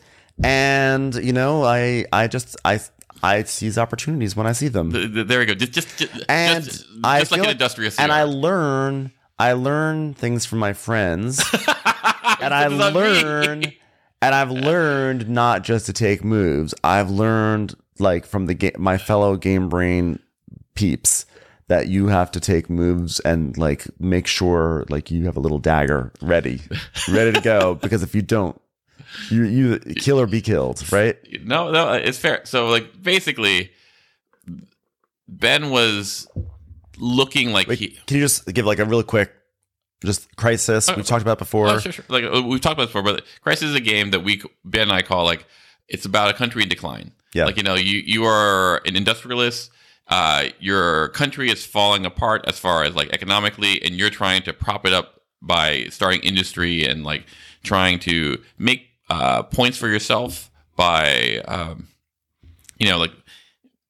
and 0.45 1.15
you 1.17 1.33
know 1.33 1.65
I 1.65 2.05
I 2.13 2.29
just 2.29 2.57
I 2.65 2.81
I 3.23 3.43
seize 3.45 3.79
opportunities 3.79 4.37
when 4.37 4.47
I 4.47 4.53
see 4.53 4.69
them. 4.69 4.93
Th- 4.93 5.13
th- 5.13 5.27
There 5.27 5.41
we 5.41 5.47
go. 5.47 5.55
Just, 5.55 5.73
just, 5.73 5.99
just, 5.99 6.25
and 6.29 6.63
just, 6.65 6.87
I 7.03 7.21
just 7.21 7.33
like 7.33 7.41
feel 7.41 7.47
an 7.47 7.53
industrious. 7.53 7.99
and 7.99 8.13
I 8.13 8.23
learn 8.25 9.11
I 9.39 9.55
learn 9.55 10.15
things 10.15 10.47
from 10.47 10.61
my 10.61 10.73
friends, 10.73 11.41
and 12.41 12.55
I 12.55 12.67
on 12.67 12.79
me. 12.79 12.91
learn, 12.93 13.65
and 14.23 14.35
I've 14.35 14.51
learned 14.53 15.29
not 15.29 15.65
just 15.65 15.87
to 15.87 15.93
take 15.93 16.23
moves. 16.23 16.75
I've 16.85 17.11
learned 17.11 17.75
like 17.99 18.27
from 18.27 18.47
the 18.47 18.55
game, 18.55 18.73
my 18.79 18.99
fellow 18.99 19.37
game 19.37 19.69
brain 19.69 20.19
peeps 20.75 21.27
that 21.69 21.89
you 21.89 22.09
have 22.09 22.31
to 22.31 22.41
take 22.41 22.71
moves 22.71 23.19
and 23.21 23.57
like 23.59 23.87
make 23.99 24.27
sure 24.27 24.85
like 24.89 25.11
you 25.11 25.25
have 25.25 25.37
a 25.37 25.41
little 25.41 25.59
dagger 25.59 26.13
ready, 26.23 26.61
ready 27.09 27.33
to 27.33 27.41
go 27.41 27.75
because 27.83 28.03
if 28.03 28.15
you 28.15 28.23
don't, 28.23 28.61
you 29.31 29.45
you 29.45 29.79
kill 29.97 30.21
or 30.21 30.27
be 30.27 30.41
killed, 30.41 30.91
right? 30.93 31.17
No, 31.45 31.71
no, 31.71 31.93
it's 31.93 32.19
fair. 32.19 32.41
So, 32.45 32.69
like, 32.69 33.03
basically, 33.03 33.71
Ben 35.29 35.71
was 35.71 36.29
looking 36.99 37.53
like 37.53 37.69
Wait, 37.69 37.79
he. 37.79 37.89
can 38.07 38.17
you 38.17 38.23
just 38.23 38.47
give 38.53 38.67
like 38.67 38.79
a 38.79 38.85
real 38.85 39.03
quick, 39.03 39.33
just 40.05 40.35
crisis 40.37 40.95
we've 40.95 41.07
talked 41.07 41.23
about 41.23 41.39
before? 41.39 41.69
Oh, 41.69 41.79
sure, 41.79 41.93
sure. 41.93 42.05
Like 42.09 42.25
uh, 42.25 42.43
we've 42.43 42.61
talked 42.61 42.75
about 42.75 42.89
before, 42.89 43.03
but 43.03 43.25
Crisis 43.43 43.71
is 43.71 43.75
a 43.75 43.81
game 43.81 44.11
that 44.11 44.21
we 44.21 44.43
Ben 44.65 44.83
and 44.83 44.93
I 44.93 45.03
call 45.03 45.25
like 45.25 45.47
it's 45.89 46.05
about 46.05 46.31
a 46.31 46.35
country 46.35 46.63
in 46.63 46.69
decline. 46.69 47.13
Yeah. 47.35 47.45
Like 47.47 47.57
you 47.57 47.63
know, 47.63 47.75
you 47.75 47.99
you 47.99 48.25
are 48.25 48.83
an 48.87 48.97
industrialist. 48.97 49.71
Uh, 50.09 50.51
your 50.61 51.09
country 51.09 51.51
is 51.51 51.67
falling 51.67 52.07
apart 52.07 52.45
as 52.47 52.59
far 52.59 52.85
as 52.85 52.95
like 52.95 53.11
economically, 53.13 53.83
and 53.83 53.97
you're 53.97 54.11
trying 54.11 54.43
to 54.43 54.53
prop 54.53 54.87
it 54.87 54.93
up 54.93 55.21
by 55.43 55.87
starting 55.91 56.21
industry 56.21 56.85
and 56.85 57.05
like 57.05 57.25
trying 57.65 57.99
to 57.99 58.41
make 58.59 58.87
uh, 59.11 59.43
points 59.43 59.77
for 59.77 59.89
yourself 59.89 60.51
by 60.77 61.43
um, 61.49 61.89
you 62.79 62.89
know 62.89 62.99
like 62.99 63.13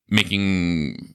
making 0.09 1.14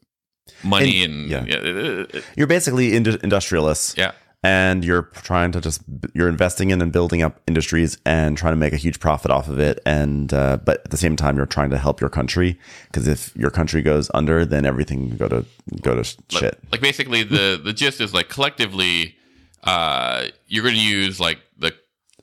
money 0.64 1.04
and 1.04 1.30
yeah. 1.30 1.46
yeah, 1.48 1.58
uh, 1.58 2.06
uh, 2.18 2.22
You're 2.36 2.48
basically 2.48 2.96
ind- 2.96 3.20
industrialists. 3.24 3.96
yeah. 3.98 4.12
And 4.44 4.84
you're 4.84 5.04
trying 5.04 5.52
to 5.52 5.62
just 5.62 5.82
you're 6.14 6.28
investing 6.30 6.72
in 6.72 6.82
and 6.82 6.92
building 6.92 7.22
up 7.22 7.40
industries 7.48 7.98
and 8.06 8.38
trying 8.38 8.54
to 8.54 8.58
make 8.58 8.74
a 8.74 8.78
huge 8.78 9.00
profit 9.00 9.30
off 9.30 9.48
of 9.48 9.60
it. 9.60 9.80
And 9.86 10.34
uh, 10.34 10.58
but 10.58 10.82
at 10.86 10.92
the 10.92 10.98
same 10.98 11.16
time 11.16 11.38
you're 11.38 11.46
trying 11.46 11.70
to 11.70 11.78
help 11.78 12.02
your 12.02 12.10
country 12.10 12.60
because 12.88 13.08
if 13.08 13.36
your 13.36 13.52
country 13.52 13.82
goes 13.82 14.10
under 14.14 14.46
then 14.46 14.66
everything 14.66 15.16
go 15.18 15.28
to 15.28 15.46
go 15.82 15.96
to 15.96 16.04
sh- 16.04 16.16
shit. 16.30 16.60
like 16.72 16.82
basically 16.82 17.24
the 17.24 17.60
the 17.64 17.74
gist 17.74 18.02
is 18.02 18.14
like 18.14 18.30
collectively 18.30 19.16
uh 19.64 20.26
you're 20.48 20.64
going 20.64 20.76
to 20.76 20.82
use 20.82 21.20
like 21.20 21.40
the 21.58 21.74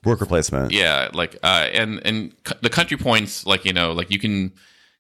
work 0.05 0.21
replacement 0.21 0.73
yeah 0.73 1.09
like 1.13 1.37
uh 1.45 1.69
and 1.73 2.01
and 2.05 2.35
the 2.63 2.71
country 2.71 2.97
points 2.97 3.47
like 3.47 3.65
you 3.65 3.73
know 3.73 3.93
like 3.93 4.11
you 4.11 4.19
can 4.19 4.53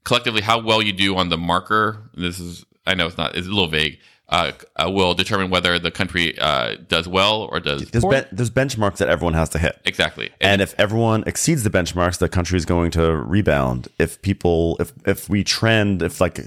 collectively 0.04 0.40
how 0.40 0.60
well 0.60 0.80
you 0.80 0.92
do 0.92 1.16
on 1.16 1.30
the 1.30 1.36
marker 1.36 2.10
this 2.14 2.38
is 2.38 2.64
i 2.86 2.94
know 2.94 3.06
it's 3.06 3.18
not 3.18 3.34
it's 3.36 3.46
a 3.46 3.50
little 3.50 3.66
vague 3.68 3.98
uh, 4.28 4.52
uh 4.76 4.90
will 4.90 5.14
determine 5.14 5.50
whether 5.50 5.78
the 5.78 5.90
country 5.90 6.38
uh 6.38 6.76
does 6.88 7.08
well 7.08 7.48
or 7.50 7.60
does 7.60 7.90
there's, 7.90 8.04
ben- 8.04 8.26
there's 8.30 8.50
benchmarks 8.50 8.98
that 8.98 9.08
everyone 9.08 9.34
has 9.34 9.48
to 9.50 9.58
hit. 9.58 9.80
Exactly. 9.84 10.30
And 10.40 10.60
if 10.60 10.74
everyone 10.78 11.24
exceeds 11.26 11.62
the 11.62 11.70
benchmarks 11.70 12.18
the 12.18 12.28
country 12.28 12.56
is 12.56 12.64
going 12.64 12.90
to 12.92 13.16
rebound. 13.16 13.88
If 13.98 14.20
people 14.22 14.76
if 14.80 14.92
if 15.06 15.28
we 15.28 15.44
trend 15.44 16.02
if 16.02 16.20
like 16.20 16.40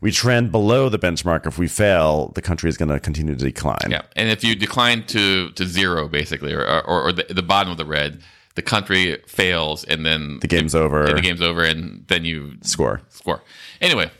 we 0.00 0.10
trend 0.10 0.52
below 0.52 0.88
the 0.88 0.98
benchmark 0.98 1.46
if 1.46 1.58
we 1.58 1.68
fail 1.68 2.32
the 2.34 2.42
country 2.42 2.68
is 2.68 2.76
going 2.76 2.90
to 2.90 3.00
continue 3.00 3.34
to 3.34 3.44
decline. 3.44 3.90
Yeah, 3.90 4.02
and 4.16 4.28
if 4.28 4.44
you 4.44 4.54
decline 4.54 5.04
to 5.06 5.50
to 5.50 5.66
zero, 5.66 6.08
basically, 6.08 6.52
or 6.52 6.64
or, 6.64 7.08
or 7.08 7.12
the, 7.12 7.26
the 7.28 7.42
bottom 7.42 7.70
of 7.70 7.78
the 7.78 7.86
red, 7.86 8.22
the 8.54 8.62
country 8.62 9.16
fails, 9.26 9.84
and 9.84 10.04
then 10.04 10.40
the 10.40 10.48
game's 10.48 10.74
over. 10.74 11.04
and 11.04 11.16
the 11.16 11.22
game's 11.22 11.42
over, 11.42 11.62
and 11.62 12.04
then 12.08 12.24
you 12.24 12.56
score. 12.62 13.00
Score. 13.08 13.42
Anyway, 13.80 14.10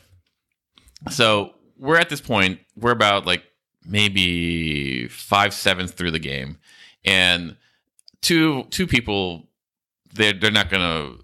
so 1.10 1.54
we're 1.78 1.96
at 1.96 2.08
this 2.08 2.20
point. 2.20 2.60
We're 2.76 2.92
about 2.92 3.26
like 3.26 3.44
maybe 3.84 5.08
five 5.08 5.54
sevenths 5.54 5.92
through 5.92 6.10
the 6.12 6.18
game, 6.18 6.58
and 7.04 7.56
two 8.20 8.64
two 8.64 8.86
people 8.86 9.48
they're 10.12 10.32
they're 10.32 10.50
not 10.50 10.70
gonna 10.70 11.14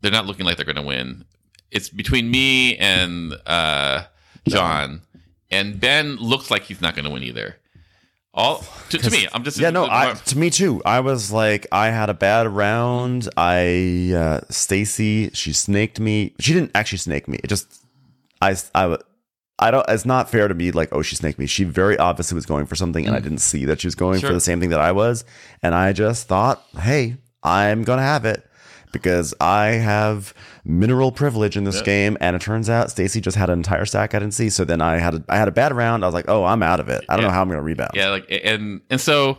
they're 0.00 0.12
not 0.12 0.26
looking 0.26 0.46
like 0.46 0.56
they're 0.56 0.66
gonna 0.66 0.82
win. 0.82 1.24
It's 1.70 1.88
between 1.88 2.30
me 2.30 2.76
and 2.76 3.34
uh, 3.46 4.04
John, 4.46 5.02
and 5.50 5.80
Ben 5.80 6.16
looks 6.16 6.50
like 6.50 6.64
he's 6.64 6.80
not 6.80 6.94
gonna 6.94 7.10
win 7.10 7.22
either. 7.22 7.56
All 8.34 8.64
to, 8.88 8.98
to 8.98 9.10
me, 9.10 9.28
I'm 9.34 9.44
just 9.44 9.58
Yeah, 9.58 9.68
no, 9.68 9.86
I, 9.90 10.14
to 10.14 10.38
me 10.38 10.48
too. 10.48 10.80
I 10.86 11.00
was 11.00 11.30
like, 11.30 11.66
I 11.70 11.88
had 11.88 12.08
a 12.08 12.14
bad 12.14 12.46
round. 12.48 13.28
I, 13.36 14.12
uh, 14.16 14.40
Stacy, 14.48 15.28
she 15.34 15.52
snaked 15.52 16.00
me. 16.00 16.32
She 16.40 16.54
didn't 16.54 16.70
actually 16.74 16.98
snake 16.98 17.28
me. 17.28 17.40
It 17.44 17.48
just, 17.48 17.84
I, 18.40 18.56
I, 18.74 18.96
I 19.58 19.70
don't, 19.70 19.84
it's 19.88 20.04
not 20.06 20.30
fair 20.30 20.48
to 20.48 20.54
be 20.54 20.72
like, 20.72 20.88
oh, 20.92 21.02
she 21.02 21.14
snaked 21.14 21.38
me. 21.38 21.46
She 21.46 21.64
very 21.64 21.96
obviously 21.98 22.34
was 22.34 22.46
going 22.46 22.66
for 22.66 22.74
something 22.74 23.06
and 23.06 23.14
I 23.14 23.20
mm. 23.20 23.24
didn't 23.24 23.38
see 23.38 23.64
that 23.66 23.80
she 23.80 23.86
was 23.86 23.94
going 23.94 24.20
Sure. 24.20 24.30
for 24.30 24.34
the 24.34 24.40
same 24.40 24.60
thing 24.60 24.70
that 24.70 24.80
I 24.80 24.92
was. 24.92 25.24
And 25.62 25.74
I 25.74 25.92
just 25.92 26.26
thought, 26.26 26.64
hey, 26.78 27.16
I'm 27.42 27.84
going 27.84 27.98
to 27.98 28.02
have 28.02 28.24
it 28.24 28.44
because 28.92 29.34
I 29.40 29.66
have 29.68 30.34
mineral 30.64 31.12
privilege 31.12 31.56
in 31.56 31.64
this 31.64 31.80
game. 31.82 32.16
And 32.20 32.34
it 32.34 32.42
turns 32.42 32.68
out 32.68 32.90
Stacy 32.90 33.20
just 33.20 33.36
had 33.36 33.50
an 33.50 33.58
entire 33.58 33.84
stack 33.84 34.14
I 34.14 34.18
didn't 34.18 34.34
see. 34.34 34.50
So 34.50 34.64
then 34.64 34.80
I 34.80 34.98
had 34.98 35.14
a, 35.14 35.24
I 35.28 35.36
had 35.36 35.48
a 35.48 35.52
bad 35.52 35.72
round. 35.74 36.04
I 36.04 36.08
was 36.08 36.14
like, 36.14 36.28
oh, 36.28 36.44
I'm 36.44 36.62
out 36.62 36.80
of 36.80 36.88
it. 36.88 37.04
I 37.08 37.14
don't 37.16 37.22
Yeah. 37.22 37.28
know 37.28 37.34
how 37.34 37.42
I'm 37.42 37.48
going 37.48 37.58
to 37.58 37.62
rebound. 37.62 37.92
Yeah, 37.94 38.08
like 38.08 38.26
and 38.44 38.80
and 38.90 39.00
so 39.00 39.38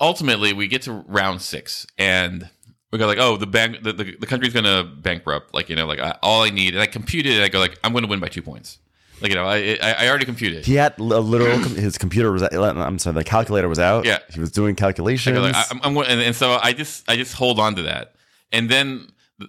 ultimately 0.00 0.52
we 0.52 0.68
get 0.68 0.82
to 0.82 0.92
round 0.92 1.42
six 1.42 1.86
and 1.96 2.48
we 2.92 2.98
go 2.98 3.06
like, 3.06 3.18
oh, 3.18 3.36
the 3.36 3.46
bank, 3.46 3.82
the, 3.82 3.92
the, 3.92 4.16
the 4.18 4.26
country's 4.26 4.54
gonna 4.54 4.82
bankrupt. 4.84 5.52
Like 5.54 5.68
you 5.68 5.76
know, 5.76 5.86
like 5.86 5.98
I, 5.98 6.16
all 6.22 6.42
I 6.42 6.50
need, 6.50 6.72
and 6.74 6.82
I 6.82 6.86
computed, 6.86 7.32
it, 7.32 7.42
I 7.42 7.48
go 7.48 7.58
like, 7.58 7.78
I'm 7.84 7.92
gonna 7.92 8.06
win 8.06 8.20
by 8.20 8.28
two 8.28 8.42
points. 8.42 8.78
Like 9.20 9.30
you 9.30 9.36
know, 9.36 9.46
I 9.46 9.78
I, 9.82 9.92
I 10.04 10.08
already 10.08 10.24
computed. 10.24 10.64
He 10.64 10.74
had 10.74 10.98
a 10.98 11.02
literal. 11.02 11.58
his 11.58 11.98
computer 11.98 12.30
was. 12.30 12.42
I'm 12.42 12.98
sorry. 12.98 13.14
The 13.14 13.24
calculator 13.24 13.68
was 13.68 13.78
out. 13.78 14.04
Yeah. 14.04 14.18
he 14.32 14.40
was 14.40 14.50
doing 14.50 14.74
calculations. 14.74 15.38
like, 15.38 15.54
I, 15.54 15.64
I'm, 15.70 15.80
I'm 15.82 15.96
and, 15.96 16.20
and 16.20 16.36
so 16.36 16.58
I 16.62 16.72
just 16.72 17.08
I 17.08 17.16
just 17.16 17.34
hold 17.34 17.58
on 17.58 17.74
to 17.76 17.82
that, 17.82 18.14
and 18.52 18.68
then 18.68 19.08
the 19.38 19.48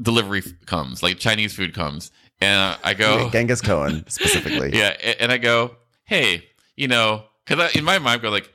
delivery 0.00 0.42
comes, 0.66 1.02
like 1.02 1.18
Chinese 1.18 1.54
food 1.54 1.74
comes, 1.74 2.10
and 2.40 2.76
I 2.84 2.94
go, 2.94 3.30
Genghis 3.30 3.60
Cohen 3.60 4.04
specifically. 4.08 4.76
yeah, 4.76 4.90
and 5.20 5.32
I 5.32 5.38
go, 5.38 5.76
hey, 6.04 6.44
you 6.76 6.88
know, 6.88 7.24
because 7.46 7.74
in 7.74 7.84
my 7.84 7.98
mind, 7.98 8.20
I 8.20 8.22
go 8.22 8.30
like, 8.30 8.52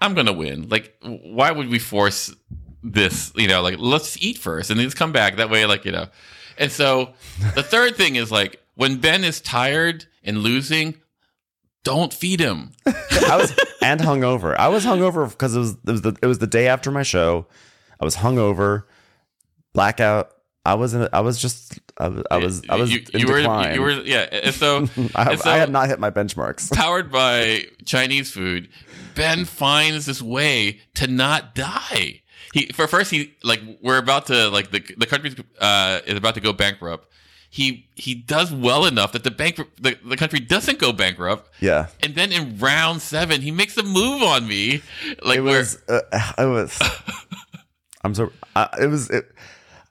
I'm 0.00 0.14
gonna 0.14 0.32
win. 0.32 0.68
Like, 0.68 0.94
why 1.02 1.50
would 1.50 1.68
we 1.68 1.78
force 1.78 2.34
this? 2.82 3.32
You 3.34 3.48
know, 3.48 3.62
like 3.62 3.76
let's 3.78 4.22
eat 4.22 4.38
first 4.38 4.70
and 4.70 4.78
then 4.78 4.86
just 4.86 4.96
come 4.96 5.12
back. 5.12 5.36
That 5.36 5.50
way, 5.50 5.66
like 5.66 5.84
you 5.84 5.92
know. 5.92 6.06
And 6.58 6.70
so 6.70 7.14
the 7.54 7.62
third 7.62 7.96
thing 7.96 8.16
is 8.16 8.30
like 8.30 8.59
when 8.80 8.96
Ben 8.96 9.24
is 9.24 9.42
tired 9.42 10.06
and 10.24 10.38
losing, 10.38 10.94
don't 11.84 12.14
feed 12.14 12.40
him. 12.40 12.72
I 12.86 13.36
was 13.36 13.54
and 13.82 14.00
hungover. 14.00 14.56
I 14.58 14.68
was 14.68 14.86
hungover 14.86 15.28
because 15.28 15.54
it 15.54 15.58
was 15.58 15.72
it 15.86 15.90
was 15.90 16.00
the 16.00 16.16
it 16.22 16.26
was 16.26 16.38
the 16.38 16.46
day 16.46 16.66
after 16.66 16.90
my 16.90 17.02
show. 17.02 17.46
I 18.00 18.06
was 18.06 18.16
hungover, 18.16 18.84
blackout. 19.74 20.30
I 20.64 20.76
was 20.76 20.94
in. 20.94 21.06
I 21.12 21.20
was 21.20 21.38
just. 21.38 21.78
I 21.98 22.08
was. 22.08 22.24
I 22.30 22.38
was. 22.38 22.62
I 22.70 22.76
was 22.76 22.90
you, 22.90 23.26
were, 23.26 23.40
decline. 23.40 23.74
you 23.74 23.82
were, 23.82 23.90
yeah. 24.00 24.26
And 24.32 24.54
so, 24.54 24.76
I, 25.14 25.32
and 25.32 25.40
so 25.40 25.50
I 25.50 25.58
had 25.58 25.70
not 25.70 25.88
hit 25.88 26.00
my 26.00 26.10
benchmarks. 26.10 26.74
powered 26.74 27.12
by 27.12 27.64
Chinese 27.84 28.30
food, 28.30 28.70
Ben 29.14 29.44
finds 29.44 30.06
this 30.06 30.22
way 30.22 30.80
to 30.94 31.06
not 31.06 31.54
die. 31.54 32.22
He 32.54 32.68
for 32.68 32.86
first 32.86 33.10
he 33.10 33.34
like 33.44 33.60
we're 33.82 33.98
about 33.98 34.28
to 34.28 34.48
like 34.48 34.70
the 34.70 34.82
the 34.96 35.06
country 35.06 35.34
uh, 35.60 36.00
is 36.06 36.16
about 36.16 36.34
to 36.36 36.40
go 36.40 36.54
bankrupt. 36.54 37.08
He 37.52 37.88
he 37.96 38.14
does 38.14 38.52
well 38.52 38.86
enough 38.86 39.10
that 39.12 39.24
the 39.24 39.30
bank 39.32 39.56
the, 39.80 39.98
the 40.04 40.16
country 40.16 40.38
doesn't 40.38 40.78
go 40.78 40.92
bankrupt. 40.92 41.50
Yeah, 41.60 41.88
And 42.00 42.14
then 42.14 42.30
in 42.30 42.58
round 42.58 43.02
seven, 43.02 43.40
he 43.42 43.50
makes 43.50 43.76
a 43.76 43.82
move 43.82 44.22
on 44.22 44.46
me. 44.46 44.82
Like 45.22 45.38
it 45.38 45.40
where 45.42 45.58
was. 45.58 45.76
Uh, 45.88 46.00
it 46.38 46.44
was. 46.46 46.80
I'm 48.04 48.14
so. 48.14 48.30
Uh, 48.54 48.68
it 48.80 48.86
was. 48.86 49.10
It, 49.10 49.30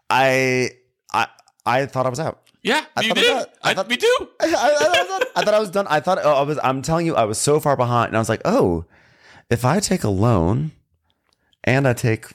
I. 0.10 0.72
I. 1.14 1.28
I 1.66 1.86
thought 1.86 2.06
I 2.06 2.10
was 2.10 2.20
out. 2.22 2.40
yeah, 2.64 2.86
I 2.96 3.02
you 3.02 3.10
thought 3.10 3.16
did. 3.16 3.36
I 3.62 3.72
I, 3.72 3.74
thought- 3.74 3.90
me 3.90 3.98
too. 3.98 4.18
I, 4.40 4.46
I, 4.48 4.48
I, 4.48 5.04
thought, 5.04 5.24
I 5.36 5.44
thought 5.44 5.54
I 5.54 5.60
was 5.60 5.70
done. 5.70 5.88
I 5.90 6.00
thought 6.00 6.18
oh, 6.24 6.34
I 6.36 6.42
was. 6.44 6.58
I'm 6.64 6.82
telling 6.82 7.06
you, 7.06 7.16
I 7.18 7.26
was 7.26 7.38
so 7.38 7.60
far 7.60 7.76
behind, 7.76 8.08
and 8.08 8.16
I 8.16 8.20
was 8.20 8.30
like, 8.30 8.42
oh, 8.46 8.86
if 9.50 9.66
I 9.66 9.82
take 9.82 10.06
a 10.06 10.10
loan, 10.10 10.72
and 11.66 11.86
I 11.86 11.92
take 11.94 12.28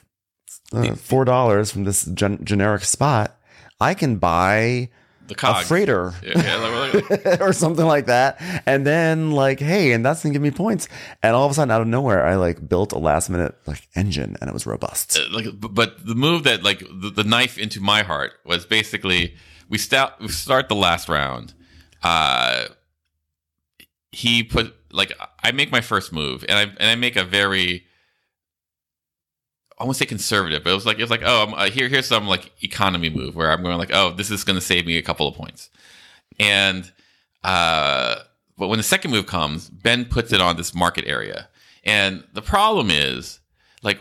uh, 0.71 0.93
four 0.93 1.25
dollars 1.25 1.71
from 1.71 1.83
this 1.83 2.05
gen- 2.05 2.45
generic 2.45 2.83
spot, 2.83 3.35
I 3.81 3.95
can 3.95 4.17
buy 4.17 4.89
The 5.27 5.33
a 5.33 5.63
freighter. 5.63 6.13
Yeah, 6.23 6.33
yeah, 6.35 6.55
like- 6.57 7.25
like- 7.25 7.41
or 7.47 7.51
something 7.53 7.85
like 7.85 8.05
that. 8.05 8.41
And 8.65 8.85
then 8.85 9.31
like, 9.31 9.59
hey, 9.59 9.91
and 9.93 10.05
that's 10.05 10.21
gonna 10.23 10.33
give 10.33 10.41
me 10.41 10.51
points. 10.51 10.87
And 11.23 11.35
all 11.35 11.45
of 11.45 11.51
a 11.51 11.53
sudden, 11.55 11.71
out 11.71 11.81
of 11.81 11.87
nowhere, 11.87 12.25
I 12.25 12.35
like 12.35 12.67
built 12.67 12.91
a 12.91 12.97
last 12.99 13.29
minute 13.29 13.55
like 13.65 13.87
engine, 13.95 14.35
and 14.39 14.49
it 14.49 14.53
was 14.53 14.65
robust. 14.65 15.17
like 15.31 15.47
but 15.59 16.05
the 16.05 16.15
move 16.15 16.43
that 16.43 16.63
like 16.63 16.79
the, 16.79 17.09
the 17.09 17.23
knife 17.23 17.57
into 17.57 17.79
my 17.81 18.03
heart 18.03 18.33
was 18.45 18.65
basically 18.65 19.35
we 19.69 19.77
start 19.77 20.13
we 20.19 20.27
start 20.27 20.69
the 20.69 20.75
last 20.75 21.09
round 21.09 21.53
uh 22.03 22.65
he 24.11 24.43
put 24.43 24.75
like 24.91 25.11
i 25.43 25.51
make 25.51 25.71
my 25.71 25.81
first 25.81 26.13
move 26.13 26.45
and 26.47 26.57
i 26.57 26.61
and 26.63 26.89
i 26.89 26.95
make 26.95 27.15
a 27.15 27.23
very 27.23 27.85
i 29.79 29.83
won't 29.83 29.95
say 29.97 30.05
conservative 30.05 30.63
but 30.63 30.71
it 30.71 30.73
was 30.73 30.85
like 30.85 30.97
it 30.97 31.01
was 31.01 31.11
like 31.11 31.23
oh 31.23 31.53
uh, 31.55 31.69
here 31.69 31.87
here's 31.87 32.07
some 32.07 32.27
like 32.27 32.51
economy 32.63 33.09
move 33.09 33.35
where 33.35 33.51
i'm 33.51 33.63
going 33.63 33.77
like 33.77 33.93
oh 33.93 34.11
this 34.11 34.31
is 34.31 34.43
going 34.43 34.55
to 34.55 34.61
save 34.61 34.85
me 34.85 34.97
a 34.97 35.01
couple 35.01 35.27
of 35.27 35.35
points. 35.35 35.69
And 36.39 36.91
uh 37.43 38.15
but 38.57 38.67
when 38.67 38.77
the 38.77 38.83
second 38.83 39.11
move 39.11 39.25
comes 39.25 39.69
ben 39.69 40.05
puts 40.05 40.33
it 40.33 40.41
on 40.41 40.57
this 40.57 40.73
market 40.73 41.05
area. 41.07 41.49
And 41.83 42.23
the 42.33 42.41
problem 42.41 42.89
is 42.89 43.39
like 43.83 43.99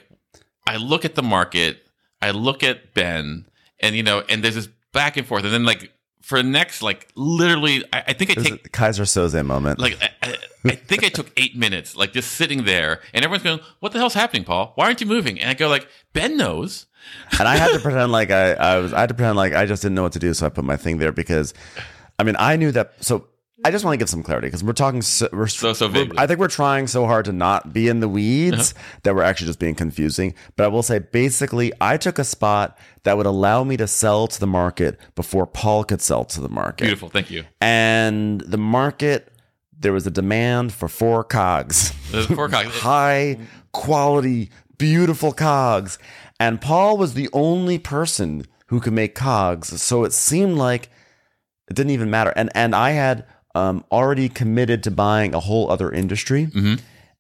I 0.66 0.76
look 0.76 1.04
at 1.04 1.14
the 1.14 1.22
market, 1.22 1.86
I 2.22 2.30
look 2.30 2.62
at 2.62 2.94
Ben, 2.94 3.46
and 3.80 3.94
you 3.94 4.02
know, 4.02 4.24
and 4.28 4.42
there's 4.42 4.54
this 4.54 4.68
back 4.92 5.16
and 5.16 5.26
forth, 5.26 5.44
and 5.44 5.52
then 5.52 5.64
like 5.64 5.92
for 6.24 6.42
the 6.42 6.48
next 6.48 6.80
like 6.80 7.08
literally, 7.14 7.84
I, 7.92 8.04
I 8.08 8.12
think 8.14 8.30
I 8.30 8.34
take 8.34 8.72
Keyser 8.72 9.04
Söze 9.04 9.44
moment. 9.44 9.78
like 9.78 9.98
I, 10.02 10.08
I, 10.22 10.36
I 10.64 10.74
think 10.74 11.04
I 11.04 11.10
took 11.10 11.30
eight 11.36 11.54
minutes, 11.54 11.96
like 11.96 12.14
just 12.14 12.32
sitting 12.32 12.64
there, 12.64 13.02
and 13.12 13.22
everyone's 13.26 13.42
going, 13.42 13.60
"What 13.80 13.92
the 13.92 13.98
hell's 13.98 14.14
happening, 14.14 14.44
Paul? 14.44 14.72
Why 14.74 14.86
aren't 14.86 15.02
you 15.02 15.06
moving?" 15.06 15.38
And 15.38 15.50
I 15.50 15.54
go 15.54 15.68
like, 15.68 15.86
"Ben 16.14 16.38
knows." 16.38 16.86
and 17.38 17.46
I 17.46 17.56
had 17.56 17.72
to 17.72 17.78
pretend 17.82 18.10
like 18.10 18.30
I, 18.30 18.54
I 18.54 18.78
was 18.78 18.94
I 18.94 19.00
had 19.00 19.10
to 19.10 19.14
pretend 19.14 19.36
like 19.36 19.52
I 19.52 19.66
just 19.66 19.82
didn't 19.82 19.96
know 19.96 20.02
what 20.02 20.12
to 20.12 20.18
do, 20.18 20.32
so 20.32 20.46
I 20.46 20.48
put 20.48 20.64
my 20.64 20.78
thing 20.78 20.96
there 20.96 21.12
because 21.12 21.52
I 22.18 22.22
mean 22.22 22.36
I 22.38 22.56
knew 22.56 22.72
that 22.72 22.94
so 23.04 23.28
I 23.64 23.70
just 23.70 23.84
want 23.84 23.94
to 23.94 23.98
give 23.98 24.10
some 24.10 24.22
clarity 24.22 24.48
because 24.48 24.62
we're 24.62 24.74
talking 24.74 25.00
so, 25.00 25.28
we're, 25.32 25.46
So- 25.46 25.72
so 25.72 25.88
we're- 25.88 26.10
I 26.18 26.26
think 26.26 26.38
we're 26.38 26.48
trying 26.48 26.86
so 26.86 27.06
hard 27.06 27.24
to 27.24 27.32
not 27.32 27.72
be 27.72 27.88
in 27.88 28.00
the 28.00 28.08
weeds 28.08 28.72
uh-huh. 28.72 28.98
that 29.04 29.14
we're 29.14 29.22
actually 29.22 29.46
just 29.46 29.58
being 29.58 29.74
confusing. 29.74 30.34
But 30.56 30.64
I 30.64 30.68
will 30.68 30.82
say 30.82 30.98
basically 30.98 31.72
I 31.80 31.96
took 31.96 32.18
a 32.18 32.24
spot 32.24 32.76
that 33.04 33.16
would 33.16 33.26
allow 33.26 33.64
me 33.64 33.78
to 33.78 33.86
sell 33.86 34.26
to 34.28 34.38
the 34.38 34.46
market 34.46 35.00
before 35.14 35.46
Paul 35.46 35.82
could 35.84 36.02
sell 36.02 36.24
to 36.26 36.40
the 36.42 36.48
market. 36.50 36.84
Beautiful, 36.84 37.08
thank 37.08 37.30
you. 37.30 37.44
And 37.60 38.42
the 38.42 38.58
market 38.58 39.30
there 39.76 39.92
was 39.92 40.06
a 40.06 40.10
demand 40.10 40.72
for 40.72 40.88
four 40.88 41.24
cogs. 41.24 41.90
Four 41.90 42.48
cogs. 42.48 42.68
high 42.80 43.38
quality, 43.72 44.50
beautiful 44.78 45.32
cogs. 45.32 45.98
And 46.40 46.60
Paul 46.60 46.96
was 46.96 47.14
the 47.14 47.28
only 47.32 47.78
person 47.78 48.46
who 48.68 48.80
could 48.80 48.92
make 48.92 49.14
cogs. 49.14 49.80
So 49.82 50.04
it 50.04 50.12
seemed 50.12 50.56
like 50.56 50.90
it 51.68 51.74
didn't 51.74 51.90
even 51.90 52.10
matter. 52.10 52.32
And 52.36 52.50
and 52.54 52.74
I 52.74 52.90
had 52.90 53.26
um, 53.55 53.84
already 53.92 54.28
committed 54.28 54.82
to 54.84 54.90
buying 54.90 55.34
a 55.34 55.40
whole 55.40 55.70
other 55.70 55.90
industry. 55.90 56.48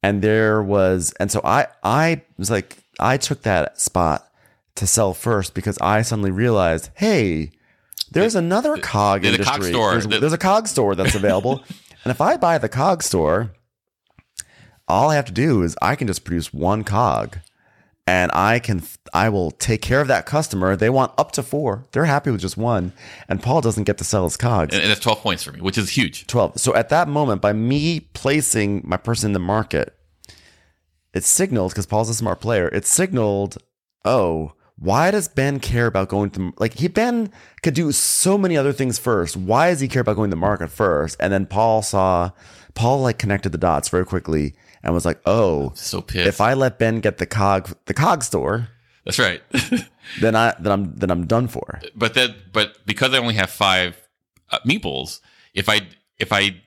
And 0.02 0.20
there 0.20 0.62
was, 0.62 1.12
and 1.18 1.30
so 1.30 1.40
I 1.44 1.66
I 1.82 2.22
was 2.36 2.50
like, 2.50 2.76
I 3.00 3.16
took 3.16 3.42
that 3.42 3.80
spot 3.80 4.28
to 4.74 4.86
sell 4.86 5.14
first 5.14 5.54
because 5.54 5.78
I 5.78 6.02
suddenly 6.02 6.30
realized, 6.30 6.90
hey, 6.94 7.52
there's 8.10 8.34
another 8.34 8.76
cog 8.76 9.22
the- 9.22 9.30
the 9.30 9.38
cog 9.38 9.46
industry. 9.46 9.72
store. 9.72 9.90
There's, 9.92 10.06
The- 10.06 10.18
there's 10.20 10.32
a 10.32 10.38
cog 10.38 10.68
store 10.68 10.94
that's 10.94 11.14
available. 11.14 11.64
and 12.04 12.10
if 12.10 12.20
I 12.20 12.36
buy 12.36 12.58
the 12.58 12.68
cog 12.68 13.02
store, 13.02 13.52
all 14.86 15.10
I 15.10 15.14
have 15.14 15.24
to 15.26 15.32
do 15.32 15.62
is 15.62 15.76
I 15.80 15.94
can 15.96 16.06
just 16.06 16.24
produce 16.24 16.52
one 16.52 16.84
cog 16.84 17.38
and 18.06 18.30
I 18.34 18.58
can 18.58 18.82
I 19.14 19.28
will 19.28 19.50
take 19.50 19.80
care 19.80 20.00
of 20.00 20.08
that 20.08 20.26
customer. 20.26 20.76
They 20.76 20.90
want 20.90 21.12
up 21.16 21.32
to 21.32 21.42
four. 21.42 21.86
They're 21.92 22.04
happy 22.04 22.30
with 22.30 22.40
just 22.40 22.56
one. 22.56 22.92
And 23.28 23.42
Paul 23.42 23.60
doesn't 23.60 23.84
get 23.84 23.98
to 23.98 24.04
sell 24.04 24.24
his 24.24 24.36
cogs. 24.36 24.74
And, 24.74 24.82
and 24.82 24.92
it's 24.92 25.00
twelve 25.00 25.20
points 25.20 25.42
for 25.42 25.52
me, 25.52 25.60
which 25.60 25.78
is 25.78 25.90
huge. 25.90 26.26
12. 26.26 26.60
So 26.60 26.74
at 26.74 26.90
that 26.90 27.08
moment, 27.08 27.40
by 27.40 27.52
me 27.52 28.00
placing 28.00 28.82
my 28.84 28.96
person 28.96 29.30
in 29.30 29.32
the 29.32 29.38
market, 29.38 29.96
it 31.14 31.24
signaled, 31.24 31.72
because 31.72 31.86
Paul's 31.86 32.08
a 32.08 32.14
smart 32.14 32.40
player, 32.40 32.68
it 32.68 32.84
signaled, 32.84 33.56
oh, 34.04 34.52
why 34.76 35.10
does 35.10 35.28
Ben 35.28 35.60
care 35.60 35.86
about 35.86 36.08
going 36.08 36.30
to 36.30 36.52
like 36.58 36.74
he 36.74 36.88
Ben 36.88 37.30
could 37.62 37.74
do 37.74 37.92
so 37.92 38.36
many 38.36 38.56
other 38.56 38.72
things 38.72 38.98
first. 38.98 39.36
Why 39.36 39.70
does 39.70 39.80
he 39.80 39.88
care 39.88 40.02
about 40.02 40.16
going 40.16 40.30
to 40.30 40.34
the 40.34 40.40
market 40.40 40.68
first? 40.68 41.16
And 41.20 41.32
then 41.32 41.46
Paul 41.46 41.80
saw 41.80 42.32
Paul 42.74 43.02
like 43.02 43.18
connected 43.18 43.52
the 43.52 43.58
dots 43.58 43.88
very 43.88 44.04
quickly 44.04 44.54
and 44.84 44.94
was 44.94 45.04
like, 45.04 45.20
oh, 45.26 45.72
So 45.74 46.00
pissed. 46.02 46.28
if 46.28 46.40
I 46.40 46.54
let 46.54 46.78
Ben 46.78 47.00
get 47.00 47.18
the 47.18 47.26
cog 47.26 47.76
the 47.86 47.94
cog 47.94 48.22
store, 48.22 48.68
That's 49.04 49.18
right. 49.18 49.42
then 50.20 50.36
I 50.36 50.54
then 50.60 50.72
I'm 50.72 50.94
then 50.96 51.10
I'm 51.10 51.26
done 51.26 51.48
for. 51.48 51.80
but 51.96 52.14
then, 52.14 52.34
but 52.52 52.76
because 52.86 53.12
I 53.14 53.18
only 53.18 53.34
have 53.34 53.50
five 53.50 53.96
uh, 54.50 54.58
meeples, 54.66 55.20
if 55.54 55.68
I 55.68 55.80
if 56.18 56.32
I 56.32 56.60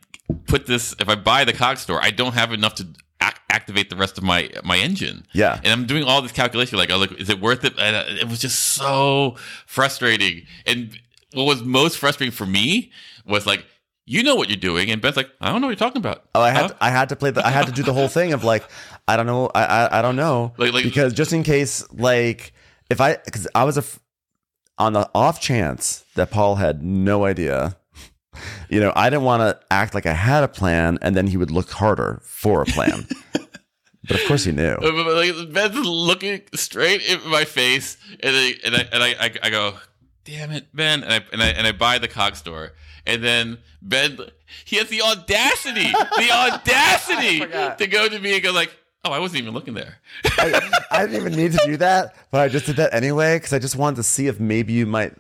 put 0.48 0.66
this, 0.66 0.94
if 1.00 1.08
I 1.08 1.16
buy 1.16 1.46
the 1.46 1.54
cog 1.54 1.78
store, 1.78 2.00
I 2.04 2.12
don't 2.12 2.34
have 2.34 2.52
enough 2.52 2.76
to 2.76 2.88
ac- 3.22 3.38
activate 3.50 3.90
the 3.90 3.96
rest 3.96 4.18
of 4.18 4.24
my 4.24 4.50
my 4.64 4.78
engine. 4.78 5.26
Yeah. 5.34 5.56
and 5.64 5.68
I'm 5.68 5.86
doing 5.86 6.04
all 6.04 6.22
this 6.22 6.32
calculation, 6.34 6.78
like, 6.78 6.92
oh, 6.92 6.98
look, 6.98 7.14
is 7.20 7.30
it 7.30 7.40
worth 7.40 7.64
it? 7.64 7.74
And 7.80 7.96
uh, 7.96 8.04
it 8.22 8.28
was 8.28 8.40
just 8.40 8.60
so 8.60 9.36
frustrating. 9.66 10.46
And 10.66 11.00
what 11.34 11.44
was 11.46 11.64
most 11.64 11.98
frustrating 11.98 12.32
for 12.34 12.46
me 12.46 12.92
was 13.26 13.46
like, 13.46 13.66
you 14.10 14.24
know 14.24 14.36
what 14.36 14.48
you're 14.50 14.56
doing, 14.56 14.90
and 14.90 15.02
Ben's 15.02 15.18
like, 15.18 15.30
I 15.42 15.52
don't 15.52 15.60
know 15.62 15.68
what 15.68 15.72
you're 15.80 15.88
talking 15.88 16.00
about. 16.00 16.24
Oh, 16.34 16.42
I 16.42 16.50
had 16.52 16.62
Huh? 16.62 16.68
to, 16.70 16.78
I 16.84 16.90
had 16.90 17.10
to 17.10 17.16
play 17.16 17.30
the 17.32 17.46
I 17.46 17.50
had 17.52 17.66
to 17.68 17.72
do 17.74 17.84
the 17.84 17.94
whole 17.94 18.08
thing 18.08 18.32
of 18.34 18.44
like 18.44 18.64
I 19.08 19.18
don't 19.18 19.26
know 19.28 19.52
I 19.54 19.64
I, 19.66 20.00
I 20.00 20.02
don't 20.02 20.16
know 20.16 20.54
Like- 20.58 20.74
like- 20.74 20.84
because 20.86 21.14
just 21.14 21.34
in 21.34 21.44
case 21.44 21.86
like 21.92 22.54
if 22.90 23.00
I 23.02 23.18
because 23.18 23.48
I 23.54 23.64
was 23.66 23.78
a 23.78 23.84
on 24.80 24.94
the 24.94 25.10
off 25.14 25.42
chance 25.42 26.06
that 26.16 26.32
Paul 26.32 26.56
had 26.56 26.82
no 26.84 27.26
idea, 27.26 27.76
you 28.70 28.80
know 28.80 28.94
I 28.96 29.10
didn't 29.10 29.26
want 29.26 29.42
to 29.42 29.60
act 29.70 29.94
like 29.94 30.06
I 30.06 30.14
had 30.14 30.44
a 30.44 30.48
plan 30.48 30.98
and 31.02 31.16
then 31.16 31.28
he 31.28 31.38
would 31.38 31.52
look 31.52 31.70
harder 31.72 32.22
for 32.24 32.62
a 32.62 32.66
plan. 32.66 33.08
but 34.08 34.22
of 34.22 34.26
course 34.26 34.46
he 34.46 34.52
knew. 34.54 34.78
Like 34.82 35.52
Ben's 35.54 35.76
looking 35.86 36.42
straight 36.56 37.02
in 37.06 37.28
my 37.30 37.44
face, 37.44 37.98
and 38.22 38.36
I, 38.36 38.54
and 38.66 38.76
I 38.76 38.80
and 38.94 39.04
I, 39.04 39.10
I, 39.26 39.34
I 39.44 39.50
go, 39.50 39.74
"Damn 40.24 40.52
it, 40.52 40.74
Ben!" 40.74 41.04
And 41.04 41.12
I 41.14 41.22
and 41.34 41.44
I 41.44 41.48
and 41.48 41.68
I 41.68 41.72
buy 41.74 41.98
the 41.98 42.08
cog 42.08 42.36
store, 42.38 42.72
and 43.08 43.24
then 43.24 43.58
Ben, 43.82 44.18
he 44.66 44.76
has 44.78 44.90
the 44.90 45.02
audacity, 45.02 45.92
the 45.92 46.30
audacity 46.32 47.40
to 47.40 47.88
go 47.88 48.08
to 48.08 48.20
me 48.20 48.36
and 48.36 48.44
go 48.44 48.52
like, 48.52 48.72
"Oh, 49.04 49.12
I 49.12 49.20
wasn't 49.20 49.42
even 49.42 49.54
looking 49.54 49.74
there." 49.74 49.98
I, 50.38 50.70
I 50.92 51.06
didn't 51.06 51.22
even 51.22 51.34
need 51.34 51.54
to 51.54 51.62
do 51.66 51.78
that, 51.78 52.16
but 52.32 52.42
I 52.42 52.50
just 52.50 52.66
did 52.66 52.76
that 52.76 52.94
anyway 52.94 53.38
because 53.38 53.54
I 53.54 53.60
just 53.60 53.76
wanted 53.76 53.98
to 53.98 54.04
see 54.04 54.28
if 54.28 54.40
maybe 54.40 54.74
you 54.74 54.86
might 54.86 55.14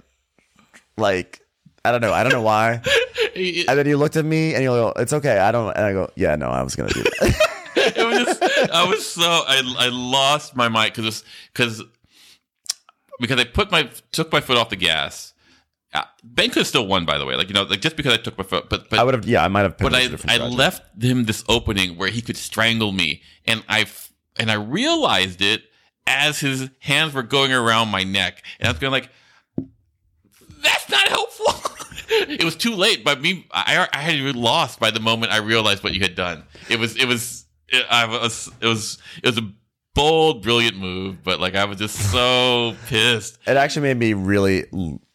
like 0.97 1.41
I 1.83 1.91
don't 1.91 2.01
know 2.01 2.13
I 2.13 2.23
don't 2.23 2.33
know 2.33 2.41
why. 2.41 2.81
And 3.37 3.77
then 3.77 3.85
you 3.85 3.97
looked 3.97 4.15
at 4.15 4.25
me 4.25 4.55
and 4.55 4.63
you 4.63 4.69
go, 4.69 4.93
"It's 4.95 5.13
okay, 5.13 5.37
I 5.37 5.51
don't." 5.51 5.69
And 5.75 5.85
I 5.85 5.93
go, 5.93 6.09
"Yeah, 6.15 6.35
no, 6.37 6.47
I 6.47 6.63
was 6.63 6.75
gonna 6.75 6.89
do 6.89 7.03
that." 7.03 7.57
it 7.75 8.07
was 8.07 8.25
just, 8.25 8.71
I 8.71 8.89
was 8.89 9.07
so 9.07 9.21
I 9.21 9.61
I 9.77 9.89
lost 9.89 10.55
my 10.55 10.69
mind 10.69 10.93
because 10.95 11.23
because 11.53 11.83
because 13.19 13.39
I 13.39 13.43
put 13.43 13.69
my 13.69 13.91
took 14.11 14.31
my 14.31 14.41
foot 14.41 14.57
off 14.57 14.69
the 14.69 14.75
gas. 14.75 15.33
Uh, 15.97 16.03
ben 16.23 16.49
could 16.49 16.59
have 16.59 16.67
still 16.67 16.85
won, 16.85 17.05
by 17.05 17.17
the 17.17 17.25
way. 17.25 17.35
Like 17.35 17.47
you 17.47 17.53
know, 17.53 17.63
like 17.63 17.81
just 17.81 17.95
because 17.95 18.13
I 18.13 18.17
took 18.17 18.37
my 18.37 18.43
foot, 18.43 18.69
but 18.69 18.89
but 18.89 18.99
I 18.99 19.03
would 19.03 19.13
have, 19.15 19.25
yeah, 19.25 19.43
I 19.43 19.47
might 19.47 19.61
have. 19.61 19.77
but 19.77 19.95
I 19.95 20.09
I 20.27 20.37
left 20.37 21.01
him 21.01 21.23
this 21.25 21.43
opening 21.49 21.97
where 21.97 22.09
he 22.09 22.21
could 22.21 22.37
strangle 22.37 22.91
me, 22.91 23.21
and 23.45 23.63
I 23.67 23.87
and 24.37 24.51
I 24.51 24.55
realized 24.55 25.41
it 25.41 25.63
as 26.05 26.39
his 26.39 26.69
hands 26.79 27.13
were 27.13 27.23
going 27.23 27.51
around 27.51 27.89
my 27.89 28.03
neck, 28.03 28.43
and 28.59 28.67
I 28.67 28.71
was 28.71 28.79
going 28.79 28.91
like, 28.91 29.09
"That's 30.61 30.89
not 30.89 31.07
helpful." 31.07 31.71
it 32.09 32.43
was 32.43 32.55
too 32.55 32.75
late, 32.75 33.03
but 33.03 33.19
me, 33.19 33.47
I 33.51 33.87
I 33.91 34.01
had 34.01 34.35
lost 34.35 34.79
by 34.79 34.91
the 34.91 34.99
moment 34.99 35.31
I 35.31 35.37
realized 35.37 35.83
what 35.83 35.93
you 35.93 36.01
had 36.01 36.15
done. 36.15 36.43
It 36.69 36.79
was 36.79 36.95
it 36.95 37.05
was 37.05 37.45
it, 37.69 37.85
I 37.89 38.05
was 38.05 38.49
it 38.61 38.67
was 38.67 38.99
it 39.23 39.27
was 39.27 39.37
a 39.37 39.51
bold, 39.95 40.43
brilliant 40.43 40.77
move, 40.77 41.23
but 41.23 41.39
like 41.39 41.55
I 41.55 41.65
was 41.65 41.77
just 41.77 42.11
so 42.11 42.75
pissed. 42.87 43.39
it 43.47 43.57
actually 43.57 43.81
made 43.81 43.97
me 43.97 44.13
really 44.13 44.65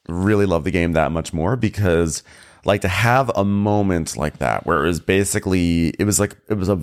really 0.09 0.47
love 0.47 0.65
the 0.65 0.71
game 0.71 0.93
that 0.93 1.13
much 1.13 1.33
more 1.33 1.57
because 1.57 2.23
like 2.65 2.81
to 2.81 2.89
have 2.89 3.31
a 3.35 3.45
moment 3.45 4.17
like 4.17 4.39
that 4.39 4.67
where 4.67 4.85
it 4.85 4.87
was 4.87 5.01
basically 5.01 5.89
it 5.99 6.05
was 6.05 6.21
like 6.21 6.37
it 6.49 6.55
was 6.55 6.69
a 6.69 6.81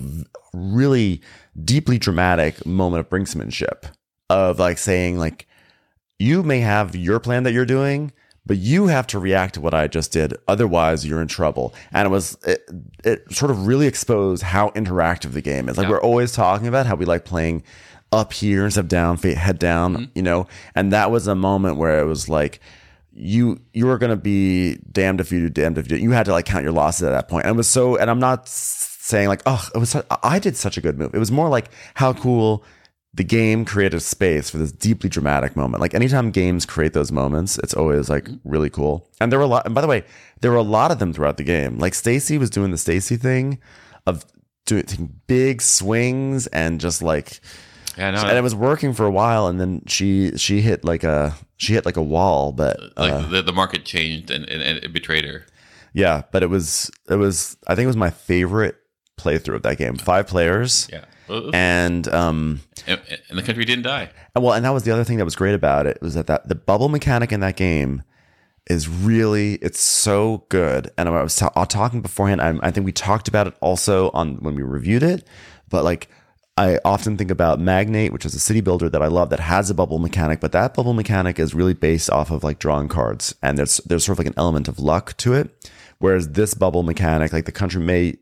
really 0.52 1.20
deeply 1.64 1.98
dramatic 1.98 2.64
moment 2.66 3.00
of 3.00 3.10
brinksmanship 3.10 3.90
of 4.28 4.58
like 4.58 4.78
saying 4.78 5.18
like 5.18 5.46
you 6.18 6.42
may 6.42 6.60
have 6.60 6.94
your 6.94 7.18
plan 7.18 7.42
that 7.42 7.52
you're 7.52 7.66
doing 7.66 8.12
but 8.46 8.56
you 8.56 8.86
have 8.86 9.06
to 9.06 9.18
react 9.18 9.54
to 9.54 9.60
what 9.60 9.74
I 9.74 9.86
just 9.86 10.12
did 10.12 10.34
otherwise 10.48 11.06
you're 11.06 11.20
in 11.22 11.28
trouble. 11.28 11.74
And 11.92 12.06
it 12.06 12.10
was 12.10 12.36
it, 12.44 12.68
it 13.04 13.32
sort 13.32 13.50
of 13.50 13.66
really 13.66 13.86
exposed 13.86 14.42
how 14.42 14.70
interactive 14.70 15.32
the 15.32 15.42
game 15.42 15.68
is. 15.68 15.76
Like 15.76 15.84
Yeah. 15.84 15.92
we're 15.92 16.00
always 16.02 16.32
talking 16.32 16.66
about 16.66 16.86
how 16.86 16.96
we 16.96 17.04
like 17.04 17.24
playing 17.24 17.62
up 18.12 18.32
here 18.32 18.64
instead 18.64 18.80
of 18.80 18.88
down 18.88 19.18
fa- 19.18 19.34
head 19.36 19.58
down 19.58 19.94
mm-hmm. 19.94 20.04
you 20.14 20.22
know? 20.22 20.48
And 20.74 20.92
that 20.92 21.10
was 21.10 21.26
a 21.28 21.34
moment 21.34 21.76
where 21.76 22.00
it 22.00 22.06
was 22.06 22.28
like 22.28 22.60
you 23.20 23.60
you 23.72 23.86
were 23.86 23.98
gonna 23.98 24.16
be 24.16 24.78
damned 24.90 25.20
if 25.20 25.30
you 25.30 25.40
do 25.40 25.50
damned 25.50 25.78
if 25.78 25.90
you 25.90 25.98
do 25.98 26.02
you 26.02 26.10
had 26.12 26.24
to 26.24 26.32
like 26.32 26.46
count 26.46 26.62
your 26.62 26.72
losses 26.72 27.02
at 27.02 27.10
that 27.10 27.28
point. 27.28 27.44
And 27.44 27.54
it 27.54 27.56
was 27.56 27.68
so 27.68 27.96
and 27.96 28.10
i'm 28.10 28.18
not 28.18 28.48
saying 28.48 29.28
like 29.28 29.42
oh 29.46 29.68
it 29.74 29.78
was 29.78 29.94
i 30.22 30.38
did 30.38 30.56
such 30.56 30.76
a 30.76 30.80
good 30.80 30.98
move. 30.98 31.14
It 31.14 31.18
was 31.18 31.30
more 31.30 31.48
like 31.48 31.70
how 31.94 32.12
cool 32.12 32.64
the 33.12 33.24
game 33.24 33.64
created 33.64 34.00
space 34.00 34.48
for 34.48 34.58
this 34.58 34.70
deeply 34.72 35.10
dramatic 35.10 35.56
moment. 35.56 35.80
Like 35.80 35.94
anytime 35.94 36.30
games 36.30 36.64
create 36.64 36.92
those 36.92 37.12
moments 37.12 37.58
it's 37.58 37.74
always 37.74 38.08
like 38.08 38.28
really 38.44 38.70
cool. 38.70 39.08
And 39.20 39.30
there 39.30 39.38
were 39.38 39.44
a 39.44 39.48
lot 39.48 39.66
and 39.66 39.74
by 39.74 39.80
the 39.82 39.88
way 39.88 40.04
there 40.40 40.50
were 40.50 40.56
a 40.56 40.62
lot 40.62 40.90
of 40.90 40.98
them 40.98 41.12
throughout 41.12 41.36
the 41.36 41.44
game. 41.44 41.78
Like 41.78 41.94
stacy 41.94 42.38
was 42.38 42.48
doing 42.48 42.70
the 42.70 42.78
stacy 42.78 43.16
thing 43.16 43.60
of 44.06 44.24
doing 44.64 44.84
taking 44.84 45.20
big 45.26 45.60
swings 45.60 46.46
and 46.48 46.80
just 46.80 47.02
like 47.02 47.40
Yeah, 47.98 48.12
no, 48.12 48.22
and 48.22 48.38
it 48.38 48.42
was 48.42 48.54
working 48.54 48.94
for 48.94 49.04
a 49.04 49.10
while 49.10 49.46
and 49.46 49.60
then 49.60 49.82
she 49.86 50.38
she 50.38 50.62
hit 50.62 50.84
like 50.84 51.04
a 51.04 51.34
she 51.60 51.74
hit 51.74 51.84
like 51.84 51.96
a 51.96 52.02
wall 52.02 52.52
but 52.52 52.78
like 52.96 53.12
uh, 53.12 53.28
the, 53.28 53.42
the 53.42 53.52
market 53.52 53.84
changed 53.84 54.30
and, 54.30 54.48
and, 54.48 54.62
and 54.62 54.78
it 54.84 54.92
betrayed 54.92 55.24
her. 55.24 55.44
yeah 55.92 56.22
but 56.32 56.42
it 56.42 56.48
was 56.48 56.90
it 57.08 57.16
was 57.16 57.56
i 57.68 57.74
think 57.74 57.84
it 57.84 57.92
was 57.94 57.96
my 57.96 58.10
favorite 58.10 58.76
playthrough 59.18 59.56
of 59.56 59.62
that 59.62 59.76
game. 59.76 59.96
Five 59.96 60.26
players. 60.26 60.88
Yeah, 60.90 61.04
and 61.52 62.08
um 62.08 62.60
and, 62.86 63.00
and 63.28 63.38
the 63.38 63.42
country 63.42 63.64
didn't 63.66 63.84
die. 63.84 64.08
and 64.34 64.42
well 64.42 64.54
and 64.54 64.64
that 64.64 64.70
was 64.70 64.84
the 64.84 64.90
other 64.90 65.04
thing 65.04 65.18
that 65.18 65.24
was 65.26 65.36
great 65.36 65.54
about 65.54 65.86
it 65.86 66.00
was 66.00 66.14
that, 66.14 66.26
that 66.26 66.48
the 66.48 66.54
bubble 66.54 66.88
mechanic 66.88 67.30
in 67.30 67.40
that 67.40 67.56
game 67.56 68.02
is 68.68 68.88
really 68.88 69.54
it's 69.56 69.80
so 69.80 70.46
good. 70.48 70.90
And 70.96 71.08
i 71.08 71.22
was 71.22 71.40
uh, 71.42 71.66
talking 71.66 72.00
beforehand 72.00 72.40
I, 72.40 72.58
I 72.62 72.70
think 72.70 72.86
we 72.86 72.92
talked 72.92 73.28
about 73.28 73.46
it 73.46 73.54
also 73.60 74.10
on 74.12 74.36
when 74.36 74.54
we 74.54 74.62
reviewed 74.62 75.02
it 75.02 75.26
but 75.68 75.84
like 75.84 76.08
i 76.60 76.78
often 76.84 77.16
think 77.16 77.30
about 77.30 77.60
magnate 77.60 78.12
which 78.12 78.24
is 78.24 78.34
a 78.34 78.38
city 78.38 78.60
builder 78.60 78.88
that 78.88 79.02
i 79.02 79.06
love 79.06 79.30
that 79.30 79.40
has 79.40 79.70
a 79.70 79.74
bubble 79.74 79.98
mechanic 79.98 80.40
but 80.40 80.52
that 80.52 80.74
bubble 80.74 80.94
mechanic 80.94 81.38
is 81.38 81.54
really 81.54 81.74
based 81.74 82.10
off 82.10 82.30
of 82.30 82.44
like 82.44 82.58
drawing 82.58 82.88
cards 82.88 83.34
and 83.42 83.58
there's 83.58 83.78
there's 83.86 84.04
sort 84.04 84.14
of 84.14 84.18
like 84.18 84.32
an 84.32 84.38
element 84.38 84.68
of 84.68 84.78
luck 84.78 85.16
to 85.16 85.34
it 85.34 85.70
whereas 85.98 86.30
this 86.30 86.54
bubble 86.54 86.82
mechanic 86.82 87.32
like 87.32 87.46
the 87.46 87.52
country 87.52 87.80
may 87.80 88.16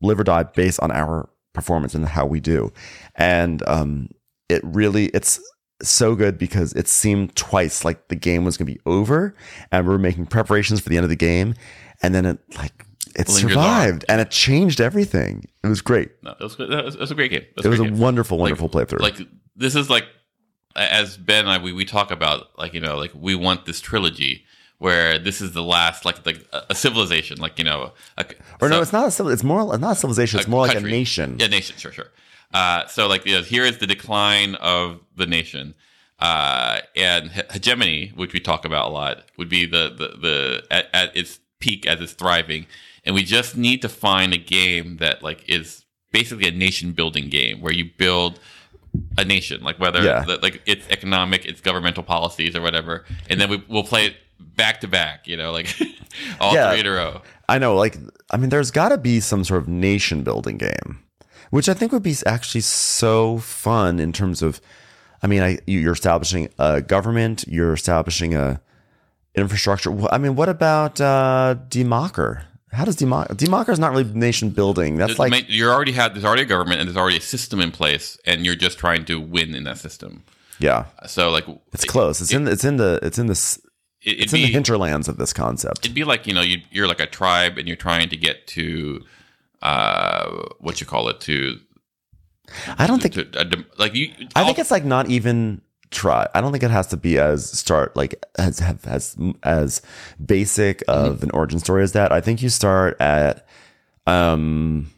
live 0.00 0.20
or 0.20 0.24
die 0.24 0.42
based 0.42 0.80
on 0.80 0.90
our 0.90 1.28
performance 1.52 1.94
and 1.94 2.06
how 2.06 2.26
we 2.26 2.40
do. 2.40 2.72
And 3.14 3.66
um 3.66 4.08
it 4.48 4.62
really 4.64 5.06
it's 5.06 5.40
so 5.82 6.14
good 6.14 6.38
because 6.38 6.72
it 6.74 6.88
seemed 6.88 7.34
twice 7.34 7.84
like 7.84 8.08
the 8.08 8.14
game 8.14 8.44
was 8.44 8.56
going 8.56 8.66
to 8.66 8.72
be 8.72 8.80
over 8.86 9.34
and 9.70 9.86
we 9.86 9.94
are 9.94 9.98
making 9.98 10.24
preparations 10.24 10.80
for 10.80 10.88
the 10.88 10.96
end 10.96 11.04
of 11.04 11.10
the 11.10 11.16
game 11.16 11.54
and 12.02 12.14
then 12.14 12.24
it 12.24 12.38
like 12.56 12.85
it 13.14 13.28
survived 13.28 14.04
and 14.08 14.20
it 14.20 14.30
changed 14.30 14.80
everything 14.80 15.44
it 15.64 15.68
was 15.68 15.80
great 15.80 16.10
No, 16.22 16.32
it 16.32 16.40
was, 16.42 16.54
it 16.58 16.68
was, 16.68 16.94
it 16.94 17.00
was 17.00 17.10
a 17.10 17.14
great 17.14 17.30
game. 17.30 17.42
it 17.42 17.56
was 17.56 17.66
a 17.66 17.68
great 17.70 17.90
game. 17.90 17.98
wonderful 17.98 18.38
wonderful 18.38 18.68
playthrough 18.68 19.00
Like 19.00 19.16
this 19.54 19.74
is 19.74 19.88
like 19.88 20.04
as 20.74 21.16
Ben 21.16 21.40
and 21.40 21.50
I 21.50 21.58
we, 21.58 21.72
we 21.72 21.84
talk 21.84 22.10
about 22.10 22.58
like 22.58 22.74
you 22.74 22.80
know 22.80 22.96
like 22.98 23.12
we 23.14 23.34
want 23.34 23.64
this 23.64 23.80
trilogy 23.80 24.44
where 24.78 25.18
this 25.18 25.40
is 25.40 25.52
the 25.52 25.62
last 25.62 26.04
like 26.04 26.24
like 26.26 26.44
a, 26.52 26.64
a 26.70 26.74
civilization 26.74 27.38
like 27.38 27.58
you 27.58 27.64
know 27.64 27.92
a, 28.18 28.26
or 28.60 28.68
no 28.68 28.82
it's 28.82 28.92
not 28.92 29.08
a 29.08 29.10
civil 29.10 29.32
it's 29.32 29.44
more 29.44 29.78
not 29.78 29.92
a 29.92 29.94
civilization 29.96 30.38
it's 30.38 30.48
more 30.48 30.66
like 30.66 30.76
a 30.76 30.80
nation 30.80 31.36
Yeah, 31.38 31.46
nation. 31.46 31.76
Sure, 31.78 31.92
sure. 31.92 32.10
Uh, 32.52 32.86
so 32.86 33.06
like 33.08 33.24
you 33.26 33.34
know, 33.36 33.42
here 33.42 33.64
is 33.64 33.78
the 33.78 33.86
decline 33.86 34.54
of 34.56 35.00
the 35.16 35.26
nation, 35.26 35.74
uh, 36.20 36.78
and 36.94 37.30
hegemony, 37.50 38.12
which 38.14 38.32
we 38.32 38.38
talk 38.40 38.64
about 38.64 38.86
a 38.86 38.90
lot, 38.90 39.24
would 39.36 39.48
be 39.48 39.66
the 39.66 39.90
the, 39.90 40.08
the 40.20 40.64
at, 40.70 40.86
at 40.94 41.16
its 41.16 41.40
peak 41.60 41.86
as 41.86 42.00
it's 42.00 42.12
thriving, 42.12 42.66
and 43.04 43.14
we 43.14 43.22
just 43.22 43.56
need 43.56 43.82
to 43.82 43.88
find 43.88 44.32
a 44.32 44.38
game 44.38 44.96
that 44.98 45.22
like 45.22 45.48
is 45.48 45.84
basically 46.12 46.46
a 46.48 46.50
nation 46.52 46.92
building 46.92 47.28
game 47.28 47.60
where 47.60 47.72
you 47.72 47.84
build 47.98 48.38
a 49.18 49.24
nation, 49.24 49.62
like 49.62 49.78
whether 49.78 50.02
Yeah. 50.02 50.24
the, 50.24 50.38
like 50.38 50.62
it's 50.66 50.88
economic, 50.88 51.44
it's 51.44 51.60
governmental 51.60 52.02
policies 52.02 52.56
or 52.56 52.62
whatever, 52.62 53.04
and 53.28 53.40
then 53.40 53.50
we, 53.50 53.62
we'll 53.68 53.82
play 53.84 54.06
it 54.06 54.16
back 54.40 54.80
to 54.80 54.88
back, 54.88 55.26
you 55.28 55.36
know, 55.36 55.52
like 55.52 55.68
all 56.40 56.54
Yeah. 56.54 56.70
three 56.70 56.80
in 56.80 56.86
a 56.86 56.90
row. 56.92 57.22
I 57.48 57.58
know, 57.58 57.74
like, 57.76 57.96
I 58.30 58.36
mean, 58.38 58.48
there's 58.50 58.70
got 58.70 58.88
to 58.90 58.98
be 58.98 59.20
some 59.20 59.44
sort 59.44 59.62
of 59.62 59.68
nation 59.68 60.22
building 60.22 60.56
game, 60.58 61.00
which 61.50 61.68
I 61.68 61.74
think 61.74 61.92
would 61.92 62.02
be 62.02 62.14
actually 62.26 62.62
so 62.62 63.38
fun 63.38 64.00
in 64.00 64.12
terms 64.12 64.42
of, 64.42 64.60
I 65.22 65.26
mean, 65.26 65.42
I 65.42 65.58
you- 65.66 65.80
you're 65.80 65.92
establishing 65.92 66.48
a 66.58 66.80
government, 66.80 67.44
you're 67.46 67.74
establishing 67.74 68.34
a 68.34 68.60
infrastructure. 69.36 69.90
I 70.10 70.18
mean, 70.18 70.34
what 70.36 70.48
about 70.48 71.00
uh, 71.00 71.54
Die 71.68 71.80
Macher? 71.84 72.42
How 72.72 72.84
does 72.84 72.96
Die 72.96 73.06
Macher? 73.06 73.28
Democker 73.34 73.70
is 73.70 73.78
not 73.78 73.92
really 73.92 74.04
nation 74.04 74.50
building. 74.50 74.96
That's 74.96 75.16
There's- 75.16 75.30
like, 75.30 75.48
you 75.48 75.68
already 75.70 75.92
have 75.92 76.12
there's 76.14 76.24
already 76.24 76.42
a 76.42 76.46
government 76.46 76.80
and 76.80 76.88
there's 76.88 76.96
already 76.96 77.16
a 77.16 77.22
system 77.22 77.60
in 77.60 77.70
place, 77.70 78.18
and 78.26 78.44
you're 78.44 78.56
just 78.56 78.78
trying 78.78 79.04
to 79.06 79.20
win 79.20 79.54
in 79.54 79.64
that 79.64 79.78
system. 79.78 80.24
yeah, 80.58 80.86
So 81.06 81.30
like 81.30 81.44
it's 81.72 81.84
close. 81.84 82.20
It's 82.20 82.32
in, 82.32 82.48
it's 82.48 82.64
in 82.64 82.76
the, 82.76 82.98
it's 83.02 83.18
in 83.18 83.26
the, 83.26 83.32
it, 84.02 84.20
it's 84.20 84.32
in 84.32 84.40
be 84.40 84.46
the 84.46 84.52
hinterlands 84.52 85.08
of 85.08 85.16
this 85.16 85.32
concept. 85.32 85.78
it'd 85.84 85.94
be 85.94 86.04
like 86.04 86.26
you 86.26 86.34
know 86.34 86.42
you, 86.42 86.58
you're 86.70 86.88
like 86.88 87.00
a 87.00 87.06
tribe 87.06 87.56
and 87.58 87.66
you're 87.68 87.76
trying 87.76 88.08
to 88.10 88.16
get 88.16 88.46
to 88.48 89.02
uh 89.62 90.30
what 90.60 90.80
you 90.80 90.86
call 90.86 91.08
it 91.08 91.20
to, 91.20 91.58
I 92.78 92.86
don't 92.86 93.00
think 93.02 93.14
to 93.14 93.64
like 93.78 93.94
you. 93.94 94.12
I 94.34 94.44
think 94.44 94.58
it's 94.58 94.70
like 94.70 94.84
not 94.84 95.08
even 95.08 95.62
try. 95.90 96.26
I 96.34 96.40
don't 96.40 96.52
think 96.52 96.64
it 96.64 96.70
has 96.70 96.86
to 96.88 96.96
be 96.96 97.18
as 97.18 97.50
start 97.50 97.96
like 97.96 98.22
as 98.38 98.60
as 98.84 99.16
as 99.42 99.82
basic 100.24 100.82
of 100.88 101.22
an 101.22 101.30
origin 101.32 101.58
story 101.58 101.82
as 101.82 101.92
that. 101.92 102.12
I 102.12 102.20
think 102.20 102.42
you 102.42 102.48
start 102.48 103.00
at 103.00 103.46
um 104.06 104.90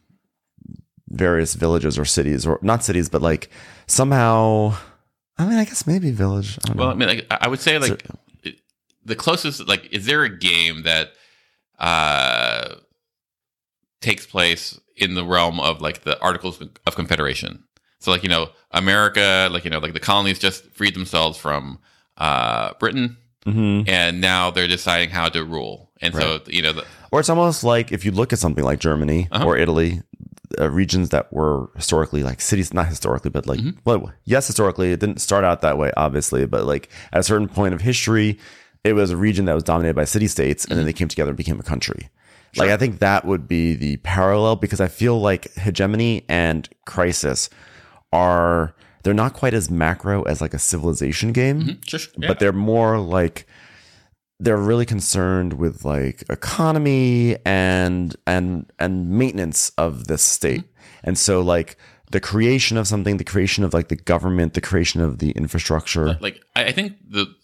various 1.09 1.55
villages 1.55 1.99
or 1.99 2.05
cities 2.05 2.47
or 2.47 2.59
not 2.63 2.85
cities, 2.85 3.09
but 3.09 3.23
like 3.23 3.51
somehow. 3.87 4.75
I 5.41 5.47
mean, 5.47 5.59
I 5.59 5.65
guess 5.65 5.87
maybe 5.87 6.11
village. 6.11 6.59
I 6.65 6.67
don't 6.69 6.77
know. 6.77 6.83
Well, 6.83 6.91
I 6.93 6.95
mean, 6.95 7.09
like, 7.09 7.27
I 7.31 7.47
would 7.49 7.61
say 7.61 7.79
like 7.79 8.05
it- 8.43 8.61
the 9.05 9.15
closest. 9.15 9.67
Like, 9.69 9.87
is 9.93 10.07
there 10.07 10.25
a 10.25 10.37
game 10.39 10.83
that 10.83 11.13
uh 11.79 12.75
takes 14.01 14.27
place 14.27 14.79
in 14.97 15.15
the 15.15 15.25
realm 15.25 15.61
of 15.61 15.81
like 15.81 16.03
the 16.03 16.21
Articles 16.21 16.61
of 16.87 16.95
Confederation? 16.97 17.65
So, 18.01 18.11
like 18.11 18.23
you 18.23 18.29
know, 18.29 18.49
America, 18.71 19.49
like 19.51 19.65
you 19.65 19.71
know, 19.71 19.79
like 19.79 19.93
the 19.93 20.01
colonies 20.01 20.39
just 20.39 20.65
freed 20.73 20.95
themselves 20.95 21.39
from 21.39 21.79
uh 22.17 22.73
Britain, 22.81 23.17
Mhm. 23.47 23.89
and 23.89 24.21
now 24.21 24.51
they're 24.51 24.69
deciding 24.69 25.11
how 25.11 25.29
to 25.29 25.45
rule. 25.45 25.91
And 26.01 26.15
so, 26.15 26.41
you 26.47 26.63
know, 26.63 26.73
the, 26.73 26.85
Or 27.11 27.19
it's 27.21 27.29
almost 27.29 27.65
like 27.65 27.91
if 27.93 28.05
you 28.05 28.13
look 28.13 28.33
at 28.33 28.39
something 28.39 28.63
like 28.65 28.79
Germany 28.79 29.27
Uh-huh. 29.33 29.45
or 29.47 29.57
Italy, 29.57 30.03
uh, 30.61 30.71
regions 30.71 31.09
that 31.11 31.33
were 31.33 31.71
historically 31.75 32.23
like 32.23 32.41
cities, 32.41 32.73
not 32.73 32.87
historically, 32.87 33.31
but 33.31 33.47
like, 33.47 33.59
Mm-hmm. 33.59 33.79
well, 33.85 34.13
yes, 34.25 34.47
historically, 34.47 34.93
it 34.93 35.01
didn't 35.01 35.21
start 35.21 35.45
out 35.45 35.61
that 35.63 35.77
way, 35.79 35.91
obviously, 35.97 36.47
but 36.47 36.65
like 36.67 36.89
at 37.13 37.21
a 37.21 37.23
certain 37.25 37.49
point 37.49 37.75
of 37.75 37.81
history, 37.81 38.39
it 38.85 38.93
was 38.93 39.11
a 39.11 39.17
region 39.17 39.45
that 39.47 39.55
was 39.55 39.65
dominated 39.65 39.95
by 39.95 40.05
city 40.05 40.29
states 40.29 40.65
and 40.65 40.73
then 40.73 40.79
Mm-hmm. 40.81 40.87
they 40.87 40.93
came 40.93 41.09
together 41.09 41.31
and 41.31 41.37
became 41.37 41.59
a 41.59 41.65
country. 41.65 42.11
Like, 42.57 42.71
I 42.71 42.77
think 42.77 43.01
that 43.01 43.25
would 43.25 43.47
be 43.47 43.75
the 43.75 43.99
parallel 43.99 44.57
because 44.57 44.81
I 44.81 44.89
feel 44.89 45.21
like 45.21 45.53
hegemony 45.55 46.25
and 46.29 46.69
crisis 46.87 47.51
are, 48.13 48.75
they're 49.03 49.15
not 49.15 49.35
quite 49.35 49.55
as 49.55 49.71
macro 49.71 50.23
as 50.23 50.41
like 50.41 50.55
a 50.55 50.59
civilization 50.59 51.33
game 51.33 51.81
sure, 51.87 52.01
yeah. 52.17 52.29
but 52.29 52.39
they're 52.39 52.53
more 52.53 52.99
like 52.99 53.47
they're 54.41 54.57
really 54.57 54.87
concerned 54.87 55.55
with 55.55 55.85
like 55.85 56.23
economy 56.31 57.37
and 57.45 58.15
and 58.27 58.71
and 58.79 59.11
maintenance 59.11 59.73
of 59.79 60.07
this 60.07 60.23
state 60.23 60.63
and 61.03 61.19
so 61.19 61.41
like 61.41 61.77
the 62.11 62.21
creation 62.21 62.77
of 62.77 62.87
something 62.87 63.17
the 63.17 63.25
creation 63.25 63.65
of 63.65 63.75
like 63.75 63.89
the 63.89 63.97
government 63.97 64.55
the 64.55 64.61
creation 64.61 65.01
of 65.01 65.19
the 65.19 65.31
infrastructure 65.33 66.19
like 66.21 66.41
I, 66.55 66.67
I 66.67 66.73
think 66.73 66.97
the 67.09 67.35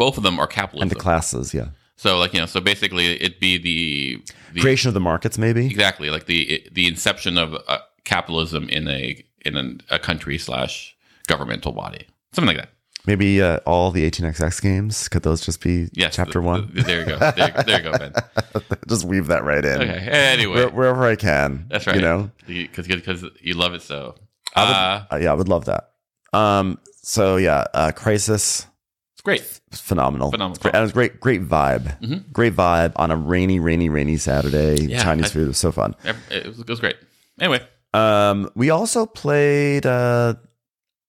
both 0.00 0.16
of 0.16 0.22
them 0.22 0.38
are 0.38 0.46
capitalism. 0.46 0.84
and 0.84 0.90
the 0.90 0.94
classes, 0.94 1.52
yeah. 1.52 1.68
so 1.94 2.16
like 2.18 2.32
you 2.32 2.40
know, 2.40 2.46
so 2.46 2.58
basically 2.58 3.20
it'd 3.20 3.38
be 3.38 3.58
the, 3.58 4.22
the 4.54 4.60
Creation 4.62 4.88
of 4.88 4.94
the 4.94 5.00
markets, 5.00 5.36
maybe. 5.36 5.66
exactly 5.66 6.08
like 6.08 6.24
the 6.24 6.66
the 6.72 6.86
inception 6.86 7.36
of 7.36 7.54
uh, 7.68 7.80
capitalism 8.04 8.66
in 8.70 8.88
a 8.88 9.22
in 9.44 9.56
a, 9.56 9.94
a 9.94 9.98
country 9.98 10.38
slash 10.38 10.96
governmental 11.26 11.72
body, 11.72 12.06
something 12.32 12.48
like 12.56 12.56
that. 12.64 12.70
Maybe 13.06 13.40
uh, 13.40 13.60
all 13.66 13.90
the 13.90 14.08
18xx 14.10 14.60
games. 14.60 15.08
Could 15.08 15.22
those 15.22 15.40
just 15.40 15.62
be 15.62 15.88
Yes, 15.94 16.14
chapter 16.14 16.42
one? 16.42 16.70
th- 16.72 16.84
there 16.84 17.00
you 17.00 17.06
go. 17.06 17.18
There, 17.18 17.62
there 17.66 17.78
you 17.82 17.90
go, 17.90 17.98
Ben. 17.98 18.12
just 18.88 19.06
weave 19.06 19.28
that 19.28 19.42
right 19.42 19.64
in. 19.64 19.80
Okay. 19.80 19.98
Anyway, 20.10 20.54
Where, 20.56 20.68
wherever 20.68 21.04
I 21.04 21.16
can. 21.16 21.64
that's 21.70 21.86
right. 21.86 21.96
You 21.96 22.02
know? 22.02 22.30
because 22.46 22.86
because 22.86 23.24
you 23.40 23.54
love 23.54 23.72
it 23.72 23.80
so. 23.82 24.16
I 24.54 24.64
would, 24.64 24.70
Uh, 24.76 25.06
uh, 25.14 25.18
yeah, 25.22 25.30
I 25.30 25.34
would 25.34 25.48
love 25.48 25.64
that. 25.64 25.92
Um. 26.34 26.78
So 27.02 27.38
yeah, 27.38 27.64
uh, 27.72 27.92
Crisis, 27.92 28.66
it's 29.14 29.22
great. 29.22 29.40
phenomenal. 29.72 30.30
Phenomenal. 30.30 30.56
It's 30.56 30.62
great. 30.62 30.74
And 30.74 30.80
it 30.80 30.84
was 30.84 30.92
great, 30.92 31.18
great 31.20 31.48
vibe. 31.48 31.98
Mhm. 32.02 32.30
Great 32.32 32.54
vibe 32.54 32.92
on 32.96 33.10
a 33.10 33.16
rainy, 33.16 33.58
rainy, 33.60 33.88
rainy 33.88 34.18
Saturday. 34.18 34.84
Yeah, 34.84 35.02
Chinese 35.02 35.26
I- 35.26 35.28
food 35.30 35.48
was 35.48 35.56
so 35.58 35.72
fun. 35.72 35.94
It 36.30 36.46
was, 36.46 36.60
it 36.60 36.68
was 36.68 36.80
great. 36.80 36.96
Anyway, 37.40 37.66
Um, 37.94 38.50
we 38.54 38.70
also 38.70 39.06
played. 39.06 39.84
Uh, 39.86 40.34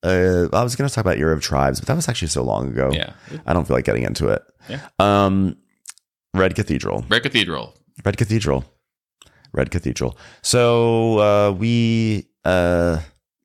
uh, 0.04 0.48
I 0.52 0.64
was 0.64 0.76
going 0.76 0.88
to 0.90 0.94
talk 0.96 1.04
about 1.04 1.18
Year 1.20 1.32
of 1.32 1.42
Tribes, 1.42 1.80
but 1.80 1.88
that 1.88 1.96
was 1.96 2.10
actually 2.10 2.30
so 2.30 2.44
long 2.44 2.68
ago. 2.70 2.90
yeah, 2.92 3.14
I 3.46 3.54
don't 3.54 3.68
feel 3.68 3.76
like 3.78 3.86
getting 3.86 4.04
into 4.04 4.30
it. 4.30 4.42
Yeah. 4.68 4.80
Um, 5.00 5.58
Red 6.34 6.56
Cathedral. 6.56 7.06
Red 7.10 7.22
Cathedral. 7.24 7.76
Red 8.04 8.18
Cathedral. 8.18 8.66
Red 9.54 9.70
Cathedral. 9.70 10.18
So 10.42 11.20
uh, 11.20 11.52
we 11.52 12.28
uh, 12.46 13.00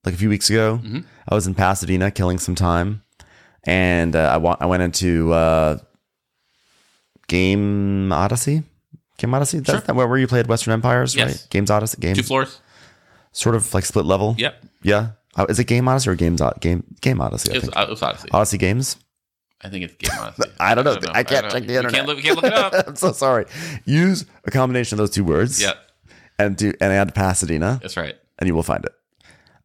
like 0.05 0.15
a 0.15 0.17
few 0.17 0.29
weeks 0.31 0.49
ago, 0.49 0.81
Mhm. 0.83 1.05
I 1.29 1.35
was 1.35 1.47
in 1.47 1.55
Pasadena 1.55 2.11
killing 2.11 2.39
some 2.39 2.55
time, 2.55 3.03
and 3.65 4.15
uh, 4.17 4.31
I 4.33 4.37
wa- 4.39 4.57
I 4.61 4.67
went 4.67 4.83
into 4.83 5.33
uh, 5.33 5.79
Game 7.29 8.13
Odyssey. 8.13 8.63
Game 9.19 9.35
Odyssey. 9.35 9.59
That's 9.59 9.71
Sure. 9.71 9.81
that 9.81 9.97
where 9.97 10.07
where 10.07 10.19
you 10.19 10.27
played 10.27 10.47
Western 10.47 10.73
Empires, 10.75 11.15
Yes. 11.15 11.29
right? 11.29 11.47
Games 11.51 11.71
Odyssey. 11.71 11.99
Game 12.01 12.15
Two 12.15 12.23
floors. 12.23 12.61
Sort 13.37 13.55
of 13.55 13.73
like 13.75 13.85
split 13.85 14.07
level. 14.07 14.35
Yep. 14.39 14.65
Yeah. 14.83 15.11
Uh, 15.37 15.47
is 15.49 15.59
it 15.59 15.65
Game 15.65 15.87
Odyssey 15.89 16.11
or 16.11 16.15
Games 16.15 16.41
O- 16.41 16.53
Game 16.61 16.83
Game 17.01 17.21
Odyssey? 17.21 17.51
I 17.53 17.55
It 17.57 17.57
was, 17.63 17.65
think. 17.71 17.77
it 17.77 17.91
was 17.91 18.03
Odyssey. 18.03 18.29
Odyssey 18.33 18.59
Games. 18.59 18.97
I 19.63 19.69
think 19.69 19.85
it's 19.85 19.95
Game 19.97 20.19
Odyssey. 20.21 20.51
I 20.59 20.75
don't 20.75 20.85
know. 20.85 20.97
I 21.13 21.23
can't 21.25 21.51
check 21.51 21.65
the 21.67 21.77
internet. 21.77 21.93
Can't 21.93 22.07
look, 22.07 22.17
we 22.17 22.23
can't 22.23 22.37
look 22.37 22.47
it 22.47 22.53
up. 22.55 22.73
I'm 22.89 22.97
so 22.97 23.13
sorry. 23.13 23.47
Use 23.85 24.25
a 24.45 24.51
combination 24.51 24.95
of 24.97 24.99
those 24.99 25.11
two 25.11 25.25
words. 25.25 25.61
yeah, 25.61 25.75
And 26.39 26.57
do 26.57 26.73
and 26.81 26.93
add 26.93 27.15
Pasadena. 27.15 27.79
that's 27.83 27.97
right. 27.97 28.15
and 28.39 28.49
you 28.49 28.55
will 28.55 28.63
find 28.63 28.85
it. 28.85 28.93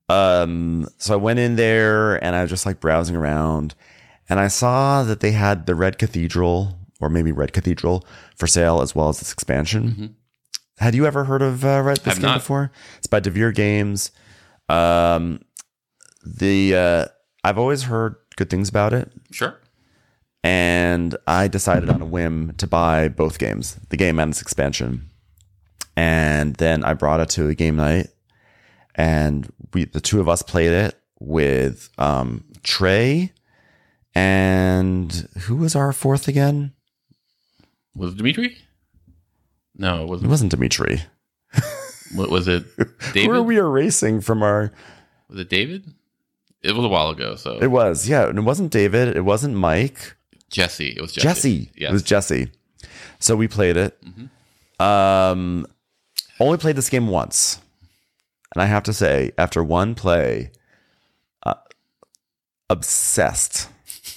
Um, 0.10 0.88
so 0.98 1.14
I 1.14 1.18
went 1.18 1.40
in 1.40 1.56
there 1.56 2.22
and 2.24 2.36
I 2.36 2.42
was 2.42 2.50
just 2.50 2.66
like 2.66 2.80
browsing 2.82 3.16
around 3.16 3.76
and 4.30 4.40
I 4.40 4.48
saw 4.50 5.04
that 5.04 5.22
they 5.22 5.32
had 5.32 5.66
the 5.66 5.76
Red 5.76 5.98
Cathedral 5.98 6.78
or 7.00 7.10
maybe 7.10 7.32
Red 7.32 7.54
Cathedral 7.54 8.06
for 8.36 8.46
sale 8.48 8.82
as 8.82 8.94
well 8.94 9.08
as 9.10 9.20
this 9.20 9.32
expansion. 9.32 10.16
Had 10.82 10.96
you 10.96 11.06
ever 11.06 11.24
heard 11.26 11.42
of 11.42 11.64
uh, 11.64 11.82
Red 11.84 11.98
this 11.98 12.16
game 12.16 12.24
not. 12.24 12.40
before? 12.40 12.72
It's 12.98 13.08
by 13.08 13.20
Devir 13.22 13.54
Games. 13.54 14.12
Um, 14.68 15.42
the 16.26 16.76
uh, 16.76 17.06
I've 17.44 17.58
always 17.60 17.84
heard 17.84 18.16
good 18.36 18.50
things 18.50 18.68
about 18.68 18.92
it, 18.94 19.12
Sure. 19.32 19.60
and 20.44 21.16
I 21.28 21.48
decided 21.48 21.90
on 21.90 22.02
a 22.02 22.06
whim 22.06 22.54
to 22.58 22.66
buy 22.68 23.10
both 23.10 23.38
games, 23.38 23.76
the 23.90 23.98
game 23.98 24.18
and 24.20 24.32
its 24.32 24.42
expansion. 24.42 25.08
And 25.96 26.56
then 26.56 26.84
I 26.84 26.94
brought 26.96 27.20
it 27.20 27.30
to 27.32 27.48
a 27.50 27.54
game 27.56 27.76
night, 27.76 28.08
and 28.96 29.52
we 29.74 29.86
the 29.86 30.02
two 30.02 30.20
of 30.20 30.28
us 30.28 30.42
played 30.42 30.72
it 30.72 30.96
with 31.20 31.90
um, 32.00 32.44
Trey, 32.64 33.34
and 34.16 35.12
who 35.42 35.58
was 35.58 35.76
our 35.76 35.94
fourth 35.94 36.28
again? 36.28 36.74
Was 37.96 38.14
it 38.14 38.18
Dimitri? 38.18 38.58
No, 39.82 39.98
it 39.98 40.04
It 40.04 40.08
wasn't. 40.08 40.26
It 40.26 40.30
wasn't 40.30 40.52
Dimitri. 40.52 41.02
What 42.14 42.30
was 42.30 42.48
it? 42.48 42.66
David? 43.14 43.26
Who 43.26 43.32
are 43.32 43.42
we 43.42 43.58
erasing 43.58 44.22
from 44.22 44.44
our? 44.44 44.72
Was 45.30 45.40
it 45.40 45.50
David? 45.50 45.94
It 46.62 46.76
was 46.76 46.86
a 46.86 46.90
while 46.90 47.10
ago. 47.10 47.36
So 47.36 47.58
It 47.60 47.72
was 47.72 48.08
yeah, 48.08 48.28
and 48.28 48.38
it 48.38 48.44
wasn't 48.44 48.72
David. 48.72 49.16
It 49.16 49.22
wasn't 49.26 49.56
Mike. 49.56 50.16
Jesse. 50.50 50.90
It 50.90 51.02
was 51.02 51.14
Jesse. 51.14 51.28
Jesse. 51.28 51.72
Yes. 51.76 51.90
It 51.90 51.94
was 51.94 52.04
Jesse. 52.04 52.52
So 53.20 53.36
we 53.36 53.48
played 53.48 53.78
it. 53.78 53.98
Um, 54.80 55.66
only 56.40 56.58
played 56.58 56.76
this 56.76 56.90
game 56.90 57.08
once, 57.08 57.60
and 58.54 58.62
I 58.62 58.66
have 58.66 58.84
to 58.84 58.94
say, 58.94 59.32
after 59.38 59.64
one 59.64 59.96
play, 59.96 60.52
uh, 61.44 61.54
obsessed. 62.70 63.70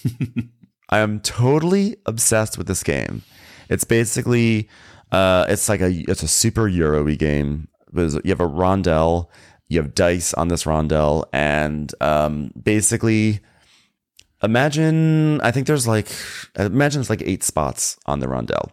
I 0.88 0.98
am 0.98 1.20
totally 1.20 1.96
obsessed 2.06 2.58
with 2.58 2.66
this 2.66 2.82
game. 2.82 3.22
It's 3.68 3.84
basically, 3.84 4.68
uh, 5.14 5.46
it's 5.48 5.68
like 5.68 5.80
a 5.80 5.90
it's 6.10 6.24
a 6.24 6.28
super 6.28 6.66
Euro-y 6.66 7.14
game. 7.14 7.68
You 7.94 8.20
have 8.26 8.40
a 8.40 8.48
rondel, 8.48 9.28
you 9.68 9.80
have 9.80 9.94
dice 9.94 10.34
on 10.34 10.48
this 10.48 10.64
rondel, 10.64 11.26
and 11.32 11.94
um, 12.00 12.50
basically 12.60 13.40
imagine 14.42 15.40
i 15.40 15.50
think 15.50 15.66
there's 15.66 15.86
like 15.86 16.08
imagine 16.56 17.00
it's 17.00 17.08
like 17.08 17.22
eight 17.22 17.42
spots 17.42 17.96
on 18.04 18.18
the 18.18 18.26
rondel, 18.26 18.72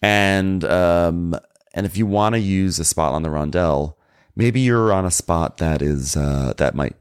and 0.00 0.64
um 0.64 1.36
and 1.74 1.86
if 1.86 1.96
you 1.96 2.06
want 2.06 2.34
to 2.34 2.40
use 2.40 2.78
a 2.78 2.84
spot 2.84 3.12
on 3.12 3.22
the 3.22 3.28
rondel, 3.28 3.94
maybe 4.34 4.60
you're 4.60 4.92
on 4.92 5.04
a 5.04 5.10
spot 5.10 5.58
that 5.58 5.82
is 5.82 6.16
uh 6.16 6.54
that 6.56 6.74
might 6.74 6.96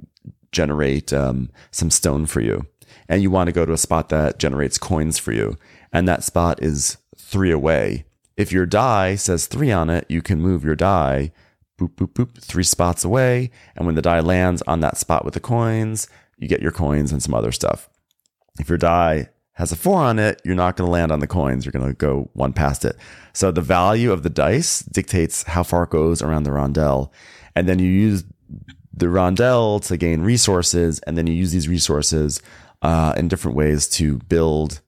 generate 0.52 1.14
um 1.14 1.50
some 1.72 1.90
stone 1.90 2.26
for 2.26 2.42
you. 2.42 2.66
And 3.08 3.22
you 3.22 3.32
want 3.32 3.48
to 3.48 3.54
go 3.54 3.66
to 3.66 3.74
a 3.74 3.78
spot 3.78 4.10
that 4.10 4.38
generates 4.38 4.78
coins 4.78 5.18
for 5.18 5.32
you. 5.34 5.58
And 5.92 6.08
that 6.08 6.24
spot 6.24 6.62
is 6.62 6.98
three 7.18 7.52
away 7.52 8.06
if 8.42 8.52
your 8.52 8.66
die 8.66 9.16
says 9.16 9.48
three 9.48 9.72
on 9.72 9.90
it 9.90 10.06
you 10.10 10.22
can 10.22 10.42
move 10.42 10.64
your 10.64 10.76
die 10.76 11.32
boop 11.80 11.96
boop 11.96 12.14
boop 12.14 12.42
three 12.42 12.64
spots 12.64 13.04
away 13.04 13.50
and 13.76 13.86
when 13.86 13.96
the 13.96 14.02
die 14.02 14.20
lands 14.20 14.62
on 14.64 14.80
that 14.80 14.98
spot 14.98 15.24
with 15.24 15.34
the 15.34 15.40
coins 15.40 16.08
you 16.38 16.48
get 16.48 16.62
your 16.62 16.72
coins 16.72 17.12
and 17.12 17.24
some 17.24 17.34
other 17.34 17.52
stuff 17.52 17.90
if 18.60 18.68
your 18.68 18.78
die 18.78 19.30
has 19.54 19.72
a 19.72 19.76
four 19.76 20.02
on 20.02 20.18
it, 20.18 20.42
you're 20.44 20.56
not 20.56 20.76
going 20.76 20.88
to 20.88 20.92
land 20.92 21.12
on 21.12 21.20
the 21.20 21.28
coins. 21.28 21.66
You're 21.66 21.72
going 21.72 21.88
to 21.88 21.94
go 21.94 22.30
one 22.34 22.54
past 22.54 22.86
it. 22.86 22.96
So 23.34 23.52
the 23.52 23.62
value 23.62 24.12
of 24.12 24.24
the 24.24 24.30
dice 24.30 24.80
dictates 24.80 25.44
how 25.44 25.64
far 25.64 25.84
it 25.84 25.90
goes 25.90 26.22
around 26.22 26.44
the 26.44 26.52
rondel. 26.52 27.12
And 27.56 27.68
then 27.68 27.80
you 27.80 27.90
use 27.90 28.24
the 28.94 29.06
rondel 29.08 29.80
to 29.88 29.98
gain 29.98 30.22
resources. 30.22 31.00
And 31.02 31.18
then 31.18 31.28
you 31.28 31.34
use 31.34 31.52
these 31.52 31.68
resources 31.68 32.42
uh, 32.82 33.14
in 33.18 33.28
different 33.28 33.58
ways 33.58 33.88
to 33.90 34.18
build 34.20 34.82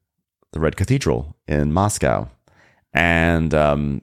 the 0.53 0.59
Red 0.59 0.75
Cathedral 0.75 1.35
in 1.47 1.73
Moscow. 1.73 2.29
And 2.93 3.53
um, 3.53 4.01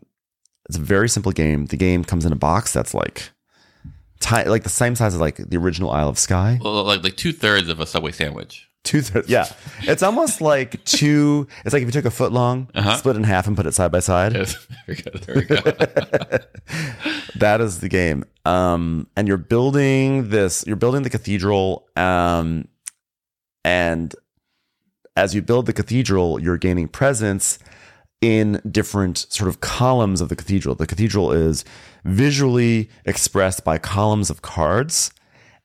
it's 0.68 0.78
a 0.78 0.80
very 0.80 1.08
simple 1.08 1.32
game. 1.32 1.66
The 1.66 1.76
game 1.76 2.04
comes 2.04 2.24
in 2.24 2.32
a 2.32 2.36
box 2.36 2.72
that's 2.72 2.92
like, 2.94 3.30
ti- 4.20 4.44
like 4.48 4.62
the 4.64 4.68
same 4.68 4.94
size 4.96 5.14
as 5.14 5.20
like 5.20 5.36
the 5.36 5.56
original 5.56 5.90
Isle 5.90 6.08
of 6.08 6.18
Skye. 6.18 6.58
Well, 6.62 6.84
like 6.84 7.02
like 7.04 7.16
two 7.16 7.32
thirds 7.32 7.68
of 7.68 7.80
a 7.80 7.86
Subway 7.86 8.12
sandwich. 8.12 8.66
Two 8.82 9.02
thirds. 9.02 9.28
Yeah, 9.28 9.44
it's 9.82 10.02
almost 10.02 10.40
like 10.40 10.82
two. 10.84 11.46
It's 11.66 11.74
like 11.74 11.82
if 11.82 11.88
you 11.88 11.92
took 11.92 12.06
a 12.06 12.10
foot 12.10 12.32
long, 12.32 12.68
Uh-huh. 12.74 12.96
split 12.96 13.14
it 13.16 13.18
in 13.18 13.24
half, 13.24 13.46
and 13.46 13.54
put 13.54 13.66
it 13.66 13.74
side 13.74 13.92
by 13.92 14.00
side. 14.00 14.32
Yes. 14.34 14.54
Very 14.86 14.96
good. 15.02 15.22
There 15.22 15.34
we 15.36 15.42
go. 15.44 16.38
That 17.36 17.60
is 17.60 17.80
the 17.80 17.88
game. 17.88 18.24
Um, 18.44 19.06
and 19.16 19.28
you're 19.28 19.36
building 19.36 20.30
this. 20.30 20.64
You're 20.66 20.76
building 20.76 21.02
the 21.02 21.10
cathedral. 21.10 21.86
Um, 21.96 22.68
and 23.64 24.14
as 25.16 25.34
you 25.34 25.42
build 25.42 25.66
the 25.66 25.72
cathedral, 25.74 26.40
you're 26.40 26.58
gaining 26.58 26.88
presence 26.88 27.58
in 28.20 28.60
different 28.70 29.18
sort 29.30 29.48
of 29.48 29.60
columns 29.60 30.20
of 30.20 30.28
the 30.28 30.36
cathedral. 30.36 30.74
The 30.74 30.86
cathedral 30.86 31.32
is 31.32 31.64
visually 32.04 32.90
expressed 33.04 33.64
by 33.64 33.78
columns 33.78 34.30
of 34.30 34.42
cards. 34.42 35.12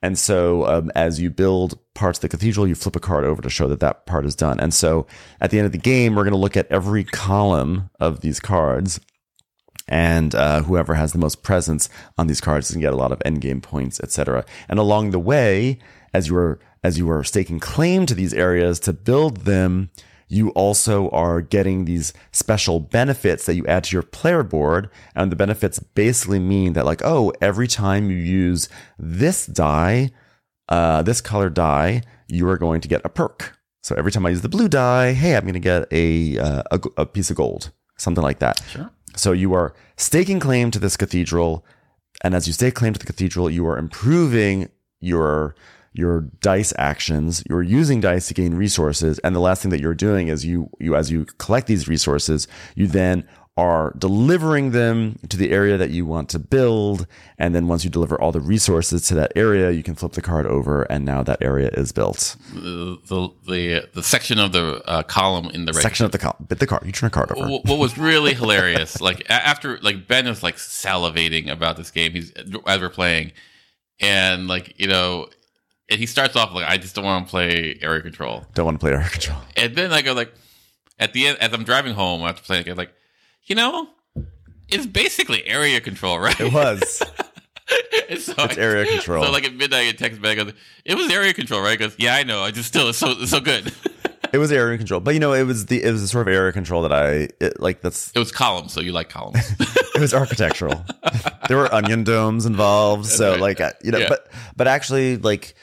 And 0.01 0.17
so, 0.19 0.65
um, 0.67 0.91
as 0.93 1.19
you 1.19 1.31
build 1.31 1.79
parts 1.95 2.19
of 2.19 2.21
the 2.21 2.29
cathedral, 2.29 2.67
you 2.67 2.75
flip 2.75 2.95
a 2.95 2.99
card 2.99 3.25
over 3.25 3.41
to 3.41 3.49
show 3.49 3.67
that 3.67 3.79
that 3.79 4.05
part 4.05 4.25
is 4.25 4.35
done. 4.35 4.59
And 4.59 4.73
so, 4.73 5.07
at 5.41 5.49
the 5.49 5.57
end 5.57 5.65
of 5.65 5.71
the 5.71 5.77
game, 5.79 6.15
we're 6.15 6.23
going 6.23 6.33
to 6.33 6.37
look 6.37 6.57
at 6.57 6.71
every 6.71 7.03
column 7.03 7.89
of 7.99 8.21
these 8.21 8.39
cards, 8.39 8.99
and 9.87 10.35
uh, 10.35 10.61
whoever 10.61 10.93
has 10.93 11.11
the 11.11 11.17
most 11.17 11.43
presence 11.43 11.89
on 12.17 12.27
these 12.27 12.41
cards 12.41 12.71
can 12.71 12.81
get 12.81 12.93
a 12.93 12.97
lot 12.97 13.11
of 13.11 13.19
endgame 13.19 13.63
points, 13.63 13.99
etc. 13.99 14.45
And 14.69 14.77
along 14.77 15.09
the 15.09 15.19
way, 15.19 15.79
as 16.13 16.27
you 16.27 16.37
are 16.37 16.59
as 16.83 16.99
you 16.99 17.09
are 17.09 17.23
staking 17.23 17.59
claim 17.59 18.05
to 18.05 18.13
these 18.13 18.33
areas 18.33 18.79
to 18.81 18.93
build 18.93 19.37
them, 19.37 19.89
you 20.27 20.49
also 20.49 21.09
are 21.09 21.41
getting 21.41 21.85
these 21.85 22.13
special 22.31 22.79
benefits 22.79 23.45
that 23.45 23.55
you 23.55 23.65
add 23.67 23.83
to 23.85 23.95
your 23.95 24.03
player 24.03 24.43
board. 24.43 24.89
And 25.15 25.31
the 25.31 25.35
benefits 25.35 25.79
basically 25.79 26.39
mean 26.39 26.73
that, 26.73 26.85
like, 26.85 27.01
oh, 27.03 27.31
every 27.41 27.67
time 27.67 28.09
you 28.09 28.17
use 28.17 28.67
this 28.97 29.45
die, 29.45 30.11
uh, 30.69 31.03
this 31.03 31.21
color 31.21 31.49
die, 31.49 32.01
you 32.27 32.47
are 32.49 32.57
going 32.57 32.81
to 32.81 32.87
get 32.87 33.01
a 33.05 33.09
perk. 33.09 33.57
So 33.83 33.93
every 33.95 34.11
time 34.11 34.25
I 34.25 34.29
use 34.29 34.41
the 34.41 34.49
blue 34.49 34.67
die, 34.67 35.13
hey, 35.13 35.35
I'm 35.35 35.43
going 35.43 35.53
to 35.53 35.59
get 35.59 35.87
a, 35.91 36.39
uh, 36.39 36.63
a 36.71 36.79
a 36.97 37.05
piece 37.05 37.29
of 37.29 37.37
gold, 37.37 37.71
something 37.97 38.23
like 38.23 38.39
that. 38.39 38.59
Sure. 38.67 38.89
So 39.15 39.31
you 39.31 39.53
are 39.53 39.75
staking 39.95 40.39
claim 40.39 40.71
to 40.71 40.79
this 40.79 40.97
cathedral, 40.97 41.63
and 42.23 42.33
as 42.33 42.47
you 42.47 42.53
stake 42.53 42.73
claim 42.73 42.93
to 42.93 42.99
the 42.99 43.05
cathedral, 43.05 43.49
you 43.49 43.67
are 43.67 43.77
improving 43.77 44.69
your 44.99 45.55
your 45.95 46.21
dice 46.41 46.73
actions. 46.77 47.43
You're 47.49 47.63
using 47.63 48.01
dice 48.01 48.27
to 48.27 48.33
gain 48.33 48.53
resources, 48.55 49.19
and 49.19 49.35
the 49.35 49.39
last 49.39 49.61
thing 49.61 49.71
that 49.71 49.81
you're 49.81 49.95
doing 49.95 50.27
is 50.27 50.45
you 50.45 50.69
you 50.79 50.95
as 50.95 51.11
you 51.11 51.25
collect 51.37 51.67
these 51.67 51.87
resources, 51.87 52.47
you 52.75 52.87
then 52.87 53.27
are 53.57 53.93
delivering 53.97 54.71
them 54.71 55.17
to 55.29 55.37
the 55.37 55.51
area 55.51 55.77
that 55.77 55.89
you 55.89 56.05
want 56.05 56.27
to 56.27 56.37
build. 56.37 57.07
And 57.37 57.55
then 57.55 57.67
once 57.67 57.85
you 57.85 57.89
deliver 57.89 58.19
all 58.19 58.33
the 58.33 58.41
resources 58.41 59.07
to 59.07 59.15
that 59.15 59.31
area, 59.35 59.71
you 59.71 59.81
can 59.81 59.95
flip 59.95 60.11
the 60.11 60.21
card 60.21 60.45
over, 60.45 60.83
and 60.83 61.05
now 61.05 61.23
that 61.23 61.41
area 61.41 61.69
is 61.69 61.91
built. 61.93 62.35
The 62.53 62.99
the 63.07 63.29
the, 63.47 63.89
the 63.93 64.03
section 64.03 64.39
of 64.39 64.51
the 64.51 64.83
uh, 64.85 65.03
column 65.03 65.49
in 65.51 65.65
the 65.65 65.71
right 65.71 65.81
Section 65.81 66.05
of 66.05 66.11
the 66.11 66.17
card, 66.17 66.35
bit 66.47 66.59
the 66.59 66.67
card. 66.67 66.85
You 66.85 66.91
turn 66.91 67.07
a 67.07 67.11
card 67.11 67.31
over. 67.31 67.47
Wh- 67.47 67.65
what 67.65 67.79
was 67.79 67.97
really 68.09 68.33
hilarious, 68.33 68.99
like 68.99 69.25
after 69.29 69.79
like 69.79 70.07
Ben 70.07 70.27
is 70.27 70.43
like 70.43 70.57
salivating 70.57 71.49
about 71.49 71.77
this 71.77 71.91
game, 71.91 72.11
he's 72.11 72.31
as 72.31 72.81
we're 72.81 72.89
playing, 72.89 73.31
and 74.01 74.49
like 74.49 74.73
you 74.77 74.87
know, 74.87 75.29
and 75.89 75.99
he 75.99 76.05
starts 76.05 76.35
off 76.35 76.53
like 76.53 76.67
I 76.67 76.77
just 76.77 76.95
don't 76.95 77.05
want 77.05 77.25
to 77.27 77.29
play 77.31 77.77
area 77.81 78.01
control, 78.01 78.45
Don't 78.53 78.65
want 78.65 78.79
to 78.79 78.83
play 78.83 78.91
area 78.93 79.07
control. 79.09 79.37
and 79.55 79.75
then 79.75 79.91
I 79.91 80.01
go 80.01 80.13
like 80.13 80.33
at 80.99 81.13
the 81.13 81.27
end 81.27 81.37
as 81.39 81.53
I'm 81.53 81.63
driving 81.63 81.93
home 81.93 82.21
after 82.23 82.41
playing, 82.41 82.69
I'm 82.69 82.77
like, 82.77 82.93
you 83.45 83.55
know, 83.55 83.89
it's 84.67 84.85
basically 84.85 85.45
area 85.47 85.79
control, 85.81 86.19
right? 86.19 86.39
It 86.39 86.53
was. 86.53 87.01
So 88.19 88.33
It's 88.37 88.37
I- 88.37 88.61
area 88.61 88.85
control. 88.85 89.23
So 89.25 89.31
like 89.31 89.43
at 89.45 89.55
midnight, 89.55 89.87
I 89.87 89.91
text 89.93 90.21
goes, 90.21 90.53
it 90.85 90.95
was 90.95 91.11
area 91.11 91.33
control, 91.33 91.61
right? 91.61 91.79
Goes, 91.79 91.95
yeah, 91.97 92.13
I 92.15 92.21
know. 92.23 92.43
I 92.43 92.51
just 92.51 92.67
still 92.67 92.89
it's 92.89 92.99
so 92.99 93.11
it's 93.11 93.31
so 93.31 93.39
good. 93.39 93.73
It 94.33 94.37
was 94.39 94.51
area 94.51 94.77
control, 94.77 94.99
but 94.99 95.13
you 95.13 95.19
know, 95.21 95.31
it 95.31 95.43
was 95.43 95.67
the 95.67 95.81
it 95.81 95.91
was 95.91 96.01
the 96.01 96.07
sort 96.09 96.27
of 96.27 96.33
area 96.33 96.51
control 96.51 96.81
that 96.81 96.91
I 96.91 97.29
it, 97.39 97.59
like. 97.61 97.81
That's 97.81 98.11
it 98.13 98.19
was 98.19 98.33
columns, 98.33 98.73
so 98.73 98.81
you 98.81 98.91
like 98.91 99.07
columns. 99.07 99.49
it 99.95 100.01
was 100.01 100.13
architectural. 100.13 100.83
there 101.47 101.55
were 101.55 101.73
onion 101.73 102.03
domes 102.03 102.45
involved, 102.45 103.05
so 103.05 103.31
right. 103.31 103.39
like 103.39 103.59
you 103.81 103.91
know, 103.91 103.99
Yeah. 103.99 104.09
but 104.09 104.27
but 104.57 104.67
actually, 104.67 105.15
like 105.17 105.55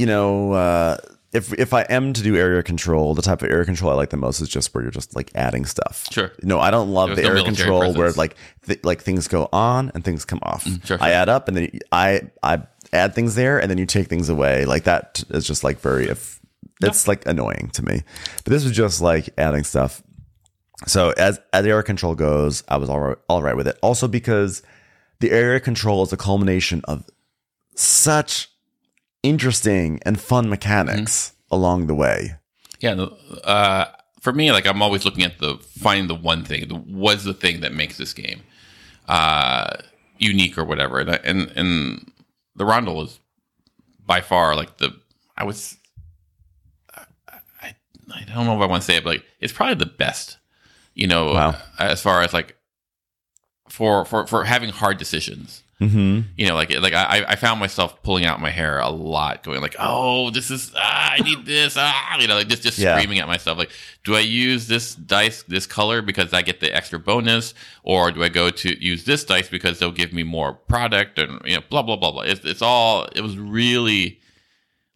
you 0.00 0.06
know, 0.06 0.52
uh, 0.52 0.96
if 1.30 1.52
if 1.52 1.74
I 1.74 1.82
am 1.82 2.14
to 2.14 2.22
do 2.22 2.34
area 2.34 2.62
control, 2.62 3.14
the 3.14 3.20
type 3.20 3.42
of 3.42 3.50
area 3.50 3.66
control 3.66 3.92
I 3.92 3.94
like 3.94 4.08
the 4.08 4.16
most 4.16 4.40
is 4.40 4.48
just 4.48 4.74
where 4.74 4.82
you're 4.82 4.90
just 4.90 5.14
like 5.14 5.30
adding 5.34 5.66
stuff. 5.66 6.06
Sure. 6.10 6.32
No, 6.42 6.58
I 6.58 6.70
don't 6.70 6.88
love 6.88 7.08
There's 7.08 7.18
the 7.18 7.24
no 7.24 7.28
area 7.28 7.44
control 7.44 7.92
where 7.92 8.10
like 8.12 8.34
th- 8.66 8.82
like 8.82 9.02
things 9.02 9.28
go 9.28 9.50
on 9.52 9.92
and 9.94 10.02
things 10.02 10.24
come 10.24 10.38
off. 10.42 10.64
Mm, 10.64 10.86
sure, 10.86 10.98
I 11.02 11.10
add 11.10 11.28
up 11.28 11.48
and 11.48 11.56
then 11.56 11.70
I 11.92 12.22
I 12.42 12.62
add 12.94 13.14
things 13.14 13.34
there 13.34 13.60
and 13.60 13.70
then 13.70 13.76
you 13.76 13.84
take 13.84 14.08
things 14.08 14.30
away. 14.30 14.64
Like 14.64 14.84
that 14.84 15.22
is 15.28 15.46
just 15.46 15.62
like 15.62 15.80
very 15.80 16.08
if 16.08 16.40
it's 16.82 17.06
like 17.06 17.26
annoying 17.26 17.70
to 17.74 17.84
me. 17.84 18.02
But 18.42 18.52
this 18.52 18.64
was 18.64 18.72
just 18.72 19.02
like 19.02 19.28
adding 19.36 19.64
stuff. 19.64 20.02
So 20.86 21.10
as 21.10 21.38
as 21.52 21.66
area 21.66 21.82
control 21.82 22.14
goes, 22.14 22.64
I 22.68 22.78
was 22.78 22.88
all 22.88 23.00
right, 23.00 23.18
all 23.28 23.42
right 23.42 23.54
with 23.54 23.68
it. 23.68 23.78
Also 23.82 24.08
because 24.08 24.62
the 25.18 25.30
area 25.30 25.60
control 25.60 26.02
is 26.02 26.12
a 26.14 26.16
culmination 26.16 26.80
of 26.88 27.04
such 27.76 28.49
interesting 29.22 30.00
and 30.04 30.20
fun 30.20 30.48
mechanics 30.48 31.32
along 31.50 31.86
the 31.86 31.94
way. 31.94 32.36
Yeah, 32.80 32.92
uh, 33.44 33.86
for 34.20 34.32
me, 34.32 34.52
like 34.52 34.66
I'm 34.66 34.82
always 34.82 35.04
looking 35.04 35.24
at 35.24 35.38
the 35.38 35.56
finding 35.78 36.08
the 36.08 36.14
one 36.14 36.44
thing. 36.44 36.68
The, 36.68 36.74
what's 36.76 37.24
the 37.24 37.34
thing 37.34 37.60
that 37.60 37.72
makes 37.74 37.96
this 37.98 38.12
game 38.14 38.42
uh, 39.08 39.76
unique 40.18 40.56
or 40.56 40.64
whatever? 40.64 40.98
And 40.98 41.10
and 41.10 41.52
and 41.56 42.12
the 42.56 42.64
Rondel 42.64 43.04
is 43.04 43.18
by 44.04 44.20
far 44.20 44.56
like 44.56 44.78
the 44.78 44.94
I 45.36 45.44
was 45.44 45.76
I 47.62 47.74
I 48.14 48.24
don't 48.34 48.46
know 48.46 48.56
if 48.56 48.62
I 48.62 48.66
want 48.66 48.82
to 48.82 48.86
say 48.86 48.96
it, 48.96 49.04
but 49.04 49.10
like 49.16 49.24
it's 49.40 49.52
probably 49.52 49.74
the 49.74 49.86
best. 49.86 50.38
You 50.94 51.06
know, 51.06 51.32
Wow. 51.34 51.54
as 51.78 52.02
far 52.02 52.22
as 52.22 52.32
like 52.32 52.56
for 53.68 54.04
for 54.04 54.26
for 54.26 54.44
having 54.44 54.70
hard 54.70 54.98
decisions 54.98 55.62
Mm-hmm. 55.80 56.20
you 56.36 56.46
know, 56.46 56.54
like 56.54 56.70
like 56.78 56.92
I, 56.92 57.24
I 57.26 57.36
found 57.36 57.58
myself 57.58 58.02
pulling 58.02 58.26
out 58.26 58.38
my 58.38 58.50
hair 58.50 58.80
a 58.80 58.90
lot, 58.90 59.42
going 59.42 59.62
like, 59.62 59.76
"Oh, 59.78 60.30
this 60.30 60.50
is 60.50 60.72
ah, 60.76 61.12
I 61.12 61.22
need 61.22 61.46
this," 61.46 61.74
ah, 61.78 62.18
you 62.18 62.28
know, 62.28 62.34
like 62.34 62.48
just 62.48 62.62
just 62.62 62.78
Yeah. 62.78 62.96
screaming 62.98 63.18
at 63.18 63.26
myself, 63.26 63.56
like, 63.56 63.70
"Do 64.04 64.14
I 64.14 64.20
use 64.20 64.66
this 64.68 64.94
dice, 64.94 65.42
this 65.44 65.66
color 65.66 66.02
because 66.02 66.34
I 66.34 66.42
get 66.42 66.60
the 66.60 66.74
extra 66.74 66.98
bonus, 66.98 67.54
or 67.82 68.10
do 68.10 68.22
I 68.22 68.28
go 68.28 68.50
to 68.50 68.84
use 68.84 69.04
this 69.04 69.24
dice 69.24 69.48
because 69.48 69.78
they'll 69.78 69.90
give 69.90 70.12
me 70.12 70.22
more 70.22 70.52
product?" 70.52 71.18
And 71.18 71.40
you 71.46 71.56
know, 71.56 71.62
blah 71.70 71.80
blah 71.82 71.96
blah 71.96 72.12
blah. 72.12 72.22
It's 72.22 72.44
it's 72.44 72.60
all. 72.62 73.06
It 73.16 73.22
was 73.22 73.38
really 73.38 74.20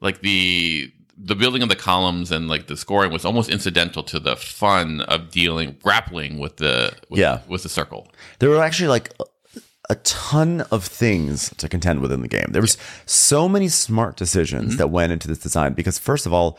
like 0.02 0.20
the 0.20 0.92
the 1.16 1.36
building 1.36 1.62
of 1.62 1.68
the 1.68 1.76
columns 1.76 2.30
and 2.30 2.48
like 2.48 2.66
the 2.66 2.76
scoring 2.76 3.12
was 3.12 3.24
almost 3.24 3.48
incidental 3.48 4.02
to 4.02 4.18
the 4.18 4.34
fun 4.36 5.00
of 5.02 5.30
dealing 5.30 5.76
grappling 5.82 6.38
with 6.40 6.56
the 6.58 6.92
with, 7.08 7.20
Yeah. 7.20 7.38
with 7.48 7.62
the 7.62 7.68
circle. 7.68 8.08
There 8.40 8.50
were 8.50 8.60
actually 8.62 8.88
like 8.88 9.12
a 9.90 9.96
ton 9.96 10.62
of 10.70 10.84
things 10.84 11.50
to 11.58 11.68
contend 11.68 12.00
with 12.00 12.12
in 12.12 12.22
the 12.22 12.28
game. 12.28 12.46
There 12.50 12.62
was 12.62 12.78
so 13.06 13.48
many 13.48 13.68
smart 13.68 14.16
decisions 14.16 14.76
that 14.78 14.88
went 14.88 15.12
into 15.12 15.28
this 15.28 15.38
design 15.38 15.74
because 15.74 15.98
first 15.98 16.26
of 16.26 16.32
all, 16.32 16.58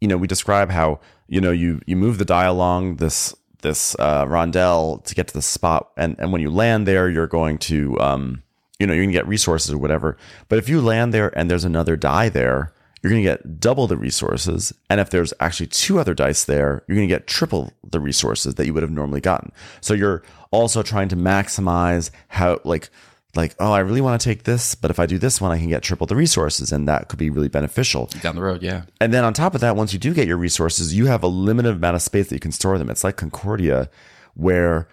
you 0.00 0.08
know, 0.08 0.16
we 0.16 0.26
describe 0.26 0.70
how, 0.70 1.00
you 1.28 1.40
know, 1.40 1.50
you 1.50 1.80
you 1.86 1.96
move 1.96 2.18
the 2.18 2.24
die 2.24 2.44
along 2.44 2.96
this 2.96 3.34
this 3.62 3.94
uh, 3.98 4.24
rondelle 4.24 5.04
to 5.04 5.14
get 5.14 5.28
to 5.28 5.34
the 5.34 5.42
spot 5.42 5.90
and 5.96 6.16
and 6.18 6.32
when 6.32 6.40
you 6.40 6.50
land 6.50 6.86
there, 6.86 7.08
you're 7.08 7.26
going 7.26 7.58
to 7.58 7.98
um 8.00 8.42
you 8.78 8.86
know, 8.86 8.94
you're 8.94 9.04
going 9.04 9.12
to 9.12 9.18
get 9.18 9.28
resources 9.28 9.72
or 9.72 9.78
whatever. 9.78 10.16
But 10.48 10.58
if 10.58 10.68
you 10.68 10.80
land 10.80 11.12
there 11.12 11.36
and 11.38 11.50
there's 11.50 11.66
another 11.66 11.96
die 11.96 12.30
there, 12.30 12.72
you're 13.02 13.10
going 13.10 13.22
to 13.22 13.30
get 13.30 13.60
double 13.60 13.86
the 13.86 13.96
resources. 13.96 14.72
And 14.88 15.00
if 15.00 15.10
there's 15.10 15.32
actually 15.38 15.66
two 15.68 15.98
other 15.98 16.14
dice 16.14 16.44
there, 16.44 16.82
you're 16.86 16.96
going 16.96 17.08
to 17.08 17.14
get 17.14 17.26
triple 17.26 17.72
the 17.88 18.00
resources 18.00 18.54
that 18.54 18.66
you 18.66 18.74
would 18.74 18.82
have 18.82 18.90
normally 18.90 19.20
gotten. 19.20 19.52
So 19.80 19.94
you're 19.94 20.22
also 20.50 20.82
trying 20.82 21.08
to 21.08 21.16
maximize 21.16 22.10
how, 22.28 22.60
like, 22.64 22.90
like, 23.36 23.54
oh, 23.60 23.70
I 23.70 23.78
really 23.80 24.00
want 24.00 24.20
to 24.20 24.24
take 24.24 24.42
this, 24.42 24.74
but 24.74 24.90
if 24.90 24.98
I 24.98 25.06
do 25.06 25.16
this 25.16 25.40
one, 25.40 25.52
I 25.52 25.58
can 25.58 25.68
get 25.68 25.82
triple 25.82 26.06
the 26.06 26.16
resources, 26.16 26.72
and 26.72 26.88
that 26.88 27.08
could 27.08 27.18
be 27.18 27.30
really 27.30 27.48
beneficial. 27.48 28.06
Down 28.22 28.34
the 28.34 28.42
road, 28.42 28.60
yeah. 28.60 28.82
And 29.00 29.14
then 29.14 29.24
on 29.24 29.34
top 29.34 29.54
of 29.54 29.60
that, 29.60 29.76
once 29.76 29.92
you 29.92 30.00
do 30.00 30.12
get 30.12 30.26
your 30.26 30.36
resources, 30.36 30.94
you 30.94 31.06
have 31.06 31.22
a 31.22 31.28
limited 31.28 31.76
amount 31.76 31.94
of 31.94 32.02
space 32.02 32.28
that 32.28 32.34
you 32.34 32.40
can 32.40 32.50
store 32.50 32.76
them. 32.76 32.90
It's 32.90 33.04
like 33.04 33.16
Concordia, 33.16 33.88
where 34.34 34.88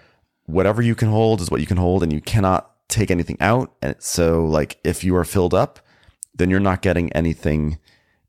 whatever 0.46 0.84
you 0.84 0.94
can 0.94 1.10
hold 1.10 1.42
is 1.42 1.50
what 1.50 1.62
you 1.62 1.68
can 1.68 1.78
hold, 1.78 2.04
and 2.04 2.14
you 2.14 2.22
cannot 2.22 2.72
take 2.90 3.10
anything 3.10 3.38
out. 3.40 3.74
And 3.82 3.96
so, 3.98 4.46
like, 4.46 4.80
if 4.84 5.04
you 5.04 5.16
are 5.16 5.26
filled 5.26 5.56
up, 5.56 5.80
then 6.36 6.52
you're 6.52 6.60
not 6.60 6.84
getting 6.84 7.12
anything 7.14 7.80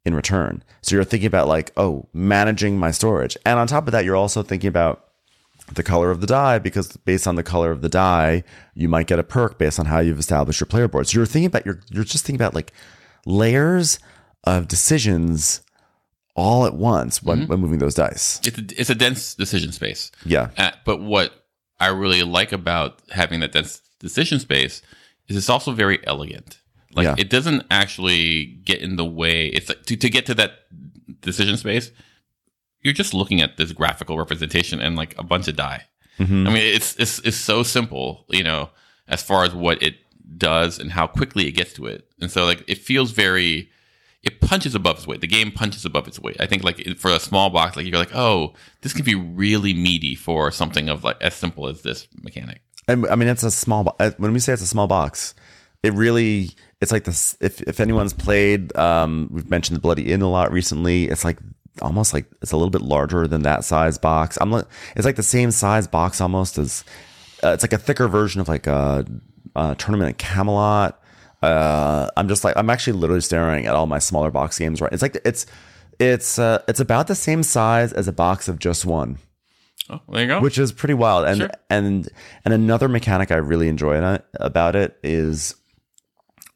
in 0.07 0.15
return. 0.15 0.65
So 0.81 0.97
you're 0.97 1.05
thinking 1.05 1.27
about 1.27 1.49
like, 1.49 1.71
oh, 1.77 2.09
managing 2.15 2.79
my 2.79 2.91
storage. 2.91 3.37
And 3.45 3.59
on 3.59 3.67
top 3.67 3.87
of 3.87 3.93
that, 3.93 4.07
you're 4.07 4.17
also 4.17 4.43
thinking 4.43 4.69
about 4.69 5.08
the 5.73 5.83
color 5.83 6.11
of 6.11 6.21
the 6.21 6.27
die 6.27 6.59
because 6.59 6.97
based 6.99 7.27
on 7.27 7.35
the 7.37 7.43
color 7.43 7.71
of 7.71 7.83
the 7.83 7.89
die, 7.89 8.43
you 8.75 8.89
might 8.89 9.07
get 9.07 9.19
a 9.19 9.23
perk 9.23 9.59
based 9.59 9.79
on 9.79 9.87
how 9.87 9.99
you've 10.01 10.19
established 10.19 10.61
your 10.61 10.67
player 10.67 10.89
board. 10.89 11.07
So 11.09 11.19
you're 11.19 11.27
thinking 11.27 11.47
about 11.47 11.67
you're 11.67 11.81
you're 11.91 12.05
just 12.05 12.25
thinking 12.25 12.41
about 12.41 12.55
like 12.55 12.73
layers 13.27 13.99
of 14.45 14.69
decisions 14.69 15.63
all 16.35 16.65
at 16.67 16.75
once 16.75 17.23
when, 17.23 17.47
when 17.49 17.59
moving 17.61 17.79
those 17.81 17.95
dice. 17.95 18.41
It's 18.45 18.57
a, 18.59 18.63
it's 18.81 18.91
a 18.91 18.95
dense 18.95 19.35
decision 19.35 19.73
space. 19.73 20.13
Yeah. 20.25 20.51
Uh, 20.57 20.71
but 20.85 21.01
what 21.01 21.33
I 21.81 21.89
really 21.89 22.23
like 22.23 22.53
about 22.53 23.03
having 23.11 23.41
that 23.41 23.53
dense 23.53 23.81
decision 23.99 24.39
space 24.39 24.81
is 25.27 25.37
it's 25.37 25.51
also 25.51 25.73
very 25.73 25.99
elegant. 26.07 26.61
Like 26.95 27.05
Yeah. 27.05 27.15
it 27.19 27.29
doesn't 27.29 27.65
actually 27.71 28.45
get 28.65 28.81
in 28.81 28.97
the 28.97 29.05
way. 29.05 29.47
It's 29.49 29.69
like 29.69 29.83
to, 29.87 29.97
to 29.97 30.09
get 30.09 30.27
to 30.27 30.35
that 30.35 30.53
decision 31.21 31.57
space, 31.57 31.91
you're 32.83 32.95
just 32.95 33.15
looking 33.15 33.41
at 33.41 33.57
this 33.57 33.73
graphical 33.73 34.17
representation 34.19 34.81
and 34.81 34.97
like 34.97 35.17
a 35.19 35.23
bunch 35.25 35.49
of 35.49 35.57
die. 35.57 35.85
Mhm. 36.19 36.49
I 36.49 36.53
mean, 36.53 36.75
it's 36.75 36.97
it's 36.99 37.19
it's 37.21 37.37
so 37.37 37.63
simple, 37.63 38.25
you 38.29 38.43
know, 38.43 38.71
as 39.09 39.23
far 39.23 39.45
as 39.45 39.55
what 39.55 39.83
it 39.83 39.97
does 40.37 40.79
and 40.79 40.93
how 40.93 41.07
quickly 41.07 41.47
it 41.47 41.53
gets 41.53 41.73
to 41.75 41.87
it. 41.87 42.07
And 42.21 42.31
so 42.31 42.45
like 42.45 42.63
it 42.69 42.79
feels 42.79 43.13
very 43.13 43.71
it 44.25 44.41
punches 44.41 44.75
above 44.75 44.97
its 44.99 45.07
weight. 45.07 45.21
The 45.21 45.29
game 45.29 45.53
punches 45.53 45.85
above 45.85 46.09
its 46.09 46.19
weight. 46.19 46.37
I 46.41 46.47
think 46.47 46.65
like 46.65 46.85
for 46.99 47.11
a 47.13 47.21
small 47.21 47.51
box, 47.51 47.77
like 47.77 47.87
you're 47.87 47.99
like, 47.99 48.15
oh, 48.15 48.53
this 48.83 48.93
can 48.93 49.05
be 49.05 49.15
really 49.15 49.73
meaty 49.75 50.15
for 50.17 50.51
something 50.51 50.89
of 50.89 51.05
like 51.05 51.17
as 51.21 51.35
simple 51.35 51.69
as 51.69 51.83
this 51.83 52.09
mechanic. 52.21 52.61
And 52.89 53.07
I 53.09 53.15
mean, 53.15 53.29
it's 53.29 53.43
a 53.45 53.51
small. 53.51 53.85
bo- 53.85 53.97
uh, 54.01 54.11
When 54.19 54.33
we 54.33 54.41
say 54.41 54.53
it's 54.53 54.63
a 54.63 54.67
small 54.67 54.87
box, 54.89 55.35
it 55.85 55.93
really 55.93 56.51
it's 56.81 56.91
like 56.91 57.05
this. 57.05 57.37
If 57.41 57.63
if 57.63 57.79
anyone's 57.81 58.13
played, 58.13 58.77
um, 58.77 59.29
we've 59.31 59.49
mentioned 59.51 59.77
the 59.77 59.81
Bloody 59.81 60.11
Inn 60.13 60.23
a 60.23 60.29
lot 60.31 60.51
recently. 60.53 61.09
It's 61.09 61.25
like 61.25 61.39
almost 61.83 62.13
like 62.15 62.27
it's 62.43 62.53
a 62.53 62.57
little 62.57 62.71
bit 62.71 62.83
larger 62.83 63.27
than 63.27 63.43
that 63.43 63.65
size 63.65 63.99
box. 63.99 64.39
I'm. 64.41 64.53
It's 64.55 65.05
like 65.05 65.17
the 65.17 65.23
same 65.23 65.51
size 65.51 65.87
box 65.87 66.21
almost 66.21 66.59
as. 66.59 66.85
Uh, 67.43 67.49
it's 67.51 67.63
like 67.63 67.73
a 67.73 67.79
thicker 67.79 68.09
version 68.09 68.41
of 68.41 68.49
like 68.49 68.67
a, 68.67 69.05
a 69.57 69.75
tournament 69.77 70.11
at 70.11 70.19
Camelot. 70.19 71.01
Uh, 71.43 72.09
I'm 72.17 72.29
just 72.29 72.43
like 72.45 72.57
I'm 72.57 72.69
actually 72.71 72.95
literally 72.99 73.21
staring 73.21 73.67
at 73.67 73.75
all 73.75 73.87
my 73.87 73.99
smaller 74.01 74.31
box 74.31 74.59
games 74.59 74.81
right. 74.81 74.93
It's 74.93 75.03
like 75.03 75.21
it's 75.25 75.47
it's 76.01 76.39
uh, 76.39 76.63
it's 76.67 76.81
about 76.81 77.07
the 77.07 77.15
same 77.15 77.43
size 77.45 77.93
as 77.93 78.09
a 78.09 78.13
box 78.13 78.49
of 78.49 78.59
just 78.59 78.85
one 78.85 79.19
Oh, 79.91 80.01
there 80.09 80.23
you 80.23 80.27
go. 80.29 80.41
which 80.41 80.59
is 80.59 80.73
pretty 80.73 80.95
wild. 80.95 81.27
And 81.27 81.39
Sure. 81.39 81.51
and 81.71 82.09
and 82.45 82.53
another 82.55 82.89
mechanic 82.89 83.31
I 83.31 83.37
really 83.37 83.69
enjoy 83.69 84.19
about 84.41 84.75
it 84.77 84.99
is 85.05 85.55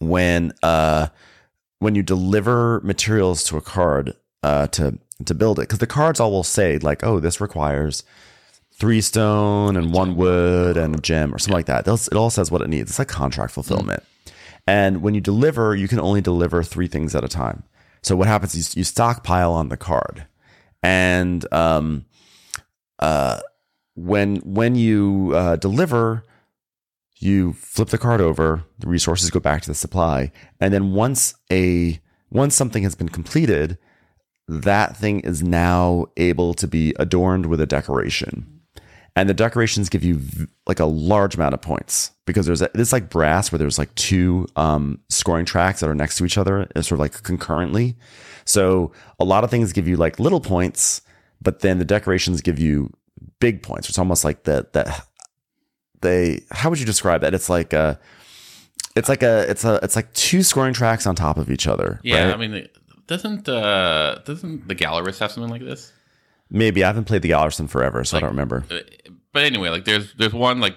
when 0.01 0.53
uh 0.63 1.09
when 1.79 1.95
you 1.95 2.03
deliver 2.03 2.81
materials 2.83 3.45
to 3.45 3.57
a 3.57 3.61
card 3.61 4.15
uh 4.43 4.67
to 4.69 4.99
to 5.25 5.35
build 5.35 5.59
it 5.59 5.63
because 5.63 5.79
the 5.79 5.87
cards 5.87 6.21
all 6.21 6.31
will 6.31 6.43
say 6.43 6.79
like 6.79 7.05
oh 7.05 7.21
this 7.21 7.41
requires 7.41 8.05
three 8.75 9.01
stone 9.01 9.77
and 9.77 9.93
one 9.93 10.17
wood 10.17 10.77
and 10.77 10.97
a 10.97 10.99
gem 10.99 11.33
or 11.33 11.39
something 11.39 11.55
like 11.55 11.67
that. 11.67 11.87
It 11.87 12.17
all 12.17 12.31
says 12.31 12.51
what 12.51 12.63
it 12.63 12.69
needs. 12.69 12.91
It's 12.91 12.99
like 12.99 13.09
contract 13.09 13.53
fulfillment. 13.53 14.03
And 14.67 15.03
when 15.03 15.15
you 15.15 15.21
deliver, 15.21 15.75
you 15.75 15.89
can 15.89 16.01
only 16.01 16.21
deliver 16.21 16.63
three 16.63 16.87
things 16.87 17.15
at 17.15 17.25
a 17.25 17.29
time. 17.29 17.65
So 18.03 18.17
what 18.17 18.29
happens 18.29 18.55
is 18.55 18.77
you 18.77 18.85
stockpile 18.85 19.53
on 19.53 19.69
the 19.69 19.77
card, 19.77 20.27
and 20.83 21.47
um, 21.53 22.07
uh, 22.99 23.41
when 23.95 24.37
when 24.39 24.75
you 24.75 25.33
uh, 25.35 25.57
deliver, 25.57 26.25
you 27.19 27.53
flip 27.53 27.89
the 27.89 27.99
card 27.99 28.21
over. 28.21 28.65
The 28.81 28.89
resources 28.89 29.31
go 29.31 29.39
back 29.39 29.63
to 29.63 29.69
the 29.69 29.75
supply, 29.75 30.33
and 30.59 30.75
then 30.75 30.93
once 30.95 31.37
a 31.53 32.01
once 32.31 32.57
something 32.57 32.83
has 32.83 32.97
been 32.97 33.09
completed, 33.09 33.79
that 34.61 34.97
thing 34.97 35.21
is 35.21 35.43
now 35.43 36.07
able 36.17 36.55
to 36.55 36.67
be 36.67 36.95
adorned 36.99 37.47
with 37.47 37.61
a 37.61 37.67
decoration. 37.67 38.61
And 39.15 39.29
the 39.29 39.35
decorations 39.35 39.91
give 39.91 40.05
you 40.05 40.17
v- 40.17 40.47
like 40.67 40.81
a 40.81 40.87
large 40.87 41.35
amount 41.35 41.53
of 41.53 41.61
points 41.61 42.13
because 42.25 42.47
there's 42.47 42.63
a, 42.63 42.71
it's 42.75 42.93
like 42.93 43.11
brass 43.11 43.53
where 43.53 43.59
there's 43.59 43.79
like 43.79 43.95
two 43.95 44.47
um, 44.57 45.01
scoring 45.11 45.45
tracks 45.45 45.81
that 45.81 45.91
are 45.91 45.95
next 45.95 46.17
to 46.17 46.25
each 46.25 46.39
other, 46.39 46.67
uh, 46.75 46.81
sort 46.81 46.93
of 46.93 47.01
like 47.01 47.23
concurrently. 47.23 47.97
So 48.47 48.93
a 49.21 49.25
lot 49.25 49.45
of 49.45 49.51
things 49.51 49.73
give 49.73 49.87
you 49.87 49.97
like 49.97 50.19
little 50.19 50.41
points, 50.41 51.03
but 51.43 51.61
then 51.61 51.79
the 51.79 51.85
decorations 51.85 52.41
give 52.41 52.59
you 52.59 52.91
big 53.39 53.63
points. 53.63 53.89
It's 53.89 53.99
almost 53.99 54.25
like 54.25 54.45
that 54.45 54.73
that 54.73 55.07
they 56.01 56.41
how 56.51 56.71
would 56.71 56.81
you 56.81 56.87
describe 56.87 57.21
that? 57.21 57.35
It's 57.35 57.51
like 57.51 57.75
a 57.75 58.01
it's 58.97 59.09
like 59.09 59.23
a 59.23 59.49
it's 59.51 59.65
a 59.65 59.79
it's 59.83 59.97
like 59.97 60.13
two 60.15 60.43
scoring 60.43 60.75
tracks 60.75 61.07
on 61.07 61.15
top 61.15 61.39
of 61.39 61.51
each 61.51 61.67
other. 61.67 62.01
Yeah, 62.03 62.27
right? 62.27 62.35
I 62.35 62.37
mean, 62.37 62.69
doesn't 63.13 63.49
uh, 63.49 64.19
doesn't 64.25 64.69
the 64.69 64.75
Gallerist 64.75 65.19
have 65.21 65.31
something 65.33 65.51
like 65.51 65.63
this? 65.71 65.93
Maybe 66.51 66.85
I 66.85 66.87
haven't 66.89 67.05
played 67.05 67.23
the 67.23 67.31
Gallerson 67.31 67.69
forever, 67.69 68.05
so 68.05 68.17
I 68.17 68.21
don't 68.21 68.31
remember. 68.31 68.65
Uh, 68.71 68.81
But 69.33 69.45
anyway, 69.45 69.69
like 69.71 69.85
there's 69.85 70.13
there's 70.19 70.35
one 70.35 70.61
like 70.61 70.77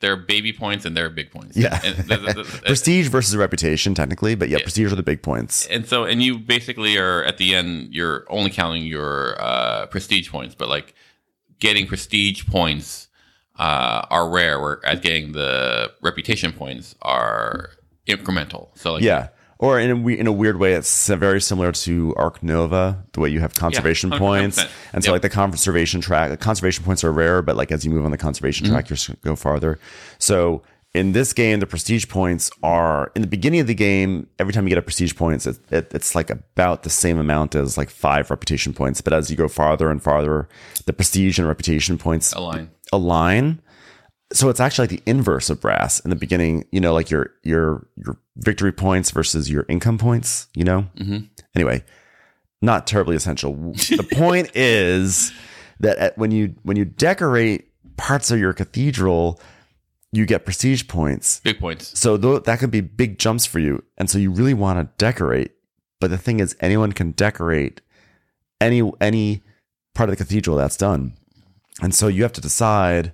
there 0.00 0.12
are 0.12 0.16
baby 0.16 0.52
points 0.52 0.84
and 0.84 0.96
there 0.96 1.06
are 1.06 1.10
big 1.10 1.30
points. 1.30 1.56
Yeah. 1.56 1.80
and, 1.84 1.96
th- 2.08 2.20
th- 2.20 2.34
th- 2.34 2.62
Prestige 2.64 3.08
versus 3.08 3.36
reputation, 3.36 3.94
technically, 3.94 4.34
but 4.34 4.48
yeah, 4.50 4.58
prestige 4.58 4.92
are 4.92 4.96
the 4.96 5.02
big 5.02 5.22
points. 5.22 5.66
and 5.66 5.86
so 5.86 6.04
and 6.04 6.22
you 6.22 6.38
basically 6.38 6.96
are 6.98 7.22
at 7.24 7.36
the 7.38 7.54
end 7.54 7.94
you're 7.94 8.24
only 8.28 8.50
counting 8.50 8.84
your 8.84 9.36
uh, 9.40 9.86
prestige 9.86 10.30
points, 10.30 10.54
but 10.54 10.68
like 10.68 10.94
getting 11.58 11.86
prestige 11.86 12.46
points 12.46 13.08
uh, 13.58 14.02
are 14.10 14.28
rare, 14.28 14.58
whereas 14.60 15.00
getting 15.00 15.32
the 15.32 15.90
reputation 16.02 16.52
points 16.52 16.94
are 17.02 17.70
incremental. 18.06 18.68
So 18.76 18.94
like 18.94 19.02
Yeah. 19.04 19.28
Or 19.58 19.78
in 19.78 19.90
a, 19.90 19.96
we- 19.96 20.18
in 20.18 20.26
a 20.26 20.32
weird 20.32 20.58
way, 20.58 20.74
it's 20.74 21.08
very 21.08 21.40
similar 21.40 21.72
to 21.72 22.14
Ark 22.16 22.42
Nova, 22.42 23.02
the 23.12 23.20
way 23.20 23.28
you 23.30 23.40
have 23.40 23.54
conservation 23.54 24.10
100%. 24.10 24.18
points. 24.18 24.58
And 24.92 25.02
so, 25.04 25.10
Yep. 25.10 25.12
like, 25.14 25.22
the 25.22 25.28
conservation 25.30 26.00
track, 26.00 26.38
conservation 26.40 26.84
points 26.84 27.04
are 27.04 27.12
rare, 27.12 27.40
but 27.42 27.56
like 27.56 27.70
as 27.72 27.84
you 27.84 27.90
move 27.90 28.04
on 28.04 28.10
the 28.10 28.18
conservation 28.18 28.66
Mm-hmm. 28.66 28.74
track, 28.74 28.90
you 28.90 29.14
go 29.22 29.36
farther. 29.36 29.78
So, 30.18 30.62
in 30.92 31.10
this 31.10 31.32
game, 31.32 31.58
the 31.58 31.66
prestige 31.66 32.06
points 32.08 32.52
are 32.62 33.10
in 33.16 33.22
the 33.22 33.26
beginning 33.28 33.58
of 33.58 33.66
the 33.66 33.74
game. 33.74 34.28
Every 34.38 34.52
time 34.52 34.64
you 34.64 34.68
get 34.68 34.78
a 34.78 34.82
prestige 34.82 35.16
points, 35.16 35.44
it, 35.44 35.58
it, 35.72 35.90
it's 35.92 36.14
like 36.14 36.30
about 36.30 36.84
the 36.84 36.90
same 36.90 37.18
amount 37.18 37.56
as 37.56 37.76
like 37.76 37.90
five 37.90 38.30
reputation 38.30 38.72
points. 38.72 39.00
But 39.00 39.12
as 39.12 39.28
you 39.28 39.36
go 39.36 39.48
farther 39.48 39.90
and 39.90 40.00
farther, 40.00 40.48
the 40.86 40.92
prestige 40.92 41.36
and 41.40 41.48
reputation 41.48 41.98
points 41.98 42.32
align. 42.32 42.70
align. 42.92 43.60
So 44.32 44.48
it's 44.48 44.60
actually 44.60 44.88
like 44.88 45.04
the 45.04 45.10
inverse 45.10 45.50
of 45.50 45.60
brass 45.60 46.00
in 46.00 46.10
the 46.10 46.16
beginning, 46.16 46.66
you 46.72 46.80
know, 46.80 46.92
like 46.92 47.10
your 47.10 47.30
your 47.42 47.86
your 47.96 48.18
victory 48.36 48.72
points 48.72 49.10
versus 49.10 49.50
your 49.50 49.64
income 49.68 49.98
points, 49.98 50.48
you 50.54 50.64
know? 50.64 50.88
Mm-hmm. 50.96 51.18
Anyway, 51.54 51.84
not 52.62 52.86
terribly 52.86 53.16
essential. 53.16 53.54
the 53.54 54.08
point 54.14 54.50
is 54.54 55.32
that 55.80 55.98
at, 55.98 56.18
when 56.18 56.30
you 56.30 56.54
when 56.62 56.76
you 56.76 56.84
decorate 56.84 57.68
parts 57.96 58.30
of 58.30 58.38
your 58.38 58.52
cathedral, 58.52 59.40
you 60.12 60.26
get 60.26 60.44
prestige 60.44 60.86
points. 60.88 61.40
Big 61.40 61.60
points. 61.60 61.98
So 61.98 62.16
th- 62.16 62.44
that 62.44 62.58
could 62.58 62.70
be 62.70 62.80
big 62.80 63.18
jumps 63.18 63.46
for 63.46 63.58
you. 63.58 63.84
And 63.98 64.08
so 64.08 64.18
you 64.18 64.30
really 64.30 64.54
want 64.54 64.78
to 64.78 64.92
decorate. 64.96 65.52
But 66.00 66.10
the 66.10 66.18
thing 66.18 66.40
is 66.40 66.56
anyone 66.60 66.92
can 66.92 67.12
decorate 67.12 67.80
any 68.60 68.90
any 69.00 69.42
part 69.94 70.08
of 70.08 70.16
the 70.16 70.24
cathedral 70.24 70.56
that's 70.56 70.76
done. 70.76 71.14
And 71.80 71.94
so 71.94 72.08
you 72.08 72.22
have 72.22 72.32
to 72.32 72.40
decide 72.40 73.12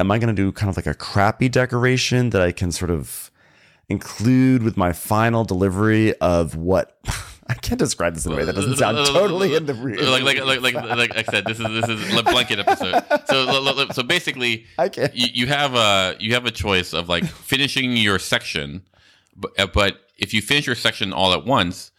am 0.00 0.10
I 0.10 0.18
going 0.18 0.34
to 0.34 0.42
do 0.42 0.50
kind 0.50 0.70
of 0.70 0.76
like 0.76 0.86
a 0.86 0.94
crappy 0.94 1.48
decoration 1.48 2.30
that 2.30 2.42
I 2.42 2.52
can 2.52 2.72
sort 2.72 2.90
of 2.90 3.30
include 3.88 4.62
with 4.62 4.76
my 4.76 4.92
final 4.92 5.44
delivery 5.44 6.14
of 6.14 6.56
what 6.56 6.98
I 7.48 7.54
can't 7.54 7.78
describe 7.78 8.14
this 8.14 8.26
in 8.26 8.32
a 8.32 8.36
way 8.36 8.44
that 8.44 8.54
doesn't 8.54 8.76
sound 8.76 8.96
totally 9.06 9.56
in 9.56 9.66
the 9.66 9.74
like 9.74 10.22
like 10.22 10.38
like 10.44 10.60
like 10.62 10.74
like 10.74 11.16
I 11.16 11.22
said, 11.24 11.44
this 11.44 11.58
is 11.58 11.66
this 11.66 11.88
is 11.88 12.16
a 12.16 12.22
blanket 12.22 12.60
episode. 12.60 13.02
So 13.26 13.88
so 13.92 14.02
basically, 14.04 14.66
I 14.78 14.88
can't. 14.88 15.14
you, 15.14 15.26
you 15.32 15.46
have 15.48 15.74
a 15.74 16.16
you 16.20 16.34
have 16.34 16.46
a 16.46 16.52
choice 16.52 16.92
of 16.92 17.08
like 17.08 17.24
finishing 17.24 17.96
your 17.96 18.20
section, 18.20 18.82
but 19.36 19.72
but 19.72 19.96
if 20.16 20.32
you 20.32 20.42
finish 20.42 20.66
your 20.66 20.76
section 20.76 21.12
all 21.12 21.32
at 21.32 21.44
once, 21.44 21.90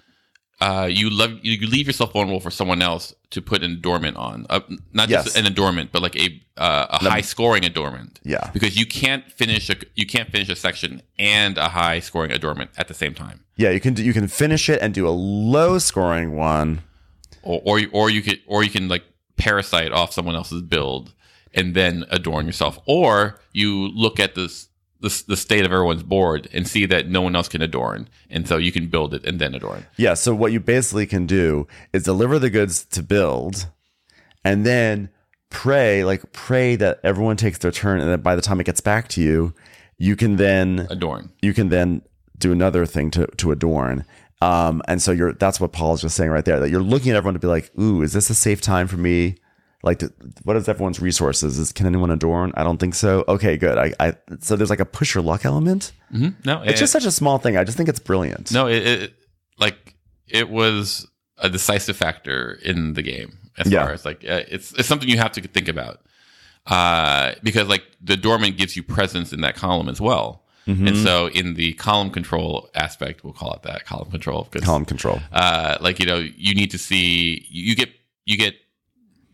uh, 0.61 0.87
you 0.89 1.09
love 1.09 1.31
you 1.41 1.67
leave 1.67 1.87
yourself 1.87 2.13
vulnerable 2.13 2.39
for 2.39 2.51
someone 2.51 2.81
else 2.81 3.13
to 3.31 3.41
put 3.41 3.63
an 3.63 3.71
adornment 3.71 4.15
on, 4.17 4.45
uh, 4.49 4.59
not 4.93 5.09
just 5.09 5.27
Yes. 5.27 5.35
an 5.35 5.45
adornment, 5.45 5.91
but 5.91 6.01
like 6.01 6.15
a 6.15 6.41
uh, 6.57 6.85
a 7.01 7.09
high 7.09 7.21
scoring 7.21 7.65
adornment. 7.65 8.19
Yeah. 8.23 8.49
because 8.53 8.77
you 8.77 8.85
can't 8.85 9.23
finish 9.31 9.69
a 9.69 9.75
you 9.95 10.05
can't 10.05 10.29
finish 10.29 10.49
a 10.49 10.55
section 10.55 11.01
and 11.17 11.57
a 11.57 11.69
high 11.69 11.99
scoring 11.99 12.31
adornment 12.31 12.69
at 12.77 12.87
the 12.87 12.93
same 12.93 13.13
time. 13.13 13.43
Yeah, 13.57 13.71
you 13.71 13.79
can 13.79 13.93
do, 13.95 14.03
you 14.03 14.13
can 14.13 14.27
finish 14.27 14.69
it 14.69 14.81
and 14.81 14.93
do 14.93 15.07
a 15.07 15.15
low 15.57 15.79
scoring 15.79 16.35
one. 16.35 16.81
or 17.43 17.59
or 17.65 17.79
you, 17.79 17.89
or 17.91 18.09
you 18.09 18.21
could 18.21 18.39
or 18.47 18.63
you 18.63 18.69
can 18.69 18.87
like 18.87 19.03
parasite 19.37 19.91
off 19.91 20.13
someone 20.13 20.35
else's 20.35 20.61
build 20.61 21.13
and 21.53 21.73
then 21.75 22.05
adorn 22.11 22.45
yourself 22.45 22.77
or 22.85 23.39
you 23.53 23.87
look 23.89 24.19
at 24.19 24.35
this 24.35 24.67
the, 25.01 25.23
the 25.27 25.37
state 25.37 25.65
of 25.65 25.71
everyone's 25.71 26.03
board 26.03 26.47
and 26.53 26.67
see 26.67 26.85
that 26.85 27.07
no 27.07 27.21
one 27.21 27.35
else 27.35 27.47
can 27.47 27.61
adorn 27.61 28.07
and 28.29 28.47
so 28.47 28.57
you 28.57 28.71
can 28.71 28.87
build 28.87 29.13
it 29.13 29.25
and 29.25 29.39
then 29.39 29.53
adorn 29.55 29.85
Yeah, 29.97 30.13
so 30.13 30.33
what 30.33 30.51
you 30.51 30.59
basically 30.59 31.05
can 31.05 31.25
do 31.25 31.67
is 31.93 32.03
deliver 32.03 32.39
the 32.39 32.49
goods 32.49 32.85
to 32.85 33.03
build 33.03 33.67
and 34.43 34.65
then 34.65 35.09
pray, 35.49 36.03
like 36.03 36.31
pray 36.31 36.75
that 36.77 36.99
everyone 37.03 37.37
takes 37.37 37.57
their 37.59 37.71
turn 37.71 37.99
and 37.99 38.09
that 38.09 38.23
by 38.23 38.35
the 38.35 38.41
time 38.41 38.59
it 38.59 38.65
gets 38.65 38.81
back 38.81 39.07
to 39.09 39.21
you, 39.21 39.53
you 39.97 40.15
can 40.15 40.37
then 40.37 40.87
adorn 40.89 41.31
you 41.43 41.53
can 41.53 41.69
then 41.69 42.01
do 42.37 42.51
another 42.51 42.85
thing 42.85 43.11
to 43.11 43.27
to 43.37 43.51
adorn. 43.51 44.03
Um, 44.41 44.81
and 44.87 44.99
so 44.99 45.11
you're 45.11 45.33
that's 45.33 45.59
what 45.59 45.71
Paul's 45.71 46.01
just 46.01 46.15
saying 46.15 46.31
right 46.31 46.43
there 46.43 46.59
that 46.59 46.71
you're 46.71 46.81
looking 46.81 47.11
at 47.11 47.17
everyone 47.17 47.35
to 47.35 47.39
be 47.39 47.47
like, 47.47 47.69
"Ooh, 47.79 48.01
is 48.01 48.13
this 48.13 48.29
a 48.31 48.33
safe 48.33 48.61
time 48.61 48.87
for 48.87 48.97
me?" 48.97 49.35
Like, 49.83 49.99
to, 49.99 50.13
what 50.43 50.55
is 50.57 50.69
everyone's 50.69 50.99
resources? 50.99 51.57
Is 51.57 51.71
can 51.71 51.87
anyone 51.87 52.11
adorn? 52.11 52.51
I 52.55 52.63
don't 52.63 52.77
think 52.77 52.93
so. 52.95 53.23
Okay, 53.27 53.57
good. 53.57 53.77
I, 53.77 53.93
I 53.99 54.13
so 54.39 54.55
there's 54.55 54.69
like 54.69 54.79
a 54.79 54.85
push 54.85 55.15
your 55.15 55.23
luck 55.23 55.43
element. 55.45 55.91
no 56.11 56.61
It's 56.63 56.79
just 56.79 56.93
such 56.93 57.05
a 57.05 57.11
small 57.11 57.37
thing. 57.39 57.57
I 57.57 57.63
just 57.63 57.77
think 57.77 57.89
it's 57.89 57.99
brilliant. 57.99 58.51
no 58.51 58.67
it, 58.67 58.85
it 58.85 59.13
like 59.57 59.95
it 60.27 60.49
was 60.49 61.07
a 61.37 61.49
decisive 61.49 61.97
factor 61.97 62.59
in 62.63 62.93
the 62.93 63.01
game 63.01 63.37
as 63.57 63.67
Yeah. 63.71 63.83
far 63.83 63.93
as 63.93 64.05
like 64.05 64.23
uh, 64.23 64.43
it's 64.47 64.71
it's 64.73 64.87
something 64.87 65.09
you 65.09 65.17
have 65.17 65.31
to 65.33 65.41
think 65.41 65.67
about 65.67 66.01
uh, 66.67 67.33
because 67.43 67.67
like 67.67 67.83
the 68.01 68.15
dormant 68.17 68.57
gives 68.57 68.75
you 68.75 68.83
presence 68.83 69.33
in 69.33 69.41
that 69.41 69.55
column 69.55 69.89
as 69.89 69.99
well. 69.99 70.43
Mm-hmm. 70.67 70.87
And 70.89 70.97
so 70.97 71.27
in 71.29 71.55
the 71.55 71.73
column 71.73 72.11
control 72.11 72.69
aspect, 72.75 73.23
we'll 73.23 73.33
call 73.33 73.53
it 73.55 73.63
that 73.63 73.85
column 73.85 74.11
control. 74.11 74.47
column 74.61 74.85
control. 74.85 75.19
uh, 75.33 75.77
like 75.81 75.99
you 75.99 76.05
know, 76.05 76.17
you 76.17 76.53
need 76.53 76.69
to 76.71 76.77
see 76.77 77.47
you 77.49 77.75
get 77.75 77.89
you 78.25 78.37
get 78.37 78.53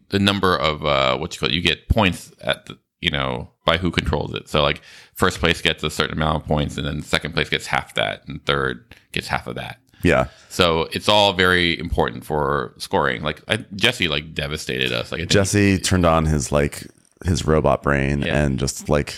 the 0.09 0.19
number 0.19 0.55
of 0.57 0.85
uh, 0.85 1.17
what 1.17 1.34
you 1.35 1.39
call 1.39 1.49
it, 1.49 1.55
you 1.55 1.61
get 1.61 1.89
points 1.89 2.31
at 2.41 2.65
the 2.65 2.77
you 3.01 3.11
know 3.11 3.49
by 3.65 3.77
who 3.77 3.91
controls 3.91 4.34
it. 4.34 4.49
So 4.49 4.61
like 4.63 4.81
first 5.13 5.39
place 5.39 5.61
gets 5.61 5.84
a 5.84 5.89
certain 5.89 6.17
amount 6.17 6.43
of 6.43 6.47
points, 6.47 6.77
and 6.77 6.85
then 6.85 7.01
second 7.01 7.34
place 7.34 7.49
gets 7.49 7.67
half 7.67 7.93
that, 7.95 8.27
and 8.27 8.43
third 8.45 8.95
gets 9.11 9.27
half 9.27 9.47
of 9.47 9.55
that. 9.55 9.79
Yeah. 10.03 10.27
So 10.49 10.88
it's 10.91 11.09
all 11.09 11.34
very 11.34 11.77
important 11.79 12.23
for 12.23 12.73
scoring. 12.77 13.23
Like 13.23 13.41
I, 13.47 13.65
Jesse, 13.75 14.07
like 14.07 14.34
devastated 14.34 14.91
us. 14.91 15.11
Like 15.11 15.27
Jesse 15.27 15.77
turned 15.79 16.05
on 16.05 16.25
his 16.25 16.51
like 16.51 16.85
his 17.25 17.45
robot 17.45 17.81
brain 17.81 18.21
Yeah. 18.21 18.43
and 18.43 18.59
just 18.59 18.89
like 18.89 19.15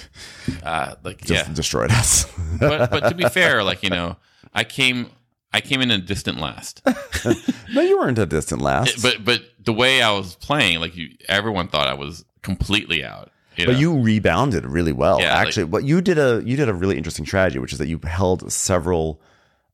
uh, 0.63 0.95
like 1.03 1.19
just 1.21 1.47
yeah. 1.47 1.53
destroyed 1.53 1.91
us. 1.91 2.25
But 2.59 2.91
but 2.91 3.09
to 3.09 3.15
be 3.15 3.23
fair, 3.29 3.63
like 3.63 3.83
you 3.83 3.89
know, 3.89 4.15
I 4.53 4.63
came 4.63 5.09
I 5.53 5.61
came 5.61 5.81
in 5.81 5.89
a 5.91 5.97
distant 5.97 6.39
last. 6.39 6.81
no, 7.73 7.81
you 7.81 7.97
weren't 7.99 8.19
a 8.19 8.25
distant 8.25 8.61
last. 8.61 9.01
but 9.01 9.23
but 9.25 9.41
the 9.63 9.73
way 9.73 10.01
I 10.01 10.11
was 10.11 10.35
playing, 10.35 10.79
like 10.79 10.95
you, 10.95 11.09
everyone 11.27 11.67
thought 11.69 11.87
I 11.87 11.93
was 11.95 12.23
completely 12.43 13.03
out. 13.03 13.31
You 13.57 13.65
But 13.65 13.73
know? 13.73 13.79
you 13.79 13.99
rebounded 13.99 14.65
really 14.65 14.91
well. 14.93 15.19
Yeah, 15.19 15.35
like- 15.35 15.47
Actually, 15.47 15.63
what 15.65 15.83
you 15.83 16.01
did 16.01 16.17
a 16.17 16.41
you 16.45 16.55
did 16.55 16.69
a 16.69 16.73
really 16.73 16.97
interesting 16.97 17.25
strategy, 17.25 17.59
which 17.59 17.73
is 17.73 17.79
that 17.79 17.87
you 17.87 17.99
held 18.03 18.51
several 18.51 19.19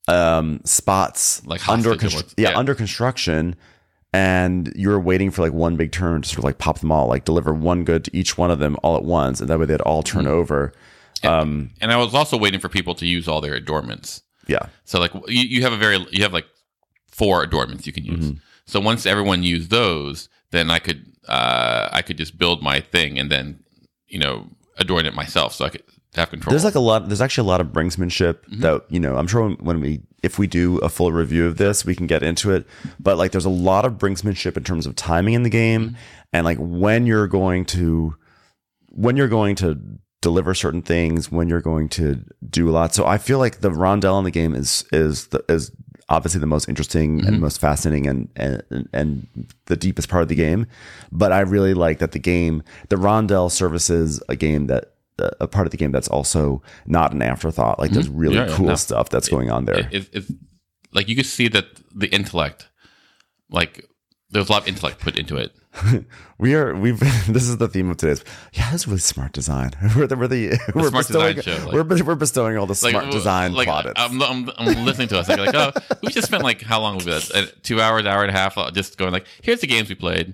um, 0.08 0.62
spots 0.64 1.46
Like 1.46 1.68
under 1.68 1.90
hostage 1.90 2.10
constr- 2.12 2.16
almost. 2.16 2.34
yeah, 2.38 2.50
Yeah. 2.52 2.58
under 2.58 2.74
construction, 2.76 3.56
and 4.14 4.72
you 4.76 4.90
were 4.90 5.00
waiting 5.00 5.30
for 5.30 5.42
like 5.42 5.54
one 5.54 5.76
big 5.76 5.92
turn 5.92 6.22
to 6.22 6.28
sort 6.30 6.40
of 6.40 6.44
like 6.46 6.58
pop 6.58 6.80
them 6.80 6.92
all, 6.92 7.08
like 7.08 7.26
deliver 7.26 7.54
one 7.54 7.84
good 7.84 8.06
to 8.06 8.16
each 8.16 8.38
one 8.38 8.50
of 8.50 8.60
them 8.60 8.78
all 8.82 8.96
at 8.96 9.04
once, 9.04 9.40
and 9.42 9.50
that 9.50 9.60
way 9.60 9.66
they'd 9.66 9.82
all 9.82 10.04
turn 10.04 10.24
Mm-hmm. 10.24 10.34
over. 10.34 10.74
Um, 11.24 11.72
and 11.82 11.92
I 11.92 11.98
was 11.98 12.14
also 12.14 12.38
waiting 12.38 12.60
for 12.60 12.70
people 12.70 12.94
to 12.96 13.06
use 13.06 13.28
all 13.28 13.42
their 13.42 13.56
adornments. 13.56 14.22
Yeah, 14.48 14.68
So 14.84 15.00
like 15.00 15.14
you, 15.28 15.44
you 15.44 15.62
have 15.64 15.74
a 15.74 15.78
very 15.78 16.06
you 16.12 16.24
have 16.24 16.34
like 16.34 16.48
four 17.08 17.44
adornments 17.44 17.88
you 17.88 17.94
can 17.94 18.06
use. 18.06 18.26
Mm-hmm. 18.26 18.38
So 18.66 18.80
once 18.80 19.06
everyone 19.06 19.44
used 19.44 19.70
those, 19.70 20.30
then 20.52 20.70
I 20.70 20.80
could 20.80 21.06
uh, 21.28 21.90
I 21.92 22.02
could 22.02 22.18
just 22.18 22.38
build 22.38 22.62
my 22.62 22.82
thing 22.82 23.20
and 23.20 23.32
then 23.32 23.64
you 24.08 24.20
know 24.20 24.50
adorn 24.78 25.06
it 25.06 25.14
myself. 25.14 25.54
So 25.54 25.66
I 25.66 25.70
could 25.70 25.84
have 26.16 26.30
control. 26.30 26.52
There's 26.52 26.64
like 26.64 26.76
a 26.76 26.80
lot. 26.80 27.08
There's 27.08 27.22
actually 27.22 27.48
a 27.48 27.52
lot 27.52 27.62
of 27.62 27.68
brinksmanship 27.68 28.38
that 28.60 28.86
you 28.90 29.00
know. 29.00 29.16
I'm 29.16 29.28
sure 29.28 29.44
when, 29.44 29.56
when 29.58 29.82
we, 29.82 30.02
if 30.24 30.40
we 30.40 30.48
do 30.48 30.78
a 30.80 30.90
full 30.90 31.12
review 31.12 31.46
of 31.46 31.58
this, 31.58 31.86
we 31.86 31.96
can 31.96 32.08
get 32.08 32.24
into 32.24 32.52
it. 32.52 32.66
But 33.00 33.18
like, 33.18 33.32
there's 33.32 33.46
a 33.46 33.50
lot 33.50 33.86
of 33.86 33.94
brinksmanship 33.94 34.58
in 34.58 34.64
terms 34.64 34.86
of 34.86 34.96
timing 34.96 35.34
in 35.34 35.44
the 35.44 35.50
game, 35.50 35.98
and 36.34 36.46
like 36.46 36.58
when 36.60 37.06
you're 37.06 37.28
going 37.28 37.66
to, 37.66 38.16
when 38.88 39.18
you're 39.18 39.28
going 39.28 39.56
to 39.58 39.80
deliver 40.26 40.56
certain 40.56 40.82
things, 40.82 41.32
when 41.32 41.48
you're 41.50 41.62
going 41.62 41.88
to 41.90 42.20
do 42.50 42.68
a 42.68 42.72
lot. 42.72 42.96
So 42.96 43.06
I 43.06 43.18
feel 43.20 43.38
like 43.38 43.62
the 43.62 43.70
rondelle 43.70 44.18
in 44.18 44.26
the 44.26 44.32
game 44.32 44.56
is 44.56 44.84
is 44.92 45.28
the, 45.28 45.44
is 45.48 45.72
obviously 46.10 46.40
the 46.40 46.48
most 46.56 46.68
interesting 46.68 47.20
and 47.20 47.30
mm-hmm. 47.30 47.42
most 47.42 47.62
fascinating 47.62 48.08
and, 48.08 48.30
and 48.36 48.90
and 48.92 49.08
the 49.66 49.76
deepest 49.76 50.10
part 50.10 50.24
of 50.24 50.30
the 50.30 50.36
game. 50.36 50.66
But 51.12 51.32
I 51.32 51.42
really 51.42 51.76
like 51.76 52.00
that 52.00 52.12
the 52.12 52.20
game, 52.20 52.64
the 52.90 52.96
rondelle 52.96 53.52
services 53.52 54.22
a 54.28 54.36
game 54.36 54.66
that 54.68 54.94
a 55.40 55.48
part 55.48 55.68
of 55.68 55.72
the 55.72 55.78
game 55.78 55.92
that's 55.92 56.10
also 56.10 56.62
not 56.86 57.14
an 57.14 57.22
afterthought. 57.22 57.80
Like 57.80 57.92
there's 57.92 58.10
mm-hmm. 58.10 58.26
really 58.26 58.36
Yeah, 58.36 58.56
cool 58.58 58.68
no. 58.68 58.76
stuff 58.76 59.10
that's 59.10 59.30
going 59.30 59.50
on 59.52 59.66
there. 59.66 59.80
it, 59.80 59.94
it, 59.94 60.10
it's 60.12 60.32
like 60.92 61.08
you 61.08 61.16
could 61.16 61.26
see 61.28 61.48
that 61.50 61.66
the 61.94 62.08
intellect, 62.08 62.70
like 63.50 63.86
there's 64.36 64.50
a 64.50 64.52
lot 64.52 64.64
of 64.64 64.68
intellect 64.68 65.00
put 65.00 65.18
into 65.18 65.38
it. 65.38 65.56
we 66.38 66.54
are 66.56 66.76
we've 66.76 67.00
this 67.28 67.44
is 67.44 67.58
the 67.58 67.68
theme 67.68 67.90
of 67.90 67.98
today's. 67.98 68.24
Yeah, 68.54 68.70
that's 68.72 68.88
really 68.88 69.00
smart 69.00 69.32
design. 69.34 69.72
We're 69.96 70.08
the 70.08 70.16
we're 70.16 70.28
the, 70.28 70.60
we're 70.74 70.90
smart 70.90 71.08
bestowing 71.08 71.36
design 71.36 71.58
show, 71.58 71.66
like- 71.66 71.74
we're 71.74 72.04
we're 72.04 72.16
bestowing 72.16 72.58
all 72.58 72.66
the 72.66 72.80
Like 72.84 72.92
smart 72.92 73.12
design 73.12 73.54
like 73.54 73.68
plaudits. 73.68 73.94
I'm, 74.00 74.22
I'm, 74.22 74.50
I'm 74.58 74.86
listening 74.86 75.08
to 75.10 75.20
us. 75.20 75.28
Like, 75.28 75.40
like, 75.40 75.56
oh, 75.56 75.72
we 76.02 76.10
just 76.10 76.28
spent 76.28 76.44
like 76.44 76.62
how 76.62 76.82
long 76.82 76.96
was 76.96 77.06
that? 77.06 77.32
Uh, 77.34 77.46
Two 77.64 77.82
hours, 77.82 78.06
hour 78.06 78.22
and 78.22 78.30
a 78.30 78.34
half, 78.38 78.58
uh, 78.58 78.72
just 78.72 78.98
going 78.98 79.12
like, 79.12 79.26
here's 79.42 79.62
the 79.62 79.68
games 79.68 79.90
we 79.90 79.96
played. 79.96 80.34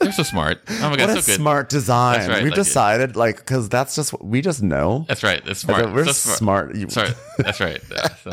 They're 0.00 0.12
so 0.12 0.22
smart. 0.22 0.60
Oh 0.68 0.90
my 0.90 0.96
god, 0.96 1.08
what 1.08 1.10
a 1.10 1.26
good. 1.26 1.36
smart 1.36 1.68
design. 1.68 2.28
Right, 2.28 2.42
We've 2.44 2.52
like 2.52 2.58
it- 2.58 2.62
decided 2.64 3.16
like 3.16 3.38
because 3.38 3.68
that's 3.68 3.96
just 3.96 4.12
what 4.12 4.24
we 4.24 4.40
just 4.40 4.62
know. 4.62 5.04
That's 5.08 5.22
right. 5.24 5.44
That's 5.44 5.66
Like, 5.66 5.78
smart. 5.78 5.94
we're 5.94 6.04
so 6.06 6.12
smart. 6.12 6.76
smart. 6.76 6.92
Sorry, 6.92 7.10
that's 7.38 7.60
right. 7.60 7.80
Yeah, 7.90 8.08
so, 8.22 8.30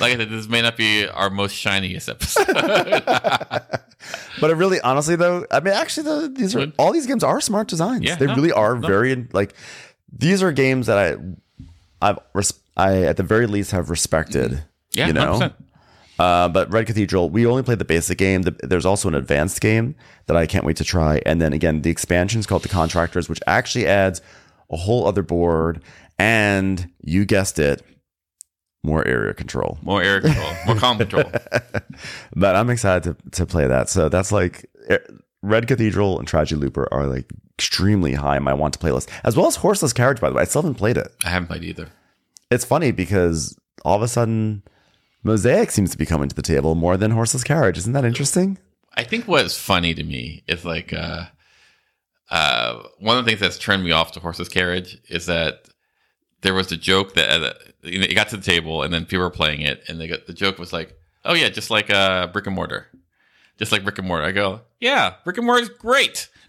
like 0.00 0.14
I 0.14 0.16
said, 0.16 0.30
this 0.30 0.48
may 0.48 0.62
not 0.62 0.76
be 0.76 1.06
our 1.08 1.28
most 1.28 1.54
shiniest 1.54 2.08
episode. 2.08 2.46
But 4.40 4.50
it 4.50 4.54
really, 4.54 4.80
honestly, 4.80 5.14
though, 5.14 5.46
I 5.52 5.60
mean, 5.60 5.74
actually, 5.74 6.04
though, 6.04 6.26
these 6.26 6.56
are 6.56 6.66
all 6.78 6.92
these 6.92 7.06
games 7.06 7.22
are 7.22 7.40
smart 7.40 7.68
designs. 7.68 8.02
Yeah, 8.02 8.16
they 8.16 8.26
no, 8.26 8.34
really 8.34 8.50
are 8.50 8.74
no. 8.76 8.86
very 8.88 9.28
like. 9.32 9.54
These 10.16 10.42
are 10.42 10.50
games 10.50 10.86
that 10.88 10.98
I, 10.98 11.16
I've, 12.10 12.18
res- 12.34 12.58
I 12.76 13.02
at 13.04 13.16
the 13.16 13.22
very 13.22 13.46
least 13.46 13.70
have 13.70 13.90
respected. 13.90 14.64
yeah, 14.92 15.06
you 15.06 15.12
know. 15.12 15.38
100%. 15.38 15.54
Uh, 16.18 16.48
but 16.48 16.70
Red 16.70 16.86
Cathedral, 16.86 17.30
we 17.30 17.46
only 17.46 17.62
played 17.62 17.78
the 17.78 17.84
basic 17.84 18.18
game. 18.18 18.42
The, 18.42 18.54
there's 18.62 18.86
also 18.86 19.08
an 19.08 19.14
advanced 19.14 19.60
game 19.60 19.94
that 20.26 20.36
I 20.36 20.46
can't 20.46 20.64
wait 20.64 20.76
to 20.76 20.84
try. 20.84 21.20
And 21.26 21.40
then 21.40 21.52
again, 21.52 21.82
the 21.82 21.90
expansion 21.90 22.38
is 22.40 22.46
called 22.46 22.62
the 22.62 22.68
Contractors, 22.68 23.28
which 23.28 23.40
actually 23.46 23.86
adds 23.86 24.20
a 24.70 24.76
whole 24.76 25.06
other 25.06 25.22
board. 25.22 25.82
And 26.18 26.90
you 27.00 27.24
guessed 27.24 27.58
it, 27.58 27.82
more 28.84 29.06
area 29.06 29.32
control. 29.34 29.78
more 29.82 30.02
area 30.02 30.20
control, 30.20 30.50
more 30.66 30.76
calm 30.76 30.98
control. 30.98 31.24
But 32.36 32.56
I'm 32.56 32.70
excited 32.70 33.16
to, 33.16 33.30
to 33.30 33.46
play 33.46 33.66
that. 33.66 33.88
So 33.88 34.08
that's 34.08 34.32
like 34.32 34.68
eh, 34.88 34.98
Red 35.42 35.66
Cathedral 35.68 36.18
and 36.18 36.26
Tragedy 36.26 36.60
Looper 36.60 36.88
are 36.92 37.06
like 37.06 37.30
extremely 37.58 38.14
high 38.14 38.36
on 38.36 38.42
my 38.42 38.54
want 38.54 38.74
to 38.74 38.80
play 38.80 38.90
list, 38.92 39.08
as 39.24 39.36
well 39.36 39.46
as 39.46 39.56
Horseless 39.56 39.92
Carriage. 39.92 40.20
By 40.20 40.30
the 40.30 40.36
way, 40.36 40.42
I 40.42 40.44
still 40.44 40.62
haven't 40.62 40.76
played 40.76 40.96
it. 40.96 41.12
I 41.24 41.30
haven't 41.30 41.48
played 41.48 41.64
either. 41.64 41.88
It's 42.50 42.64
funny 42.64 42.90
because 42.90 43.56
all 43.84 43.96
of 43.96 44.02
a 44.02 44.08
sudden, 44.08 44.62
Mosaic 45.22 45.70
seems 45.70 45.90
to 45.90 45.98
be 45.98 46.06
coming 46.06 46.28
to 46.28 46.34
the 46.34 46.42
table 46.42 46.74
more 46.74 46.96
than 46.96 47.12
Horseless 47.12 47.44
Carriage. 47.44 47.78
Isn't 47.78 47.92
that 47.92 48.04
interesting? 48.04 48.58
I 48.94 49.04
think 49.04 49.26
what's 49.26 49.56
funny 49.56 49.94
to 49.94 50.02
me 50.02 50.42
is 50.46 50.64
like 50.64 50.92
uh, 50.92 51.24
uh, 52.30 52.82
one 52.98 53.18
of 53.18 53.24
the 53.24 53.30
things 53.30 53.40
that's 53.40 53.58
turned 53.58 53.84
me 53.84 53.92
off 53.92 54.12
to 54.12 54.20
horse's 54.20 54.48
carriage 54.48 54.98
is 55.08 55.26
that 55.26 55.68
there 56.42 56.54
was 56.54 56.68
the 56.68 56.76
joke 56.76 57.14
that 57.14 57.42
uh, 57.42 57.52
you 57.82 57.98
know, 57.98 58.06
it 58.06 58.14
got 58.14 58.28
to 58.28 58.36
the 58.36 58.42
table 58.42 58.82
and 58.82 58.92
then 58.92 59.04
people 59.04 59.20
were 59.20 59.30
playing 59.30 59.62
it 59.62 59.82
and 59.88 60.00
they 60.00 60.08
got 60.08 60.26
the 60.26 60.32
joke 60.32 60.58
was 60.58 60.72
like, 60.72 60.96
oh 61.24 61.34
yeah, 61.34 61.48
just 61.48 61.70
like 61.70 61.90
uh, 61.90 62.26
brick 62.28 62.46
and 62.46 62.56
mortar, 62.56 62.86
just 63.58 63.72
like 63.72 63.84
brick 63.84 63.98
and 63.98 64.08
mortar. 64.08 64.24
I 64.24 64.32
go, 64.32 64.60
yeah, 64.80 65.14
brick 65.24 65.38
and 65.38 65.46
mortar 65.46 65.62
is 65.62 65.68
great. 65.68 66.28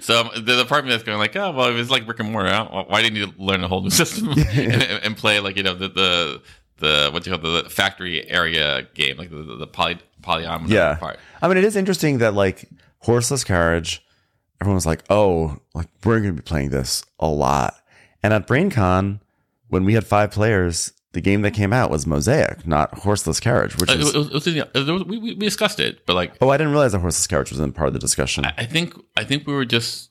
so 0.00 0.20
um, 0.20 0.30
the 0.34 0.56
department 0.60 0.88
that's 0.88 1.02
going 1.02 1.18
like, 1.18 1.36
oh 1.36 1.52
well, 1.52 1.68
it 1.68 1.74
was 1.74 1.90
like 1.90 2.04
brick 2.04 2.20
and 2.20 2.32
mortar, 2.32 2.52
why 2.88 3.00
didn't 3.02 3.16
you 3.16 3.32
learn 3.38 3.62
a 3.62 3.68
whole 3.68 3.82
new 3.82 3.90
system 3.90 4.28
and, 4.52 4.82
and 4.82 5.16
play 5.16 5.40
like 5.40 5.56
you 5.56 5.62
know 5.62 5.74
the 5.74 5.88
the 5.88 6.42
the 6.80 7.10
what 7.12 7.26
you 7.26 7.32
call 7.36 7.40
the 7.62 7.68
factory 7.70 8.28
area 8.28 8.86
game, 8.94 9.16
like 9.16 9.30
the 9.30 9.36
the, 9.42 9.56
the 9.56 9.66
poly 9.66 9.98
polyomino 10.22 10.68
Yeah. 10.68 10.96
part. 10.96 11.18
I 11.40 11.48
mean, 11.48 11.56
it 11.56 11.64
is 11.64 11.76
interesting 11.76 12.18
that 12.18 12.34
like 12.34 12.68
Horseless 13.00 13.44
Carriage, 13.44 14.02
everyone 14.60 14.74
was 14.74 14.86
like, 14.86 15.02
oh, 15.08 15.58
like 15.74 15.88
we're 16.04 16.20
going 16.20 16.34
to 16.36 16.42
be 16.42 16.44
playing 16.46 16.70
this 16.70 17.04
a 17.18 17.28
lot. 17.28 17.74
And 18.22 18.34
at 18.34 18.46
BrainCon, 18.46 19.20
when 19.68 19.84
we 19.84 19.94
had 19.94 20.06
five 20.06 20.30
players, 20.30 20.92
the 21.12 21.20
game 21.22 21.40
that 21.42 21.52
came 21.52 21.72
out 21.72 21.90
was 21.90 22.06
Mosaic, 22.06 22.66
not 22.66 22.92
Horseless 22.98 23.40
Carriage, 23.40 23.76
which 23.78 23.88
Uh, 23.90 23.94
is. 23.94 24.14
it 24.14 24.18
was, 24.18 24.26
it 24.28 24.34
was- 24.34 24.46
it 24.88 24.92
was- 24.92 25.04
we, 25.04 25.18
we 25.18 25.34
discussed 25.34 25.80
it, 25.80 26.04
but 26.06 26.14
like 26.14 26.34
Oh, 26.40 26.50
I 26.50 26.56
didn't 26.58 26.72
realize 26.72 26.92
that 26.92 27.00
Horseless 27.00 27.26
Carriage 27.26 27.50
was 27.50 27.60
in 27.60 27.72
part 27.72 27.88
of 27.88 27.94
the 27.94 27.98
discussion. 27.98 28.44
I 28.44 28.64
think 28.66 28.94
I 29.16 29.24
think 29.24 29.46
we 29.46 29.54
were 29.54 29.64
just 29.64 30.10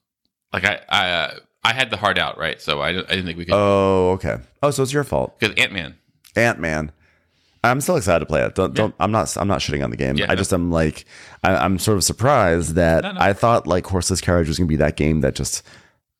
like 0.51 0.65
I 0.65 0.81
I 0.89 1.09
uh, 1.11 1.33
I 1.63 1.73
had 1.73 1.89
the 1.91 1.97
heart 1.97 2.17
out 2.17 2.37
right, 2.39 2.59
so 2.59 2.79
I, 2.81 2.89
I 2.89 2.93
didn't 2.93 3.25
think 3.27 3.37
we 3.37 3.45
could 3.45 3.53
oh, 3.53 4.11
okay. 4.13 4.37
Oh, 4.63 4.71
so 4.71 4.81
it's 4.83 4.91
your 4.93 5.03
fault. 5.03 5.39
because 5.39 5.55
Ant 5.57 5.71
Man. 5.73 5.95
Ant 6.35 6.59
Man. 6.59 6.91
I'm 7.61 7.81
still 7.81 7.97
excited 7.97 8.19
to 8.19 8.25
play 8.25 8.41
it. 8.41 8.55
Don't, 8.55 8.73
don't. 8.73 8.95
I'm 9.01 9.11
not. 9.11 9.35
I'm 9.35 9.47
not 9.47 9.59
shitting 9.59 9.83
on 9.83 9.89
the 9.89 9.97
game. 9.97 10.15
Yeah, 10.15 10.25
I 10.25 10.29
no. 10.29 10.35
just 10.35 10.53
am 10.53 10.71
like. 10.71 11.03
I, 11.43 11.55
I'm 11.57 11.77
sort 11.77 11.97
of 11.97 12.05
surprised 12.05 12.75
that 12.75 13.03
No, 13.03 13.11
no. 13.11 13.19
I 13.19 13.33
thought 13.33 13.67
like 13.67 13.85
Horseless 13.85 14.21
Carriage 14.21 14.47
was 14.47 14.57
going 14.57 14.67
to 14.67 14.69
be 14.69 14.77
that 14.77 14.95
game 14.95 15.19
that 15.21 15.35
just 15.35 15.61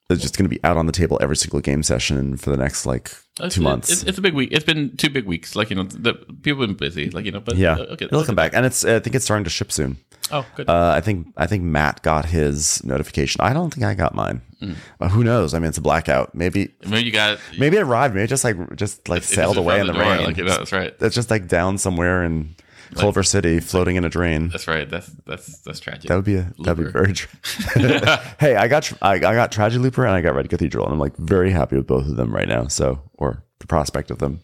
is 0.10 0.22
just 0.22 0.38
going 0.38 0.46
to 0.46 0.50
be 0.50 0.62
out 0.64 0.78
on 0.78 0.86
the 0.88 0.92
table 0.92 1.20
every 1.22 1.38
single 1.38 1.60
game 1.60 1.84
session 1.84 2.36
for 2.36 2.50
the 2.50 2.58
next 2.58 2.86
like 2.86 3.12
two 3.50 3.62
months. 3.62 3.92
It's, 3.92 4.04
it's 4.04 4.18
a 4.18 4.22
big 4.22 4.34
week. 4.34 4.50
It's 4.52 4.66
been 4.66 4.96
two 4.98 5.10
big 5.10 5.26
weeks. 5.26 5.56
Like 5.56 5.70
you 5.70 5.76
know, 5.76 5.84
the 5.84 6.14
people 6.14 6.62
have 6.62 6.70
been 6.70 6.78
busy. 6.78 7.10
Like 7.10 7.26
you 7.26 7.32
know, 7.32 7.40
but 7.40 7.58
yeah, 7.58 7.74
uh, 7.74 7.94
okay, 7.94 8.06
it'll 8.06 8.26
come 8.26 8.36
back, 8.36 8.54
and 8.54 8.66
it's. 8.66 8.84
I 8.84 9.00
think 9.00 9.16
it's 9.16 9.26
starting 9.26 9.44
to 9.44 9.50
ship 9.50 9.72
soon. 9.72 9.98
Oh, 10.32 10.46
good. 10.56 10.70
Uh, 10.70 10.94
I 10.96 11.02
think. 11.02 11.28
I 11.38 11.48
think 11.48 11.64
Matt 11.64 12.02
got 12.02 12.26
his 12.26 12.84
notification. 12.84 13.42
I 13.42 13.54
don't 13.54 13.74
think 13.74 13.86
I 13.86 13.94
got 13.94 14.16
mine. 14.16 14.42
Mm. 14.62 14.76
Uh, 15.00 15.10
who 15.10 15.24
knows? 15.24 15.54
I 15.54 15.60
mean, 15.60 15.70
it's 15.70 15.78
a 15.78 15.82
blackout. 15.82 16.34
Maybe. 16.34 16.74
Maybe 16.86 17.06
you 17.06 17.12
got 17.12 17.40
Maybe 17.58 17.78
it 17.78 17.84
arrived. 17.84 18.16
Maybe 18.16 18.26
it 18.26 18.28
just 18.28 18.44
like 18.44 18.76
just 18.76 19.08
like 19.08 19.22
it 19.22 19.26
sailed 19.26 19.58
away 19.58 19.80
in 19.80 19.88
the, 19.88 19.94
door, 19.94 20.02
rain. 20.02 20.26
Like 20.26 20.38
you 20.38 20.44
know, 20.44 20.58
that's 20.58 20.72
right. 20.72 20.94
It's 21.00 21.16
just 21.16 21.30
like 21.30 21.48
down 21.48 21.78
somewhere 21.78 22.24
in 22.24 22.56
Culver 22.96 23.24
City, 23.24 23.60
floating 23.60 23.96
in 23.96 24.04
a 24.06 24.10
drain. 24.10 24.50
That's 24.50 24.68
right. 24.68 24.90
That's 24.90 25.08
that's 25.26 25.60
that's 25.60 25.80
tragic. 25.80 26.10
That 26.10 26.16
would 26.16 26.26
be 26.26 26.36
a, 26.38 26.52
that'd 26.64 26.84
be 26.84 26.92
very. 26.92 27.14
Tra- 27.14 27.30
hey, 28.40 28.56
I 28.56 28.68
got 28.68 28.92
I, 29.02 29.14
I 29.14 29.20
got 29.20 29.52
Tragedy 29.52 29.82
Looper 29.82 30.06
and 30.06 30.16
I 30.16 30.22
got 30.22 30.36
Red 30.36 30.50
Cathedral, 30.50 30.86
and 30.86 30.94
I'm 30.94 31.00
like 31.00 31.16
very 31.18 31.52
happy 31.52 31.76
with 31.78 31.88
both 31.88 32.08
of 32.08 32.16
them 32.16 32.34
right 32.34 32.48
now. 32.48 32.68
So, 32.68 33.02
or 33.14 33.44
the 33.60 33.68
prospect 33.68 34.12
of 34.12 34.20
them. 34.20 34.42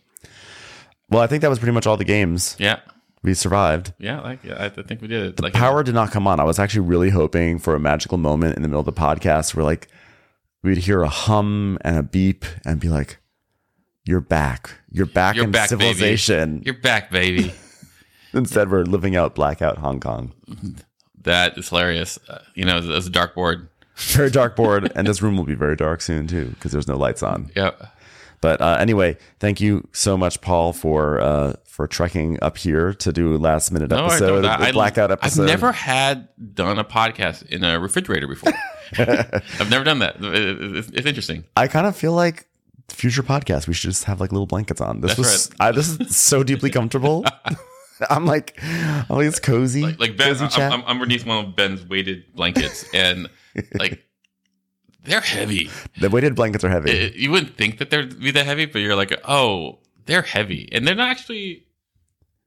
Well, 1.10 1.22
I 1.22 1.28
think 1.28 1.42
that 1.42 1.50
was 1.50 1.60
pretty 1.60 1.74
much 1.74 1.86
all 1.86 1.98
the 1.98 2.04
games 2.04 2.56
yeah, 2.60 2.80
we 3.24 3.34
survived. 3.34 3.94
yeah. 4.00 4.22
Like 4.22 4.44
yeah, 4.44 4.64
I 4.64 4.70
think 4.70 5.02
we 5.02 5.08
did 5.08 5.26
it. 5.26 5.42
Like 5.42 5.54
Power 5.54 5.84
did 5.84 5.94
not 5.96 6.12
come 6.12 6.28
on. 6.28 6.40
I 6.40 6.44
was 6.44 6.60
actually 6.60 6.88
really 6.88 7.10
hoping 7.12 7.60
for 7.60 7.76
a 7.76 7.80
magical 7.80 8.18
moment 8.18 8.56
in 8.56 8.62
the 8.62 8.68
middle 8.68 8.80
of 8.80 8.86
the 8.86 8.94
podcast 8.94 9.56
where 9.56 9.64
like 9.64 9.88
we'd 10.64 10.78
hear 10.78 11.02
a 11.02 11.10
hum 11.10 11.78
and 11.82 11.98
a 11.98 12.04
beep 12.04 12.44
and 12.66 12.80
be 12.80 12.90
like, 12.90 13.20
"You're 14.04 14.22
back. 14.22 14.72
You're 14.90 15.06
back 15.06 15.36
You're 15.36 15.46
in 15.46 15.52
back, 15.52 15.70
baby. 15.70 15.84
civilization." 15.84 16.64
You're 16.66 16.74
back, 16.74 17.12
baby. 17.12 17.54
Instead, 18.36 18.70
we're 18.70 18.84
living 18.84 19.16
out 19.16 19.34
blackout 19.36 19.78
Hong 19.80 20.00
Kong. 20.00 20.34
that 21.24 21.58
is 21.58 21.70
hilarious. 21.70 22.20
Uh, 22.30 22.40
you 22.54 22.66
know, 22.66 22.78
as 22.78 23.08
a 23.08 23.10
dark 23.10 23.34
board. 23.36 23.70
Very 23.96 24.30
dark 24.30 24.56
board, 24.58 24.92
and 24.94 25.08
this 25.08 25.22
room 25.22 25.38
will 25.38 25.46
be 25.46 25.56
very 25.56 25.78
dark 25.78 26.02
soon 26.02 26.28
too 26.28 26.48
because 26.50 26.74
there's 26.74 26.88
no 26.88 26.98
lights 26.98 27.24
on. 27.24 27.50
Yep. 27.56 27.82
But 28.42 28.60
uh, 28.62 28.76
anyway, 28.80 29.18
thank 29.40 29.62
you 29.62 29.88
so 29.94 30.18
much, 30.18 30.42
Paul, 30.42 30.74
for 30.74 31.22
uh, 31.22 31.54
for 31.64 31.88
trekking 31.88 32.38
up 32.42 32.58
here 32.58 32.94
to 32.96 33.14
do 33.14 33.34
a 33.36 33.38
last 33.38 33.72
minute 33.72 33.90
No, 33.90 33.98
I 34.04 34.06
episode, 34.08 34.42
don't. 34.42 34.46
I- 34.46 34.72
blackout 34.74 35.12
episode. 35.12 35.44
I've 35.44 35.48
never 35.48 35.72
had 35.72 36.28
done 36.54 36.78
a 36.78 36.84
podcast 36.84 37.46
in 37.48 37.64
a 37.64 37.80
refrigerator 37.80 38.28
before. 38.28 38.52
I've 38.98 39.70
never 39.70 39.86
done 39.86 40.00
that. 40.00 40.18
It- 40.22 40.36
it- 40.36 40.76
It's, 40.76 40.90
it's 40.90 41.08
interesting. 41.08 41.46
I 41.56 41.68
kind 41.70 41.88
of 41.88 41.96
feel 41.96 42.12
like 42.12 42.48
future 42.90 43.24
podcasts 43.24 43.66
we 43.68 43.74
should 43.74 43.90
just 43.90 44.04
have 44.04 44.20
like 44.20 44.32
little 44.34 44.46
blankets 44.46 44.82
on. 44.82 45.00
This 45.00 45.16
That's 45.16 45.20
was 45.20 45.52
I, 45.60 45.72
this 45.72 45.98
is 46.02 46.16
so 46.18 46.44
deeply 46.44 46.70
comfortable. 46.70 47.24
I'm 48.10 48.26
like, 48.26 48.60
oh, 49.10 49.20
it's 49.20 49.40
cozy, 49.40 49.84
Like, 49.84 50.00
like 50.00 50.18
Ben, 50.18 50.28
cozy 50.30 50.46
I'm, 50.46 50.50
chat. 50.52 50.72
I'm 50.72 50.84
underneath 50.84 51.26
one 51.26 51.46
of 51.46 51.56
Ben's 51.56 51.86
weighted 51.86 52.34
blankets, 52.36 52.86
and 52.94 53.30
like 53.80 54.04
they're 55.04 55.22
heavy. 55.22 55.70
the 56.02 56.10
weighted 56.10 56.36
blankets 56.36 56.64
are 56.64 56.70
heavy. 56.70 56.92
It- 56.92 57.16
you 57.16 57.32
wouldn't 57.32 57.58
think 57.58 57.78
that 57.80 57.90
they'd 57.90 58.20
be 58.20 58.32
that 58.32 58.46
heavy, 58.46 58.66
but 58.66 58.80
you're 58.80 58.96
like, 58.96 59.14
oh, 59.26 59.80
they're 60.06 60.22
heavy, 60.24 60.68
and 60.72 60.88
they're 60.88 60.96
not 60.96 61.10
actually 61.10 61.64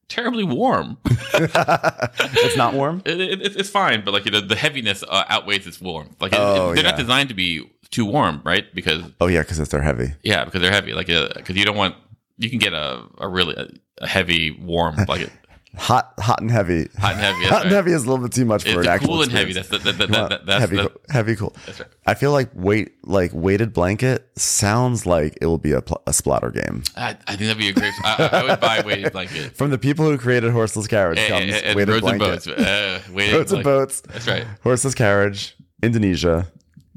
terribly 0.08 0.44
warm. 0.44 0.96
it's 1.34 2.56
not 2.56 2.74
warm. 2.74 3.02
It, 3.04 3.20
it, 3.20 3.42
it's- 3.42 3.68
fine, 3.70 4.04
but 4.04 4.12
like 4.12 4.24
you 4.24 4.30
know, 4.30 4.40
the 4.40 4.56
heaviness 4.56 5.02
uh, 5.08 5.24
outweighs 5.28 5.66
its 5.66 5.80
warmth. 5.80 6.20
Like 6.20 6.32
it- 6.32 6.38
Oh, 6.40 6.68
they're 6.74 6.84
yeah. 6.84 6.90
not 6.90 6.98
designed 6.98 7.28
to 7.30 7.34
be 7.34 7.68
too 7.90 8.04
warm, 8.04 8.42
right? 8.44 8.64
Because 8.74 9.02
Oh 9.20 9.26
yeah, 9.28 9.40
because 9.42 9.66
they're 9.68 9.82
heavy. 9.82 10.12
yeah, 10.22 10.44
because 10.44 10.60
they're 10.62 10.70
heavy. 10.72 10.92
Like 10.92 11.08
uh, 11.10 11.28
because 11.34 11.56
you 11.56 11.64
don't 11.64 11.76
want 11.76 11.94
you 12.38 12.50
can 12.50 12.58
get 12.58 12.72
a 12.72 13.04
a 13.18 13.28
really 13.28 13.54
a, 13.56 13.68
a 14.02 14.06
heavy 14.06 14.50
warm 14.50 14.96
like 15.08 15.30
hot, 15.76 16.12
hot 16.18 16.40
and 16.40 16.50
heavy. 16.50 16.88
Hot 16.98 17.12
and 17.12 17.20
heavy. 17.20 17.44
Hot 17.48 17.62
and 17.62 17.72
heavy 17.72 17.92
is 17.92 18.04
a 18.04 18.10
little 18.10 18.24
bit 18.24 18.32
too 18.32 18.44
much 18.44 18.62
for 18.62 18.68
It's 18.68 18.76
an 18.78 18.82
the 18.82 18.90
actual 18.90 19.08
cool 19.08 19.22
and 19.22 19.32
heavy. 19.32 19.52
That's 19.52 19.68
the, 19.68 19.78
that, 19.78 19.98
that, 19.98 20.10
that, 20.10 20.46
that's 20.46 20.60
heavy, 20.60 20.76
the, 20.76 20.92
heavy, 21.10 21.36
cool. 21.36 21.54
That's 21.66 21.80
right. 21.80 21.88
I 22.06 22.14
feel 22.14 22.32
like 22.32 22.50
weight, 22.54 22.92
like 23.04 23.30
weighted 23.32 23.72
blanket 23.72 24.28
sounds 24.36 25.06
like 25.06 25.38
it 25.40 25.46
will 25.46 25.58
be 25.58 25.72
a, 25.72 25.82
pl- 25.82 26.02
a 26.06 26.10
Splotter 26.10 26.52
game. 26.52 26.82
I, 26.96 27.10
I 27.26 27.36
think 27.36 27.40
that'd 27.40 27.58
be 27.58 27.68
a 27.68 27.72
great. 27.72 27.92
I, 28.04 28.28
I 28.32 28.42
would 28.44 28.60
buy 28.60 28.78
a 28.78 28.84
weighted 28.86 29.12
blanket. 29.12 29.52
From 29.56 29.70
the 29.70 29.78
people 29.78 30.04
who 30.06 30.18
created 30.18 30.52
Horseless 30.52 30.86
Carriage 30.86 31.18
And, 31.18 31.28
comes 31.28 31.52
and, 31.52 31.64
and 31.64 31.76
weighted 31.76 31.94
roads 31.94 32.06
and 32.06 32.18
boats. 32.18 32.46
Uh, 32.48 33.00
weighted 33.12 33.34
Boats 33.34 33.52
and 33.52 33.64
boats. 33.64 34.00
That's 34.00 34.26
right. 34.26 34.46
Horseless 34.62 34.94
Carriage, 34.94 35.56
Indonesia, 35.82 36.50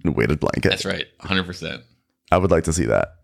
and 0.04 0.16
weighted 0.16 0.40
blanket. 0.40 0.70
That's 0.70 0.86
right. 0.86 1.06
100. 1.20 1.44
percent 1.46 1.84
I 2.32 2.38
would 2.38 2.52
like 2.52 2.64
to 2.64 2.74
see 2.74 2.86
that. 2.86 3.16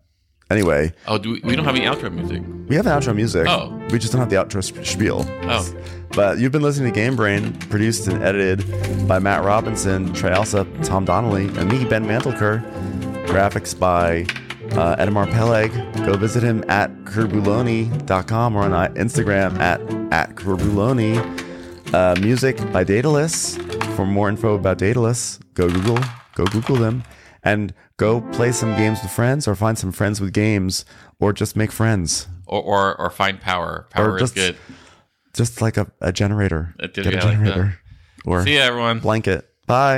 Anyway, 0.50 0.92
Oh, 1.06 1.18
do 1.18 1.32
we, 1.32 1.40
we 1.44 1.54
don't 1.56 1.64
have 1.66 1.76
any 1.76 1.84
outro 1.84 2.10
music. 2.12 2.42
we 2.68 2.76
have 2.76 2.86
an 2.86 2.92
outro 2.98 3.14
music. 3.14 3.46
Oh. 3.48 3.68
We 3.90 3.98
just 3.98 4.12
don't 4.12 4.20
have 4.20 4.30
the 4.30 4.36
outro 4.36 4.64
sp- 4.64 4.80
spiel. 4.84 5.26
Oh, 5.42 5.74
But 6.14 6.38
you've 6.38 6.52
been 6.52 6.62
listening 6.62 6.90
to 6.92 6.98
Game 6.98 7.16
Brain, 7.16 7.52
produced 7.68 8.08
and 8.08 8.22
edited 8.22 8.64
by 9.06 9.18
Matt 9.18 9.44
Robinson, 9.44 10.12
Trey 10.14 10.30
Alsop, 10.32 10.66
Tom 10.82 11.04
Donnelly, 11.04 11.48
and 11.58 11.70
me, 11.70 11.84
Ben 11.84 12.04
Mantelker. 12.06 12.62
Graphics 13.26 13.78
by 13.78 14.22
uh, 14.72 14.96
Edamar 14.96 15.30
Peleg. 15.30 15.70
Go 16.06 16.16
visit 16.16 16.42
him 16.42 16.64
at 16.68 16.90
kerbuloni.com 17.04 18.56
or 18.56 18.62
on 18.64 18.72
uh, 18.72 18.88
Instagram 18.94 19.58
at, 19.58 19.80
at 20.12 20.34
kerbuloni. 20.34 21.18
Uh, 21.92 22.14
music 22.20 22.56
by 22.72 22.84
Daedalus. 22.84 23.56
For 23.96 24.06
more 24.06 24.28
info 24.28 24.54
about 24.54 24.78
Daedalus, 24.78 25.40
go 25.54 25.68
Google, 25.68 25.98
go 26.34 26.44
Google 26.46 26.76
them, 26.76 27.02
and 27.44 27.72
go 27.96 28.20
play 28.32 28.52
some 28.52 28.76
games 28.76 29.02
with 29.02 29.10
friends, 29.12 29.46
or 29.48 29.54
find 29.54 29.78
some 29.78 29.92
friends 29.92 30.20
with 30.20 30.32
games, 30.32 30.84
or 31.20 31.32
just 31.32 31.56
make 31.56 31.72
friends. 31.72 32.26
or 32.46 32.62
or, 32.62 33.00
or 33.00 33.10
find 33.10 33.40
power. 33.40 33.86
Power 33.90 34.16
is 34.16 34.22
just- 34.22 34.34
good. 34.34 34.56
Just 35.34 35.60
like 35.62 35.76
a, 35.76 35.86
a 36.00 36.10
generator. 36.12 36.74
A 36.80 36.88
Get 36.88 37.06
a 37.06 37.10
generator, 37.20 37.62
like 37.64 38.26
Or 38.26 38.42
See 38.44 38.56
ya, 38.56 38.62
everyone. 38.62 38.98
blanket. 38.98 39.46
Bye. 39.66 39.96